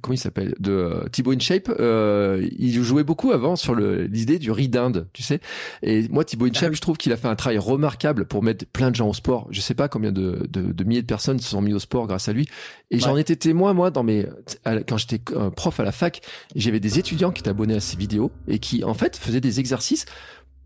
comment 0.00 0.14
il 0.14 0.18
s'appelle 0.18 0.54
de 0.58 0.72
euh, 0.72 1.08
Thibaut 1.10 1.32
InShape 1.32 1.70
euh, 1.78 2.46
il 2.58 2.82
jouait 2.82 3.04
beaucoup 3.04 3.32
avant 3.32 3.56
sur 3.56 3.74
l'idée 3.74 4.38
du 4.38 4.50
riz 4.50 4.68
d'Inde 4.68 5.08
tu 5.12 5.22
sais. 5.22 5.40
Et 5.82 6.08
moi 6.08 6.24
Thibaut 6.24 6.46
InShape 6.46 6.70
ah 6.72 6.74
je 6.74 6.80
trouve 6.80 6.96
qu'il 6.96 7.12
a 7.12 7.16
fait 7.16 7.28
un 7.28 7.36
travail 7.36 7.58
remarquable 7.58 8.26
pour 8.26 8.42
mettre 8.42 8.66
plein 8.66 8.90
de 8.90 8.96
gens 8.96 9.08
au 9.08 9.14
sport. 9.14 9.46
Je 9.50 9.60
sais 9.60 9.74
pas 9.74 9.88
combien 9.88 10.12
de, 10.12 10.46
de, 10.48 10.72
de 10.72 10.84
milliers 10.84 11.02
de 11.02 11.06
personnes 11.06 11.38
se 11.38 11.48
sont 11.48 11.62
mis 11.62 11.74
au 11.74 11.78
sport 11.78 12.06
grâce 12.06 12.28
à 12.28 12.32
lui. 12.32 12.48
Et 12.90 12.98
j'en 12.98 13.16
étais 13.16 13.36
témoin 13.36 13.72
moi 13.74 13.90
dans 13.90 14.02
mes 14.02 14.26
quand 14.64 14.96
j'étais 14.96 15.20
euh, 15.32 15.50
prof 15.50 15.78
à 15.80 15.84
la 15.84 15.92
fac 15.92 16.20
j'avais 16.54 16.80
des 16.80 16.98
étudiants 16.98 17.30
qui 17.30 17.40
étaient 17.40 17.50
abonnés 17.50 17.76
à 17.76 17.80
ces 17.80 17.96
vidéos 17.96 18.30
et 18.48 18.58
qui 18.58 18.84
en 18.84 18.94
fait 18.94 19.16
faisaient 19.16 19.40
des 19.40 19.60
exercices 19.60 20.06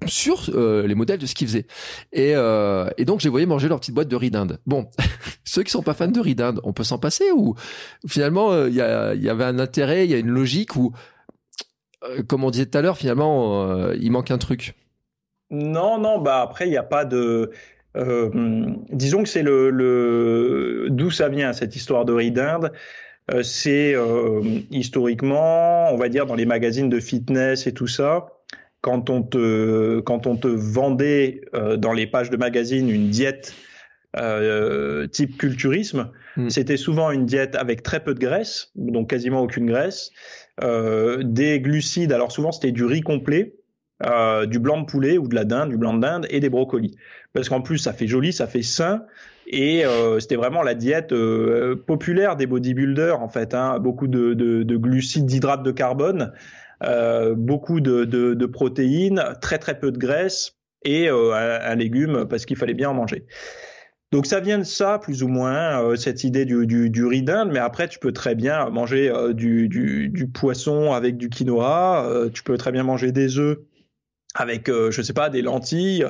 sur 0.07 0.51
euh, 0.55 0.87
les 0.87 0.95
modèles 0.95 1.19
de 1.19 1.27
ce 1.27 1.35
qu'ils 1.35 1.49
faisaient. 1.49 1.67
Et, 2.13 2.33
euh, 2.35 2.89
et 2.97 3.05
donc, 3.05 3.21
j'ai 3.21 3.29
voyé 3.29 3.47
manger 3.47 3.69
leur 3.69 3.81
petite 3.81 3.95
boîte 3.95 4.09
de 4.09 4.17
riz 4.17 4.31
d'Inde. 4.31 4.59
Bon, 4.67 4.89
ceux 5.45 5.63
qui 5.63 5.71
sont 5.71 5.83
pas 5.83 5.95
fans 5.95 6.09
de 6.09 6.21
riz 6.21 6.35
d'Inde, 6.35 6.61
on 6.65 6.73
peut 6.73 6.85
s'en 6.85 6.99
passer 6.99 7.31
ou 7.35 7.55
finalement, 8.07 8.53
il 8.67 8.81
euh, 8.81 9.15
y, 9.15 9.25
y, 9.25 9.29
avait 9.29 9.45
un 9.45 9.59
intérêt, 9.59 10.05
il 10.05 10.11
y 10.11 10.15
a 10.15 10.19
une 10.19 10.31
logique 10.31 10.77
où, 10.77 10.93
comme 12.29 12.45
on 12.45 12.51
disait 12.51 12.67
tout 12.67 12.79
à 12.79 12.83
l'heure, 12.83 12.97
finalement, 12.97 13.91
il 13.93 14.11
manque 14.13 14.31
un 14.31 14.39
truc. 14.39 14.75
Non, 15.51 15.99
non, 15.99 16.21
bah 16.21 16.43
après, 16.43 16.67
il 16.67 16.71
n'y 16.71 16.77
a 16.77 16.85
pas 16.85 17.05
de... 17.05 17.51
disons 18.93 19.25
que 19.25 19.29
c'est 19.29 19.43
le, 19.43 19.71
le... 19.71 20.87
d'où 20.91 21.11
ça 21.11 21.29
vient 21.29 21.53
cette 21.53 21.75
histoire 21.75 22.05
de 22.05 22.13
riz 22.13 22.31
d'Inde. 22.31 22.71
c'est 23.43 23.97
historiquement, 24.71 25.93
on 25.93 25.97
va 25.97 26.09
dire, 26.09 26.27
dans 26.27 26.37
les 26.37 26.47
magazines 26.47 26.89
de 26.89 27.01
fitness 27.01 27.67
et 27.67 27.75
tout 27.75 27.89
ça, 27.89 28.38
quand 28.81 29.11
on 29.11 29.23
te, 29.23 30.01
quand 30.01 30.27
on 30.27 30.37
te 30.37 30.49
vendait 30.49 31.43
euh, 31.55 31.77
dans 31.77 31.93
les 31.93 32.07
pages 32.07 32.31
de 32.31 32.37
magazine 32.37 32.89
une 32.89 33.11
diète 33.11 33.55
euh, 34.17 35.07
type 35.07 35.37
culturisme, 35.37 36.11
hmm. 36.37 36.49
c'était 36.49 36.77
souvent 36.77 37.11
une 37.11 37.27
diète 37.27 37.57
avec 37.57 37.83
très 37.83 38.03
peu 38.03 38.15
de 38.15 38.21
graisse, 38.21 38.71
donc 38.75 39.11
quasiment 39.11 39.41
aucune 39.43 39.67
graisse, 39.67 40.11
euh, 40.63 41.23
des 41.23 41.61
glucides, 41.61 42.13
alors 42.13 42.33
souvent 42.33 42.53
c'était 42.53 42.73
du 42.73 42.85
riz 42.85 43.03
complet, 43.03 43.55
euh, 44.07 44.47
du 44.47 44.61
blanc 44.61 44.81
de 44.81 44.87
poulet 44.87 45.19
ou 45.19 45.27
de 45.27 45.35
la 45.35 45.45
dinde, 45.45 45.71
du 45.71 45.77
blanc 45.77 45.93
de 45.93 46.01
dinde 46.01 46.27
et 46.31 46.39
des 46.39 46.49
brocolis. 46.49 46.95
Parce 47.33 47.49
qu'en 47.49 47.61
plus 47.61 47.79
ça 47.79 47.93
fait 47.93 48.07
joli, 48.07 48.33
ça 48.33 48.47
fait 48.47 48.63
sain 48.63 49.03
et 49.49 49.85
euh, 49.85 50.21
c'était 50.21 50.37
vraiment 50.37 50.63
la 50.63 50.75
diète 50.75 51.11
euh, 51.13 51.75
populaire 51.75 52.37
des 52.37 52.47
bodybuilders 52.47 53.21
en 53.21 53.29
fait, 53.29 53.55
hein, 53.55 53.79
beaucoup 53.81 54.07
de, 54.07 54.35
de, 54.35 54.63
de 54.63 54.77
glucides, 54.77 55.27
d'hydrates 55.27 55.65
de 55.65 55.73
carbone. 55.73 56.33
Euh, 56.85 57.35
beaucoup 57.35 57.81
de, 57.81 58.47
protéines, 58.47 59.23
très 59.41 59.59
très 59.59 59.79
peu 59.79 59.91
de 59.91 59.99
graisse 59.99 60.57
et 60.85 61.09
euh, 61.09 61.33
un, 61.35 61.75
légume 61.75 62.27
parce 62.29 62.47
qu'il 62.47 62.57
fallait 62.57 62.75
bien 62.75 62.91
en 62.91 62.95
manger. 62.95 63.27
Donc 64.13 64.27
ça 64.27 64.41
vient 64.41 64.59
de 64.59 64.65
ça, 64.65 64.99
plus 64.99 65.23
ou 65.23 65.29
moins, 65.29 65.83
euh, 65.83 65.97
cette 65.97 66.25
idée 66.25 66.45
du, 66.45 66.67
du, 66.67 66.89
du 66.89 67.05
riz 67.05 67.27
mais 67.51 67.59
après 67.59 67.89
tu 67.89 67.99
peux 67.99 68.13
très 68.13 68.35
bien 68.35 68.71
manger 68.71 69.13
du, 69.35 70.31
poisson 70.33 70.93
avec 70.93 71.17
du 71.17 71.29
quinoa, 71.29 72.29
tu 72.33 72.43
peux 72.43 72.57
très 72.57 72.73
bien 72.73 72.85
manger 72.85 73.13
des 73.13 73.39
œufs 73.39 73.59
avec, 74.35 74.69
je 74.69 75.03
sais 75.03 75.13
pas, 75.13 75.31
des 75.31 75.43
lentilles. 75.43 76.07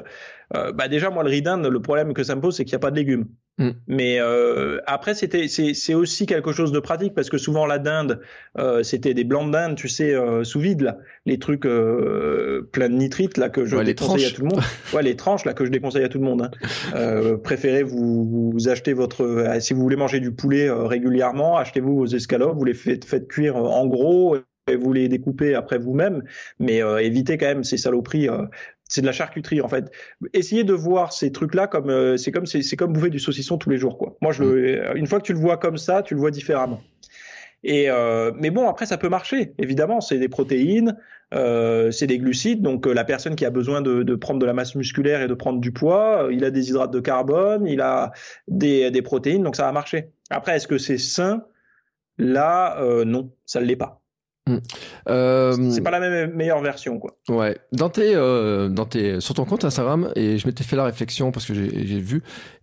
bah 0.53 0.89
déjà, 0.89 1.09
moi, 1.09 1.23
le 1.23 1.31
riz 1.31 1.43
le 1.43 1.81
problème 1.81 2.13
que 2.13 2.25
ça 2.25 2.37
me 2.37 2.41
pose, 2.41 2.57
c'est 2.57 2.65
qu'il 2.65 2.73
n'y 2.73 2.77
a 2.77 2.81
pas 2.81 2.91
de 2.91 2.97
légumes. 2.97 3.27
Mm. 3.59 3.71
Mais 3.89 4.21
euh, 4.21 4.81
après, 4.87 5.15
c'était 5.15 5.49
c'est 5.49 5.95
aussi 5.95 6.27
quelque 6.27 6.53
chose 6.53 6.73
de 6.73 6.79
pratique 6.79 7.15
parce 7.15 7.29
que 7.29 7.39
souvent 7.39 7.67
la 7.67 7.79
dinde, 7.79 8.21
euh, 8.59 8.83
c'était 8.83 9.15
des 9.15 9.25
blancs 9.25 9.49
de 9.49 9.53
dinde, 9.53 9.77
tu 9.77 9.89
sais, 9.89 10.15
euh, 10.15 10.45
sous 10.45 10.61
vide 10.61 10.83
là, 10.83 10.99
les 11.27 11.39
trucs 11.39 11.67
euh, 11.67 12.69
pleins 12.73 12.89
de 12.89 12.95
nitrites 12.95 13.37
là 13.37 13.49
que 13.49 13.65
je 13.65 13.77
déconseille 13.77 14.27
à 14.27 14.31
tout 14.31 14.43
le 14.43 14.49
monde. 14.49 14.63
ouais, 14.95 15.03
les 15.03 15.17
tranches 15.17 15.45
là 15.45 15.55
que 15.55 15.65
je 15.65 15.71
déconseille 15.71 16.05
à 16.05 16.09
tout 16.09 16.19
le 16.19 16.25
monde. 16.25 16.43
Hein. 16.43 16.51
Euh, 16.95 17.37
préférez 17.37 17.83
vous, 17.83 18.53
vous 18.53 18.69
achetez 18.69 18.93
votre 18.93 19.25
euh, 19.25 19.61
si 19.61 19.75
vous 19.75 19.83
voulez 19.83 19.97
manger 19.97 20.21
du 20.21 20.33
poulet 20.33 20.71
régulièrement, 20.71 21.57
achetez-vous 21.57 21.97
vos 21.97 22.07
escalopes, 22.07 22.57
vous 22.57 22.65
les 22.65 22.75
faites, 22.75 23.05
faites 23.05 23.27
cuire 23.29 23.57
en 23.57 23.87
gros 23.87 24.37
et 24.71 24.77
vous 24.77 24.93
les 24.93 25.09
découpez 25.09 25.55
après 25.55 25.79
vous-même, 25.79 26.23
mais 26.61 26.83
évitez 27.01 27.39
quand 27.39 27.47
même 27.47 27.65
ces 27.65 27.79
saloperies 27.79 28.29
c'est 28.89 29.01
de 29.01 29.07
la 29.07 29.13
charcuterie 29.13 29.61
en 29.61 29.69
fait. 29.69 29.91
Essayez 30.33 30.65
de 30.65 30.73
voir 30.73 31.13
ces 31.13 31.31
trucs-là 31.31 31.67
comme 31.67 31.91
euh, 31.91 32.17
c'est 32.17 32.33
comme 32.33 32.47
c'est 32.47 32.77
comme 32.77 32.93
bouffer 32.93 33.11
du 33.11 33.19
saucisson 33.19 33.59
tous 33.59 33.71
les 33.71 33.79
jours 33.79 33.99
quoi. 33.99 34.17
Moi 34.21 34.33
je 34.33 34.43
mm. 34.43 34.97
une 34.97 35.07
fois 35.07 35.21
que 35.21 35.25
tu 35.25 35.33
le 35.33 35.39
vois 35.39 35.57
comme 35.57 35.79
ça, 35.79 36.03
tu 36.03 36.15
le 36.15 36.21
vois 36.21 36.31
différemment. 36.31 36.81
Et 37.65 37.91
euh, 37.91 38.33
mais 38.37 38.51
bon, 38.51 38.69
après 38.69 38.87
ça 38.87 38.99
peut 38.99 39.09
marcher. 39.09 39.53
Évidemment, 39.59 40.01
c'est 40.01 40.19
des 40.19 40.29
protéines, 40.29 40.97
euh, 41.35 41.91
c'est 41.91 42.07
des 42.07 42.19
glucides. 42.19 42.63
Donc 42.63 42.87
euh, 42.87 42.93
la 42.93 43.05
personne 43.05 43.35
qui 43.35 43.45
a 43.45 43.51
besoin 43.51 43.81
de, 43.81 44.03
de, 44.03 44.15
prendre 44.15 44.39
de 44.39 44.47
la 44.47 44.53
masse 44.53 44.75
musculaire 44.75 45.23
et 45.23 45.29
de 45.29 45.35
prendre 45.35 45.61
du 45.61 45.73
poids, 45.73 46.25
euh, 46.25 46.33
il 46.33 46.45
a 46.45 46.51
des 46.51 46.71
hydrates 46.71 46.93
de 46.93 47.01
carbone, 47.01 47.67
il 47.67 47.81
a 47.81 48.13
des, 48.47 48.91
des 48.91 49.03
protéines, 49.03 49.43
donc 49.43 49.57
ça 49.57 49.65
va 49.65 49.73
marcher. 49.73 50.11
Après, 50.31 50.57
est-ce 50.57 50.69
que 50.69 50.79
c'est 50.79 50.99
sain? 50.99 51.45
Là, 52.19 52.81
euh, 52.81 53.05
non, 53.05 53.33
ça 53.45 53.61
ne 53.61 53.67
l'est 53.67 53.77
pas. 53.77 53.98
Mmh. 54.49 54.61
Euh, 55.09 55.71
c'est 55.71 55.83
pas 55.83 55.91
la 55.91 56.01
même 56.01 56.35
meilleure 56.35 56.61
version, 56.61 56.99
quoi. 56.99 57.17
Ouais. 57.29 57.59
Dans 57.73 57.91
tes, 57.91 58.15
euh, 58.15 58.69
dans 58.69 58.87
tes, 58.87 59.21
sur 59.21 59.35
ton 59.35 59.45
compte 59.45 59.65
Instagram, 59.65 60.11
et 60.17 60.39
je 60.39 60.47
m'étais 60.47 60.65
fait 60.65 60.77
la 60.77 60.85
réflexion 60.85 61.31
parce 61.33 61.47
que 61.47 61.55
j'ai 61.55 62.01
vu, 62.01 62.23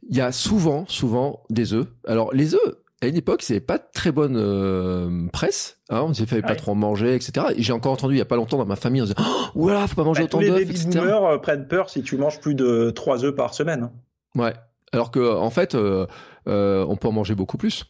il 0.09 0.15
y 0.15 0.21
a 0.21 0.31
souvent, 0.31 0.85
souvent 0.87 1.43
des 1.49 1.73
œufs. 1.73 1.87
Alors 2.07 2.33
les 2.33 2.55
œufs, 2.55 2.75
à 3.01 3.07
une 3.07 3.15
époque, 3.15 3.41
c'est 3.41 3.59
pas 3.59 3.77
très 3.77 4.11
bonne 4.11 4.37
euh, 4.37 5.27
presse. 5.31 5.79
Hein, 5.89 6.01
on 6.03 6.09
ne 6.09 6.13
fallait 6.13 6.41
pas 6.41 6.55
trop 6.55 6.71
en 6.71 6.75
manger, 6.75 7.13
etc. 7.15 7.47
Et 7.55 7.61
j'ai 7.61 7.73
encore 7.73 7.91
entendu 7.91 8.15
il 8.15 8.17
y 8.17 8.21
a 8.21 8.25
pas 8.25 8.37
longtemps 8.37 8.57
dans 8.57 8.65
ma 8.65 8.75
famille, 8.75 9.01
on 9.01 9.05
disait, 9.05 9.19
oh, 9.19 9.45
voilà, 9.53 9.87
faut 9.87 9.95
pas 9.95 10.03
manger 10.03 10.21
bah, 10.21 10.25
autant 10.25 10.39
d'œufs. 10.39 10.57
Les 10.57 10.65
baby 10.65 10.85
boomers 10.85 11.25
euh, 11.25 11.37
prennent 11.37 11.67
peur 11.67 11.89
si 11.89 12.01
tu 12.03 12.17
manges 12.17 12.39
plus 12.39 12.55
de 12.55 12.89
3 12.89 13.25
œufs 13.25 13.35
par 13.35 13.53
semaine. 13.53 13.91
Ouais. 14.35 14.53
Alors 14.91 15.11
que 15.11 15.35
en 15.35 15.49
fait, 15.49 15.75
euh, 15.75 16.07
on 16.45 16.95
peut 16.95 17.07
en 17.07 17.11
manger 17.11 17.35
beaucoup 17.35 17.57
plus. 17.57 17.85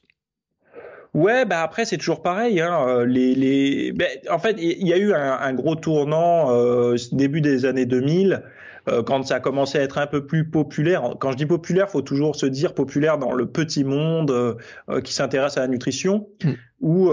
Ouais, 1.15 1.45
bah 1.45 1.61
après 1.63 1.85
c'est 1.85 1.95
toujours 1.95 2.21
pareil. 2.21 2.59
Hein. 2.59 2.77
Euh, 2.89 3.05
les, 3.05 3.35
les... 3.35 3.93
Ben, 3.93 4.09
en 4.29 4.37
fait, 4.37 4.57
il 4.59 4.85
y 4.85 4.91
a 4.91 4.97
eu 4.97 5.13
un, 5.13 5.53
gros 5.53 5.75
tournant 5.75 6.51
euh, 6.51 6.97
début 7.13 7.39
des 7.39 7.63
années 7.63 7.85
2000 7.85 8.43
euh, 8.87 9.03
quand 9.03 9.25
ça 9.25 9.35
a 9.35 9.39
commencé 9.39 9.77
à 9.77 9.81
être 9.81 9.97
un 9.97 10.07
peu 10.07 10.25
plus 10.25 10.45
populaire. 10.45 11.15
Quand 11.19 11.31
je 11.31 11.37
dis 11.37 11.45
populaire, 11.45 11.89
faut 11.89 12.01
toujours 12.01 12.35
se 12.35 12.45
dire 12.45 12.73
populaire 12.73 13.17
dans 13.17 13.33
le 13.33 13.47
petit 13.47 13.83
monde 13.83 14.31
euh, 14.31 14.55
euh, 14.89 15.01
qui 15.01 15.13
s'intéresse 15.13 15.57
à 15.57 15.61
la 15.61 15.67
nutrition, 15.67 16.27
mm. 16.43 16.51
où 16.81 17.09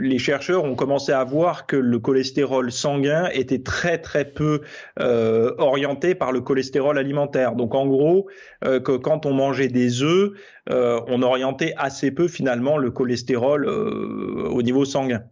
les 0.00 0.18
chercheurs 0.18 0.64
ont 0.64 0.74
commencé 0.74 1.12
à 1.12 1.22
voir 1.22 1.66
que 1.66 1.76
le 1.76 1.98
cholestérol 1.98 2.72
sanguin 2.72 3.28
était 3.32 3.62
très 3.62 3.98
très 3.98 4.24
peu 4.24 4.62
orienté 4.98 6.14
par 6.16 6.32
le 6.32 6.40
cholestérol 6.40 6.98
alimentaire. 6.98 7.54
Donc 7.54 7.74
en 7.74 7.86
gros, 7.86 8.26
que 8.62 8.96
quand 8.96 9.26
on 9.26 9.32
mangeait 9.32 9.68
des 9.68 10.02
œufs, 10.02 10.32
on 10.68 11.22
orientait 11.22 11.74
assez 11.76 12.10
peu 12.10 12.26
finalement 12.26 12.76
le 12.76 12.90
cholestérol 12.90 13.68
au 13.68 14.62
niveau 14.62 14.84
sanguin 14.84 15.22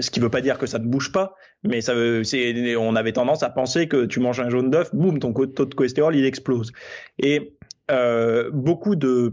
ce 0.00 0.10
qui 0.10 0.20
ne 0.20 0.24
veut 0.24 0.30
pas 0.30 0.40
dire 0.40 0.58
que 0.58 0.66
ça 0.66 0.78
ne 0.78 0.86
bouge 0.86 1.12
pas, 1.12 1.34
mais 1.62 1.80
ça, 1.80 1.94
c'est, 2.24 2.76
on 2.76 2.96
avait 2.96 3.12
tendance 3.12 3.42
à 3.42 3.50
penser 3.50 3.88
que 3.88 4.04
tu 4.04 4.20
manges 4.20 4.40
un 4.40 4.50
jaune 4.50 4.70
d'œuf, 4.70 4.94
boum, 4.94 5.18
ton 5.18 5.32
taux 5.32 5.64
de 5.64 5.74
cholestérol 5.74 6.16
il 6.16 6.24
explose. 6.24 6.72
Et 7.18 7.56
euh, 7.90 8.50
beaucoup 8.52 8.96
de, 8.96 9.30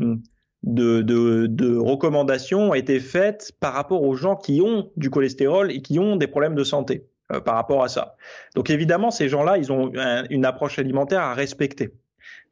de, 0.64 1.02
de, 1.02 1.78
recommandations 1.78 2.72
ont 2.72 2.74
été 2.74 3.00
faites 3.00 3.54
par 3.60 3.74
rapport 3.74 4.04
aux 4.04 4.16
gens 4.16 4.36
qui 4.36 4.62
ont 4.62 4.92
du 4.98 5.10
cholestérol 5.10 5.72
et 5.72 5.82
qui 5.82 6.00
ont 6.00 6.16
des 6.16 6.28
problèmes 6.28 6.56
de 6.56 6.64
santé 6.64 7.08
euh, 7.32 7.40
par 7.40 7.56
rapport 7.56 7.84
à 7.84 7.88
ça. 7.88 8.16
Donc 8.56 8.70
évidemment, 8.70 9.12
ces 9.12 9.30
gens-là, 9.30 9.58
ils 9.58 9.72
ont 9.72 9.92
une 10.30 10.46
approche 10.46 10.80
alimentaire 10.80 11.22
à 11.22 11.34
respecter. 11.34 11.94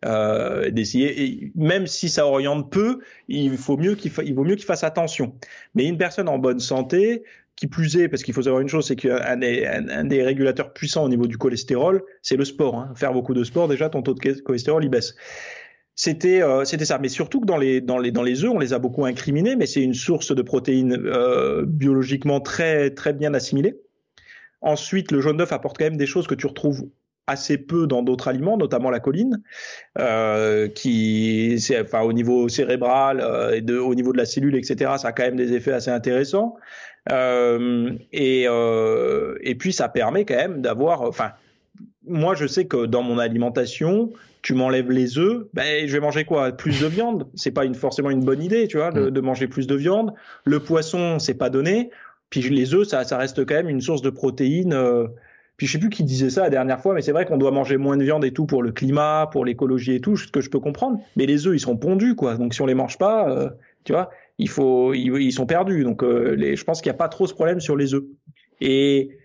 Euh, 0.06 0.72
d'essayer, 0.72 1.52
même 1.56 1.86
si 1.86 2.08
ça 2.08 2.26
oriente 2.26 2.72
peu, 2.72 3.00
il 3.28 3.58
faut 3.58 3.76
mieux 3.76 3.96
qu'il 3.96 4.14
il 4.24 4.34
vaut 4.34 4.46
mieux 4.46 4.56
qu'il 4.56 4.66
fasse 4.66 4.86
attention. 4.86 5.36
Mais 5.76 5.86
une 5.86 5.98
personne 5.98 6.30
en 6.30 6.40
bonne 6.40 6.62
santé, 6.62 7.24
qui 7.60 7.68
plus 7.68 7.98
est, 7.98 8.08
parce 8.08 8.24
qu'il 8.24 8.34
faut 8.34 8.44
savoir 8.44 8.62
une 8.62 8.70
chose, 8.70 8.88
c'est 8.88 8.96
qu'un 8.96 9.36
des, 9.36 9.66
un, 9.66 10.06
des 10.06 10.24
régulateurs 10.24 10.72
puissants 10.72 11.04
au 11.04 11.10
niveau 11.10 11.28
du 11.28 11.38
cholestérol, 11.38 12.02
c'est 12.22 12.38
le 12.38 12.46
sport. 12.46 12.76
Hein. 12.76 12.94
Faire 12.96 13.12
beaucoup 13.12 13.34
de 13.34 13.44
sport, 13.44 13.68
déjà, 13.68 13.90
ton 13.90 14.02
taux 14.02 14.14
de 14.14 14.42
cholestérol, 14.42 14.82
il 14.86 14.90
baisse. 14.90 15.14
C'était 15.94 16.42
euh, 16.42 16.64
c'était 16.64 16.86
ça, 16.86 17.00
mais 17.00 17.10
surtout 17.10 17.42
que 17.42 17.46
dans 17.46 17.58
les 17.58 17.82
dans 17.82 17.98
les 17.98 18.12
dans 18.14 18.24
les 18.24 18.46
œufs, 18.46 18.52
on 18.52 18.60
les 18.60 18.72
a 18.72 18.80
beaucoup 18.80 19.04
incriminés, 19.04 19.58
mais 19.58 19.66
c'est 19.66 19.82
une 19.82 19.94
source 19.94 20.34
de 20.34 20.42
protéines 20.42 20.94
euh, 20.94 21.66
biologiquement 21.68 22.40
très 22.40 22.92
très 22.92 23.12
bien 23.12 23.34
assimilée. 23.34 23.76
Ensuite, 24.62 25.12
le 25.12 25.20
jaune 25.20 25.36
d'œuf 25.36 25.52
apporte 25.52 25.78
quand 25.78 25.84
même 25.84 25.98
des 25.98 26.06
choses 26.06 26.28
que 26.28 26.36
tu 26.36 26.48
retrouves 26.48 26.88
assez 27.30 27.58
peu 27.58 27.88
dans 27.88 28.02
d'autres 28.02 28.28
aliments, 28.28 28.58
notamment 28.58 28.90
la 28.90 29.00
choline, 29.00 29.42
euh, 30.00 30.68
qui, 30.68 31.58
enfin, 31.80 32.02
au 32.02 32.12
niveau 32.12 32.50
cérébral 32.50 33.22
euh, 33.22 33.60
et 33.60 33.72
au 33.72 33.94
niveau 33.94 34.12
de 34.12 34.18
la 34.18 34.26
cellule, 34.26 34.56
etc., 34.56 34.92
ça 34.98 35.10
a 35.10 35.12
quand 35.12 35.24
même 35.24 35.36
des 35.36 35.54
effets 35.54 35.72
assez 35.72 35.92
intéressants. 35.92 36.56
Euh, 37.12 37.92
et, 38.12 38.46
euh, 38.48 39.38
et 39.42 39.56
puis 39.56 39.74
ça 39.74 39.90
permet 39.90 40.26
quand 40.26 40.36
même 40.36 40.62
d'avoir, 40.62 41.02
enfin, 41.02 41.32
moi 42.06 42.36
je 42.36 42.46
sais 42.46 42.66
que 42.66 42.86
dans 42.86 43.04
mon 43.04 43.18
alimentation, 43.18 44.12
tu 44.42 44.54
m'enlèves 44.54 44.92
les 44.92 45.18
œufs, 45.18 45.46
ben 45.54 45.88
je 45.88 45.92
vais 45.92 46.00
manger 46.00 46.24
quoi? 46.24 46.52
Plus 46.52 46.82
de 46.82 46.88
viande? 46.88 47.28
C'est 47.36 47.52
pas 47.52 47.66
une, 47.66 47.76
forcément 47.76 48.10
une 48.10 48.24
bonne 48.24 48.42
idée, 48.42 48.68
tu 48.68 48.78
vois, 48.78 48.92
de, 48.92 49.10
mm. 49.10 49.12
de 49.12 49.22
manger 49.22 49.48
plus 49.48 49.68
de 49.68 49.76
viande. 49.76 50.14
Le 50.46 50.60
poisson, 50.60 51.20
c'est 51.20 51.34
pas 51.34 51.50
donné. 51.50 51.90
Puis 52.30 52.42
les 52.42 52.74
œufs, 52.74 52.88
ça, 52.88 53.04
ça 53.04 53.18
reste 53.18 53.46
quand 53.46 53.56
même 53.56 53.70
une 53.70 53.82
source 53.82 54.02
de 54.02 54.10
protéines. 54.10 54.74
Euh, 54.74 55.08
puis 55.58 55.68
je 55.68 55.74
sais 55.74 55.80
plus 55.80 55.90
qui 55.90 56.04
disait 56.04 56.30
ça 56.30 56.44
la 56.44 56.50
dernière 56.50 56.80
fois, 56.80 56.94
mais 56.94 57.02
c'est 57.02 57.12
vrai 57.12 57.26
qu'on 57.26 57.38
doit 57.38 57.52
manger 57.52 57.76
moins 57.76 57.98
de 57.98 58.04
viande 58.04 58.24
et 58.24 58.32
tout 58.32 58.46
pour 58.46 58.64
le 58.64 58.72
climat, 58.72 59.28
pour 59.30 59.44
l'écologie 59.44 59.96
et 59.96 60.00
tout, 60.00 60.16
ce 60.16 60.28
que 60.28 60.40
je 60.40 60.50
peux 60.50 60.60
comprendre. 60.60 61.02
Mais 61.18 61.26
les 61.26 61.48
œufs, 61.48 61.56
ils 61.56 61.60
sont 61.60 61.76
pondus, 61.76 62.16
quoi. 62.16 62.38
Donc 62.38 62.54
si 62.54 62.62
on 62.62 62.66
les 62.66 62.76
mange 62.76 62.98
pas, 62.98 63.30
euh, 63.30 63.50
tu 63.84 63.92
vois, 63.92 64.10
il 64.40 64.50
faut, 64.50 64.94
ils, 64.94 65.32
sont 65.34 65.46
perdus. 65.46 65.84
Donc, 65.84 66.02
euh, 66.02 66.34
les, 66.36 66.56
je 66.56 66.64
pense 66.64 66.82
qu'il 66.82 66.90
n'y 66.90 66.96
a 66.96 66.98
pas 66.98 67.10
trop 67.10 67.28
ce 67.28 67.34
problème 67.34 67.60
sur 67.60 67.76
les 67.76 67.94
œufs. 67.94 68.06
Et 68.62 69.18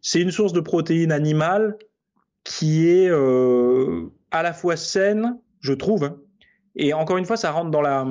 c'est 0.00 0.20
une 0.20 0.30
source 0.30 0.52
de 0.52 0.60
protéines 0.60 1.12
animales 1.12 1.76
qui 2.44 2.88
est 2.88 3.10
euh, 3.10 4.06
à 4.30 4.42
la 4.42 4.52
fois 4.52 4.76
saine, 4.76 5.38
je 5.60 5.72
trouve. 5.72 6.04
Hein. 6.04 6.16
et 6.76 6.94
encore 6.94 7.18
une 7.18 7.26
fois, 7.26 7.36
ça 7.36 7.50
rentre 7.50 7.70
dans 7.70 7.82
la 7.82 8.06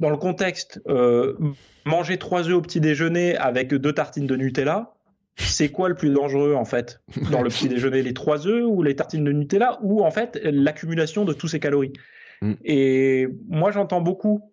dans 0.00 0.10
le 0.10 0.16
contexte. 0.16 0.82
Euh, 0.88 1.36
manger 1.84 2.18
trois 2.18 2.48
œufs 2.48 2.56
au 2.56 2.62
petit 2.62 2.80
déjeuner 2.80 3.36
avec 3.36 3.72
deux 3.72 3.92
tartines 3.92 4.26
de 4.26 4.34
Nutella, 4.34 4.94
c'est 5.36 5.68
quoi 5.68 5.88
le 5.88 5.94
plus 5.94 6.10
dangereux 6.10 6.54
en 6.54 6.64
fait 6.64 7.00
dans 7.30 7.42
le 7.42 7.50
petit 7.50 7.68
déjeuner, 7.68 8.02
les 8.02 8.14
trois 8.14 8.46
œufs 8.46 8.64
ou 8.66 8.82
les 8.82 8.96
tartines 8.96 9.24
de 9.24 9.32
Nutella 9.32 9.78
ou 9.82 10.02
en 10.02 10.10
fait 10.10 10.40
l'accumulation 10.42 11.24
de 11.24 11.32
tous 11.32 11.48
ces 11.48 11.60
calories? 11.60 11.92
Mm. 12.40 12.52
Et 12.64 13.28
moi, 13.48 13.70
j'entends 13.70 14.00
beaucoup 14.00 14.50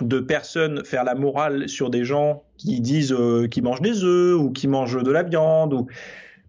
de 0.00 0.20
personnes 0.20 0.84
faire 0.84 1.04
la 1.04 1.14
morale 1.14 1.68
sur 1.68 1.90
des 1.90 2.04
gens 2.04 2.44
qui 2.58 2.80
disent 2.80 3.12
euh, 3.12 3.48
qu'ils 3.48 3.62
mangent 3.62 3.80
des 3.80 4.04
œufs 4.04 4.38
ou 4.38 4.50
qui 4.50 4.68
mangent 4.68 5.02
de 5.02 5.10
la 5.10 5.22
viande 5.22 5.72
ou 5.72 5.86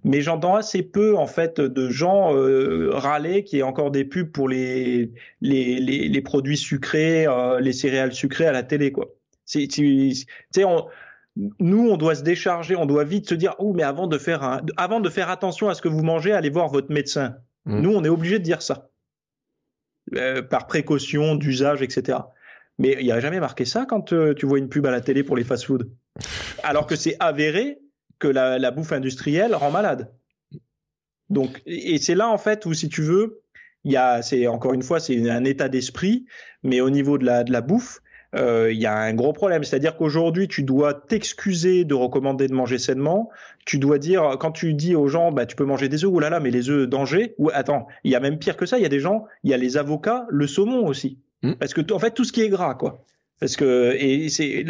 mais 0.03 0.21
j'entends 0.21 0.55
assez 0.55 0.83
peu 0.83 1.17
en 1.17 1.27
fait 1.27 1.59
de 1.59 1.89
gens 1.89 2.35
euh, 2.35 2.89
râler 2.93 3.43
qui 3.43 3.59
est 3.59 3.63
encore 3.63 3.91
des 3.91 4.05
pubs 4.05 4.31
pour 4.31 4.47
les 4.47 5.11
les, 5.41 5.79
les, 5.79 6.07
les 6.07 6.21
produits 6.21 6.57
sucrés, 6.57 7.25
euh, 7.27 7.59
les 7.59 7.73
céréales 7.73 8.13
sucrées 8.13 8.45
à 8.45 8.51
la 8.51 8.63
télé 8.63 8.91
quoi. 8.91 9.07
C'est 9.45 9.67
tu 9.67 10.13
sais 10.13 10.63
nous 11.59 11.89
on 11.89 11.97
doit 11.97 12.15
se 12.15 12.23
décharger, 12.23 12.75
on 12.75 12.85
doit 12.85 13.03
vite 13.03 13.29
se 13.29 13.35
dire 13.35 13.55
oh 13.59 13.73
mais 13.73 13.83
avant 13.83 14.07
de 14.07 14.17
faire 14.17 14.43
un, 14.43 14.61
avant 14.75 14.99
de 14.99 15.09
faire 15.09 15.29
attention 15.29 15.69
à 15.69 15.73
ce 15.73 15.81
que 15.81 15.89
vous 15.89 16.03
mangez, 16.03 16.31
allez 16.31 16.49
voir 16.49 16.67
votre 16.67 16.91
médecin. 16.91 17.35
Mmh. 17.65 17.79
Nous 17.81 17.93
on 17.93 18.03
est 18.03 18.09
obligé 18.09 18.39
de 18.39 18.43
dire 18.43 18.61
ça 18.61 18.89
euh, 20.15 20.41
par 20.41 20.67
précaution 20.67 21.35
d'usage 21.35 21.81
etc. 21.81 22.19
Mais 22.79 22.95
il 22.99 23.05
n'y 23.05 23.11
a 23.11 23.19
jamais 23.19 23.39
marqué 23.39 23.65
ça 23.65 23.85
quand 23.85 24.13
euh, 24.13 24.33
tu 24.33 24.45
vois 24.45 24.59
une 24.59 24.69
pub 24.69 24.85
à 24.85 24.91
la 24.91 25.01
télé 25.01 25.23
pour 25.23 25.35
les 25.35 25.43
fast-food. 25.43 25.89
Alors 26.63 26.85
que 26.85 26.95
c'est 26.95 27.15
avéré 27.19 27.79
que 28.19 28.27
la, 28.27 28.59
la, 28.59 28.71
bouffe 28.71 28.91
industrielle 28.91 29.55
rend 29.55 29.71
malade. 29.71 30.13
Donc, 31.29 31.61
et 31.65 31.97
c'est 31.97 32.15
là 32.15 32.29
en 32.29 32.37
fait 32.37 32.65
où, 32.65 32.73
si 32.73 32.89
tu 32.89 33.01
veux, 33.01 33.41
il 33.83 33.91
y 33.91 33.97
a, 33.97 34.21
c'est 34.21 34.47
encore 34.47 34.73
une 34.73 34.83
fois, 34.83 34.99
c'est 34.99 35.29
un 35.29 35.43
état 35.43 35.69
d'esprit, 35.69 36.25
mais 36.63 36.81
au 36.81 36.89
niveau 36.89 37.17
de 37.17 37.25
la, 37.25 37.43
de 37.43 37.51
la 37.51 37.61
bouffe, 37.61 38.01
euh, 38.35 38.71
il 38.71 38.79
y 38.79 38.85
a 38.85 38.95
un 38.95 39.13
gros 39.13 39.33
problème. 39.33 39.63
C'est-à-dire 39.63 39.95
qu'aujourd'hui, 39.95 40.47
tu 40.47 40.63
dois 40.63 40.93
t'excuser 40.93 41.85
de 41.85 41.93
recommander 41.93 42.47
de 42.47 42.53
manger 42.53 42.77
sainement. 42.77 43.29
Tu 43.65 43.79
dois 43.79 43.97
dire, 43.97 44.37
quand 44.39 44.51
tu 44.51 44.73
dis 44.73 44.95
aux 44.95 45.07
gens, 45.07 45.31
bah, 45.31 45.45
tu 45.45 45.55
peux 45.55 45.65
manger 45.65 45.89
des 45.89 46.03
œufs, 46.03 46.11
ou 46.11 46.19
là 46.19 46.29
là, 46.29 46.39
mais 46.39 46.51
les 46.51 46.69
œufs, 46.69 46.87
danger. 46.87 47.35
Ou 47.37 47.49
attends, 47.53 47.87
il 48.03 48.11
y 48.11 48.15
a 48.15 48.19
même 48.19 48.37
pire 48.37 48.57
que 48.57 48.65
ça. 48.65 48.77
Il 48.77 48.83
y 48.83 48.85
a 48.85 48.89
des 48.89 48.99
gens, 48.99 49.25
il 49.43 49.51
y 49.51 49.53
a 49.53 49.57
les 49.57 49.77
avocats, 49.77 50.25
le 50.29 50.47
saumon 50.47 50.85
aussi. 50.85 51.19
Hmm. 51.43 51.53
Parce 51.53 51.73
que 51.73 51.93
en 51.93 51.99
fait 51.99 52.11
tout 52.11 52.23
ce 52.23 52.31
qui 52.31 52.41
est 52.41 52.49
gras 52.49 52.75
quoi. 52.75 53.05
Parce 53.39 53.55
que 53.55 53.95
et 53.99 54.29
c'est 54.29 54.65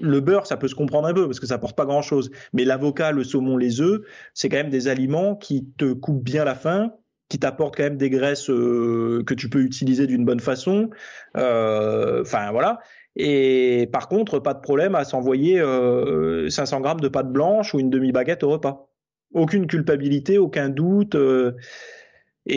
le 0.00 0.20
beurre, 0.20 0.46
ça 0.46 0.56
peut 0.56 0.68
se 0.68 0.74
comprendre 0.74 1.08
un 1.08 1.14
peu 1.14 1.26
parce 1.26 1.40
que 1.40 1.46
ça 1.46 1.58
porte 1.58 1.76
pas 1.76 1.84
grand 1.84 2.02
chose. 2.02 2.30
Mais 2.54 2.64
l'avocat, 2.64 3.12
le 3.12 3.22
saumon, 3.22 3.56
les 3.56 3.80
œufs, 3.80 4.00
c'est 4.32 4.48
quand 4.48 4.56
même 4.56 4.70
des 4.70 4.88
aliments 4.88 5.36
qui 5.36 5.66
te 5.76 5.92
coupent 5.92 6.22
bien 6.22 6.44
la 6.44 6.54
faim, 6.54 6.92
qui 7.28 7.38
t'apportent 7.38 7.76
quand 7.76 7.82
même 7.82 7.98
des 7.98 8.08
graisses 8.08 8.48
euh, 8.48 9.22
que 9.26 9.34
tu 9.34 9.50
peux 9.50 9.60
utiliser 9.60 10.06
d'une 10.06 10.24
bonne 10.24 10.40
façon. 10.40 10.88
Euh, 11.36 12.22
enfin 12.22 12.50
voilà. 12.50 12.78
Et 13.14 13.90
par 13.92 14.08
contre, 14.08 14.38
pas 14.38 14.54
de 14.54 14.60
problème 14.60 14.94
à 14.94 15.04
s'envoyer 15.04 15.60
euh, 15.60 16.48
500 16.48 16.80
grammes 16.80 17.00
de 17.00 17.08
pâte 17.08 17.30
blanche 17.30 17.74
ou 17.74 17.80
une 17.80 17.90
demi 17.90 18.12
baguette 18.12 18.42
au 18.42 18.48
repas. 18.48 18.88
Aucune 19.34 19.66
culpabilité, 19.66 20.38
aucun 20.38 20.70
doute. 20.70 21.14
Euh, 22.48 22.54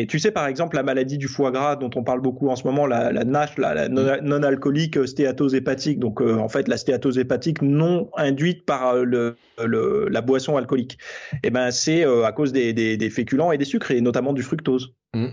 et 0.00 0.06
tu 0.08 0.18
sais, 0.18 0.30
par 0.30 0.46
exemple, 0.46 0.76
la 0.76 0.82
maladie 0.82 1.18
du 1.18 1.28
foie 1.28 1.50
gras 1.50 1.76
dont 1.76 1.90
on 1.94 2.02
parle 2.02 2.20
beaucoup 2.20 2.48
en 2.48 2.56
ce 2.56 2.64
moment, 2.64 2.86
la, 2.86 3.12
la 3.12 3.24
NASH, 3.24 3.58
la, 3.58 3.88
non-alcoolique 3.88 5.06
stéatose 5.06 5.54
hépatique, 5.54 5.98
donc 5.98 6.20
euh, 6.20 6.36
en 6.38 6.48
fait 6.48 6.68
la 6.68 6.76
stéatose 6.76 7.18
hépatique 7.18 7.62
non 7.62 8.10
induite 8.16 8.64
par 8.64 8.94
euh, 8.94 9.04
le, 9.04 9.36
le, 9.64 10.08
la 10.08 10.20
boisson 10.20 10.56
alcoolique, 10.56 10.98
et 11.34 11.38
eh 11.44 11.50
ben 11.50 11.70
c'est 11.70 12.04
euh, 12.04 12.24
à 12.24 12.32
cause 12.32 12.52
des, 12.52 12.72
des, 12.72 12.96
des, 12.96 13.10
féculents 13.10 13.52
et 13.52 13.58
des 13.58 13.64
sucres, 13.64 13.90
et 13.90 14.00
notamment 14.00 14.32
du 14.32 14.42
fructose. 14.42 14.94
Mmh. 15.14 15.28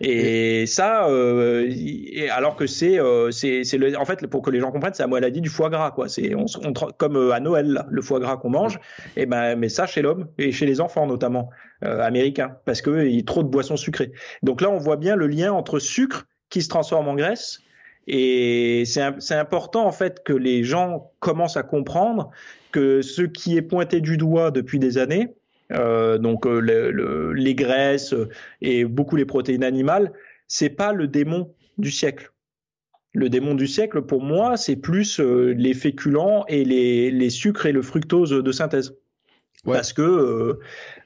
Et 0.00 0.64
ça, 0.64 1.06
euh, 1.08 1.70
alors 2.30 2.56
que 2.56 2.66
c'est, 2.66 2.98
euh, 2.98 3.30
c'est, 3.30 3.64
c'est 3.64 3.76
le, 3.76 3.98
en 3.98 4.06
fait, 4.06 4.26
pour 4.26 4.40
que 4.40 4.50
les 4.50 4.58
gens 4.58 4.72
comprennent, 4.72 4.94
c'est 4.94 5.02
la 5.02 5.08
maladie 5.08 5.42
du 5.42 5.50
foie 5.50 5.68
gras, 5.68 5.90
quoi. 5.90 6.08
C'est, 6.08 6.34
on, 6.34 6.46
on, 6.64 6.72
comme 6.72 7.16
euh, 7.16 7.32
à 7.32 7.40
Noël, 7.40 7.66
là, 7.66 7.86
le 7.90 8.00
foie 8.00 8.18
gras 8.18 8.38
qu'on 8.38 8.48
mange. 8.48 8.80
Et 9.16 9.26
ben, 9.26 9.56
mais 9.56 9.68
ça 9.68 9.86
chez 9.86 10.00
l'homme 10.00 10.28
et 10.38 10.52
chez 10.52 10.64
les 10.64 10.80
enfants 10.80 11.06
notamment 11.06 11.50
euh, 11.84 12.00
américains, 12.00 12.56
parce 12.64 12.80
que 12.80 13.04
il 13.06 13.14
y 13.14 13.20
a 13.20 13.22
trop 13.22 13.42
de 13.42 13.48
boissons 13.48 13.76
sucrées. 13.76 14.12
Donc 14.42 14.62
là, 14.62 14.70
on 14.70 14.78
voit 14.78 14.96
bien 14.96 15.16
le 15.16 15.26
lien 15.26 15.52
entre 15.52 15.78
sucre 15.78 16.26
qui 16.48 16.62
se 16.62 16.68
transforme 16.68 17.08
en 17.08 17.14
graisse. 17.14 17.60
Et 18.06 18.84
c'est 18.86 19.34
important 19.34 19.86
en 19.86 19.92
fait 19.92 20.24
que 20.24 20.32
les 20.32 20.64
gens 20.64 21.12
commencent 21.20 21.58
à 21.58 21.62
comprendre 21.62 22.30
que 22.72 23.02
ce 23.02 23.22
qui 23.22 23.56
est 23.56 23.62
pointé 23.62 24.00
du 24.00 24.16
doigt 24.16 24.50
depuis 24.50 24.78
des 24.78 24.98
années, 24.98 25.34
euh, 25.72 26.18
donc 26.18 26.46
euh, 26.46 26.60
le, 26.60 27.32
les 27.32 27.54
graisses 27.54 28.14
et 28.60 28.84
beaucoup 28.84 29.16
les 29.16 29.24
protéines 29.24 29.64
animales, 29.64 30.12
c'est 30.46 30.70
pas 30.70 30.92
le 30.92 31.06
démon 31.06 31.54
du 31.78 31.90
siècle. 31.90 32.32
Le 33.12 33.28
démon 33.28 33.54
du 33.54 33.66
siècle, 33.66 34.02
pour 34.02 34.22
moi, 34.22 34.56
c'est 34.56 34.76
plus 34.76 35.18
euh, 35.18 35.52
les 35.56 35.74
féculents 35.74 36.44
et 36.46 36.64
les, 36.64 37.10
les, 37.10 37.30
sucres 37.30 37.66
et 37.66 37.72
le 37.72 37.82
fructose 37.82 38.30
de 38.30 38.52
synthèse. 38.52 38.96
Ouais. 39.64 39.74
Parce 39.74 39.92
que 39.92 40.02
euh, 40.02 40.60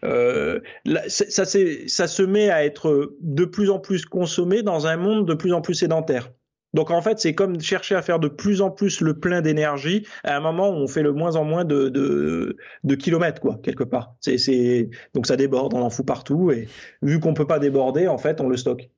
euh, 0.04 0.60
ça, 1.08 1.44
ça 1.44 2.06
se 2.06 2.22
met 2.22 2.50
à 2.50 2.64
être 2.64 3.16
de 3.20 3.44
plus 3.44 3.70
en 3.70 3.78
plus 3.78 4.04
consommé 4.04 4.62
dans 4.62 4.86
un 4.86 4.96
monde 4.96 5.26
de 5.26 5.34
plus 5.34 5.52
en 5.52 5.60
plus 5.60 5.74
sédentaire. 5.74 6.30
Donc 6.74 6.90
en 6.90 7.00
fait, 7.00 7.18
c'est 7.18 7.34
comme 7.34 7.60
chercher 7.60 7.94
à 7.94 8.02
faire 8.02 8.18
de 8.18 8.28
plus 8.28 8.60
en 8.60 8.70
plus 8.70 9.00
le 9.00 9.18
plein 9.18 9.40
d'énergie 9.40 10.06
à 10.24 10.36
un 10.36 10.40
moment 10.40 10.68
où 10.68 10.74
on 10.74 10.88
fait 10.88 11.02
le 11.02 11.12
moins 11.12 11.36
en 11.36 11.44
moins 11.44 11.64
de, 11.64 11.88
de, 11.88 12.56
de 12.82 12.94
kilomètres, 12.94 13.40
quoi, 13.40 13.58
quelque 13.62 13.84
part. 13.84 14.14
C'est. 14.20 14.90
Donc 15.14 15.26
ça 15.26 15.36
déborde, 15.36 15.72
on 15.72 15.80
en 15.82 15.90
fout 15.90 16.04
partout. 16.04 16.50
Et 16.50 16.68
vu 17.00 17.20
qu'on 17.20 17.32
peut 17.32 17.46
pas 17.46 17.58
déborder, 17.60 18.08
en 18.08 18.18
fait, 18.18 18.40
on 18.40 18.48
le 18.48 18.56
stocke. 18.56 18.90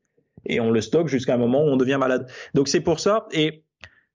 Et 0.47 0.59
on 0.59 0.70
le 0.70 0.81
stocke 0.81 1.09
jusqu'à 1.09 1.35
un 1.35 1.39
moment 1.39 1.62
où 1.62 1.68
on 1.68 1.77
devient 1.77 1.99
malade. 2.01 2.29
Donc 2.55 2.68
c'est 2.68 2.81
pour 2.81 2.99
ça. 2.99 3.27
Et 3.33 3.64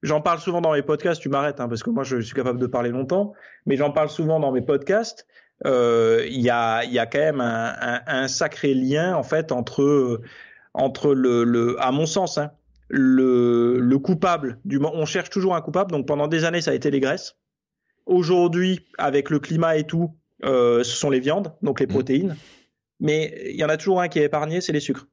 j'en 0.01 0.21
parle 0.21 0.39
souvent 0.39 0.61
dans 0.61 0.73
mes 0.73 0.81
podcasts, 0.81 1.21
tu 1.21 1.29
m'arrêtes, 1.29 1.59
hein, 1.59 1.69
parce 1.69 1.83
que 1.83 1.89
moi 1.91 2.03
je 2.03 2.19
suis 2.19 2.33
capable 2.33 2.59
de 2.59 2.67
parler 2.67 2.89
longtemps, 2.89 3.33
mais 3.65 3.77
j'en 3.77 3.91
parle 3.91 4.09
souvent 4.09 4.39
dans 4.39 4.51
mes 4.51 4.61
podcasts. 4.61 5.27
Euh, 5.65 6.25
il 6.27 6.41
y, 6.41 6.49
a, 6.49 6.83
y 6.85 6.97
a 6.97 7.05
quand 7.05 7.19
même 7.19 7.41
un, 7.41 7.75
un, 7.79 8.01
un, 8.07 8.27
sacré 8.27 8.73
lien, 8.73 9.15
en 9.15 9.21
fait, 9.21 9.51
entre, 9.51 10.19
entre 10.73 11.13
le, 11.13 11.43
le 11.43 11.75
à 11.79 11.91
mon 11.91 12.07
sens, 12.07 12.39
hein, 12.39 12.51
le, 12.91 13.79
le 13.79 13.99
coupable 13.99 14.59
du 14.65 14.79
on 14.81 15.05
cherche 15.05 15.29
toujours 15.29 15.55
un 15.55 15.61
coupable. 15.61 15.91
Donc 15.91 16.05
pendant 16.05 16.27
des 16.27 16.43
années 16.43 16.61
ça 16.61 16.71
a 16.71 16.73
été 16.73 16.91
les 16.91 16.99
graisses. 16.99 17.37
Aujourd'hui 18.05 18.85
avec 18.97 19.29
le 19.29 19.39
climat 19.39 19.77
et 19.77 19.85
tout 19.85 20.15
euh, 20.43 20.83
ce 20.83 20.95
sont 20.95 21.09
les 21.09 21.19
viandes 21.19 21.53
donc 21.61 21.79
les 21.79 21.87
protéines. 21.87 22.35
Mais 22.99 23.49
il 23.49 23.55
y 23.55 23.63
en 23.63 23.69
a 23.69 23.77
toujours 23.77 24.01
un 24.01 24.09
qui 24.09 24.19
est 24.19 24.25
épargné 24.25 24.61
c'est 24.61 24.73
les 24.73 24.79
sucres. 24.79 25.07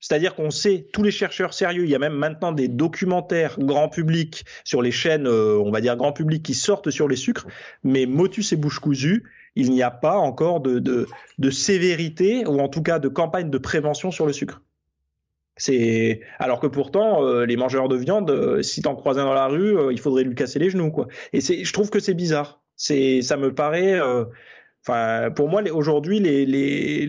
C'est-à-dire 0.00 0.34
qu'on 0.34 0.50
sait, 0.50 0.88
tous 0.94 1.02
les 1.02 1.10
chercheurs 1.10 1.52
sérieux, 1.52 1.84
il 1.84 1.90
y 1.90 1.94
a 1.94 1.98
même 1.98 2.14
maintenant 2.14 2.52
des 2.52 2.68
documentaires 2.68 3.58
grand 3.58 3.90
public 3.90 4.46
sur 4.64 4.80
les 4.80 4.92
chaînes, 4.92 5.26
euh, 5.26 5.58
on 5.58 5.70
va 5.70 5.82
dire 5.82 5.94
grand 5.94 6.12
public, 6.12 6.42
qui 6.42 6.54
sortent 6.54 6.90
sur 6.90 7.06
les 7.06 7.16
sucres, 7.16 7.46
mais 7.84 8.06
motus 8.06 8.54
et 8.54 8.56
bouche 8.56 8.78
cousue, 8.78 9.24
il 9.56 9.70
n'y 9.70 9.82
a 9.82 9.90
pas 9.90 10.16
encore 10.16 10.60
de, 10.60 10.78
de, 10.78 11.06
de 11.38 11.50
sévérité, 11.50 12.46
ou 12.46 12.60
en 12.60 12.68
tout 12.68 12.82
cas 12.82 12.98
de 12.98 13.08
campagne 13.08 13.50
de 13.50 13.58
prévention 13.58 14.10
sur 14.10 14.24
le 14.24 14.32
sucre. 14.32 14.62
C'est 15.60 16.22
alors 16.38 16.58
que 16.58 16.66
pourtant 16.66 17.22
euh, 17.22 17.44
les 17.44 17.56
mangeurs 17.56 17.90
de 17.90 17.96
viande, 17.96 18.30
euh, 18.30 18.62
si 18.62 18.80
t'en 18.80 18.96
croisais 18.96 19.20
dans 19.20 19.34
la 19.34 19.46
rue, 19.46 19.76
euh, 19.76 19.92
il 19.92 20.00
faudrait 20.00 20.24
lui 20.24 20.34
casser 20.34 20.58
les 20.58 20.70
genoux 20.70 20.90
quoi. 20.90 21.06
Et 21.34 21.42
c'est, 21.42 21.64
je 21.64 21.72
trouve 21.74 21.90
que 21.90 22.00
c'est 22.00 22.14
bizarre. 22.14 22.62
C'est, 22.76 23.20
ça 23.20 23.36
me 23.36 23.54
paraît, 23.54 24.00
enfin 24.82 25.30
pour 25.36 25.50
moi 25.50 25.62
aujourd'hui 25.70 26.18
les 26.18 26.46
les 26.46 27.06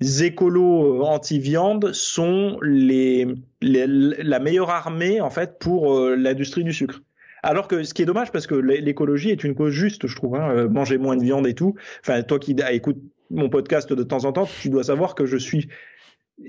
les 0.00 0.22
écolos 0.22 1.02
anti-viande 1.02 1.92
sont 1.92 2.56
les, 2.62 3.26
les, 3.60 3.88
la 3.88 4.38
meilleure 4.38 4.70
armée 4.70 5.20
en 5.20 5.30
fait 5.30 5.58
pour 5.58 5.98
l'industrie 6.10 6.62
du 6.62 6.72
sucre. 6.72 7.02
Alors 7.42 7.66
que 7.66 7.82
ce 7.82 7.94
qui 7.94 8.02
est 8.02 8.06
dommage 8.06 8.30
parce 8.30 8.46
que 8.46 8.54
l'écologie 8.54 9.30
est 9.30 9.42
une 9.42 9.56
cause 9.56 9.72
juste, 9.72 10.06
je 10.06 10.14
trouve. 10.14 10.36
Hein, 10.36 10.68
manger 10.68 10.98
moins 10.98 11.16
de 11.16 11.24
viande 11.24 11.48
et 11.48 11.54
tout. 11.54 11.74
Enfin, 12.04 12.22
toi 12.22 12.38
qui 12.38 12.54
écoutes 12.70 13.02
mon 13.30 13.48
podcast 13.48 13.92
de 13.92 14.02
temps 14.04 14.24
en 14.24 14.32
temps, 14.32 14.48
tu 14.60 14.70
dois 14.70 14.84
savoir 14.84 15.16
que 15.16 15.26
je 15.26 15.36
suis 15.36 15.68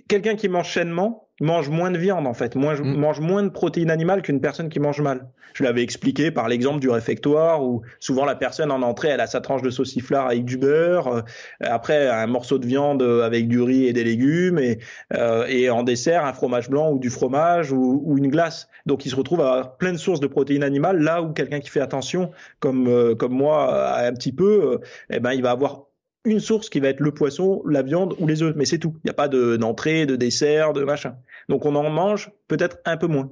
quelqu'un 0.07 0.35
qui 0.35 0.49
mange 0.49 0.71
sainement 0.71 1.29
mange 1.41 1.69
moins 1.69 1.91
de 1.91 1.97
viande 1.97 2.27
en 2.27 2.33
fait, 2.33 2.55
moins, 2.55 2.75
mm. 2.75 2.97
mange 2.97 3.19
moins 3.19 3.43
de 3.43 3.49
protéines 3.49 3.91
animales 3.91 4.21
qu'une 4.21 4.41
personne 4.41 4.69
qui 4.69 4.79
mange 4.79 5.01
mal. 5.01 5.29
Je 5.53 5.63
l'avais 5.63 5.81
expliqué 5.81 6.31
par 6.31 6.47
l'exemple 6.47 6.79
du 6.79 6.89
réfectoire 6.89 7.63
où 7.63 7.81
souvent 7.99 8.25
la 8.25 8.35
personne 8.35 8.71
en 8.71 8.81
entrée 8.81 9.07
elle 9.09 9.21
a 9.21 9.27
sa 9.27 9.41
tranche 9.41 9.61
de 9.61 9.69
sauciflard 9.69 10.27
avec 10.27 10.45
du 10.45 10.57
beurre, 10.57 11.07
euh, 11.07 11.21
après 11.61 12.07
un 12.07 12.27
morceau 12.27 12.59
de 12.59 12.67
viande 12.67 13.01
avec 13.01 13.47
du 13.47 13.61
riz 13.61 13.85
et 13.85 13.93
des 13.93 14.03
légumes 14.03 14.59
et, 14.59 14.79
euh, 15.13 15.45
et 15.47 15.69
en 15.69 15.83
dessert 15.83 16.25
un 16.25 16.33
fromage 16.33 16.69
blanc 16.69 16.91
ou 16.91 16.99
du 16.99 17.09
fromage 17.09 17.71
ou, 17.71 18.01
ou, 18.05 18.17
une 18.17 18.27
glace. 18.27 18.67
Donc 18.85 19.05
il 19.05 19.09
se 19.09 19.15
retrouve 19.15 19.41
à 19.41 19.49
avoir 19.49 19.77
plein 19.77 19.93
de 19.93 19.97
sources 19.97 20.19
de 20.19 20.27
protéines 20.27 20.63
animales 20.63 20.99
là 20.99 21.21
où 21.21 21.31
quelqu'un 21.31 21.59
qui 21.59 21.69
fait 21.69 21.81
attention 21.81 22.31
comme 22.59 22.87
euh, 22.87 23.15
comme 23.15 23.33
moi 23.33 23.97
un 23.99 24.13
petit 24.13 24.31
peu, 24.31 24.73
euh, 24.73 24.77
eh 25.09 25.19
ben 25.19 25.33
il 25.33 25.41
va 25.41 25.51
avoir 25.51 25.88
une 26.29 26.39
source 26.39 26.69
qui 26.69 26.79
va 26.79 26.89
être 26.89 26.99
le 26.99 27.11
poisson, 27.11 27.61
la 27.65 27.81
viande 27.81 28.15
ou 28.19 28.27
les 28.27 28.41
œufs, 28.41 28.53
mais 28.55 28.65
c'est 28.65 28.79
tout. 28.79 28.93
Il 28.97 29.07
n'y 29.07 29.11
a 29.11 29.13
pas 29.13 29.27
d'entrée, 29.27 30.05
de, 30.05 30.11
de 30.11 30.15
dessert, 30.15 30.73
de 30.73 30.83
machin. 30.83 31.15
Donc 31.47 31.65
on 31.65 31.75
en 31.75 31.89
mange 31.89 32.31
peut-être 32.47 32.77
un 32.85 32.97
peu 32.97 33.07
moins. 33.07 33.29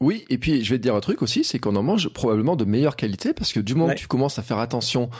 Oui, 0.00 0.24
et 0.30 0.38
puis 0.38 0.64
je 0.64 0.70
vais 0.70 0.78
te 0.78 0.82
dire 0.82 0.94
un 0.94 1.00
truc 1.00 1.20
aussi, 1.20 1.44
c'est 1.44 1.58
qu'on 1.58 1.76
en 1.76 1.82
mange 1.82 2.08
probablement 2.08 2.56
de 2.56 2.64
meilleure 2.64 2.96
qualité 2.96 3.34
parce 3.34 3.52
que 3.52 3.60
du 3.60 3.74
moment 3.74 3.88
ouais. 3.88 3.94
que 3.94 4.00
tu 4.00 4.06
commences 4.06 4.38
à 4.38 4.42
faire 4.42 4.58
attention 4.58 5.10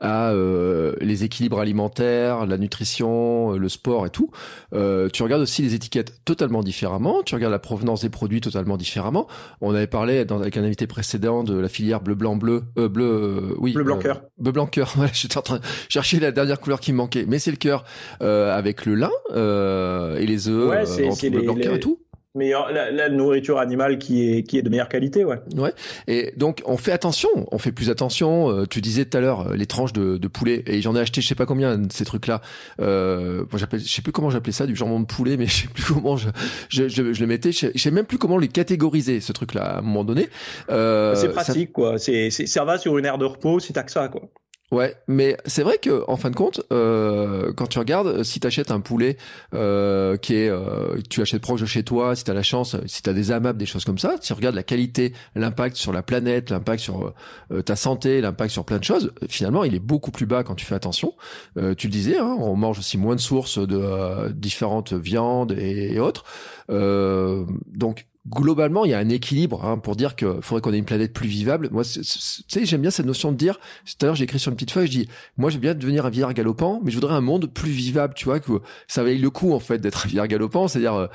à 0.00 0.30
euh, 0.30 0.94
les 1.00 1.24
équilibres 1.24 1.58
alimentaires, 1.58 2.46
la 2.46 2.58
nutrition, 2.58 3.52
le 3.52 3.68
sport 3.68 4.06
et 4.06 4.10
tout. 4.10 4.30
Euh, 4.72 5.08
tu 5.12 5.22
regardes 5.22 5.42
aussi 5.42 5.62
les 5.62 5.74
étiquettes 5.74 6.24
totalement 6.24 6.62
différemment. 6.62 7.22
Tu 7.22 7.34
regardes 7.34 7.52
la 7.52 7.58
provenance 7.58 8.02
des 8.02 8.10
produits 8.10 8.40
totalement 8.40 8.76
différemment. 8.76 9.26
On 9.60 9.74
avait 9.74 9.86
parlé 9.86 10.24
dans, 10.24 10.40
avec 10.40 10.56
un 10.56 10.64
invité 10.64 10.86
précédent 10.86 11.44
de 11.44 11.58
la 11.58 11.68
filière 11.68 12.00
bleu 12.00 12.14
blanc 12.14 12.36
bleu 12.36 12.64
euh, 12.78 12.88
bleu 12.88 13.04
euh, 13.04 13.54
oui 13.58 13.72
bleu 13.72 13.84
blanc 13.84 13.98
cœur 13.98 14.22
bleu 14.38 14.52
blanc 14.52 14.66
cœur. 14.66 14.92
Voilà, 14.98 15.12
j'étais 15.12 15.38
en 15.38 15.42
train 15.42 15.58
de 15.58 15.62
chercher 15.88 16.18
la 16.18 16.32
dernière 16.32 16.58
couleur 16.58 16.80
qui 16.80 16.92
me 16.92 16.98
manquait, 16.98 17.24
mais 17.28 17.38
c'est 17.38 17.50
le 17.50 17.56
cœur 17.56 17.84
euh, 18.22 18.56
avec 18.56 18.84
le 18.84 18.94
lin 18.94 19.10
et 19.30 20.26
les 20.26 20.48
œufs 20.48 20.70
ouais, 20.70 21.08
entre 21.08 21.30
bleu 21.30 21.42
blanc 21.42 21.54
cœur 21.54 21.74
et 21.74 21.80
tout 21.80 22.00
meilleure 22.34 22.70
la, 22.70 22.90
la, 22.90 23.08
nourriture 23.08 23.58
animale 23.58 23.98
qui 23.98 24.30
est 24.30 24.42
qui 24.42 24.58
est 24.58 24.62
de 24.62 24.68
meilleure 24.68 24.88
qualité 24.88 25.24
ouais. 25.24 25.38
Ouais. 25.56 25.72
Et 26.06 26.32
donc 26.36 26.62
on 26.66 26.76
fait 26.76 26.92
attention. 26.92 27.28
On 27.50 27.58
fait 27.58 27.72
plus 27.72 27.90
attention. 27.90 28.50
Euh, 28.50 28.66
tu 28.66 28.80
disais 28.80 29.04
tout 29.04 29.16
à 29.16 29.20
l'heure 29.20 29.54
les 29.54 29.66
tranches 29.66 29.92
de, 29.92 30.16
de 30.18 30.28
poulet. 30.28 30.62
Et 30.66 30.80
j'en 30.82 30.94
ai 30.94 31.00
acheté 31.00 31.20
je 31.20 31.26
sais 31.26 31.34
pas 31.34 31.46
combien 31.46 31.78
de 31.78 31.92
ces 31.92 32.04
trucs 32.04 32.26
là 32.26 32.40
euh, 32.80 33.44
bon, 33.50 33.56
j'appelle 33.58 33.80
je 33.80 33.92
sais 33.92 34.02
plus 34.02 34.12
comment 34.12 34.30
j'appelais 34.30 34.52
ça 34.52 34.66
du 34.66 34.76
jambon 34.76 35.00
de 35.00 35.06
poulet 35.06 35.36
mais 35.36 35.46
je 35.46 35.62
sais 35.62 35.68
plus 35.68 35.84
comment 35.84 36.16
je 36.16 36.28
je, 36.68 36.88
je, 36.88 37.12
je 37.12 37.20
le 37.20 37.26
mettais. 37.26 37.52
Je 37.52 37.58
sais, 37.58 37.72
je 37.74 37.80
sais, 37.80 37.90
même 37.90 38.06
plus 38.06 38.18
comment 38.18 38.38
les 38.38 38.48
catégoriser 38.48 39.20
ce 39.20 39.32
truc 39.32 39.54
là 39.54 39.62
à 39.62 39.78
un 39.78 39.82
moment 39.82 40.04
donné. 40.04 40.28
Euh, 40.70 41.14
c'est 41.14 41.30
pratique 41.30 41.68
ça... 41.68 41.72
quoi. 41.72 41.98
C'est 41.98 42.30
ça 42.30 42.64
va 42.64 42.78
sur 42.78 42.98
une 42.98 43.04
aire 43.04 43.18
de 43.18 43.24
repos 43.24 43.60
si 43.60 43.72
t'as 43.72 43.82
que 43.82 43.90
ça 43.90 44.08
quoi 44.08 44.28
Ouais, 44.70 44.94
mais 45.06 45.38
c'est 45.46 45.62
vrai 45.62 45.78
que 45.78 46.04
en 46.08 46.18
fin 46.18 46.28
de 46.28 46.36
compte, 46.36 46.60
euh, 46.72 47.54
quand 47.54 47.68
tu 47.68 47.78
regardes, 47.78 48.22
si 48.22 48.38
tu 48.38 48.46
achètes 48.46 48.70
un 48.70 48.80
poulet 48.80 49.16
euh, 49.54 50.18
qui 50.18 50.34
est, 50.34 50.50
euh, 50.50 51.00
tu 51.08 51.22
achètes 51.22 51.40
proche 51.40 51.62
de 51.62 51.66
chez 51.66 51.84
toi, 51.84 52.14
si 52.14 52.24
tu 52.24 52.30
as 52.30 52.34
la 52.34 52.42
chance, 52.42 52.76
si 52.84 53.02
tu 53.02 53.08
as 53.08 53.14
des 53.14 53.30
amables, 53.30 53.58
des 53.58 53.64
choses 53.64 53.86
comme 53.86 53.96
ça, 53.96 54.16
si 54.20 54.26
tu 54.26 54.32
regardes 54.34 54.54
la 54.54 54.62
qualité, 54.62 55.14
l'impact 55.34 55.76
sur 55.76 55.90
la 55.90 56.02
planète, 56.02 56.50
l'impact 56.50 56.82
sur 56.82 57.14
euh, 57.50 57.62
ta 57.62 57.76
santé, 57.76 58.20
l'impact 58.20 58.50
sur 58.50 58.66
plein 58.66 58.78
de 58.78 58.84
choses, 58.84 59.14
finalement, 59.30 59.64
il 59.64 59.74
est 59.74 59.80
beaucoup 59.80 60.10
plus 60.10 60.26
bas 60.26 60.44
quand 60.44 60.54
tu 60.54 60.66
fais 60.66 60.74
attention. 60.74 61.14
Euh, 61.56 61.74
tu 61.74 61.86
le 61.86 61.92
disais, 61.92 62.18
hein, 62.18 62.36
on 62.38 62.54
mange 62.54 62.78
aussi 62.78 62.98
moins 62.98 63.16
de 63.16 63.20
sources 63.20 63.58
de 63.58 63.78
euh, 63.80 64.28
différentes 64.28 64.92
viandes 64.92 65.52
et, 65.52 65.94
et 65.94 65.98
autres. 65.98 66.24
donc 66.68 68.04
globalement, 68.28 68.84
il 68.84 68.90
y 68.90 68.94
a 68.94 68.98
un 68.98 69.08
équilibre 69.08 69.64
hein, 69.64 69.78
pour 69.78 69.96
dire 69.96 70.16
qu'il 70.16 70.40
faudrait 70.42 70.60
qu'on 70.60 70.72
ait 70.72 70.78
une 70.78 70.84
planète 70.84 71.12
plus 71.12 71.28
vivable. 71.28 71.68
Moi, 71.72 71.84
tu 71.84 72.02
sais, 72.02 72.64
j'aime 72.64 72.82
bien 72.82 72.90
cette 72.90 73.06
notion 73.06 73.32
de 73.32 73.36
dire. 73.36 73.58
Tout 73.84 73.94
à 74.02 74.06
l'heure, 74.06 74.14
j'ai 74.14 74.24
écrit 74.24 74.38
sur 74.38 74.50
une 74.50 74.56
petite 74.56 74.70
feuille, 74.70 74.86
je 74.86 74.92
dis, 74.92 75.08
moi, 75.36 75.50
j'aime 75.50 75.60
bien 75.60 75.74
devenir 75.74 76.06
un 76.06 76.10
vieillard 76.10 76.34
galopant, 76.34 76.80
mais 76.82 76.90
je 76.90 76.96
voudrais 76.96 77.14
un 77.14 77.20
monde 77.20 77.46
plus 77.46 77.70
vivable. 77.70 78.14
Tu 78.14 78.24
vois 78.26 78.40
que 78.40 78.60
ça 78.86 79.02
vaille 79.02 79.18
le 79.18 79.30
coup 79.30 79.52
en 79.52 79.60
fait 79.60 79.78
d'être 79.78 80.06
un 80.06 80.08
vieillard 80.08 80.28
galopant, 80.28 80.68
c'est-à-dire 80.68 80.94
euh, 80.94 81.06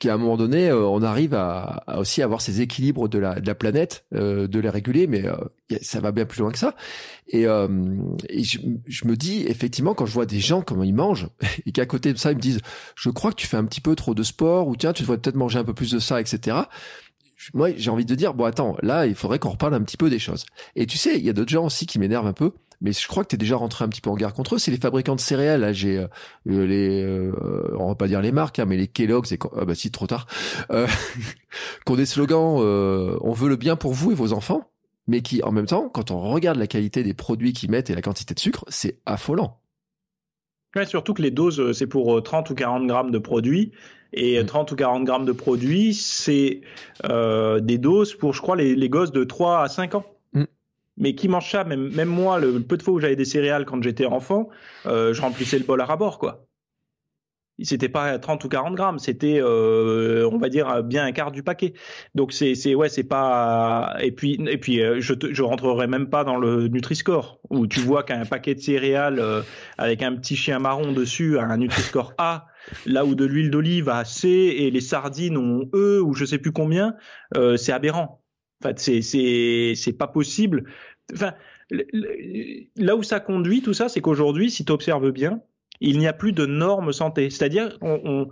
qu'à 0.00 0.14
un 0.14 0.16
moment 0.16 0.36
donné, 0.36 0.68
euh, 0.68 0.88
on 0.88 1.02
arrive 1.02 1.34
à, 1.34 1.84
à, 1.86 2.00
aussi 2.00 2.22
avoir 2.22 2.40
ces 2.40 2.62
équilibres 2.62 3.08
de 3.08 3.18
la, 3.18 3.38
de 3.38 3.46
la 3.46 3.54
planète, 3.54 4.04
euh, 4.14 4.48
de 4.48 4.58
les 4.58 4.70
réguler, 4.70 5.06
mais 5.06 5.26
euh, 5.26 5.36
ça 5.82 6.00
va 6.00 6.10
bien 6.10 6.24
plus 6.24 6.40
loin 6.40 6.50
que 6.50 6.58
ça. 6.58 6.74
Et, 7.28 7.46
euh, 7.46 7.68
je, 8.34 8.58
je, 8.86 9.06
me 9.06 9.14
dis, 9.14 9.44
effectivement, 9.46 9.94
quand 9.94 10.06
je 10.06 10.12
vois 10.12 10.26
des 10.26 10.40
gens 10.40 10.62
comment 10.62 10.84
ils 10.84 10.94
mangent, 10.94 11.28
et 11.66 11.72
qu'à 11.72 11.86
côté 11.86 12.12
de 12.12 12.18
ça, 12.18 12.32
ils 12.32 12.36
me 12.36 12.40
disent, 12.40 12.60
je 12.96 13.10
crois 13.10 13.30
que 13.30 13.36
tu 13.36 13.46
fais 13.46 13.58
un 13.58 13.64
petit 13.64 13.82
peu 13.82 13.94
trop 13.94 14.14
de 14.14 14.22
sport, 14.22 14.66
ou 14.66 14.74
tiens, 14.74 14.94
tu 14.94 15.02
devrais 15.02 15.18
peut-être 15.18 15.36
manger 15.36 15.58
un 15.58 15.64
peu 15.64 15.74
plus 15.74 15.92
de 15.92 15.98
ça, 16.00 16.20
etc 16.20 16.62
moi 17.54 17.70
j'ai 17.74 17.90
envie 17.90 18.04
de 18.04 18.14
dire 18.14 18.34
bon 18.34 18.44
attends 18.44 18.76
là 18.82 19.06
il 19.06 19.14
faudrait 19.14 19.38
qu'on 19.38 19.48
reparle 19.48 19.72
un 19.72 19.80
petit 19.80 19.96
peu 19.96 20.10
des 20.10 20.18
choses 20.18 20.44
et 20.76 20.86
tu 20.86 20.98
sais 20.98 21.16
il 21.16 21.24
y 21.24 21.30
a 21.30 21.32
d'autres 21.32 21.50
gens 21.50 21.64
aussi 21.64 21.86
qui 21.86 21.98
m'énervent 21.98 22.26
un 22.26 22.34
peu 22.34 22.52
mais 22.80 22.92
je 22.92 23.06
crois 23.06 23.24
que 23.24 23.28
tu 23.28 23.34
es 23.34 23.38
déjà 23.38 23.56
rentré 23.56 23.84
un 23.84 23.88
petit 23.88 24.00
peu 24.00 24.10
en 24.10 24.16
guerre 24.16 24.32
contre 24.32 24.54
eux. 24.54 24.58
C'est 24.58 24.70
les 24.70 24.78
fabricants 24.78 25.14
de 25.14 25.20
céréales. 25.20 25.60
Là, 25.60 25.72
j'ai 25.72 25.98
euh, 25.98 26.06
les, 26.46 27.02
euh, 27.02 27.32
on 27.78 27.88
va 27.88 27.94
pas 27.94 28.08
dire 28.08 28.20
les 28.20 28.32
marques, 28.32 28.58
hein, 28.58 28.64
mais 28.66 28.76
les 28.76 28.88
Kellogg's 28.88 29.32
et 29.32 29.38
ah 29.56 29.64
bah 29.64 29.74
si 29.74 29.90
trop 29.90 30.06
tard, 30.06 30.26
euh, 30.70 30.86
qui 31.86 31.92
ont 31.92 31.96
des 31.96 32.06
slogans 32.06 32.58
euh, 32.60 33.18
"On 33.20 33.32
veut 33.32 33.48
le 33.48 33.56
bien 33.56 33.76
pour 33.76 33.92
vous 33.92 34.12
et 34.12 34.14
vos 34.14 34.32
enfants", 34.32 34.70
mais 35.06 35.20
qui 35.20 35.42
en 35.42 35.52
même 35.52 35.66
temps, 35.66 35.88
quand 35.88 36.10
on 36.10 36.20
regarde 36.20 36.58
la 36.58 36.66
qualité 36.66 37.02
des 37.02 37.14
produits 37.14 37.52
qu'ils 37.52 37.70
mettent 37.70 37.90
et 37.90 37.94
la 37.94 38.02
quantité 38.02 38.34
de 38.34 38.40
sucre, 38.40 38.64
c'est 38.68 38.98
affolant. 39.06 39.58
Ouais, 40.76 40.86
surtout 40.86 41.14
que 41.14 41.22
les 41.22 41.32
doses, 41.32 41.72
c'est 41.72 41.88
pour 41.88 42.22
30 42.22 42.50
ou 42.50 42.54
40 42.54 42.86
grammes 42.86 43.10
de 43.10 43.18
produits. 43.18 43.72
Et 44.12 44.44
30 44.44 44.70
mm. 44.70 44.74
ou 44.74 44.76
40 44.76 45.04
grammes 45.04 45.24
de 45.24 45.32
produits, 45.32 45.94
c'est 45.94 46.62
euh, 47.04 47.60
des 47.60 47.78
doses 47.78 48.14
pour, 48.14 48.32
je 48.32 48.40
crois, 48.40 48.56
les, 48.56 48.74
les, 48.74 48.88
gosses 48.88 49.12
de 49.12 49.24
3 49.24 49.62
à 49.62 49.68
5 49.68 49.94
ans. 49.96 50.04
Mais 50.96 51.14
qui 51.14 51.28
mange 51.28 51.50
ça? 51.50 51.64
Même, 51.64 51.88
même 51.94 52.08
moi, 52.08 52.38
le, 52.38 52.60
peu 52.60 52.76
de 52.76 52.82
fois 52.82 52.94
où 52.94 53.00
j'avais 53.00 53.16
des 53.16 53.24
céréales 53.24 53.64
quand 53.64 53.82
j'étais 53.82 54.06
enfant, 54.06 54.48
euh, 54.86 55.14
je 55.14 55.20
remplissais 55.22 55.58
le 55.58 55.64
bol 55.64 55.80
à 55.80 55.86
rabord, 55.86 56.18
quoi. 56.18 56.46
C'était 57.62 57.88
pas 57.88 58.18
30 58.18 58.42
ou 58.44 58.48
40 58.48 58.74
grammes, 58.74 58.98
c'était, 58.98 59.38
euh, 59.40 60.28
on 60.32 60.38
va 60.38 60.48
dire, 60.48 60.82
bien 60.82 61.04
un 61.04 61.12
quart 61.12 61.30
du 61.30 61.42
paquet. 61.42 61.74
Donc 62.14 62.32
c'est, 62.32 62.54
c'est 62.54 62.74
ouais, 62.74 62.88
c'est 62.88 63.04
pas. 63.04 63.96
Et 64.00 64.12
puis, 64.12 64.38
et 64.48 64.56
puis, 64.56 64.80
euh, 64.80 65.00
je, 65.00 65.12
te, 65.12 65.32
je 65.32 65.42
rentrerai 65.42 65.86
même 65.86 66.08
pas 66.08 66.24
dans 66.24 66.36
le 66.36 66.68
Nutri-Score 66.68 67.40
où 67.50 67.66
tu 67.66 67.80
vois 67.80 68.02
qu'un 68.02 68.24
paquet 68.24 68.54
de 68.54 68.60
céréales 68.60 69.18
euh, 69.18 69.42
avec 69.76 70.02
un 70.02 70.14
petit 70.16 70.36
chien 70.36 70.58
marron 70.58 70.92
dessus 70.92 71.38
a 71.38 71.42
un 71.42 71.58
Nutri-Score 71.58 72.14
A 72.16 72.46
là 72.86 73.04
où 73.04 73.14
de 73.14 73.24
l'huile 73.24 73.50
d'olive 73.50 73.88
a 73.88 74.04
C 74.04 74.28
et 74.28 74.70
les 74.70 74.80
sardines 74.80 75.36
ont 75.36 75.68
E 75.74 76.00
ou 76.00 76.14
je 76.14 76.24
sais 76.24 76.38
plus 76.38 76.52
combien, 76.52 76.94
euh, 77.36 77.56
c'est 77.56 77.72
aberrant. 77.72 78.19
En 78.62 78.68
fait, 78.68 78.78
c'est 78.78 79.02
c'est 79.02 79.72
c'est 79.74 79.92
pas 79.92 80.06
possible. 80.06 80.64
Enfin, 81.12 81.34
là 82.76 82.96
où 82.96 83.02
ça 83.02 83.20
conduit 83.20 83.62
tout 83.62 83.74
ça, 83.74 83.88
c'est 83.88 84.00
qu'aujourd'hui, 84.00 84.50
si 84.50 84.64
tu 84.64 84.72
observes 84.72 85.10
bien, 85.10 85.40
il 85.80 85.98
n'y 85.98 86.06
a 86.06 86.12
plus 86.12 86.32
de 86.32 86.46
normes 86.46 86.92
santé. 86.92 87.30
C'est-à-dire, 87.30 87.78
on, 87.80 88.28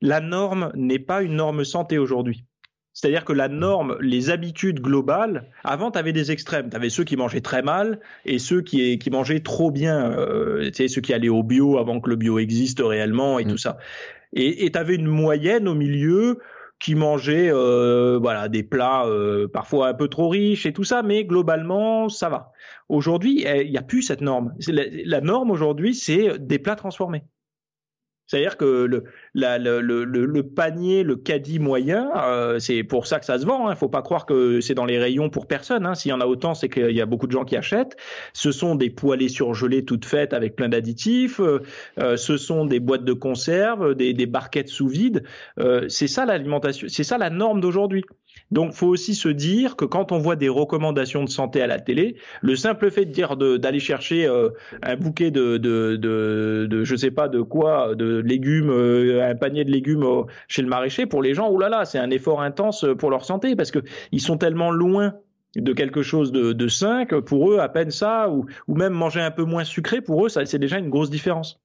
la 0.00 0.20
norme 0.20 0.72
n'est 0.74 0.98
pas 0.98 1.22
une 1.22 1.36
norme 1.36 1.64
santé 1.64 1.98
aujourd'hui. 1.98 2.44
C'est-à-dire 2.92 3.24
que 3.24 3.32
la 3.32 3.48
norme, 3.48 3.96
les 4.00 4.28
habitudes 4.28 4.80
globales, 4.80 5.48
avant, 5.64 5.90
tu 5.90 5.98
avais 5.98 6.12
des 6.12 6.30
extrêmes. 6.30 6.68
Tu 6.68 6.76
avais 6.76 6.90
ceux 6.90 7.04
qui 7.04 7.16
mangeaient 7.16 7.40
très 7.40 7.62
mal 7.62 8.00
et 8.26 8.38
ceux 8.38 8.60
qui, 8.60 8.98
qui 8.98 9.10
mangeaient 9.10 9.40
trop 9.40 9.70
bien. 9.70 10.12
Euh, 10.12 10.66
tu 10.66 10.74
sais, 10.74 10.88
ceux 10.88 11.00
qui 11.00 11.14
allaient 11.14 11.30
au 11.30 11.42
bio 11.42 11.78
avant 11.78 12.00
que 12.00 12.10
le 12.10 12.16
bio 12.16 12.38
existe 12.38 12.80
réellement 12.84 13.38
et 13.38 13.46
mm. 13.46 13.48
tout 13.48 13.56
ça. 13.56 13.78
Et 14.34 14.70
tu 14.70 14.78
avais 14.78 14.94
une 14.94 15.06
moyenne 15.06 15.68
au 15.68 15.74
milieu 15.74 16.38
qui 16.82 16.96
mangeait 16.96 17.48
euh, 17.48 18.18
voilà 18.20 18.48
des 18.48 18.64
plats 18.64 19.06
euh, 19.06 19.46
parfois 19.46 19.88
un 19.88 19.94
peu 19.94 20.08
trop 20.08 20.28
riches 20.28 20.66
et 20.66 20.72
tout 20.72 20.82
ça, 20.82 21.02
mais 21.02 21.24
globalement 21.24 22.08
ça 22.08 22.28
va. 22.28 22.50
Aujourd'hui, 22.88 23.44
eh, 23.46 23.64
il 23.64 23.70
n'y 23.70 23.78
a 23.78 23.82
plus 23.82 24.02
cette 24.02 24.20
norme. 24.20 24.52
la 24.68 25.20
norme 25.20 25.52
aujourd'hui, 25.52 25.94
c'est 25.94 26.38
des 26.40 26.58
plats 26.58 26.74
transformés. 26.74 27.22
C'est-à-dire 28.32 28.56
que 28.56 28.88
le, 29.34 30.42
panier, 30.42 31.02
le 31.02 31.16
caddie 31.16 31.58
moyen, 31.58 32.10
euh, 32.16 32.58
c'est 32.58 32.82
pour 32.82 33.06
ça 33.06 33.18
que 33.18 33.26
ça 33.26 33.38
se 33.38 33.44
vend. 33.44 33.64
Il 33.64 33.66
hein. 33.66 33.70
ne 33.72 33.74
faut 33.74 33.90
pas 33.90 34.00
croire 34.00 34.24
que 34.24 34.62
c'est 34.62 34.72
dans 34.72 34.86
les 34.86 34.98
rayons 34.98 35.28
pour 35.28 35.46
personne. 35.46 35.84
Hein. 35.84 35.94
S'il 35.94 36.08
y 36.08 36.14
en 36.14 36.20
a 36.22 36.24
autant, 36.24 36.54
c'est 36.54 36.70
qu'il 36.70 36.92
y 36.92 37.02
a 37.02 37.04
beaucoup 37.04 37.26
de 37.26 37.32
gens 37.32 37.44
qui 37.44 37.58
achètent. 37.58 37.94
Ce 38.32 38.50
sont 38.50 38.74
des 38.74 38.88
poêlées 38.88 39.28
surgelées 39.28 39.84
toutes 39.84 40.06
faites 40.06 40.32
avec 40.32 40.56
plein 40.56 40.70
d'additifs. 40.70 41.40
Euh, 41.40 41.58
euh, 41.98 42.16
ce 42.16 42.38
sont 42.38 42.64
des 42.64 42.80
boîtes 42.80 43.04
de 43.04 43.12
conserve, 43.12 43.94
des 43.94 44.26
barquettes 44.26 44.70
sous 44.70 44.88
vide. 44.88 45.24
c'est 45.88 46.06
ça 46.06 46.24
l'alimentation. 46.24 46.88
C'est 46.88 47.04
ça 47.04 47.18
la 47.18 47.28
norme 47.28 47.60
d'aujourd'hui. 47.60 48.02
Donc, 48.52 48.74
faut 48.74 48.88
aussi 48.88 49.14
se 49.14 49.30
dire 49.30 49.76
que 49.76 49.86
quand 49.86 50.12
on 50.12 50.18
voit 50.18 50.36
des 50.36 50.50
recommandations 50.50 51.24
de 51.24 51.30
santé 51.30 51.62
à 51.62 51.66
la 51.66 51.80
télé, 51.80 52.16
le 52.42 52.54
simple 52.54 52.90
fait 52.90 53.06
de 53.06 53.10
dire 53.10 53.36
d'aller 53.38 53.80
chercher 53.80 54.26
euh, 54.26 54.50
un 54.82 54.96
bouquet 54.96 55.30
de, 55.30 55.56
de, 55.56 55.96
de, 55.96 56.84
je 56.84 56.94
sais 56.94 57.10
pas 57.10 57.28
de 57.28 57.40
quoi, 57.40 57.94
de 57.94 58.18
légumes, 58.18 58.68
euh, 58.68 59.26
un 59.26 59.34
panier 59.36 59.64
de 59.64 59.70
légumes 59.70 60.04
chez 60.48 60.60
le 60.60 60.68
maraîcher, 60.68 61.06
pour 61.06 61.22
les 61.22 61.32
gens, 61.32 61.50
oulala, 61.50 61.86
c'est 61.86 61.98
un 61.98 62.10
effort 62.10 62.42
intense 62.42 62.84
pour 62.98 63.10
leur 63.10 63.24
santé 63.24 63.56
parce 63.56 63.70
que 63.70 63.78
ils 64.12 64.20
sont 64.20 64.36
tellement 64.36 64.70
loin 64.70 65.14
de 65.56 65.72
quelque 65.72 66.02
chose 66.02 66.30
de, 66.30 66.52
de 66.52 66.68
sain 66.68 67.06
que 67.06 67.16
pour 67.16 67.50
eux, 67.50 67.58
à 67.58 67.70
peine 67.70 67.90
ça, 67.90 68.28
ou, 68.28 68.44
ou 68.68 68.74
même 68.74 68.92
manger 68.92 69.22
un 69.22 69.30
peu 69.30 69.44
moins 69.44 69.64
sucré, 69.64 70.02
pour 70.02 70.26
eux, 70.26 70.28
ça 70.28 70.44
c'est 70.44 70.58
déjà 70.58 70.78
une 70.78 70.90
grosse 70.90 71.10
différence. 71.10 71.61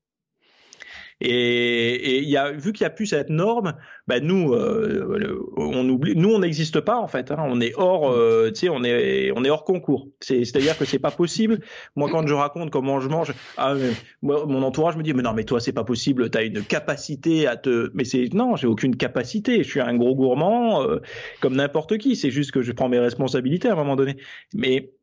Et, 1.20 2.20
il 2.20 2.30
y 2.30 2.38
a, 2.38 2.52
vu 2.52 2.74
qu'il 2.74 2.84
n'y 2.84 2.88
a 2.88 2.92
plus 2.92 3.08
cette 3.08 3.30
norme, 3.30 3.74
bah 4.08 4.20
nous, 4.20 4.54
euh, 4.54 5.52
on 5.58 5.88
oublie, 5.90 6.16
nous 6.16 6.30
on 6.30 6.40
n'existe 6.40 6.80
pas 6.80 7.00
en 7.00 7.08
fait. 7.08 7.32
Hein, 7.32 7.44
on 7.48 7.60
est 7.60 7.74
hors, 7.76 8.12
euh, 8.12 8.52
tu 8.52 8.62
sais, 8.62 8.70
on 8.70 8.84
est, 8.84 9.32
on 9.36 9.44
est 9.44 9.50
hors 9.50 9.64
concours. 9.64 10.10
C'est-à-dire 10.20 10.78
que 10.78 10.86
c'est 10.86 11.00
pas 11.00 11.10
possible. 11.10 11.60
Moi, 11.96 12.10
quand 12.12 12.28
je 12.28 12.34
raconte 12.34 12.70
comment 12.70 13.00
je 13.00 13.10
mange, 13.10 13.34
ah, 13.58 13.74
mon 14.22 14.62
entourage 14.62 14.96
me 14.96 15.04
dit, 15.04 15.14
mais 15.14 15.24
non, 15.24 15.34
mais 15.34 15.44
toi 15.44 15.60
c'est 15.60 15.74
pas 15.74 15.84
possible. 15.84 16.30
Tu 16.30 16.38
as 16.38 16.44
une 16.44 16.64
capacité 16.64 17.48
à 17.48 17.58
te, 17.58 17.90
mais 17.96 18.04
c'est 18.04 18.32
non, 18.34 18.56
j'ai 18.56 18.68
aucune 18.68 18.96
capacité. 18.96 19.64
Je 19.64 19.70
suis 19.70 19.82
un 19.82 19.96
gros 19.96 20.16
gourmand 20.16 20.84
euh, 20.84 21.00
comme 21.42 21.56
n'importe 21.56 21.98
qui. 21.98 22.16
C'est 22.16 22.32
juste 22.32 22.52
que 22.52 22.62
je 22.62 22.72
prends 22.72 22.90
mes 22.90 23.00
responsabilités 23.00 23.70
à 23.70 23.74
un 23.74 23.76
moment 23.78 23.96
donné. 23.96 24.18
Mais 24.54 24.94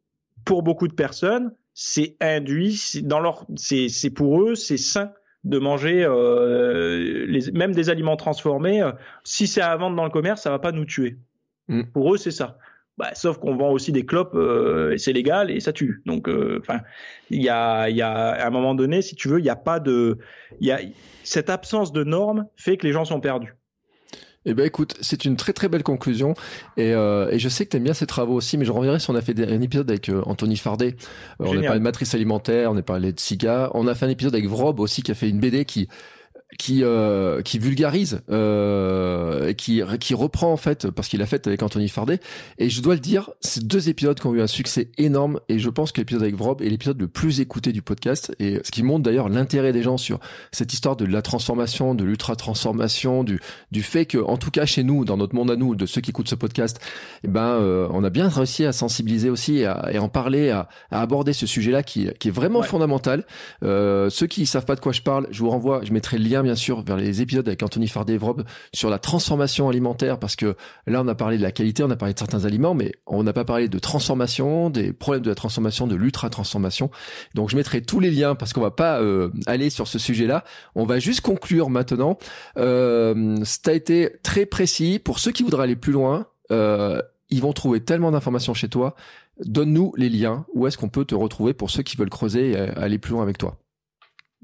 pour 0.44 0.62
beaucoup 0.62 0.86
de 0.86 0.94
personnes, 0.94 1.52
c'est 1.72 2.16
induit 2.20 3.00
dans 3.02 3.18
leur, 3.18 3.46
c'est 3.56 4.10
pour 4.10 4.42
eux, 4.42 4.54
c'est 4.54 4.76
sain 4.76 5.10
de 5.44 5.58
manger 5.58 6.04
euh, 6.04 7.26
les, 7.26 7.52
même 7.52 7.72
des 7.72 7.90
aliments 7.90 8.16
transformés. 8.16 8.82
Euh, 8.82 8.92
si 9.22 9.46
c'est 9.46 9.60
à 9.60 9.76
vendre 9.76 9.96
dans 9.96 10.04
le 10.04 10.10
commerce, 10.10 10.42
ça 10.42 10.50
va 10.50 10.58
pas 10.58 10.72
nous 10.72 10.84
tuer. 10.84 11.18
Mm. 11.68 11.82
Pour 11.92 12.14
eux, 12.14 12.16
c'est 12.16 12.30
ça. 12.30 12.58
Bah, 12.96 13.10
sauf 13.14 13.38
qu'on 13.38 13.56
vend 13.56 13.70
aussi 13.70 13.90
des 13.92 14.06
clopes 14.06 14.34
euh, 14.34 14.92
et 14.92 14.98
c'est 14.98 15.12
légal 15.12 15.50
et 15.50 15.60
ça 15.60 15.72
tue. 15.72 16.02
Donc, 16.06 16.28
enfin, 16.28 16.80
il 17.30 17.42
y 17.42 17.48
a, 17.48 17.88
y 17.90 18.02
a 18.02 18.12
à 18.12 18.46
un 18.46 18.50
moment 18.50 18.74
donné, 18.74 19.02
si 19.02 19.16
tu 19.16 19.28
veux, 19.28 19.40
il 19.40 19.42
n'y 19.42 19.50
a 19.50 19.56
pas 19.56 19.80
de, 19.80 20.18
il 20.60 20.66
y 20.66 20.72
a 20.72 20.80
cette 21.24 21.50
absence 21.50 21.92
de 21.92 22.04
normes 22.04 22.46
fait 22.56 22.76
que 22.76 22.86
les 22.86 22.92
gens 22.92 23.04
sont 23.04 23.20
perdus. 23.20 23.54
Eh 24.46 24.54
ben 24.54 24.66
écoute, 24.66 24.94
c'est 25.00 25.24
une 25.24 25.36
très 25.36 25.52
très 25.52 25.68
belle 25.68 25.82
conclusion. 25.82 26.34
Et, 26.76 26.92
euh, 26.92 27.30
et 27.30 27.38
je 27.38 27.48
sais 27.48 27.64
que 27.64 27.70
tu 27.70 27.76
aimes 27.78 27.84
bien 27.84 27.94
ces 27.94 28.06
travaux 28.06 28.34
aussi, 28.34 28.58
mais 28.58 28.64
je 28.64 28.72
reviendrai 28.72 29.00
si 29.00 29.10
on 29.10 29.14
a 29.14 29.22
fait 29.22 29.38
un 29.38 29.60
épisode 29.60 29.90
avec 29.90 30.08
euh, 30.08 30.22
Anthony 30.26 30.56
Fardet. 30.56 30.96
Euh, 31.40 31.46
on 31.46 31.58
a 31.58 31.62
parlé 31.62 31.78
de 31.78 31.84
matrice 31.84 32.14
alimentaire, 32.14 32.70
on 32.70 32.76
a 32.76 32.82
parlé 32.82 33.12
de 33.12 33.20
SIGA, 33.20 33.70
on 33.74 33.86
a 33.86 33.94
fait 33.94 34.06
un 34.06 34.10
épisode 34.10 34.34
avec 34.34 34.46
Vrob 34.46 34.80
aussi 34.80 35.02
qui 35.02 35.10
a 35.10 35.14
fait 35.14 35.28
une 35.28 35.40
BD 35.40 35.64
qui 35.64 35.88
qui 36.58 36.82
euh, 36.82 37.42
qui 37.42 37.58
vulgarise 37.58 38.22
euh, 38.30 39.52
qui 39.52 39.82
qui 40.00 40.14
reprend 40.14 40.52
en 40.52 40.56
fait 40.56 40.90
parce 40.90 41.08
qu'il 41.08 41.22
a 41.22 41.26
fait 41.26 41.46
avec 41.46 41.62
Anthony 41.62 41.88
Fardet. 41.88 42.20
Et 42.58 42.70
je 42.70 42.80
dois 42.80 42.94
le 42.94 43.00
dire 43.00 43.30
ces 43.40 43.60
deux 43.60 43.88
épisodes 43.88 44.18
qui 44.18 44.26
ont 44.26 44.34
eu 44.34 44.40
un 44.40 44.46
succès 44.46 44.88
énorme 44.98 45.40
et 45.48 45.58
je 45.58 45.68
pense 45.68 45.92
que 45.92 46.00
l'épisode 46.00 46.22
avec 46.22 46.36
Vrob 46.36 46.62
est 46.62 46.68
l'épisode 46.68 47.00
le 47.00 47.08
plus 47.08 47.40
écouté 47.40 47.72
du 47.72 47.82
podcast 47.82 48.34
et 48.38 48.60
ce 48.64 48.70
qui 48.70 48.82
montre 48.82 49.02
d'ailleurs 49.02 49.28
l'intérêt 49.28 49.72
des 49.72 49.82
gens 49.82 49.96
sur 49.96 50.20
cette 50.52 50.72
histoire 50.72 50.96
de 50.96 51.04
la 51.04 51.22
transformation 51.22 51.94
de 51.94 52.04
l'ultra 52.04 52.36
transformation 52.36 53.24
du 53.24 53.40
du 53.72 53.82
fait 53.82 54.06
que 54.06 54.18
en 54.18 54.36
tout 54.36 54.50
cas 54.50 54.66
chez 54.66 54.82
nous 54.82 55.04
dans 55.04 55.16
notre 55.16 55.34
monde 55.34 55.50
à 55.50 55.56
nous 55.56 55.74
de 55.74 55.86
ceux 55.86 56.00
qui 56.00 56.10
écoutent 56.10 56.28
ce 56.28 56.34
podcast 56.34 56.80
eh 57.24 57.28
ben 57.28 57.40
euh, 57.40 57.88
on 57.90 58.04
a 58.04 58.10
bien 58.10 58.28
réussi 58.28 58.64
à 58.64 58.72
sensibiliser 58.72 59.30
aussi 59.30 59.58
et, 59.58 59.66
à, 59.66 59.90
et 59.92 59.98
en 59.98 60.08
parler 60.08 60.50
à, 60.50 60.68
à, 60.90 61.00
aborder 61.00 61.32
ce 61.32 61.46
sujet 61.46 61.70
là 61.70 61.82
qui 61.82 62.08
qui 62.18 62.28
est 62.28 62.32
vraiment 62.32 62.62
fondamental. 62.62 63.24
Euh, 63.62 64.10
ceux 64.10 64.26
qui 64.26 64.46
savent 64.46 64.64
pas 64.64 64.76
de 64.76 64.80
quoi 64.80 64.92
je 64.92 65.02
parle 65.02 65.26
je 65.30 65.40
vous 65.40 65.50
renvoie 65.50 65.80
je 65.84 65.92
mettrai 65.92 66.18
le 66.18 66.24
lien 66.24 66.42
bien 66.44 66.54
sûr 66.54 66.82
vers 66.82 66.96
les 66.96 67.22
épisodes 67.22 67.46
avec 67.46 67.62
Anthony 67.62 67.88
Fardet-Vrob 67.88 68.44
sur 68.72 68.90
la 68.90 68.98
transformation 68.98 69.68
alimentaire 69.68 70.18
parce 70.18 70.36
que 70.36 70.56
là 70.86 71.02
on 71.02 71.08
a 71.08 71.14
parlé 71.14 71.38
de 71.38 71.42
la 71.42 71.50
qualité, 71.50 71.82
on 71.82 71.90
a 71.90 71.96
parlé 71.96 72.14
de 72.14 72.18
certains 72.18 72.44
aliments, 72.44 72.74
mais 72.74 72.92
on 73.06 73.22
n'a 73.22 73.32
pas 73.32 73.44
parlé 73.44 73.68
de 73.68 73.78
transformation, 73.78 74.70
des 74.70 74.92
problèmes 74.92 75.22
de 75.22 75.28
la 75.28 75.34
transformation, 75.34 75.86
de 75.86 75.96
l'ultra 75.96 76.30
transformation. 76.30 76.90
Donc 77.34 77.50
je 77.50 77.56
mettrai 77.56 77.82
tous 77.82 78.00
les 78.00 78.10
liens 78.10 78.34
parce 78.34 78.52
qu'on 78.52 78.60
va 78.60 78.70
pas 78.70 79.00
euh, 79.00 79.30
aller 79.46 79.70
sur 79.70 79.88
ce 79.88 79.98
sujet-là. 79.98 80.44
On 80.74 80.84
va 80.84 80.98
juste 80.98 81.20
conclure 81.20 81.70
maintenant. 81.70 82.18
Euh, 82.58 83.36
ça 83.44 83.70
a 83.70 83.74
été 83.74 84.10
très 84.22 84.46
précis 84.46 85.00
pour 85.02 85.18
ceux 85.18 85.32
qui 85.32 85.42
voudraient 85.42 85.64
aller 85.64 85.76
plus 85.76 85.92
loin. 85.92 86.26
Euh, 86.50 87.00
ils 87.30 87.40
vont 87.40 87.52
trouver 87.52 87.80
tellement 87.80 88.12
d'informations 88.12 88.54
chez 88.54 88.68
toi. 88.68 88.94
Donne-nous 89.44 89.92
les 89.96 90.08
liens. 90.08 90.46
Où 90.54 90.66
est-ce 90.66 90.78
qu'on 90.78 90.88
peut 90.88 91.04
te 91.04 91.14
retrouver 91.14 91.54
pour 91.54 91.70
ceux 91.70 91.82
qui 91.82 91.96
veulent 91.96 92.10
creuser 92.10 92.52
et 92.52 92.56
aller 92.56 92.98
plus 92.98 93.12
loin 93.12 93.22
avec 93.22 93.38
toi? 93.38 93.58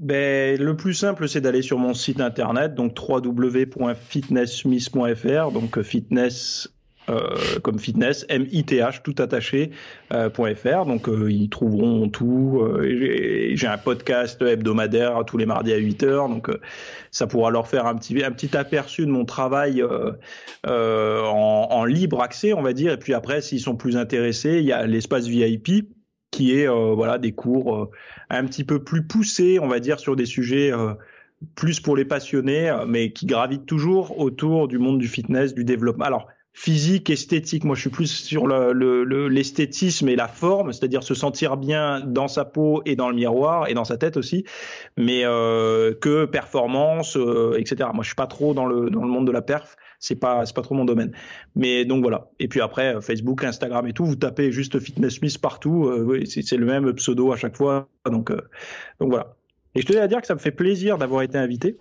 Ben, 0.00 0.60
le 0.60 0.76
plus 0.76 0.94
simple, 0.94 1.28
c'est 1.28 1.40
d'aller 1.40 1.62
sur 1.62 1.78
mon 1.78 1.94
site 1.94 2.20
internet, 2.20 2.74
donc 2.74 2.96
www.fitnesssmith.fr, 2.98 5.52
donc 5.52 5.78
euh, 5.78 5.82
fitness 5.82 6.68
euh, 7.10 7.58
comme 7.62 7.78
fitness, 7.78 8.24
M-I-T-H, 8.28 9.02
tout 9.02 9.14
attaché, 9.18 9.70
euh, 10.12 10.30
.fr. 10.30 10.86
Donc, 10.86 11.08
euh, 11.08 11.30
ils 11.30 11.48
trouveront 11.48 12.08
tout. 12.08 12.62
J'ai 12.82 13.66
un 13.66 13.78
podcast 13.78 14.40
hebdomadaire 14.42 15.24
tous 15.26 15.36
les 15.36 15.46
mardis 15.46 15.72
à 15.72 15.76
8 15.76 16.02
heures. 16.04 16.28
Donc, 16.28 16.50
ça 17.10 17.26
pourra 17.26 17.50
leur 17.50 17.66
faire 17.66 17.86
un 17.86 17.96
petit, 17.96 18.22
un 18.22 18.30
petit 18.30 18.56
aperçu 18.56 19.06
de 19.06 19.10
mon 19.10 19.24
travail 19.24 19.82
en, 20.64 20.68
en, 20.68 21.84
libre 21.84 22.22
accès, 22.22 22.52
on 22.52 22.62
va 22.62 22.72
dire. 22.72 22.92
Et 22.92 22.98
puis 22.98 23.14
après, 23.14 23.40
s'ils 23.40 23.60
sont 23.60 23.76
plus 23.76 23.96
intéressés, 23.96 24.58
il 24.58 24.64
y 24.64 24.72
a 24.72 24.86
l'espace 24.86 25.26
VIP 25.26 25.88
qui 26.30 26.58
est 26.58 26.68
euh, 26.68 26.94
voilà 26.94 27.18
des 27.18 27.32
cours 27.32 27.76
euh, 27.76 27.90
un 28.28 28.44
petit 28.44 28.64
peu 28.64 28.82
plus 28.82 29.06
poussés, 29.06 29.58
on 29.60 29.68
va 29.68 29.80
dire, 29.80 30.00
sur 30.00 30.16
des 30.16 30.26
sujets 30.26 30.72
euh, 30.72 30.94
plus 31.54 31.80
pour 31.80 31.96
les 31.96 32.04
passionnés, 32.04 32.74
mais 32.86 33.12
qui 33.12 33.26
gravitent 33.26 33.66
toujours 33.66 34.18
autour 34.18 34.68
du 34.68 34.78
monde 34.78 34.98
du 34.98 35.08
fitness, 35.08 35.54
du 35.54 35.64
développement. 35.64 36.04
Alors 36.04 36.28
physique, 36.52 37.10
esthétique. 37.10 37.64
Moi, 37.64 37.74
je 37.76 37.82
suis 37.82 37.90
plus 37.90 38.10
sur 38.10 38.46
l'esthétisme 38.46 40.06
le, 40.06 40.12
et 40.12 40.16
la 40.16 40.28
forme, 40.28 40.72
c'est-à-dire 40.72 41.02
se 41.02 41.14
sentir 41.14 41.56
bien 41.56 42.00
dans 42.00 42.28
sa 42.28 42.44
peau 42.44 42.82
et 42.84 42.96
dans 42.96 43.08
le 43.08 43.14
miroir 43.14 43.68
et 43.68 43.74
dans 43.74 43.84
sa 43.84 43.96
tête 43.96 44.16
aussi, 44.16 44.44
mais 44.96 45.24
euh, 45.24 45.94
que 45.94 46.24
performance, 46.24 47.16
euh, 47.16 47.54
etc. 47.58 47.90
Moi, 47.94 48.02
je 48.02 48.08
suis 48.08 48.16
pas 48.16 48.26
trop 48.26 48.54
dans 48.54 48.66
le 48.66 48.90
dans 48.90 49.02
le 49.02 49.08
monde 49.08 49.26
de 49.26 49.32
la 49.32 49.42
perf 49.42 49.76
c'est 50.00 50.16
pas 50.16 50.44
c'est 50.44 50.54
pas 50.54 50.62
trop 50.62 50.74
mon 50.74 50.84
domaine. 50.84 51.12
Mais 51.54 51.84
donc 51.84 52.02
voilà. 52.02 52.28
Et 52.40 52.48
puis 52.48 52.60
après 52.60 52.96
euh, 52.96 53.00
Facebook, 53.00 53.44
Instagram 53.44 53.86
et 53.86 53.92
tout, 53.92 54.04
vous 54.04 54.16
tapez 54.16 54.50
juste 54.50 54.80
Fitness 54.80 55.14
Smith 55.14 55.38
partout, 55.38 55.84
euh, 55.86 56.24
c'est 56.26 56.56
le 56.56 56.66
même 56.66 56.92
pseudo 56.94 57.32
à 57.32 57.36
chaque 57.36 57.56
fois. 57.56 57.88
Donc 58.06 58.32
euh, 58.32 58.40
donc 58.98 59.10
voilà. 59.10 59.36
Et 59.76 59.82
je 59.82 59.86
tenais 59.86 60.00
à 60.00 60.08
dire 60.08 60.20
que 60.20 60.26
ça 60.26 60.34
me 60.34 60.40
fait 60.40 60.50
plaisir 60.50 60.98
d'avoir 60.98 61.22
été 61.22 61.38
invité. 61.38 61.76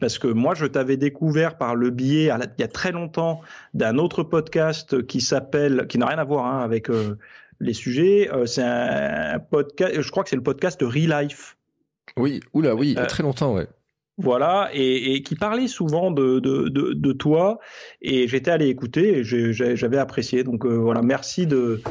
Parce 0.00 0.18
que 0.18 0.28
moi, 0.28 0.54
je 0.54 0.66
t'avais 0.66 0.98
découvert 0.98 1.56
par 1.56 1.74
le 1.74 1.88
biais, 1.90 2.24
il 2.24 2.60
y 2.60 2.62
a 2.62 2.68
très 2.68 2.92
longtemps, 2.92 3.40
d'un 3.72 3.96
autre 3.96 4.22
podcast 4.22 5.06
qui 5.06 5.22
s'appelle, 5.22 5.86
qui 5.88 5.96
n'a 5.96 6.06
rien 6.06 6.18
à 6.18 6.24
voir 6.24 6.44
hein, 6.44 6.60
avec 6.60 6.90
euh, 6.90 7.16
les 7.60 7.72
sujets. 7.72 8.30
Euh, 8.30 8.44
c'est 8.44 8.62
un 8.62 9.38
podcast, 9.38 9.98
je 9.98 10.10
crois 10.10 10.22
que 10.22 10.28
c'est 10.28 10.36
le 10.36 10.42
podcast 10.42 10.82
Relife. 10.82 11.56
Oui, 12.18 12.40
oula, 12.52 12.74
oui, 12.74 12.90
il 12.90 12.94
y 12.94 12.98
a 12.98 13.06
très 13.06 13.22
longtemps, 13.22 13.54
ouais. 13.54 13.66
Voilà, 14.18 14.70
et, 14.72 15.14
et, 15.14 15.22
qui 15.22 15.34
parlait 15.34 15.68
souvent 15.68 16.10
de, 16.10 16.40
de, 16.40 16.68
de, 16.68 16.94
de 16.94 17.12
toi, 17.12 17.58
et 18.00 18.26
j'étais 18.28 18.50
allé 18.50 18.68
écouter, 18.68 19.18
et 19.18 19.22
j'avais 19.22 19.98
apprécié. 19.98 20.42
Donc 20.42 20.64
voilà, 20.64 21.02
merci 21.02 21.46
de, 21.46 21.82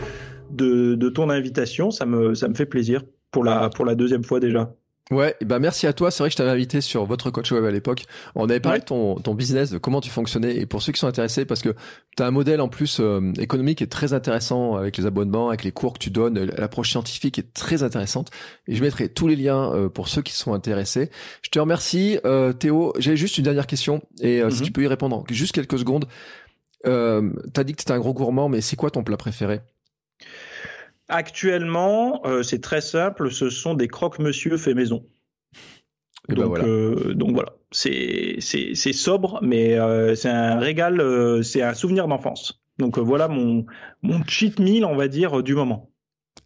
de, 0.50 0.96
de 0.96 1.10
ton 1.10 1.30
invitation, 1.30 1.92
ça 1.92 2.06
me, 2.08 2.34
ça 2.34 2.48
me 2.48 2.56
fait 2.56 2.66
plaisir 2.66 3.04
pour 3.30 3.44
la, 3.44 3.70
pour 3.70 3.86
la 3.86 3.94
deuxième 3.94 4.24
fois 4.24 4.40
déjà. 4.40 4.74
Ouais, 5.12 5.36
bah 5.46 5.60
merci 5.60 5.86
à 5.86 5.94
toi. 5.94 6.10
C'est 6.10 6.24
vrai 6.24 6.30
que 6.30 6.34
je 6.34 6.38
t'avais 6.38 6.50
invité 6.50 6.82
sur 6.82 7.06
votre 7.06 7.30
coach 7.30 7.52
web 7.52 7.64
à 7.64 7.70
l'époque. 7.70 8.06
On 8.34 8.50
avait 8.50 8.60
parlé 8.60 8.80
de 8.80 8.86
ton, 8.86 9.16
ton 9.16 9.36
business, 9.36 9.70
de 9.70 9.78
comment 9.78 10.02
tu 10.02 10.10
fonctionnais. 10.10 10.56
Et 10.56 10.66
pour 10.66 10.82
ceux 10.82 10.92
qui 10.94 11.00
sont 11.00 11.08
intéressés, 11.08 11.46
parce 11.46 11.62
que 11.62 11.76
tu 12.18 12.24
as 12.24 12.26
un 12.26 12.32
modèle 12.32 12.60
en 12.60 12.70
plus 12.70 12.98
euh, 13.00 13.32
économique 13.38 13.78
qui 13.78 13.84
est 13.84 13.88
très 13.88 14.14
intéressant 14.14 14.76
avec 14.76 14.98
les 14.98 15.06
abonnements, 15.06 15.50
avec 15.50 15.64
les 15.64 15.72
cours 15.72 15.94
que 15.94 16.00
tu 16.00 16.10
donnes, 16.10 16.40
l'approche 16.58 16.90
scientifique 16.90 17.38
est 17.38 17.54
très 17.54 17.84
intéressante. 17.84 18.32
Et 18.68 18.76
je 18.76 18.82
mettrai 18.82 19.08
tous 19.08 19.28
les 19.28 19.36
liens 19.36 19.72
euh, 19.74 19.90
pour 19.90 20.08
ceux 20.08 20.24
qui 20.24 20.34
sont 20.34 20.54
intéressés. 20.54 21.12
Je 21.44 21.52
te 21.52 21.60
remercie, 21.60 22.18
euh, 22.26 22.52
Théo. 22.52 22.92
J'ai 22.98 23.16
juste 23.16 23.38
une 23.38 23.44
dernière 23.44 23.68
question 23.68 24.02
et 24.22 24.42
si 24.50 24.62
mhm. 24.62 24.66
tu 24.66 24.72
peux 24.72 24.84
y 24.84 24.88
répondre 24.88 25.18
en 25.18 25.24
juste 25.30 25.54
quelques 25.54 25.78
secondes. 25.78 26.06
Euh, 26.88 27.32
T'as 27.54 27.64
dit 27.64 27.74
que 27.74 27.84
tu 27.84 27.92
un 27.92 28.00
gros 28.00 28.14
gourmand, 28.14 28.50
mais 28.50 28.62
c'est 28.62 28.76
quoi 28.76 28.90
ton 28.92 29.04
plat 29.04 29.18
préféré? 29.18 29.62
Actuellement, 31.08 32.26
euh, 32.26 32.42
c'est 32.42 32.62
très 32.62 32.82
simple, 32.82 33.32
ce 33.32 33.50
sont 33.50 33.76
des 33.76 33.88
croque-monsieur 33.88 34.58
fait 34.58 34.74
maison. 34.74 35.06
Eh 36.30 36.34
ben 36.34 36.42
donc, 36.42 36.48
voilà. 36.48 36.66
Euh, 36.66 37.14
donc 37.14 37.34
voilà, 37.34 37.54
c'est 37.72 38.38
c'est 38.40 38.94
sobre, 38.94 39.40
mais 39.44 39.78
euh, 39.78 40.16
c'est 40.16 40.30
un 40.30 40.58
régal, 40.58 41.44
c'est 41.44 41.62
un 41.62 41.76
souvenir 41.76 42.08
d'enfance. 42.08 42.62
Donc 42.80 42.98
voilà 42.98 43.28
mon 43.28 43.66
mon 44.02 44.24
cheat 44.24 44.60
meal, 44.60 44.86
on 44.86 44.96
va 44.96 45.08
dire, 45.08 45.44
du 45.44 45.54
moment. 45.54 45.92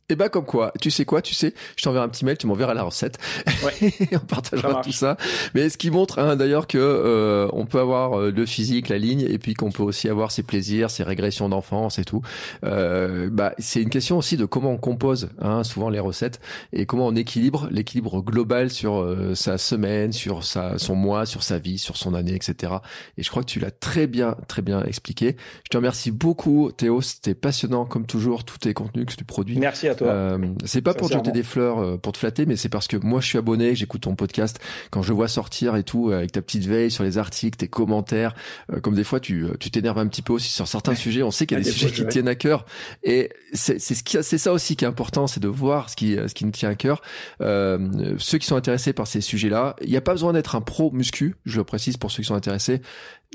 Et 0.09 0.13
eh 0.13 0.15
bah 0.15 0.25
ben, 0.25 0.29
comme 0.29 0.45
quoi, 0.45 0.73
tu 0.81 0.89
sais 0.89 1.05
quoi, 1.05 1.21
tu 1.21 1.35
sais, 1.35 1.53
je 1.75 1.83
t'enverrai 1.83 2.03
un 2.03 2.09
petit 2.09 2.25
mail, 2.25 2.35
tu 2.35 2.47
m'enverras 2.47 2.73
la 2.73 2.81
recette, 2.81 3.19
ouais. 3.63 3.93
on 4.15 4.25
partagera 4.25 4.81
tout 4.81 4.91
ça. 4.91 5.17
Mais 5.53 5.69
ce 5.69 5.77
qui 5.77 5.91
montre 5.91 6.17
hein, 6.17 6.35
d'ailleurs 6.35 6.65
que 6.65 6.79
euh, 6.79 7.47
on 7.53 7.67
peut 7.67 7.79
avoir 7.79 8.19
euh, 8.19 8.31
le 8.31 8.47
physique, 8.47 8.89
la 8.89 8.97
ligne, 8.97 9.21
et 9.21 9.37
puis 9.37 9.53
qu'on 9.53 9.71
peut 9.71 9.83
aussi 9.83 10.09
avoir 10.09 10.31
ses 10.31 10.41
plaisirs, 10.41 10.89
ses 10.89 11.03
régressions 11.03 11.47
d'enfance 11.47 11.99
et 11.99 12.05
tout. 12.05 12.23
Euh, 12.63 13.29
bah 13.31 13.53
c'est 13.59 13.83
une 13.83 13.91
question 13.91 14.17
aussi 14.17 14.35
de 14.35 14.45
comment 14.45 14.71
on 14.71 14.77
compose 14.77 15.29
hein, 15.39 15.63
souvent 15.63 15.89
les 15.89 15.99
recettes 15.99 16.39
et 16.73 16.87
comment 16.87 17.05
on 17.05 17.15
équilibre 17.15 17.67
l'équilibre 17.69 18.23
global 18.23 18.71
sur 18.71 18.95
euh, 18.95 19.35
sa 19.35 19.59
semaine, 19.59 20.11
sur 20.11 20.43
sa 20.43 20.79
son 20.79 20.95
mois, 20.95 21.27
sur 21.27 21.43
sa 21.43 21.59
vie, 21.59 21.77
sur 21.77 21.97
son 21.97 22.15
année, 22.15 22.33
etc. 22.33 22.73
Et 23.19 23.21
je 23.21 23.29
crois 23.29 23.43
que 23.43 23.49
tu 23.49 23.59
l'as 23.59 23.69
très 23.69 24.07
bien, 24.07 24.35
très 24.47 24.63
bien 24.63 24.81
expliqué. 24.85 25.35
Je 25.65 25.69
te 25.69 25.77
remercie 25.77 26.09
beaucoup, 26.09 26.71
Théo. 26.75 26.99
C'était 27.01 27.35
passionnant 27.35 27.85
comme 27.85 28.07
toujours 28.07 28.43
tous 28.43 28.57
tes 28.57 28.73
contenus 28.73 29.05
que 29.05 29.13
tu 29.13 29.23
produis. 29.23 29.59
Merci 29.59 29.87
à 29.87 29.98
euh, 30.01 30.37
c'est 30.65 30.81
pas 30.81 30.93
pour 30.93 31.09
te 31.09 31.13
jeter 31.13 31.31
des 31.31 31.43
fleurs, 31.43 31.79
euh, 31.79 31.97
pour 31.97 32.13
te 32.13 32.17
flatter, 32.17 32.45
mais 32.45 32.55
c'est 32.55 32.69
parce 32.69 32.87
que 32.87 32.97
moi 32.97 33.21
je 33.21 33.27
suis 33.27 33.37
abonné, 33.37 33.75
j'écoute 33.75 34.01
ton 34.01 34.15
podcast. 34.15 34.59
Quand 34.91 35.01
je 35.01 35.13
vois 35.13 35.27
sortir 35.27 35.75
et 35.75 35.83
tout, 35.83 36.11
avec 36.11 36.31
ta 36.31 36.41
petite 36.41 36.65
veille 36.65 36.91
sur 36.91 37.03
les 37.03 37.17
articles, 37.17 37.57
tes 37.57 37.67
commentaires, 37.67 38.35
euh, 38.71 38.79
comme 38.79 38.95
des 38.95 39.03
fois 39.03 39.19
tu 39.19 39.47
tu 39.59 39.71
t'énerves 39.71 39.99
un 39.99 40.07
petit 40.07 40.21
peu 40.21 40.33
aussi 40.33 40.49
sur 40.49 40.67
certains 40.67 40.95
sujets. 40.95 41.23
On 41.23 41.31
sait 41.31 41.45
qu'il 41.45 41.57
y 41.57 41.61
a 41.61 41.63
des, 41.63 41.71
sujets 41.71 41.91
qui 41.91 42.05
tiennent 42.07 42.27
à 42.27 42.35
cœur, 42.35 42.65
et 43.03 43.29
c'est 43.53 43.79
c'est 43.79 43.95
ce 43.95 44.03
qui 44.03 44.17
c'est 44.21 44.37
ça 44.37 44.53
aussi 44.53 44.75
qui 44.75 44.85
est 44.85 44.87
important, 44.87 45.27
c'est 45.27 45.39
de 45.39 45.47
voir 45.47 45.89
ce 45.89 45.95
qui 45.95 46.15
ce 46.15 46.33
qui 46.33 46.45
nous 46.45 46.51
tient 46.51 46.69
à 46.69 46.75
cœur. 46.75 47.01
ceux 47.39 48.37
qui 48.37 48.47
sont 48.47 48.55
intéressés 48.55 48.93
par 48.93 49.07
ces 49.07 49.21
sujets-là, 49.21 49.75
il 49.81 49.89
n'y 49.89 49.97
a 49.97 50.01
pas 50.01 50.13
besoin 50.13 50.33
d'être 50.33 50.55
un 50.55 50.61
pro 50.61 50.91
muscu, 50.91 51.35
je 51.45 51.57
le 51.57 51.63
précise 51.63 51.97
pour 51.97 52.11
ceux 52.11 52.23
qui 52.23 52.27
sont 52.27 52.35
intéressés. 52.35 52.81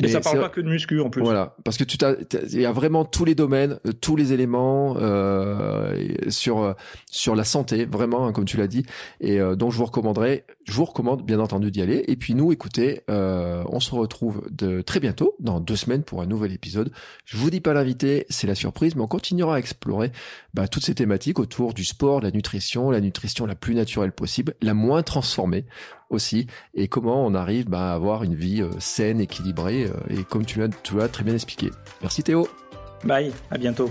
Mais, 0.03 0.09
ça 0.09 0.21
parle 0.21 0.41
pas 0.41 0.49
que 0.49 0.61
de 0.61 0.69
muscu 0.69 1.01
en 1.01 1.09
plus. 1.09 1.23
Voilà, 1.23 1.55
parce 1.63 1.77
que 1.77 1.85
tu 1.85 1.99
t'as, 1.99 2.15
il 2.51 2.61
y 2.61 2.67
a 2.67 2.73
vraiment 2.73 3.05
tous 3.05 3.25
les 3.25 3.37
domaines, 3.37 3.79
euh, 3.87 3.93
tous 3.93 4.17
les 4.17 4.33
éléments 4.33 4.97
euh, 4.99 5.97
sur 6.31 6.63
euh, 6.63 6.73
sur 7.11 7.37
la 7.37 7.45
santé, 7.45 7.85
vraiment, 7.85 8.27
hein, 8.27 8.33
comme 8.33 8.45
tu 8.45 8.57
l'as 8.57 8.67
dit, 8.67 8.85
et 9.21 9.41
euh, 9.41 9.55
donc 9.55 9.71
je 9.71 9.79
vous 9.79 9.85
recommanderais, 9.85 10.47
je 10.65 10.73
vous 10.73 10.85
recommande 10.85 11.25
bien 11.25 11.41
entendu 11.41 11.71
d'y 11.71 11.83
aller. 11.83 12.05
Et 12.09 12.17
puis 12.17 12.35
nous, 12.35 12.53
écoutez, 12.53 13.03
euh, 13.11 13.65
on 13.69 13.81
se 13.81 13.95
retrouve 13.95 14.47
de 14.51 14.81
très 14.81 15.01
bientôt, 15.01 15.35
dans 15.41 15.61
deux 15.61 15.77
semaines 15.77 16.03
pour 16.03 16.23
un 16.23 16.27
nouvel 16.27 16.53
épisode. 16.53 16.91
Je 17.25 17.37
vous 17.37 17.51
dis 17.51 17.61
pas 17.61 17.75
l'invité, 17.75 18.27
c'est 18.31 18.47
la 18.47 18.55
surprise, 18.55 18.97
mais 18.97 19.03
on 19.03 19.09
continuera 19.09 19.57
à 19.57 19.59
explorer 19.59 20.11
bah, 20.55 20.69
toutes 20.69 20.85
ces 20.85 20.95
thématiques 20.95 21.39
autour 21.39 21.75
du 21.75 21.85
sport, 21.85 22.21
de 22.21 22.27
la 22.27 22.31
nutrition, 22.31 22.91
la 22.91 23.01
nutrition 23.01 23.47
la 23.47 23.55
plus 23.55 23.75
naturelle 23.75 24.13
possible, 24.13 24.55
la 24.63 24.75
moins 24.75 25.03
transformée 25.03 25.67
aussi 26.11 26.47
et 26.75 26.89
comment 26.89 27.27
on 27.27 27.35
arrive 27.35 27.69
bah, 27.69 27.93
à 27.93 27.95
avoir 27.95 28.23
une 28.23 28.35
vie 28.35 28.63
euh, 28.63 28.71
saine, 28.79 29.21
équilibrée 29.21 29.85
euh, 29.85 30.17
et 30.19 30.25
comme 30.25 30.45
tu 30.47 30.59
l'as 30.61 31.09
très 31.09 31.25
bien 31.25 31.35
expliqué. 31.35 31.71
Merci 32.03 32.23
Théo. 32.23 32.49
Bye, 33.05 33.33
à 33.51 33.59
bientôt. 33.59 33.91